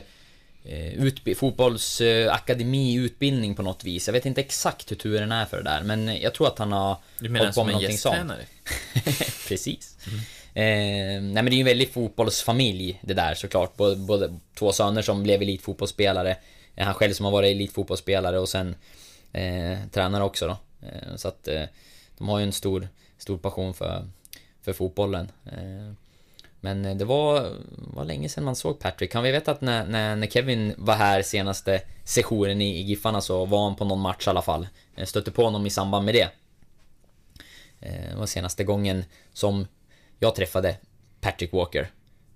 eh, 0.66 0.94
utbi- 1.04 1.36
fotbollsakademi, 1.36 2.94
utbildning 2.96 3.56
på 3.56 3.62
något 3.62 3.84
vis. 3.84 4.08
Jag 4.08 4.14
vet 4.14 4.26
inte 4.26 4.42
exakt 4.42 4.92
hur 4.92 4.96
turen 4.96 5.32
är 5.32 5.46
för 5.46 5.58
det 5.58 5.64
där, 5.64 5.84
men 5.84 6.22
jag 6.22 6.34
tror 6.34 6.48
att 6.48 6.60
han 6.60 6.72
har 6.72 6.98
Du 7.20 7.30
menar 7.30 7.52
som 7.52 7.70
en 7.70 7.74
gästtränare? 8.14 8.46
Precis. 9.48 9.98
Eh, 10.54 10.64
nej 10.64 11.22
men 11.22 11.46
det 11.46 11.52
är 11.52 11.56
ju 11.56 11.60
en 11.60 11.66
väldig 11.66 11.90
fotbollsfamilj 11.94 13.00
det 13.04 13.14
där 13.14 13.34
såklart. 13.36 13.78
Både, 13.78 13.96
både 13.96 14.40
två 14.56 14.72
söner 14.72 15.02
som 15.02 15.24
blev 15.24 15.42
elitfotbollsspelare. 15.42 16.38
eh, 16.76 16.86
Han 16.86 16.94
själv 16.94 17.14
som 17.14 17.26
har 17.26 17.32
varit 17.32 17.52
elitfotbollsspelare 17.56 18.40
och 18.40 18.50
sen 18.50 18.76
eh, 19.34 19.78
tränare 19.92 20.24
också 20.24 20.48
då. 20.48 20.58
Eh, 20.88 21.16
så 21.16 21.28
att 21.28 21.48
eh, 21.48 21.64
de 22.18 22.30
har 22.30 22.40
ju 22.40 22.44
en 22.46 22.52
stor, 22.54 22.88
stor 23.18 23.38
passion 23.38 23.74
för, 23.74 24.08
för 24.62 24.74
fotbollen. 24.74 25.32
Men 26.62 26.86
eh, 26.86 26.96
det 26.96 27.06
var, 27.06 27.56
var 27.78 28.06
länge 28.06 28.30
sedan 28.30 28.44
man 28.44 28.56
såg 28.56 28.80
Patrick. 28.80 29.12
Kan 29.12 29.24
vi 29.24 29.32
veta 29.32 29.52
att 29.52 29.62
när, 29.62 29.86
när, 29.86 30.16
när 30.16 30.28
Kevin 30.28 30.74
var 30.78 30.96
här 30.96 31.22
senaste 31.22 31.82
sessionen 32.04 32.62
i, 32.62 32.80
i 32.80 32.82
Giffarna 32.82 33.22
så 33.22 33.46
var 33.46 33.64
han 33.64 33.76
på 33.76 33.86
någon 33.86 34.00
match 34.00 34.28
i 34.28 34.30
alla 34.30 34.42
fall. 34.42 34.68
Jag 34.96 35.08
stötte 35.08 35.32
på 35.32 35.44
honom 35.44 35.66
i 35.66 35.70
samband 35.70 36.06
med 36.06 36.16
det. 36.16 36.30
Eh, 37.80 38.10
det 38.10 38.16
var 38.18 38.26
senaste 38.26 38.64
gången 38.64 39.04
som 39.34 39.68
jag 40.20 40.36
träffade 40.36 40.76
Patrick 41.22 41.54
Walker. 41.54 41.92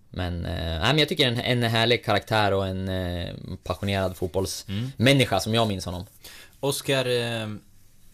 Men, 0.10 0.46
äh, 0.46 0.80
men 0.80 1.00
jag 1.00 1.10
tycker 1.10 1.28
en, 1.28 1.40
en 1.40 1.64
härlig 1.64 2.06
karaktär 2.06 2.52
och 2.52 2.68
en 2.68 2.90
äh, 2.90 3.36
passionerad 3.64 4.18
fotbollsmänniska 4.18 5.40
som 5.40 5.54
jag 5.54 5.68
minns 5.68 5.86
honom. 5.86 6.06
Oskar, 6.60 7.06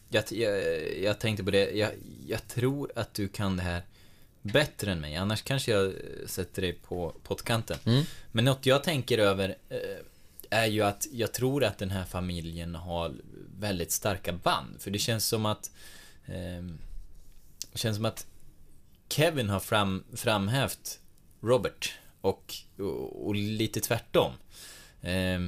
jag, 0.10 0.24
jag, 0.30 0.62
jag 1.04 1.20
tänkte 1.20 1.44
på 1.44 1.52
det. 1.52 1.72
Jag, 1.72 1.90
jag 2.28 2.48
tror 2.48 2.92
att 2.96 3.14
du 3.14 3.28
kan 3.28 3.58
det 3.58 3.64
här 3.64 3.82
bättre 4.42 4.92
än 4.92 5.00
mig. 5.00 5.16
Annars 5.16 5.42
kanske 5.42 5.72
jag 5.72 5.86
eh, 5.86 5.94
sätter 6.26 6.62
dig 6.62 6.74
på 6.74 7.16
pottkanten. 7.24 7.78
Men 8.32 8.46
något 8.46 8.66
jag 8.66 8.84
tänker 8.84 9.18
över 9.18 9.58
eh, 9.70 10.06
är 10.50 10.66
ju 10.66 10.82
att 10.82 11.08
jag 11.12 11.34
tror 11.34 11.64
att 11.64 11.78
den 11.78 11.92
här 11.92 12.06
familjen 12.06 12.76
har 12.76 13.14
väldigt 13.60 13.92
starka 13.92 14.34
band. 14.34 14.82
För 14.82 14.92
det 14.92 15.00
känns 15.00 15.28
som 15.28 15.46
att 15.46 15.72
eh, 16.26 16.76
känns 17.74 17.96
som 17.96 18.06
att 18.06 18.28
Kevin 19.10 19.50
har 19.50 19.60
fram, 19.60 20.04
framhävt 20.14 21.00
Robert 21.42 21.94
och, 22.22 22.54
och, 22.78 23.28
och 23.28 23.36
lite 23.36 23.80
tvärtom. 23.80 24.32
Eh, 25.02 25.40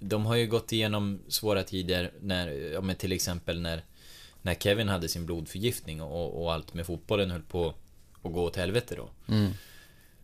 de 0.00 0.26
har 0.26 0.36
ju 0.36 0.46
gått 0.46 0.72
igenom 0.72 1.20
svåra 1.28 1.62
tider 1.62 2.12
när, 2.20 2.48
ja 2.48 2.80
men 2.80 2.96
till 2.96 3.12
exempel 3.12 3.60
när, 3.60 3.84
när 4.42 4.54
Kevin 4.54 4.88
hade 4.88 5.08
sin 5.08 5.26
blodförgiftning 5.26 6.02
och, 6.02 6.42
och 6.42 6.52
allt 6.52 6.74
med 6.74 6.86
fotbollen 6.86 7.30
höll 7.30 7.42
på 7.42 7.74
att 8.22 8.32
gå 8.32 8.44
åt 8.44 8.56
helvete 8.56 8.94
då. 8.96 9.08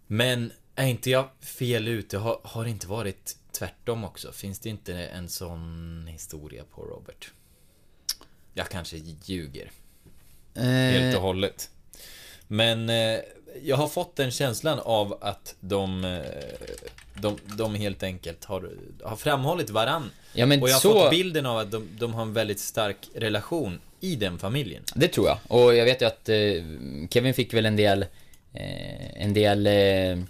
Men 0.06 0.52
är 0.74 0.86
inte 0.86 1.10
jag 1.10 1.28
fel 1.40 1.88
ute? 1.88 2.18
Har, 2.18 2.40
har 2.44 2.64
det 2.64 2.70
inte 2.70 2.86
varit 2.86 3.36
tvärtom 3.52 4.04
också? 4.04 4.32
Finns 4.32 4.58
det 4.58 4.68
inte 4.68 4.94
en 4.94 5.28
sån 5.28 6.06
historia 6.10 6.62
på 6.74 6.82
Robert? 6.82 7.30
Jag 8.54 8.68
kanske 8.68 8.96
ljuger 9.24 9.70
helt 10.54 11.16
och 11.16 11.22
hållet. 11.22 11.70
Men 12.48 12.90
eh, 12.90 13.18
jag 13.62 13.76
har 13.76 13.88
fått 13.88 14.16
den 14.16 14.30
känslan 14.30 14.78
av 14.78 15.18
att 15.20 15.54
de, 15.60 16.04
eh, 16.04 16.20
de, 17.20 17.38
de 17.56 17.74
helt 17.74 18.02
enkelt 18.02 18.44
har, 18.44 18.70
har 19.04 19.16
framhållit 19.16 19.70
varann. 19.70 20.10
Ja, 20.32 20.46
men 20.46 20.62
och 20.62 20.68
jag 20.68 20.74
har 20.74 20.80
så- 20.80 20.92
fått 20.92 21.10
bilden 21.10 21.46
av 21.46 21.58
att 21.58 21.70
de, 21.70 21.88
de 21.98 22.14
har 22.14 22.22
en 22.22 22.32
väldigt 22.32 22.60
stark 22.60 23.08
relation 23.14 23.80
i 24.00 24.16
den 24.16 24.38
familjen. 24.38 24.82
Det 24.94 25.08
tror 25.08 25.26
jag. 25.28 25.38
Och 25.48 25.74
jag 25.74 25.84
vet 25.84 26.02
ju 26.02 26.06
att 26.06 26.28
eh, 26.28 26.36
Kevin 27.10 27.34
fick 27.34 27.54
väl 27.54 27.66
en 27.66 27.76
del, 27.76 28.02
eh, 28.52 29.22
en 29.22 29.34
del 29.34 29.66
eh, 29.66 30.26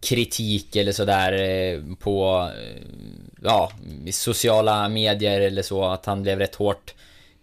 kritik 0.00 0.76
eller 0.76 0.92
sådär 0.92 1.32
eh, 1.32 1.94
på, 1.98 2.48
eh, 2.58 2.82
ja, 3.42 3.72
i 4.06 4.12
sociala 4.12 4.88
medier 4.88 5.40
eller 5.40 5.62
så, 5.62 5.84
att 5.84 6.06
han 6.06 6.22
blev 6.22 6.38
rätt 6.38 6.54
hårt 6.54 6.94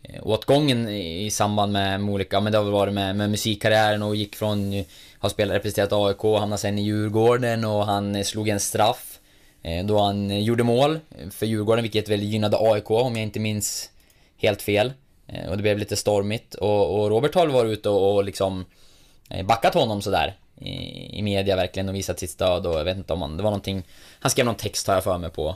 eh, 0.04 0.28
åtgången 0.28 0.90
i 0.90 1.32
samband 1.32 1.72
med, 1.72 2.02
med 2.02 2.14
olika, 2.14 2.40
men 2.42 2.52
det 2.52 2.58
har 2.58 2.66
väl 2.66 2.74
varit 2.74 2.94
med, 2.94 3.16
med 3.16 3.30
musikkarriären 3.30 4.04
och 4.04 4.16
gick 4.16 4.36
från, 4.36 4.84
har 5.20 5.30
spelat, 5.30 5.56
representerat 5.56 5.94
AIK, 5.94 6.40
hamnade 6.40 6.58
sen 6.58 6.80
i 6.80 6.82
Djurgården 6.82 7.66
och 7.66 7.86
han 7.86 8.26
slog 8.26 8.50
en 8.50 8.60
straff 8.60 9.20
då 9.86 10.00
han 10.00 10.44
gjorde 10.44 10.64
mål 10.64 11.00
för 11.32 11.46
Djurgården, 11.46 11.82
vilket 11.82 12.10
väl 12.10 12.24
gynnade 12.24 12.58
AIK 12.60 12.92
om 12.92 13.16
jag 13.16 13.24
inte 13.24 13.40
minns 13.40 13.90
helt 14.38 14.62
fel. 14.62 14.94
Eh, 15.28 15.50
Och 15.50 15.58
det 15.58 15.62
blev 15.62 15.78
lite 15.78 15.96
stormigt. 15.96 16.56
Och, 16.56 17.00
och 17.00 17.10
Robert 17.10 17.36
har 17.36 17.48
varit 17.48 17.78
ute 17.78 17.90
och, 17.90 18.16
och 18.16 18.24
liksom 18.24 18.66
eh, 19.30 19.46
backat 19.46 19.74
honom 19.74 20.02
sådär 20.02 20.36
i, 20.62 21.20
i 21.20 21.22
media 21.22 21.56
verkligen 21.56 21.90
och 21.90 21.96
visat 21.96 22.20
sitt 22.20 22.30
stöd 22.30 22.66
och 22.66 22.80
jag 22.80 22.84
vet 22.84 22.98
inte 22.98 23.14
om 23.14 23.22
han, 23.22 23.38
det 23.38 23.44
var 23.44 23.50
någonting 23.50 23.84
Han 24.20 24.32
skrev 24.32 24.46
någon 24.46 24.56
text 24.56 24.88
har 24.88 24.94
jag 24.94 25.04
för 25.04 25.18
mig 25.18 25.30
på 25.30 25.56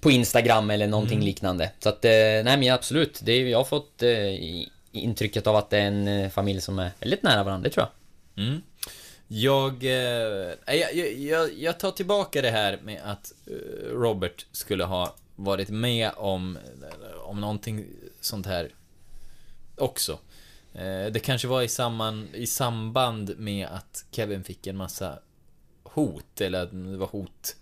På 0.00 0.10
Instagram 0.10 0.70
eller 0.70 0.86
någonting 0.86 1.20
liknande. 1.20 1.70
Så 1.78 1.88
att, 1.88 2.04
eh, 2.04 2.10
nej 2.10 2.56
men 2.56 2.72
absolut, 2.72 3.20
det 3.22 3.32
är, 3.32 3.46
jag 3.46 3.58
har 3.58 3.64
fått 3.64 4.02
intrycket 4.92 5.46
av 5.46 5.56
att 5.56 5.70
det 5.70 5.78
är 5.78 5.86
en 5.86 6.30
familj 6.30 6.60
som 6.60 6.78
är 6.78 6.90
väldigt 7.00 7.22
nära 7.22 7.42
varandra, 7.42 7.68
det 7.68 7.74
tror 7.74 7.86
jag. 7.86 8.44
Mm. 8.46 8.62
Jag, 9.28 9.84
eh, 9.84 10.76
jag, 10.76 10.94
jag, 11.18 11.52
jag, 11.58 11.78
tar 11.78 11.90
tillbaka 11.90 12.42
det 12.42 12.50
här 12.50 12.78
med 12.82 13.00
att 13.04 13.32
Robert 13.92 14.46
skulle 14.52 14.84
ha 14.84 15.14
varit 15.44 15.68
med 15.68 16.10
om, 16.16 16.58
om 17.24 17.40
någonting 17.40 17.86
sånt 18.20 18.46
här 18.46 18.70
också. 19.76 20.18
Eh, 20.74 21.06
det 21.12 21.22
kanske 21.24 21.48
var 21.48 21.62
i, 21.62 21.68
samman, 21.68 22.28
i 22.34 22.46
samband 22.46 23.38
med 23.38 23.66
att 23.66 24.04
Kevin 24.10 24.44
fick 24.44 24.66
en 24.66 24.76
massa 24.76 25.18
hot, 25.82 26.40
eller 26.40 26.62
att 26.62 26.70
det 26.70 26.96
var 26.96 27.06
hot 27.06 27.56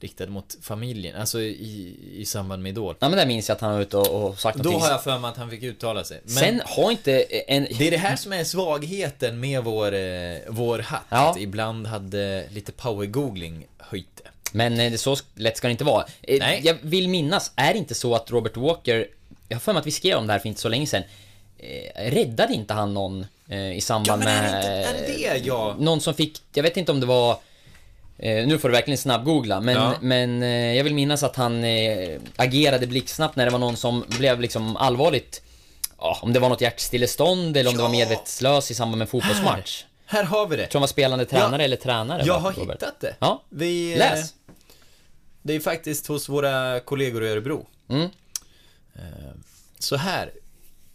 riktade 0.00 0.30
mot 0.30 0.56
familjen, 0.62 1.16
alltså 1.16 1.40
i, 1.40 1.96
i 2.14 2.24
samband 2.24 2.62
med 2.62 2.70
Idol. 2.70 2.94
Ja 2.98 3.08
men 3.08 3.18
där 3.18 3.26
minns 3.26 3.48
jag 3.48 3.56
att 3.56 3.60
han 3.60 3.72
var 3.72 3.80
ute 3.80 3.96
och, 3.96 4.26
och 4.26 4.38
sagt 4.38 4.58
Då 4.58 4.62
någonting 4.62 4.82
har 4.82 4.90
jag 4.90 5.04
för 5.04 5.18
mig 5.18 5.30
att 5.30 5.36
han 5.36 5.50
fick 5.50 5.62
uttala 5.62 6.04
sig. 6.04 6.20
Men 6.24 6.34
Sen 6.34 6.62
har 6.64 6.90
inte 6.90 7.20
en... 7.22 7.66
det 7.78 7.86
är 7.86 7.90
det 7.90 7.96
här 7.96 8.16
som 8.16 8.32
är 8.32 8.44
svagheten 8.44 9.40
med 9.40 9.64
vår, 9.64 9.94
eh, 9.94 10.38
vår 10.48 10.78
hatt. 10.78 11.04
Ja. 11.08 11.36
Ibland 11.38 11.86
hade 11.86 12.48
lite 12.50 12.72
power-googling 12.72 13.66
höjt 13.78 14.16
det. 14.16 14.30
Men 14.56 14.80
eh, 14.80 14.94
så 14.94 15.16
lätt 15.34 15.56
ska 15.56 15.66
det 15.68 15.72
inte 15.72 15.84
vara. 15.84 16.04
Eh, 16.22 16.38
Nej. 16.40 16.60
Jag 16.64 16.76
vill 16.82 17.08
minnas, 17.08 17.52
är 17.56 17.72
det 17.72 17.78
inte 17.78 17.94
så 17.94 18.14
att 18.14 18.30
Robert 18.30 18.56
Walker, 18.56 19.06
jag 19.48 19.56
har 19.56 19.60
för 19.60 19.72
mig 19.72 19.80
att 19.80 19.86
vi 19.86 19.90
skrev 19.90 20.16
om 20.18 20.26
det 20.26 20.32
här 20.32 20.40
för 20.40 20.48
inte 20.48 20.60
så 20.60 20.68
länge 20.68 20.86
sedan, 20.86 21.02
eh, 21.58 22.10
räddade 22.10 22.54
inte 22.54 22.74
han 22.74 22.94
någon 22.94 23.26
i 23.74 23.80
samband 23.80 24.22
Ja, 24.22 24.26
men 24.26 24.44
är 24.44 24.52
med... 24.52 24.64
det 24.64 24.88
inte- 24.88 25.24
är 25.28 25.34
det 25.34 25.38
det 25.40 25.46
jag- 25.46 25.80
Någon 25.80 26.00
som 26.00 26.14
fick, 26.14 26.42
jag 26.54 26.62
vet 26.62 26.76
inte 26.76 26.92
om 26.92 27.00
det 27.00 27.06
var 27.06 27.38
nu 28.18 28.58
får 28.58 28.68
du 28.68 28.72
verkligen 28.74 28.98
snabbgoogla, 28.98 29.60
men, 29.60 29.74
Ja. 29.74 29.94
men 30.00 30.42
jag 30.76 30.84
vill 30.84 30.94
minnas 30.94 31.22
att 31.22 31.36
han 31.36 31.64
agerade 32.36 32.86
blixtsnabbt 32.86 33.36
när 33.36 33.44
det 33.44 33.50
var 33.50 33.58
någon 33.58 33.76
som 33.76 34.04
blev 34.08 34.40
liksom 34.40 34.76
allvarligt 34.76 35.42
Ja, 35.98 36.18
om 36.22 36.32
det 36.32 36.38
var 36.40 36.48
något 36.48 36.60
hjärtstillestånd 36.60 37.56
eller 37.56 37.70
om 37.70 37.76
det 37.76 37.82
var 37.82 37.88
Ja. 37.88 37.92
medvetslös 37.98 38.70
i 38.70 38.74
samband 38.74 38.98
med 38.98 39.04
en 39.06 39.10
fotbollsmatch. 39.10 39.84
Här 40.06 40.24
har 40.24 40.46
vi 40.46 40.56
det. 40.56 40.72
Han 40.72 40.80
var 40.80 40.86
spelande 40.88 41.24
tränare 41.24 41.62
Ja. 41.62 41.64
eller 41.64 41.76
tränare. 41.76 42.22
Jag 42.26 42.38
har 42.38 42.52
Robert? 42.52 42.74
hittat 42.82 43.00
det. 43.00 43.14
Ja. 43.18 43.42
Vi, 43.48 43.96
Läs. 43.96 44.34
Det 45.46 45.52
är 45.54 45.60
faktiskt 45.60 46.06
hos 46.06 46.28
våra 46.28 46.80
kollegor 46.80 47.24
i 47.24 47.28
Örebro. 47.28 47.66
Mm. 47.88 48.08
Eh, 48.94 49.34
Så 49.78 49.96
här. 49.96 50.32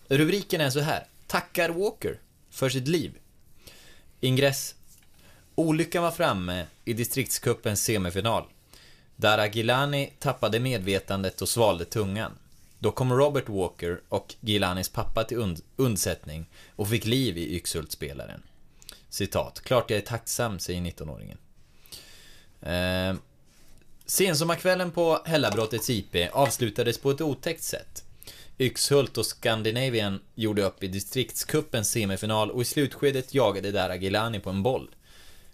Rubriken 0.08 0.62
är 0.62 0.70
så 0.70 0.80
här. 0.80 1.06
Tackar 1.28 1.70
Walker 1.70 2.20
för 2.50 2.70
sitt 2.70 2.88
liv. 2.88 3.12
Ingress. 4.20 4.76
Olyckan 5.56 6.04
var 6.04 6.12
framme 6.12 6.66
i 6.86 6.94
distriktscupens 6.94 7.84
semifinal. 7.84 8.44
Där 9.16 9.38
Agilani 9.38 10.14
tappade 10.20 10.60
medvetandet 10.60 11.42
och 11.42 11.50
svalde 11.50 11.86
tungan. 11.86 12.32
Då 12.80 12.92
kom 12.92 13.14
Robert 13.14 13.50
Walker 13.50 14.02
och 14.10 14.36
Gilanis 14.40 14.90
pappa 14.90 15.24
till 15.24 15.38
und- 15.38 15.62
undsättning 15.76 16.46
och 16.76 16.90
fick 16.90 17.06
liv 17.06 17.38
i 17.38 17.56
Yxhult-spelaren. 17.56 18.42
Citat. 19.10 19.62
Klart 19.62 19.90
jag 19.90 19.98
är 19.98 20.06
tacksam, 20.06 20.60
säger 20.60 20.82
19-åringen. 20.82 21.38
Eh, 22.62 23.16
Sensommarkvällen 24.12 24.92
på 24.92 25.22
Hällabrottets 25.26 25.90
IP 25.90 26.16
avslutades 26.32 26.98
på 26.98 27.12
ett 27.12 27.22
otäckt 27.22 27.64
sätt. 27.64 28.04
Yxhult 28.60 29.18
och 29.18 29.26
Scandinavian 29.26 30.20
gjorde 30.36 30.64
upp 30.64 30.84
i 30.84 30.88
distriktscupens 30.88 31.92
semifinal 31.92 32.52
och 32.52 32.62
i 32.62 32.66
slutskedet 32.66 33.34
jagade 33.34 33.72
där 33.72 33.96
Gilani 33.96 34.40
på 34.40 34.50
en 34.50 34.64
boll. 34.64 34.90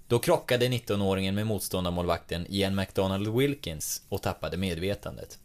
Då 0.07 0.19
krockade 0.19 0.67
19-åringen 0.67 1.31
med 1.35 1.47
motståndarmålvakten 1.47 2.45
Ian 2.49 2.75
McDonald 2.75 3.37
Wilkins 3.37 4.01
och 4.09 4.21
tappade 4.21 4.57
medvetandet. 4.57 5.39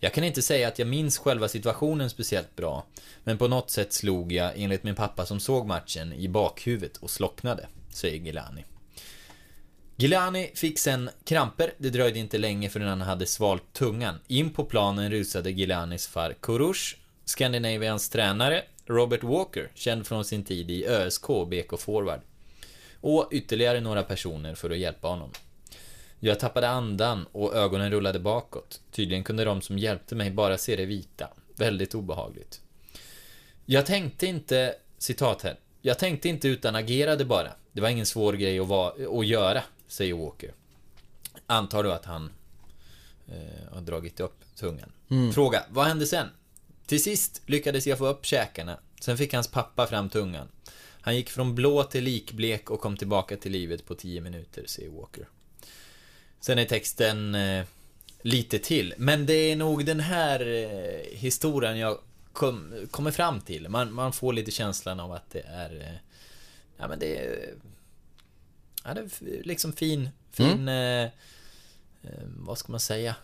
Jag 0.00 0.12
kan 0.12 0.24
inte 0.24 0.42
säga 0.42 0.68
att 0.68 0.78
jag 0.78 0.88
minns 0.88 1.18
själva 1.18 1.48
situationen 1.48 2.10
speciellt 2.10 2.56
bra, 2.56 2.86
men 3.24 3.38
på 3.38 3.48
något 3.48 3.70
sätt 3.70 3.92
slog 3.92 4.32
jag, 4.32 4.52
enligt 4.56 4.82
min 4.82 4.94
pappa 4.94 5.26
som 5.26 5.40
såg 5.40 5.66
matchen, 5.66 6.12
i 6.12 6.28
bakhuvudet 6.28 6.96
och 6.96 7.10
slocknade, 7.10 7.66
säger 7.94 8.18
Gilani. 8.18 8.64
Gilani 10.00 10.50
fick 10.54 10.78
sen 10.78 11.10
kramper, 11.24 11.72
det 11.78 11.90
dröjde 11.90 12.18
inte 12.18 12.38
länge 12.38 12.68
förrän 12.68 12.88
han 12.88 13.00
hade 13.00 13.26
svalt 13.26 13.72
tungan. 13.72 14.18
In 14.26 14.50
på 14.50 14.64
planen 14.64 15.10
rusade 15.10 15.50
Gilanis 15.50 16.06
far 16.06 16.34
Kurush, 16.40 16.96
Scandinavians 17.24 18.08
tränare, 18.08 18.64
Robert 18.86 19.22
Walker, 19.22 19.70
känd 19.74 20.06
från 20.06 20.24
sin 20.24 20.44
tid 20.44 20.70
i 20.70 20.86
ÖSK 20.86 21.30
och 21.30 21.48
BK 21.48 21.78
Forward. 21.78 22.20
Och 23.00 23.28
ytterligare 23.32 23.80
några 23.80 24.02
personer 24.02 24.54
för 24.54 24.70
att 24.70 24.78
hjälpa 24.78 25.08
honom. 25.08 25.30
Jag 26.20 26.40
tappade 26.40 26.68
andan 26.68 27.26
och 27.32 27.54
ögonen 27.54 27.90
rullade 27.90 28.18
bakåt. 28.18 28.80
Tydligen 28.90 29.24
kunde 29.24 29.44
de 29.44 29.60
som 29.62 29.78
hjälpte 29.78 30.14
mig 30.14 30.30
bara 30.30 30.58
se 30.58 30.76
det 30.76 30.84
vita. 30.86 31.28
Väldigt 31.56 31.94
obehagligt. 31.94 32.60
Jag 33.66 33.86
tänkte 33.86 34.26
inte, 34.26 34.74
citat 34.98 35.42
här. 35.42 35.56
Jag 35.82 35.98
tänkte 35.98 36.28
inte 36.28 36.48
utan 36.48 36.76
agerade 36.76 37.24
bara. 37.24 37.52
Det 37.72 37.80
var 37.80 37.88
ingen 37.88 38.06
svår 38.06 38.32
grej 38.32 38.58
att, 38.58 38.68
va- 38.68 38.94
att 39.18 39.26
göra, 39.26 39.62
säger 39.88 40.14
Walker. 40.14 40.52
Antar 41.46 41.82
du 41.82 41.92
att 41.92 42.04
han 42.04 42.30
eh, 43.28 43.72
har 43.72 43.80
dragit 43.80 44.20
upp 44.20 44.44
tungan. 44.56 44.92
Fråga, 45.34 45.64
vad 45.70 45.86
hände 45.86 46.06
sen? 46.06 46.28
Till 46.86 47.02
sist 47.02 47.42
lyckades 47.46 47.86
jag 47.86 47.98
få 47.98 48.06
upp 48.06 48.26
käkarna. 48.26 48.78
Sen 49.00 49.18
fick 49.18 49.34
hans 49.34 49.48
pappa 49.48 49.86
fram 49.86 50.08
tungan. 50.08 50.48
Han 51.00 51.16
gick 51.16 51.30
från 51.30 51.54
blå 51.54 51.82
till 51.82 52.04
likblek 52.04 52.70
och 52.70 52.80
kom 52.80 52.96
tillbaka 52.96 53.36
till 53.36 53.52
livet 53.52 53.86
på 53.86 53.94
10 53.94 54.20
minuter, 54.20 54.64
säger 54.66 54.90
Walker. 54.90 55.28
Sen 56.40 56.58
är 56.58 56.64
texten 56.64 57.34
eh, 57.34 57.64
lite 58.22 58.58
till, 58.58 58.94
men 58.98 59.26
det 59.26 59.32
är 59.32 59.56
nog 59.56 59.84
den 59.84 60.00
här 60.00 60.40
eh, 60.40 61.18
historien 61.18 61.78
jag 61.78 61.98
kom, 62.32 62.88
kommer 62.90 63.10
fram 63.10 63.40
till. 63.40 63.68
Man, 63.68 63.92
man 63.92 64.12
får 64.12 64.32
lite 64.32 64.50
känslan 64.50 65.00
av 65.00 65.12
att 65.12 65.30
det 65.30 65.40
är... 65.40 65.80
Eh, 65.80 65.98
ja 66.76 66.88
men 66.88 66.98
det 66.98 67.16
är... 67.16 67.54
Ja, 68.88 68.94
det 68.94 69.00
är 69.00 69.42
liksom 69.44 69.72
fin, 69.72 70.08
fin... 70.32 70.68
Eh, 70.68 71.02
eh, 71.02 71.08
vad 72.36 72.58
ska 72.58 72.72
man 72.72 72.80
säga? 72.80 73.14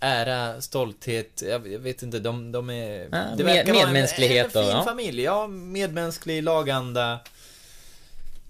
Ära, 0.00 0.60
stolthet, 0.60 1.42
jag, 1.48 1.58
vet 1.60 2.02
inte, 2.02 2.18
de, 2.18 2.52
de 2.52 2.70
är... 2.70 3.00
Ja, 3.00 3.08
det 3.36 3.44
med- 3.44 3.54
verkar 3.56 3.72
vara 3.74 3.84
medmänsklighet 3.86 4.56
en, 4.56 4.62
en 4.62 4.66
och- 4.66 4.70
fin 4.72 4.78
ja. 4.78 4.84
familj, 4.84 5.22
ja, 5.22 5.46
medmänsklig 5.46 6.42
laganda. 6.42 7.20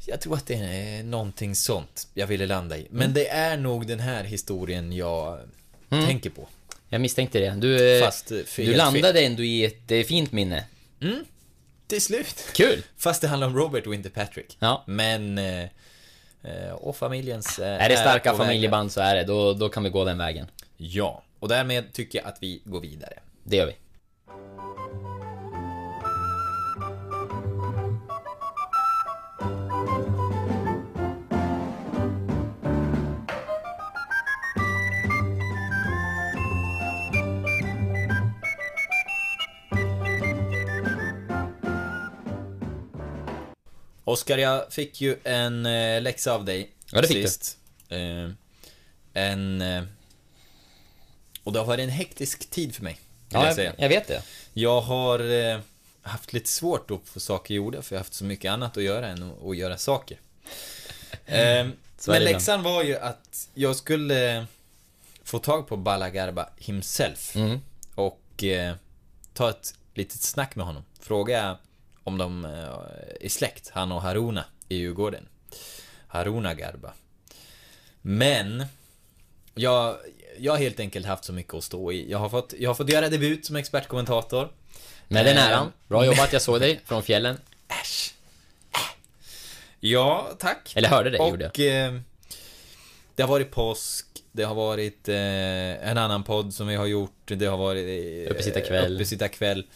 Jag 0.07 0.21
tror 0.21 0.35
att 0.35 0.47
det 0.47 0.55
är 0.55 1.03
någonting 1.03 1.55
sånt 1.55 2.09
jag 2.15 2.27
ville 2.27 2.47
landa 2.47 2.77
i. 2.79 2.87
Men 2.91 3.03
Mm. 3.03 3.15
det 3.15 3.29
är 3.29 3.57
nog 3.57 3.87
den 3.87 4.01
här 4.01 4.25
historien 4.25 4.93
jag 4.93 5.41
tänker 5.89 6.31
på. 6.31 6.49
Jag 6.89 7.01
misstänkte 7.01 7.39
det. 7.39 7.51
Du, 7.51 7.97
eh, 7.99 8.05
Fast, 8.05 8.33
eh, 8.33 8.39
fel- 8.39 8.67
du 8.67 8.75
landade 8.75 9.21
ändå 9.21 9.43
i 9.43 9.65
ett 9.65 10.07
fint 10.07 10.33
minne. 10.33 10.65
Till 11.87 12.03
slut. 12.03 12.45
Kul! 12.55 12.83
Fast 12.97 13.21
det 13.23 13.29
handlar 13.29 13.47
om 13.47 13.57
Robert 13.57 13.87
och 13.87 13.95
inte 13.95 14.11
Patrick. 14.11 14.57
Ja. 14.61 14.85
Men... 14.87 15.39
eh, 15.39 15.69
Och 16.75 16.97
familjens... 16.97 17.59
eh, 17.59 17.85
Är 17.85 17.89
det 17.89 17.97
starka 17.97 18.35
familjeband 18.35 18.93
så 18.93 19.01
är 19.01 19.15
det, 19.15 19.25
då, 19.25 19.53
då 19.53 19.69
kan 19.69 19.83
vi 19.83 19.91
gå 19.91 20.05
den 20.05 20.19
vägen. 20.19 20.47
Ja. 20.77 21.23
Och 21.39 21.49
därmed 21.49 21.93
tycker 21.93 22.19
jag 22.19 22.29
att 22.29 22.39
vi 22.41 22.63
går 22.65 22.81
vidare. 22.81 23.19
Det 23.45 23.57
gör 23.57 23.67
vi. 23.67 23.77
Oskar, 44.07 44.39
jag 44.39 44.73
fick 44.73 45.01
ju 45.01 45.17
en 45.25 45.67
eh, 45.67 46.03
läxa 46.03 46.33
av 46.33 46.45
dig 46.45 46.71
Ja, 46.93 47.01
det 47.01 47.09
fick 47.09 47.17
du. 47.17 47.23
sist. 47.23 47.59
Eh, 47.89 48.31
en... 49.13 49.61
Eh, 49.61 49.83
och 51.43 51.53
det 51.53 51.59
har 51.59 51.67
varit 51.67 51.81
en 51.83 51.89
hektisk 51.89 52.51
tid 52.51 52.75
för 52.75 52.83
mig, 52.83 53.01
Ja, 53.29 53.47
jag 53.47 53.59
jag, 53.59 53.75
jag 53.79 53.89
vet 53.89 54.09
det. 54.09 54.23
Jag 54.53 54.81
har 54.81 55.33
eh, 55.33 55.61
haft 56.03 56.33
lite 56.33 56.49
svårt 56.49 56.91
att 56.91 57.01
få 57.05 57.21
saker 57.21 57.55
gjorda, 57.55 57.83
för 57.83 57.95
jag 57.95 57.99
har 57.99 58.05
haft 58.05 58.15
så 58.15 58.25
mycket 58.25 58.51
annat 58.51 58.77
att 58.77 58.83
göra 58.83 59.09
än 59.09 59.23
att, 59.23 59.45
att 59.45 59.57
göra 59.57 59.79
saker. 59.79 60.21
Men 62.07 62.25
läxan 62.25 62.63
var 62.63 62.83
ju 62.83 62.97
att 62.97 63.49
jag 63.55 63.77
skulle 63.77 64.47
få 65.25 65.39
tag 65.39 65.69
på 65.69 65.77
Bala 65.77 66.11
Garba 66.11 66.49
himself. 66.57 67.37
Mm. 67.37 67.61
Och 67.95 68.45
ta 69.35 69.51
ett 69.51 69.75
litet 69.95 70.21
snack 70.21 70.57
med 70.57 70.67
honom. 70.67 70.85
Fråga 71.01 71.59
om 72.07 72.19
de 72.19 72.45
eh, 72.45 72.51
är 73.21 73.29
släkt, 73.29 73.71
han 73.75 73.93
och 73.93 74.03
Haruna 74.03 74.45
i 74.69 74.77
Djurgården. 74.77 75.29
Haruna 76.09 76.55
Garba. 76.55 76.93
Men, 78.03 78.65
jag, 79.55 79.97
jag 80.39 80.53
har 80.53 80.59
helt 80.59 80.81
enkelt 80.81 81.07
haft 81.07 81.25
så 81.25 81.33
mycket 81.33 81.55
att 81.55 81.65
stå 81.65 81.93
i. 81.93 82.11
Jag 82.11 82.19
har 82.19 82.29
fått, 82.29 82.55
jag 82.59 82.71
har 82.71 82.75
fått 82.75 82.91
göra 82.93 83.09
debut 83.09 83.47
som 83.47 83.57
expertkommentator. 83.57 84.49
Med 85.09 85.27
den 85.27 85.37
Eh, 85.37 85.47
äran. 85.51 85.73
Bra 85.89 86.05
jobbat, 86.07 86.33
jag 86.33 86.43
såg 86.43 86.61
dig 86.61 86.81
från 86.85 87.03
fjällen. 87.03 87.39
Äsch. 87.69 88.15
Äh. 88.75 88.81
Ja, 89.81 90.31
tack. 90.39 90.73
Eller 90.77 90.89
hörde 90.89 91.11
dig, 91.11 91.21
och, 91.21 91.29
gjorde 91.29 91.51
jag. 91.55 91.87
eh, 91.95 92.01
det 93.15 93.23
har 93.23 93.29
varit 93.29 93.51
påsk, 93.51 94.07
det 94.33 94.43
har 94.43 94.55
varit 94.55 95.09
eh, 95.09 95.89
en 95.91 95.99
annan 95.99 96.23
podd 96.23 96.55
som 96.55 96.67
vi 96.67 96.75
har 96.75 96.87
gjort, 96.87 97.23
det 97.25 97.47
har 97.47 97.57
varit... 97.59 97.87
Eh, 98.27 98.31
Uppesittarkväll. 98.33 98.95
Uppesittarkväll. 98.95 99.67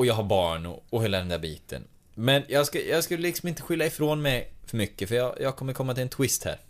Och 0.00 0.06
jag 0.06 0.14
har 0.14 0.24
barn 0.24 0.66
och, 0.66 0.84
och 0.90 1.04
hela 1.04 1.18
den 1.18 1.28
där 1.28 1.38
biten. 1.38 1.84
Men 2.14 2.42
jag 2.48 2.66
ska, 2.66 2.80
jag 2.80 3.04
ska 3.04 3.16
liksom 3.16 3.48
inte 3.48 3.62
skylla 3.62 3.86
ifrån 3.86 4.22
mig 4.22 4.52
för 4.66 4.76
mycket, 4.76 5.08
för 5.08 5.16
jag, 5.16 5.36
jag 5.40 5.56
kommer 5.56 5.72
komma 5.72 5.94
till 5.94 6.02
en 6.02 6.08
twist 6.08 6.44
här. 6.44 6.60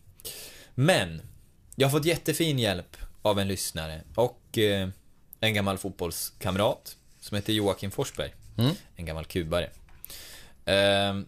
Men, 0.74 1.22
jag 1.76 1.88
har 1.88 1.98
fått 1.98 2.06
jättefin 2.06 2.58
hjälp 2.58 2.96
av 3.22 3.38
en 3.38 3.48
lyssnare 3.48 4.02
och 4.14 4.58
eh, 4.58 4.88
en 5.40 5.54
gammal 5.54 5.78
fotbollskamrat 5.78 6.96
som 7.20 7.34
heter 7.34 7.52
Joakim 7.52 7.90
Forsberg. 7.90 8.34
Mm. 8.58 8.74
En 8.96 9.06
gammal 9.06 9.24
kubare. 9.24 9.70
Ehm, 10.64 11.26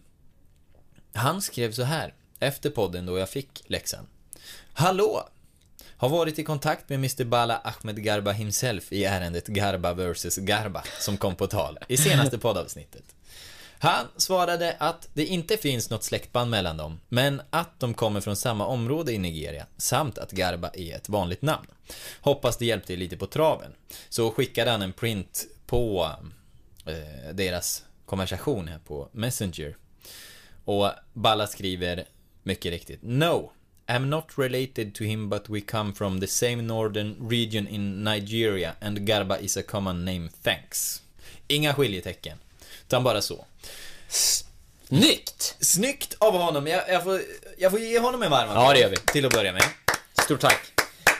han 1.13 1.41
skrev 1.41 1.71
så 1.71 1.83
här, 1.83 2.13
efter 2.39 2.69
podden 2.69 3.05
då 3.05 3.17
jag 3.17 3.29
fick 3.29 3.63
läxan. 3.67 4.07
Hallå! 4.73 5.29
Har 6.03 6.09
varit 6.09 6.39
i 6.39 6.43
kontakt 6.43 6.89
med 6.89 6.95
Mr. 6.95 7.23
Bala 7.23 7.57
Ahmed 7.57 8.03
Garba 8.03 8.31
himself 8.31 8.91
i 8.91 9.03
ärendet 9.05 9.47
Garba 9.47 9.93
vs 9.93 10.37
Garba, 10.37 10.83
som 10.99 11.17
kom 11.17 11.35
på 11.35 11.47
tal 11.47 11.77
i 11.87 11.97
senaste 11.97 12.37
poddavsnittet. 12.37 13.03
Han 13.79 14.05
svarade 14.17 14.75
att 14.79 15.09
det 15.13 15.25
inte 15.25 15.57
finns 15.57 15.89
något 15.89 16.03
släktband 16.03 16.51
mellan 16.51 16.77
dem, 16.77 16.99
men 17.09 17.41
att 17.49 17.79
de 17.79 17.93
kommer 17.93 18.21
från 18.21 18.35
samma 18.35 18.65
område 18.65 19.13
i 19.13 19.17
Nigeria, 19.17 19.65
samt 19.77 20.17
att 20.17 20.31
Garba 20.31 20.69
är 20.73 20.95
ett 20.95 21.09
vanligt 21.09 21.41
namn. 21.41 21.67
Hoppas 22.21 22.57
det 22.57 22.65
hjälpte 22.65 22.95
lite 22.95 23.17
på 23.17 23.27
traven. 23.27 23.71
Så 24.09 24.31
skickade 24.31 24.71
han 24.71 24.81
en 24.81 24.93
print 24.93 25.45
på 25.65 26.11
eh, 26.85 27.33
deras 27.33 27.83
konversation 28.05 28.67
här 28.67 28.79
på 28.79 29.09
Messenger. 29.11 29.77
Och 30.65 30.89
Balla 31.13 31.47
skriver 31.47 32.05
mycket 32.43 32.71
riktigt 32.71 32.99
No, 33.01 33.51
I'm 33.87 34.05
not 34.09 34.25
related 34.37 34.95
to 34.95 35.03
him 35.03 35.29
but 35.29 35.49
we 35.49 35.61
come 35.61 35.93
from 35.93 36.19
the 36.19 36.27
same 36.27 36.55
northern 36.67 37.15
region 37.29 37.67
in 37.67 38.03
Nigeria 38.03 38.73
and 38.81 38.99
Garba 38.99 39.39
is 39.41 39.57
a 39.57 39.61
common 39.63 40.05
name 40.05 40.29
thanks. 40.43 41.01
Inga 41.47 41.73
skiljetecken, 41.73 42.37
utan 42.87 43.03
bara 43.03 43.21
så. 43.21 43.45
Snyggt! 44.87 45.55
Snyggt 45.59 46.15
av 46.19 46.33
honom, 46.37 46.67
jag, 46.67 46.81
jag, 46.89 47.03
får, 47.03 47.21
jag 47.57 47.71
får 47.71 47.79
ge 47.79 47.99
honom 47.99 48.23
en 48.23 48.31
varm 48.31 48.49
Ja, 48.49 48.55
applåd 48.61 48.75
det 48.75 48.79
gör 48.79 48.89
vi. 48.89 48.95
Till 48.95 49.25
att 49.25 49.33
börja 49.33 49.51
med. 49.53 49.63
Stort 50.23 50.39
tack. 50.41 50.59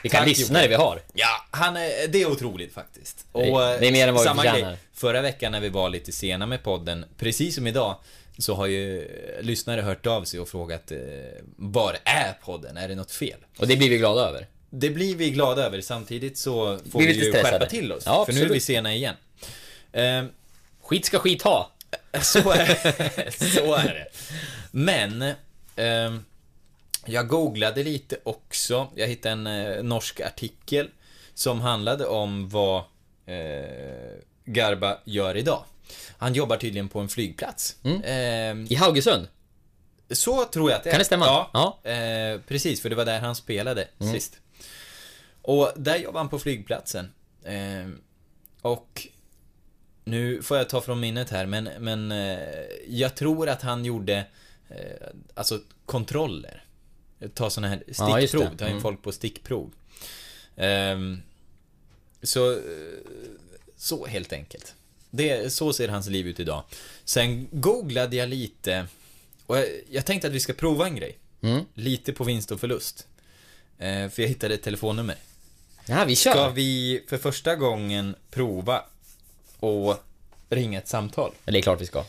Vilka 0.04 0.18
Tack, 0.18 0.28
lyssnare 0.28 0.68
vi 0.68 0.76
har. 0.76 1.02
Ja, 1.14 1.46
han 1.52 1.78
är, 1.78 2.08
det 2.08 2.22
är 2.22 2.32
otroligt 2.32 2.74
faktiskt. 2.74 3.26
Det- 3.34 3.52
Och, 3.52 3.60
det 3.60 3.88
är 3.88 3.92
mer 3.92 4.08
än 4.08 4.14
vad 4.14 4.24
vi 4.24 4.30
förtjänar. 4.42 4.60
grej, 4.60 4.78
Förra 4.94 5.22
veckan 5.22 5.52
när 5.52 5.60
vi 5.60 5.70
var 5.70 5.90
lite 5.90 6.12
sena 6.12 6.46
med 6.46 6.64
podden, 6.64 7.06
precis 7.18 7.56
som 7.56 7.68
idag, 7.68 7.96
så 8.38 8.54
har 8.54 8.66
ju 8.68 9.02
eh, 9.02 9.44
lyssnare 9.44 9.82
hört 9.82 10.06
av 10.08 10.24
sig 10.24 10.40
och 10.40 10.50
frågat 10.50 10.92
eh, 10.92 10.98
Var 11.56 11.98
är 12.04 12.34
podden? 12.34 12.78
Är 12.78 12.88
det 12.88 12.96
något 12.96 13.12
fel? 13.12 13.40
Och 13.58 13.68
det 13.68 13.76
blir 13.76 13.90
vi 13.90 13.98
glada 13.98 14.22
över. 14.22 14.48
Det 14.70 14.90
blir 14.90 15.16
vi 15.16 15.30
glada 15.32 15.64
över, 15.66 15.82
samtidigt 15.82 16.38
så 16.38 16.80
får 16.92 17.00
Vi 17.00 17.06
vi, 17.08 17.14
ju 17.14 17.22
stressade. 17.32 17.44
skärpa 17.52 17.66
till 17.66 17.92
oss. 17.92 18.04
Ja, 18.06 18.26
för 18.26 18.34
nu 18.34 18.42
är 18.42 18.50
vi 18.50 18.60
sena 18.60 18.94
igen. 18.94 19.16
Ehm, 19.92 20.30
Skit 20.82 21.06
ska 21.06 21.20
skit 21.20 21.42
ha. 21.42 21.72
så, 22.22 22.52
är, 22.52 23.56
så 23.56 23.74
är 23.76 23.94
det. 23.94 24.08
Men, 24.72 25.34
ehm, 25.76 26.26
jag 27.06 27.28
googlade 27.28 27.84
lite 27.84 28.18
också. 28.24 28.88
Jag 28.96 29.08
hittade 29.08 29.34
en 29.34 29.48
eh, 29.48 29.84
norsk 29.84 30.20
artikel 30.22 30.90
som 31.34 31.62
handlade 31.62 32.06
om 32.06 32.50
vad 32.50 32.78
eh, 33.26 34.14
Garba 34.46 34.98
gör 35.04 35.38
idag. 35.38 35.64
Han 36.18 36.34
jobbar 36.34 36.58
tydligen 36.58 36.90
på 36.90 37.00
en 37.00 37.10
flygplats. 37.10 37.76
Ehm, 38.04 38.68
I 38.70 38.76
Haugesund. 38.76 39.28
så 40.12 40.46
tror 40.46 40.72
jag 40.72 40.78
att 40.78 40.84
det 40.84 40.90
är. 40.90 40.92
Kan 40.92 41.00
det 41.00 41.06
stämma? 41.06 41.26
Ja, 41.26 41.50
Ja. 41.84 41.92
Eh, 41.92 42.42
precis, 42.48 42.82
för 42.82 42.90
det 42.90 42.96
var 42.96 43.06
där 43.06 43.20
han 43.20 43.36
spelade 43.36 43.88
sist. 44.14 44.38
Och 45.42 45.72
där 45.76 45.98
jobbar 45.98 46.20
han 46.20 46.30
på 46.30 46.40
flygplatsen. 46.40 47.12
Eh, 47.44 47.90
och 48.62 49.08
nu 50.04 50.42
får 50.42 50.58
jag 50.58 50.70
ta 50.70 50.82
från 50.82 51.00
minnet 51.00 51.30
här, 51.30 51.46
men, 51.46 51.70
men 51.80 52.12
eh, 52.12 52.38
jag 52.88 53.16
tror 53.16 53.50
att 53.50 53.62
han 53.62 53.86
gjorde 53.86 54.26
eh, 54.70 55.08
alltså 55.34 55.60
kontroller. 55.86 56.64
Ta 57.34 57.50
sådana 57.50 57.68
här 57.68 57.84
Ja, 57.88 57.94
stickprov, 57.94 58.58
ta 58.58 58.66
in 58.66 58.72
Mm. 58.72 58.82
folk 58.82 59.02
på 59.02 59.12
stickprov. 59.12 59.72
Ehm, 60.56 61.22
så, 62.24 62.52
eh, 62.52 62.58
så 63.78 64.06
helt 64.06 64.34
enkelt. 64.34 64.76
Det, 65.16 65.54
så 65.54 65.74
ser 65.74 65.88
hans 65.88 66.08
liv 66.08 66.28
ut 66.28 66.40
idag. 66.40 66.64
Sen 67.06 67.48
googlade 67.52 68.16
jag 68.16 68.30
lite 68.30 68.88
och 69.46 69.58
jag, 69.58 69.66
jag 69.90 70.06
tänkte 70.06 70.28
att 70.28 70.34
vi 70.34 70.40
ska 70.40 70.54
prova 70.54 70.86
en 70.86 70.96
grej. 70.96 71.18
Mm. 71.42 71.66
Lite 71.74 72.14
på 72.14 72.24
vinst 72.24 72.52
och 72.52 72.60
förlust. 72.60 73.08
Eh, 73.78 74.10
för 74.10 74.22
jag 74.22 74.30
hittade 74.30 74.54
ett 74.54 74.64
telefonnummer. 74.64 75.16
Ja, 75.86 76.06
vi 76.06 76.16
kör. 76.16 76.32
Ska 76.32 76.50
vi 76.50 77.04
för 77.08 77.18
första 77.18 77.56
gången 77.56 78.16
prova 78.32 78.86
och 79.60 80.04
ringa 80.50 80.80
ett 80.80 80.88
samtal? 80.88 81.32
Det 81.46 81.58
är 81.58 81.62
klart 81.62 81.82
vi 81.82 81.86
ska. 81.86 82.00
Eh, 82.00 82.06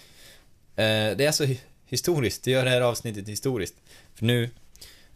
det 0.76 1.20
är 1.20 1.26
alltså 1.26 1.44
hi- 1.44 1.60
historiskt, 1.86 2.42
det 2.42 2.50
gör 2.50 2.64
det 2.64 2.70
här 2.70 2.80
avsnittet 2.80 3.28
historiskt. 3.28 3.74
För 4.14 4.24
nu 4.24 4.50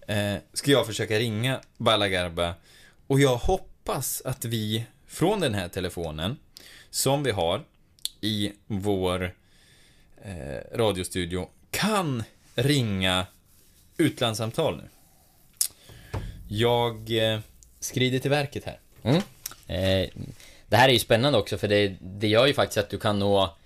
eh, 0.06 0.34
ska 0.52 0.70
jag 0.70 0.86
försöka 0.86 1.18
ringa 1.18 1.60
Bala 1.76 2.08
Garba 2.08 2.54
och 3.06 3.20
jag 3.20 3.36
hoppas 3.36 4.22
att 4.24 4.44
vi 4.44 4.84
från 5.06 5.40
den 5.40 5.54
här 5.54 5.68
telefonen 5.68 6.36
som 6.90 7.22
vi 7.22 7.30
har 7.30 7.64
i 8.20 8.52
vår 8.66 9.34
eh, 10.24 10.76
radiostudio 10.78 11.48
kan 11.70 12.22
ringa 12.54 13.26
utlandssamtal 13.96 14.76
nu. 14.76 14.88
Jag 16.48 16.94
eh, 17.32 17.40
skrider 17.80 18.18
till 18.18 18.30
verket 18.30 18.64
här. 18.64 18.78
Mm. 19.02 19.16
Eh, 19.66 20.08
det 20.68 20.76
här 20.76 20.88
är 20.88 20.92
ju 20.92 20.98
spännande 20.98 21.38
också 21.38 21.58
för 21.58 21.68
det, 21.68 21.96
det 22.00 22.28
gör 22.28 22.46
ju 22.46 22.54
faktiskt 22.54 22.78
att 22.78 22.90
du 22.90 22.98
kan 22.98 23.18
nå... 23.18 23.56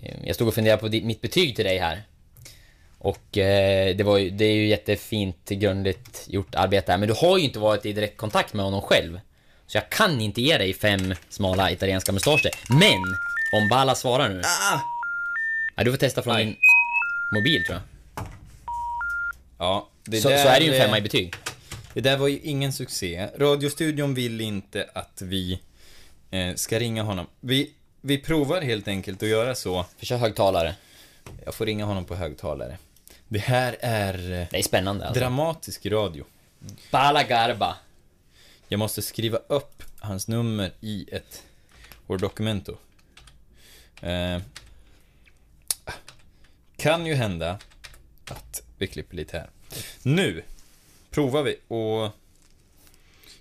eh, 0.00 0.14
Jag 0.24 0.34
stod 0.34 0.48
och 0.48 0.54
funderade 0.54 0.80
på 0.80 0.88
ditt, 0.88 1.04
mitt 1.04 1.20
betyg 1.20 1.56
till 1.56 1.64
dig 1.64 1.78
här. 1.78 2.02
Och 2.98 3.38
eh, 3.38 3.96
det, 3.96 4.04
var 4.04 4.18
ju, 4.18 4.30
det 4.30 4.44
är 4.44 4.54
ju 4.54 4.66
jättefint, 4.66 5.48
grundligt 5.48 6.24
gjort 6.28 6.54
arbete 6.54 6.92
här. 6.92 6.98
Men 6.98 7.08
du 7.08 7.14
har 7.14 7.38
ju 7.38 7.44
inte 7.44 7.58
varit 7.58 7.86
i 7.86 7.92
direkt 7.92 8.16
kontakt 8.16 8.54
med 8.54 8.64
honom 8.64 8.82
själv. 8.82 9.20
Så 9.66 9.76
jag 9.76 9.90
kan 9.90 10.20
inte 10.20 10.42
ge 10.42 10.58
dig 10.58 10.74
fem 10.74 11.14
smala 11.28 11.70
italienska 11.70 12.12
mustascher. 12.12 12.50
Men! 12.68 13.02
Om 13.52 13.68
Bala 13.68 13.94
svarar 13.94 14.28
nu. 14.28 14.42
Ah! 14.44 14.80
Ja, 15.76 15.84
du 15.84 15.90
får 15.90 15.98
testa 15.98 16.22
från 16.22 16.34
Aj. 16.36 16.44
din 16.44 16.56
mobil 17.34 17.64
tror 17.64 17.74
jag. 17.78 17.82
Ja, 19.58 19.88
det 20.04 20.20
Så, 20.20 20.28
där, 20.28 20.42
så 20.42 20.48
är 20.48 20.60
det 20.60 20.66
ju 20.66 20.74
en 20.74 20.82
femma 20.82 20.98
i 20.98 21.02
betyg. 21.02 21.34
Det 21.94 22.00
där 22.00 22.16
var 22.16 22.28
ju 22.28 22.38
ingen 22.38 22.72
succé. 22.72 23.28
Radiostudion 23.38 24.14
vill 24.14 24.40
inte 24.40 24.90
att 24.94 25.22
vi 25.22 25.60
eh, 26.30 26.54
ska 26.54 26.78
ringa 26.78 27.02
honom. 27.02 27.26
Vi, 27.40 27.70
vi 28.00 28.18
provar 28.18 28.60
helt 28.62 28.88
enkelt 28.88 29.22
att 29.22 29.28
göra 29.28 29.54
så. 29.54 29.84
Försök 29.98 30.20
högtalare. 30.20 30.74
Jag 31.44 31.54
får 31.54 31.66
ringa 31.66 31.84
honom 31.84 32.04
på 32.04 32.14
högtalare. 32.14 32.78
Det 33.28 33.38
här 33.38 33.76
är 33.80 34.14
eh, 34.14 34.46
Det 34.50 34.58
är 34.58 34.62
spännande 34.62 35.06
alltså. 35.06 35.20
dramatisk 35.20 35.86
radio. 35.86 36.24
Bala 36.90 37.22
Garba. 37.22 37.76
Jag 38.68 38.78
måste 38.78 39.02
skriva 39.02 39.38
upp 39.38 39.82
hans 40.00 40.28
nummer 40.28 40.72
i 40.80 41.06
ett 41.12 41.42
Word-dokumento. 42.06 42.76
Eh, 44.02 44.38
kan 46.76 47.06
ju 47.06 47.14
hända 47.14 47.58
att 48.30 48.62
vi 48.78 48.86
klipper 48.86 49.16
lite 49.16 49.38
här. 49.38 49.50
Nu 50.02 50.42
provar 51.10 51.42
vi 51.42 51.74
att 51.76 52.12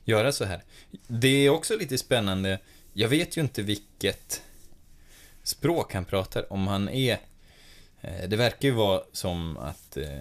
göra 0.04 0.32
så 0.32 0.46
här. 0.46 0.64
Det 1.08 1.28
är 1.46 1.50
också 1.50 1.78
lite 1.78 1.98
spännande. 1.98 2.60
Jag 2.94 3.10
vet 3.10 3.38
ju 3.38 3.42
inte 3.42 3.62
vilket 3.62 4.42
språk 5.44 5.94
han 5.94 6.06
pratar, 6.06 6.54
om 6.54 6.68
han 6.68 6.90
är 6.90 7.20
Eh, 8.06 8.30
Det 8.30 8.36
verkar 8.36 8.68
ju 8.68 8.74
vara 8.74 9.02
som 9.12 9.58
att 9.58 9.98
eh, 9.98 10.20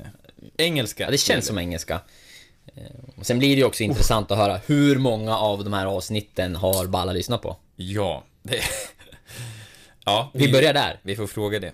engelska... 0.56 1.04
Ja, 1.04 1.10
det 1.10 1.18
känns 1.18 1.46
som 1.46 1.58
engelska. 1.58 2.00
Eh, 2.74 2.82
och 3.16 3.26
Sen 3.26 3.38
blir 3.38 3.48
det 3.48 3.60
ju 3.60 3.64
också 3.64 3.82
intressant 3.82 4.30
att 4.30 4.38
höra 4.38 4.60
hur 4.66 4.98
många 4.98 5.38
av 5.38 5.64
de 5.64 5.72
här 5.72 5.86
avsnitten 5.86 6.56
har 6.56 6.86
Balla 6.86 7.12
lyssnat 7.12 7.42
på. 7.42 7.56
Ja. 7.76 8.24
Det... 8.42 8.60
ja, 10.04 10.30
Vi 10.34 10.52
börjar 10.52 10.74
där. 10.74 11.00
Vi 11.02 11.16
får 11.16 11.26
fråga 11.26 11.60
det. 11.60 11.72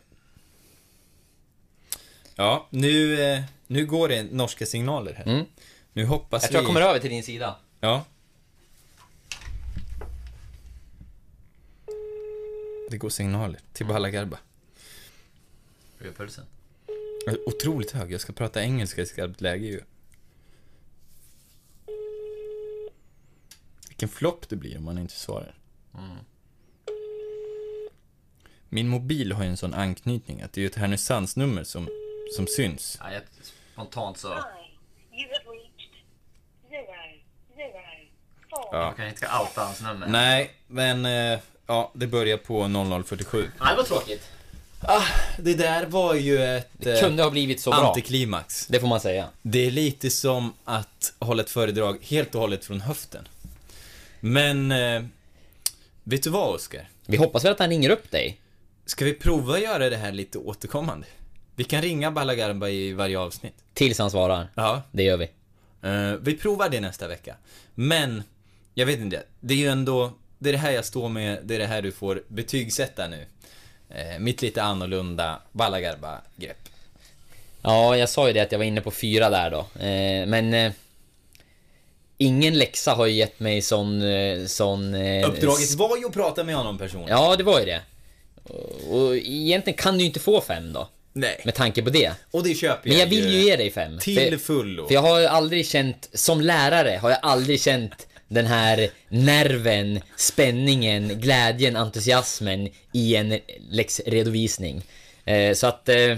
Ja, 2.34 2.66
nu, 2.70 3.22
eh, 3.22 3.42
nu 3.66 3.86
går 3.86 4.08
det 4.08 4.22
norska 4.22 4.66
signaler 4.66 5.14
här. 5.14 5.24
Mm. 5.24 5.44
Nu 5.92 6.04
hoppas 6.04 6.42
Jag 6.42 6.50
tror 6.50 6.60
vi... 6.60 6.64
jag 6.64 6.74
kommer 6.74 6.86
över 6.86 6.98
till 6.98 7.10
din 7.10 7.22
sida. 7.22 7.56
Ja. 7.80 8.04
Det 12.90 12.98
går 12.98 13.08
signaler 13.08 13.60
till 13.72 13.86
Balla 13.86 14.10
Garba. 14.10 14.38
Hur 15.98 16.08
är 16.08 16.12
pulsen? 16.12 16.44
Otroligt 17.46 17.90
hög. 17.90 18.12
Jag 18.12 18.20
ska 18.20 18.32
prata 18.32 18.62
engelska 18.62 19.02
i 19.02 19.06
skarpt 19.06 19.40
läge 19.40 19.66
ju. 19.66 19.80
Vilken 23.88 24.08
flopp 24.08 24.48
det 24.48 24.56
blir 24.56 24.78
om 24.78 24.84
man 24.84 24.98
inte 24.98 25.14
svarar. 25.14 25.54
Min 28.72 28.88
mobil 28.88 29.32
har 29.32 29.44
ju 29.44 29.50
en 29.50 29.56
sån 29.56 29.74
anknytning 29.74 30.42
att 30.42 30.52
det 30.52 30.58
är 30.58 30.62
ju 30.62 30.68
ett 30.68 30.76
Härnösandsnummer 30.76 31.64
som, 31.64 31.88
som 32.36 32.46
syns. 32.46 32.98
Ja, 33.00 33.12
jag, 33.12 33.22
spontant 33.74 34.18
så... 34.18 34.28
Ja. 38.72 38.94
kan 38.96 39.06
inte 39.08 39.18
ska 39.18 39.40
outa 39.40 39.60
hans 39.60 39.80
nummer. 39.80 40.06
Nej, 40.06 40.50
men 40.66 41.06
eh, 41.06 41.38
ja, 41.66 41.90
det 41.94 42.06
börjar 42.06 42.36
på 42.36 42.68
0047. 42.68 43.50
Nej, 43.60 43.76
vad 43.76 43.86
tråkigt. 43.86 44.28
Ah, 44.82 45.02
det 45.38 45.54
där 45.54 45.86
var 45.86 46.14
ju 46.14 46.42
ett 46.42 46.86
eh, 46.86 47.00
Kunde 47.00 47.22
ha 47.22 47.30
blivit 47.30 47.60
så 47.60 47.70
bra. 47.70 47.88
antiklimax. 47.88 48.66
Det 48.66 48.80
får 48.80 48.88
man 48.88 49.00
säga. 49.00 49.28
Det 49.42 49.66
är 49.66 49.70
lite 49.70 50.10
som 50.10 50.52
att 50.64 51.12
hålla 51.18 51.42
ett 51.42 51.50
föredrag 51.50 51.98
helt 52.02 52.34
och 52.34 52.40
hållet 52.40 52.64
från 52.64 52.80
höften. 52.80 53.28
Men, 54.20 54.72
eh, 54.72 55.02
vet 56.04 56.22
du 56.22 56.30
vad 56.30 56.54
Oskar? 56.54 56.88
Vi 57.06 57.16
hoppas 57.16 57.44
väl 57.44 57.52
att 57.52 57.58
han 57.58 57.70
ringer 57.70 57.90
upp 57.90 58.10
dig? 58.10 58.38
Ska 58.90 59.04
vi 59.04 59.12
prova 59.14 59.54
att 59.54 59.62
göra 59.62 59.90
det 59.90 59.96
här 59.96 60.12
lite 60.12 60.38
återkommande? 60.38 61.06
Vi 61.56 61.64
kan 61.64 61.82
ringa 61.82 62.10
Balagarba 62.10 62.68
i 62.68 62.92
varje 62.92 63.18
avsnitt. 63.18 63.54
Tills 63.74 63.98
han 63.98 64.10
svarar. 64.10 64.48
Ja. 64.54 64.82
Det 64.92 65.02
gör 65.02 65.16
vi. 65.16 65.30
Eh, 65.82 66.12
vi 66.20 66.36
provar 66.36 66.68
det 66.68 66.80
nästa 66.80 67.08
vecka. 67.08 67.36
Men, 67.74 68.22
jag 68.74 68.86
vet 68.86 68.98
inte. 68.98 69.22
Det 69.40 69.54
är 69.54 69.58
ju 69.58 69.68
ändå, 69.68 70.12
det 70.38 70.48
är 70.48 70.52
det 70.52 70.58
här 70.58 70.70
jag 70.70 70.84
står 70.84 71.08
med, 71.08 71.38
det 71.44 71.54
är 71.54 71.58
det 71.58 71.66
här 71.66 71.82
du 71.82 71.92
får 71.92 72.22
betygsätta 72.28 73.08
nu. 73.08 73.26
Eh, 73.88 74.18
mitt 74.18 74.42
lite 74.42 74.62
annorlunda 74.62 75.40
Balagarba-grepp. 75.52 76.68
Ja, 77.62 77.96
jag 77.96 78.08
sa 78.08 78.26
ju 78.26 78.32
det 78.32 78.40
att 78.40 78.52
jag 78.52 78.58
var 78.58 78.66
inne 78.66 78.80
på 78.80 78.90
fyra 78.90 79.30
där 79.30 79.50
då. 79.50 79.58
Eh, 79.84 80.26
men... 80.26 80.72
Ingen 82.18 82.58
läxa 82.58 82.94
har 82.94 83.06
ju 83.06 83.12
gett 83.12 83.40
mig 83.40 83.62
sån... 83.62 84.02
Sån 84.46 84.94
Uppdraget 85.24 85.74
var 85.74 85.96
ju 85.96 86.06
att 86.06 86.12
prata 86.12 86.44
med 86.44 86.54
honom 86.54 86.78
personligen. 86.78 87.18
Ja, 87.18 87.36
det 87.36 87.44
var 87.44 87.60
ju 87.60 87.66
det. 87.66 87.82
Och, 88.90 89.16
egentligen 89.16 89.76
kan 89.76 89.94
du 89.94 90.00
ju 90.00 90.06
inte 90.06 90.20
få 90.20 90.40
fem 90.40 90.72
då. 90.72 90.88
Nej. 91.12 91.40
Med 91.44 91.54
tanke 91.54 91.82
på 91.82 91.90
det. 91.90 92.12
Och 92.30 92.42
det 92.44 92.54
köper 92.54 92.88
Men 92.88 92.98
jag 92.98 93.06
vill 93.06 93.28
ju 93.32 93.40
ge 93.42 93.56
dig 93.56 93.70
fem. 93.70 93.98
Till 93.98 94.30
för, 94.30 94.36
fullo. 94.36 94.86
för 94.86 94.94
jag 94.94 95.00
har 95.02 95.20
ju 95.20 95.26
aldrig 95.26 95.66
känt, 95.66 96.08
som 96.14 96.40
lärare, 96.40 96.98
har 97.02 97.10
jag 97.10 97.18
aldrig 97.22 97.60
känt 97.60 98.06
den 98.28 98.46
här 98.46 98.90
nerven, 99.08 100.00
spänningen, 100.16 101.20
glädjen, 101.20 101.76
entusiasmen 101.76 102.68
i 102.92 103.16
en 103.16 103.38
läxredovisning. 103.70 104.82
Eh, 105.24 105.54
så 105.54 105.66
att... 105.66 105.88
Eh, 105.88 106.16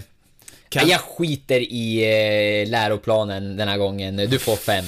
Kan- 0.69 0.89
Jag 0.89 1.01
skiter 1.01 1.61
i 1.61 2.03
eh, 2.63 2.69
läroplanen 2.71 3.57
den 3.57 3.69
här 3.69 3.79
gången. 3.79 4.17
Du 4.17 4.39
får 4.39 4.57
fem. 4.57 4.85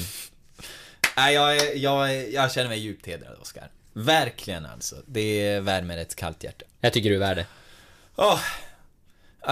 Nej, 1.17 1.33
jag, 1.33 1.75
jag, 1.75 2.31
jag 2.31 2.51
känner 2.51 2.69
mig 2.69 2.79
djupt 2.79 3.07
hedrad, 3.07 3.37
Oskar. 3.41 3.69
Verkligen 3.97 4.65
alltså. 4.65 4.95
Det 5.05 5.59
värmer 5.59 5.97
ett 5.97 6.15
kallt 6.15 6.43
hjärta. 6.43 6.65
Jag 6.81 6.93
tycker 6.93 7.09
du 7.09 7.15
är 7.15 7.19
värd 7.19 7.37
det. 7.37 7.45
Åh, 8.15 8.39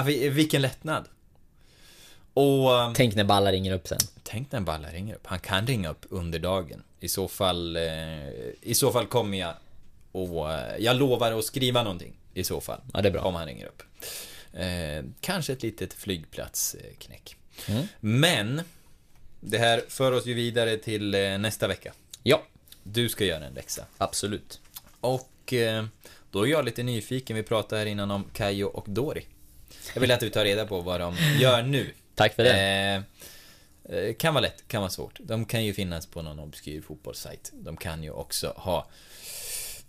vi- 0.06 0.30
vilken 0.30 0.62
lättnad. 0.62 1.06
Och 2.34 2.72
um, 2.72 2.94
Tänk 2.94 3.16
när 3.16 3.24
Balla 3.24 3.52
ringer 3.52 3.72
upp 3.74 3.88
sen. 3.88 4.00
tänk 4.24 4.52
när 4.52 4.60
Balla 4.60 4.90
ringer 4.92 5.16
upp. 5.16 5.28
Han 5.28 5.40
kan 5.40 5.68
ringa 5.68 5.90
upp 5.90 6.06
under 6.10 6.40
dagen. 6.40 6.84
I 7.00 7.10
så 7.10 7.28
fall, 7.28 7.76
eh, 7.76 8.28
i 8.62 8.74
så 8.76 8.92
fall 8.92 9.06
kommer 9.06 9.38
jag 9.38 9.54
och 10.12 10.52
eh, 10.54 10.78
jag 10.80 10.96
lovar 10.96 11.32
att 11.32 11.46
skriva 11.46 11.84
någonting. 11.84 12.14
I 12.34 12.44
så 12.44 12.62
fall. 12.62 12.82
Ja, 12.94 13.02
det 13.02 13.10
är 13.10 13.14
bra. 13.14 13.22
Om 13.22 13.36
han 13.36 13.46
ringer 13.46 13.66
upp. 13.66 13.84
Eh, 14.54 15.04
kanske 15.22 15.54
ett 15.54 15.64
litet 15.64 15.94
flygplatsknäck. 15.94 17.36
Mm. 17.68 17.88
Men, 18.00 18.62
det 19.40 19.58
här 19.58 19.84
för 19.90 20.12
oss 20.12 20.26
ju 20.26 20.34
vidare 20.34 20.78
till 20.78 21.14
eh, 21.16 21.38
nästa 21.38 21.68
vecka. 21.68 21.94
Ja, 22.24 22.44
Du 22.84 23.10
ska 23.10 23.26
göra 23.26 23.46
en 23.46 23.54
läxa. 23.54 23.86
absolut. 23.98 24.62
Och 25.02 25.54
eh, 25.54 25.86
då 26.32 26.48
är 26.48 26.52
jag 26.52 26.66
lite 26.66 26.84
nyfiken. 26.84 27.36
Vi 27.36 27.44
pratade 27.44 27.80
här 27.82 27.86
innan 27.86 28.12
om 28.12 28.26
Kajo 28.34 28.68
och 28.68 28.86
Dori. 28.90 29.26
Jag 29.94 30.02
vill 30.02 30.12
att 30.12 30.24
vi 30.24 30.30
tar 30.30 30.44
reda 30.44 30.66
på 30.66 30.82
vad 30.82 31.00
de 31.00 31.16
gör 31.40 31.62
nu. 31.64 31.94
Tack 32.16 32.36
för 32.36 32.44
det. 32.44 33.04
Eh, 33.90 33.98
eh, 33.98 34.14
kan 34.14 34.34
vara 34.34 34.42
lätt, 34.42 34.68
kan 34.68 34.82
vara 34.82 34.92
svårt. 34.92 35.20
De 35.20 35.46
kan 35.46 35.66
ju 35.66 35.74
finnas 35.74 36.06
på 36.06 36.22
någon 36.22 36.40
obskyr 36.40 36.82
fotbollssajt. 36.82 37.52
De 37.54 37.78
kan 37.78 38.04
ju 38.04 38.12
också 38.12 38.54
ha 38.58 38.88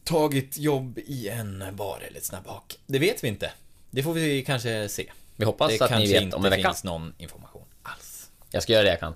tagit 0.04 0.58
jobb 0.58 0.98
i 0.98 1.28
en 1.28 1.64
bar 1.72 2.00
eller 2.08 2.18
ett 2.18 2.24
snabbhak. 2.24 2.78
Det 2.86 2.98
vet 2.98 3.24
vi 3.24 3.28
inte. 3.28 3.52
Det 3.90 4.02
får 4.02 4.12
vi 4.14 4.42
kanske 4.44 4.88
se. 4.88 5.12
Vi 5.36 5.44
hoppas 5.44 5.68
det 5.78 5.84
att 5.84 5.90
ni 5.90 5.96
kanske 5.96 6.12
vet 6.14 6.22
inte 6.22 6.36
om 6.36 6.44
en 6.44 6.50
vecka. 6.50 6.68
finns 6.68 6.84
någon 6.84 7.14
information 7.18 7.64
alls. 7.82 8.30
Jag 8.50 8.62
ska 8.62 8.72
göra 8.72 8.82
det 8.82 8.90
jag 8.90 9.00
kan. 9.00 9.14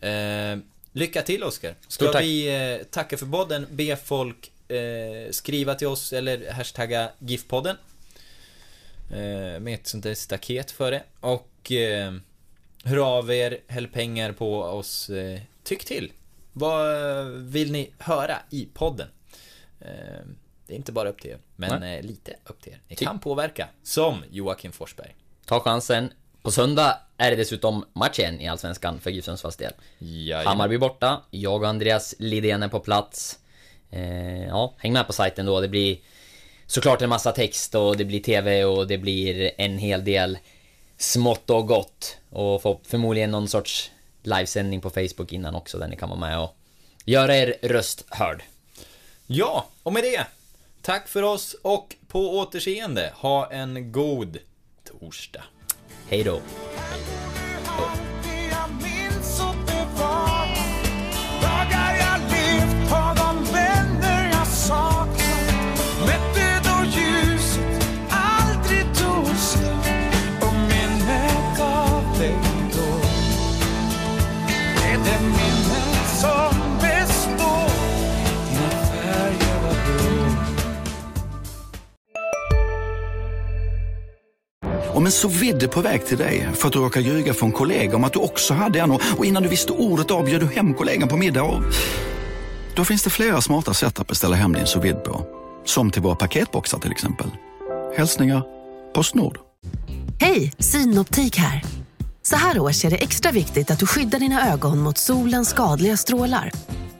Eh, 0.00 0.58
lycka 0.94 1.22
till 1.22 1.44
Oskar. 1.44 1.74
Ska 1.88 2.12
tack. 2.12 2.22
vi 2.22 2.54
eh, 2.80 2.84
tacka 2.86 3.16
för 3.16 3.26
podden, 3.26 3.66
be 3.70 3.96
folk 3.96 4.52
eh, 4.70 5.30
skriva 5.30 5.74
till 5.74 5.86
oss 5.86 6.12
eller 6.12 6.52
hashtagga 6.52 7.10
GIF-podden. 7.18 7.76
Eh, 9.10 9.60
med 9.60 9.74
ett 9.74 9.86
sånt 9.86 10.04
där 10.04 10.14
staket 10.14 10.70
för 10.70 10.90
det. 10.90 11.02
Och 11.20 11.72
eh, 11.72 12.14
hör 12.84 12.96
av 13.18 13.32
er, 13.32 13.58
häll 13.66 13.88
pengar 13.88 14.32
på 14.32 14.62
oss. 14.62 15.10
Eh, 15.10 15.40
tyck 15.62 15.84
till. 15.84 16.12
Vad 16.52 17.28
vill 17.28 17.72
ni 17.72 17.90
höra 17.98 18.36
i 18.50 18.68
podden? 18.74 19.08
Eh, 19.80 19.86
det 20.66 20.74
är 20.74 20.76
inte 20.76 20.92
bara 20.92 21.08
upp 21.08 21.20
till 21.20 21.30
er, 21.30 21.38
men 21.56 21.82
eh, 21.82 22.02
lite 22.02 22.36
upp 22.44 22.62
till 22.62 22.72
er. 22.72 22.80
Ni 22.88 22.96
Ty- 22.96 23.04
kan 23.04 23.18
påverka, 23.18 23.68
som 23.82 24.24
Joakim 24.30 24.72
Forsberg. 24.72 25.14
Ta 25.44 25.60
chansen. 25.60 26.10
På 26.44 26.50
söndag 26.50 26.98
är 27.16 27.30
det 27.30 27.36
dessutom 27.36 27.84
match 27.92 28.18
igen 28.18 28.40
i 28.40 28.48
Allsvenskan 28.48 29.00
för 29.00 29.10
GIF 29.10 29.24
Sundsvalls 29.24 29.56
del. 29.56 29.72
Jajamän. 29.98 30.46
Hammarby 30.46 30.78
borta, 30.78 31.22
jag 31.30 31.62
och 31.62 31.68
Andreas 31.68 32.14
Lidén 32.18 32.62
är 32.62 32.68
på 32.68 32.80
plats. 32.80 33.38
Eh, 33.90 34.44
ja, 34.44 34.74
häng 34.78 34.92
med 34.92 35.06
på 35.06 35.12
sajten 35.12 35.46
då. 35.46 35.60
Det 35.60 35.68
blir 35.68 35.98
såklart 36.66 37.02
en 37.02 37.08
massa 37.08 37.32
text 37.32 37.74
och 37.74 37.96
det 37.96 38.04
blir 38.04 38.20
TV 38.20 38.64
och 38.64 38.86
det 38.86 38.98
blir 38.98 39.50
en 39.58 39.78
hel 39.78 40.04
del 40.04 40.38
smått 40.98 41.50
och 41.50 41.68
gott. 41.68 42.16
Och 42.30 42.62
för, 42.62 42.78
förmodligen 42.84 43.30
någon 43.30 43.48
sorts 43.48 43.90
livesändning 44.22 44.80
på 44.80 44.90
Facebook 44.90 45.32
innan 45.32 45.54
också 45.54 45.78
där 45.78 45.88
ni 45.88 45.96
kan 45.96 46.08
vara 46.08 46.20
med 46.20 46.40
och 46.40 46.56
göra 47.04 47.36
er 47.36 47.54
röst 47.62 48.04
hörd. 48.10 48.42
Ja, 49.26 49.66
och 49.82 49.92
med 49.92 50.02
det. 50.02 50.26
Tack 50.82 51.08
för 51.08 51.22
oss 51.22 51.56
och 51.62 51.96
på 52.08 52.38
återseende. 52.38 53.12
Ha 53.14 53.52
en 53.52 53.92
god 53.92 54.38
torsdag. 54.84 55.44
Hej 56.08 56.24
då! 56.24 56.40
Om 84.94 85.06
en 85.06 85.12
så 85.12 85.28
vidde 85.28 85.68
på 85.68 85.80
väg 85.80 86.06
till 86.06 86.18
dig 86.18 86.48
för 86.54 86.66
att 86.66 86.72
du 86.72 86.78
råkar 86.78 87.00
ljuga 87.00 87.34
från 87.34 87.52
kollega 87.52 87.96
om 87.96 88.04
att 88.04 88.12
du 88.12 88.18
också 88.18 88.54
hade 88.54 88.80
en 88.80 88.90
och 88.90 89.00
och 89.18 89.24
innan 89.24 89.42
du 89.42 89.48
visste 89.48 89.72
ordet 89.72 90.10
av 90.10 90.24
bjöd 90.24 90.40
du 90.40 90.46
hem 90.46 90.74
kollegan 90.74 91.08
på 91.08 91.16
middag 91.16 91.42
och... 91.42 91.62
Då 92.76 92.84
finns 92.84 93.02
det 93.02 93.10
flera 93.10 93.40
smarta 93.40 93.74
sätt 93.74 94.00
att 94.00 94.06
beställa 94.06 94.36
hem 94.36 94.52
din 94.52 94.66
sous 94.66 94.84
vide 94.84 94.98
på. 94.98 95.26
Som 95.64 95.90
till 95.90 96.02
våra 96.02 96.14
paketboxar 96.14 96.78
till 96.78 96.90
exempel. 96.90 97.26
Hälsningar 97.96 98.42
Postnord. 98.94 99.38
Hej, 100.20 100.52
Synoptik 100.58 101.36
här. 101.36 101.62
Så 102.22 102.36
här 102.36 102.58
års 102.58 102.84
är 102.84 102.90
det 102.90 102.96
extra 102.96 103.32
viktigt 103.32 103.70
att 103.70 103.78
du 103.78 103.86
skyddar 103.86 104.18
dina 104.18 104.52
ögon 104.52 104.78
mot 104.78 104.98
solens 104.98 105.48
skadliga 105.48 105.96
strålar. 105.96 106.52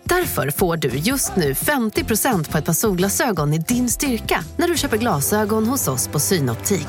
Därför 0.04 0.50
får 0.50 0.76
du 0.76 0.88
just 0.88 1.36
nu 1.36 1.52
50% 1.52 2.50
på 2.50 2.58
ett 2.58 2.64
par 2.64 2.72
solglasögon 2.72 3.54
i 3.54 3.58
din 3.58 3.88
styrka 3.88 4.44
när 4.56 4.68
du 4.68 4.76
köper 4.76 4.96
glasögon 4.96 5.66
hos 5.66 5.88
oss 5.88 6.08
på 6.08 6.20
Synoptik. 6.20 6.88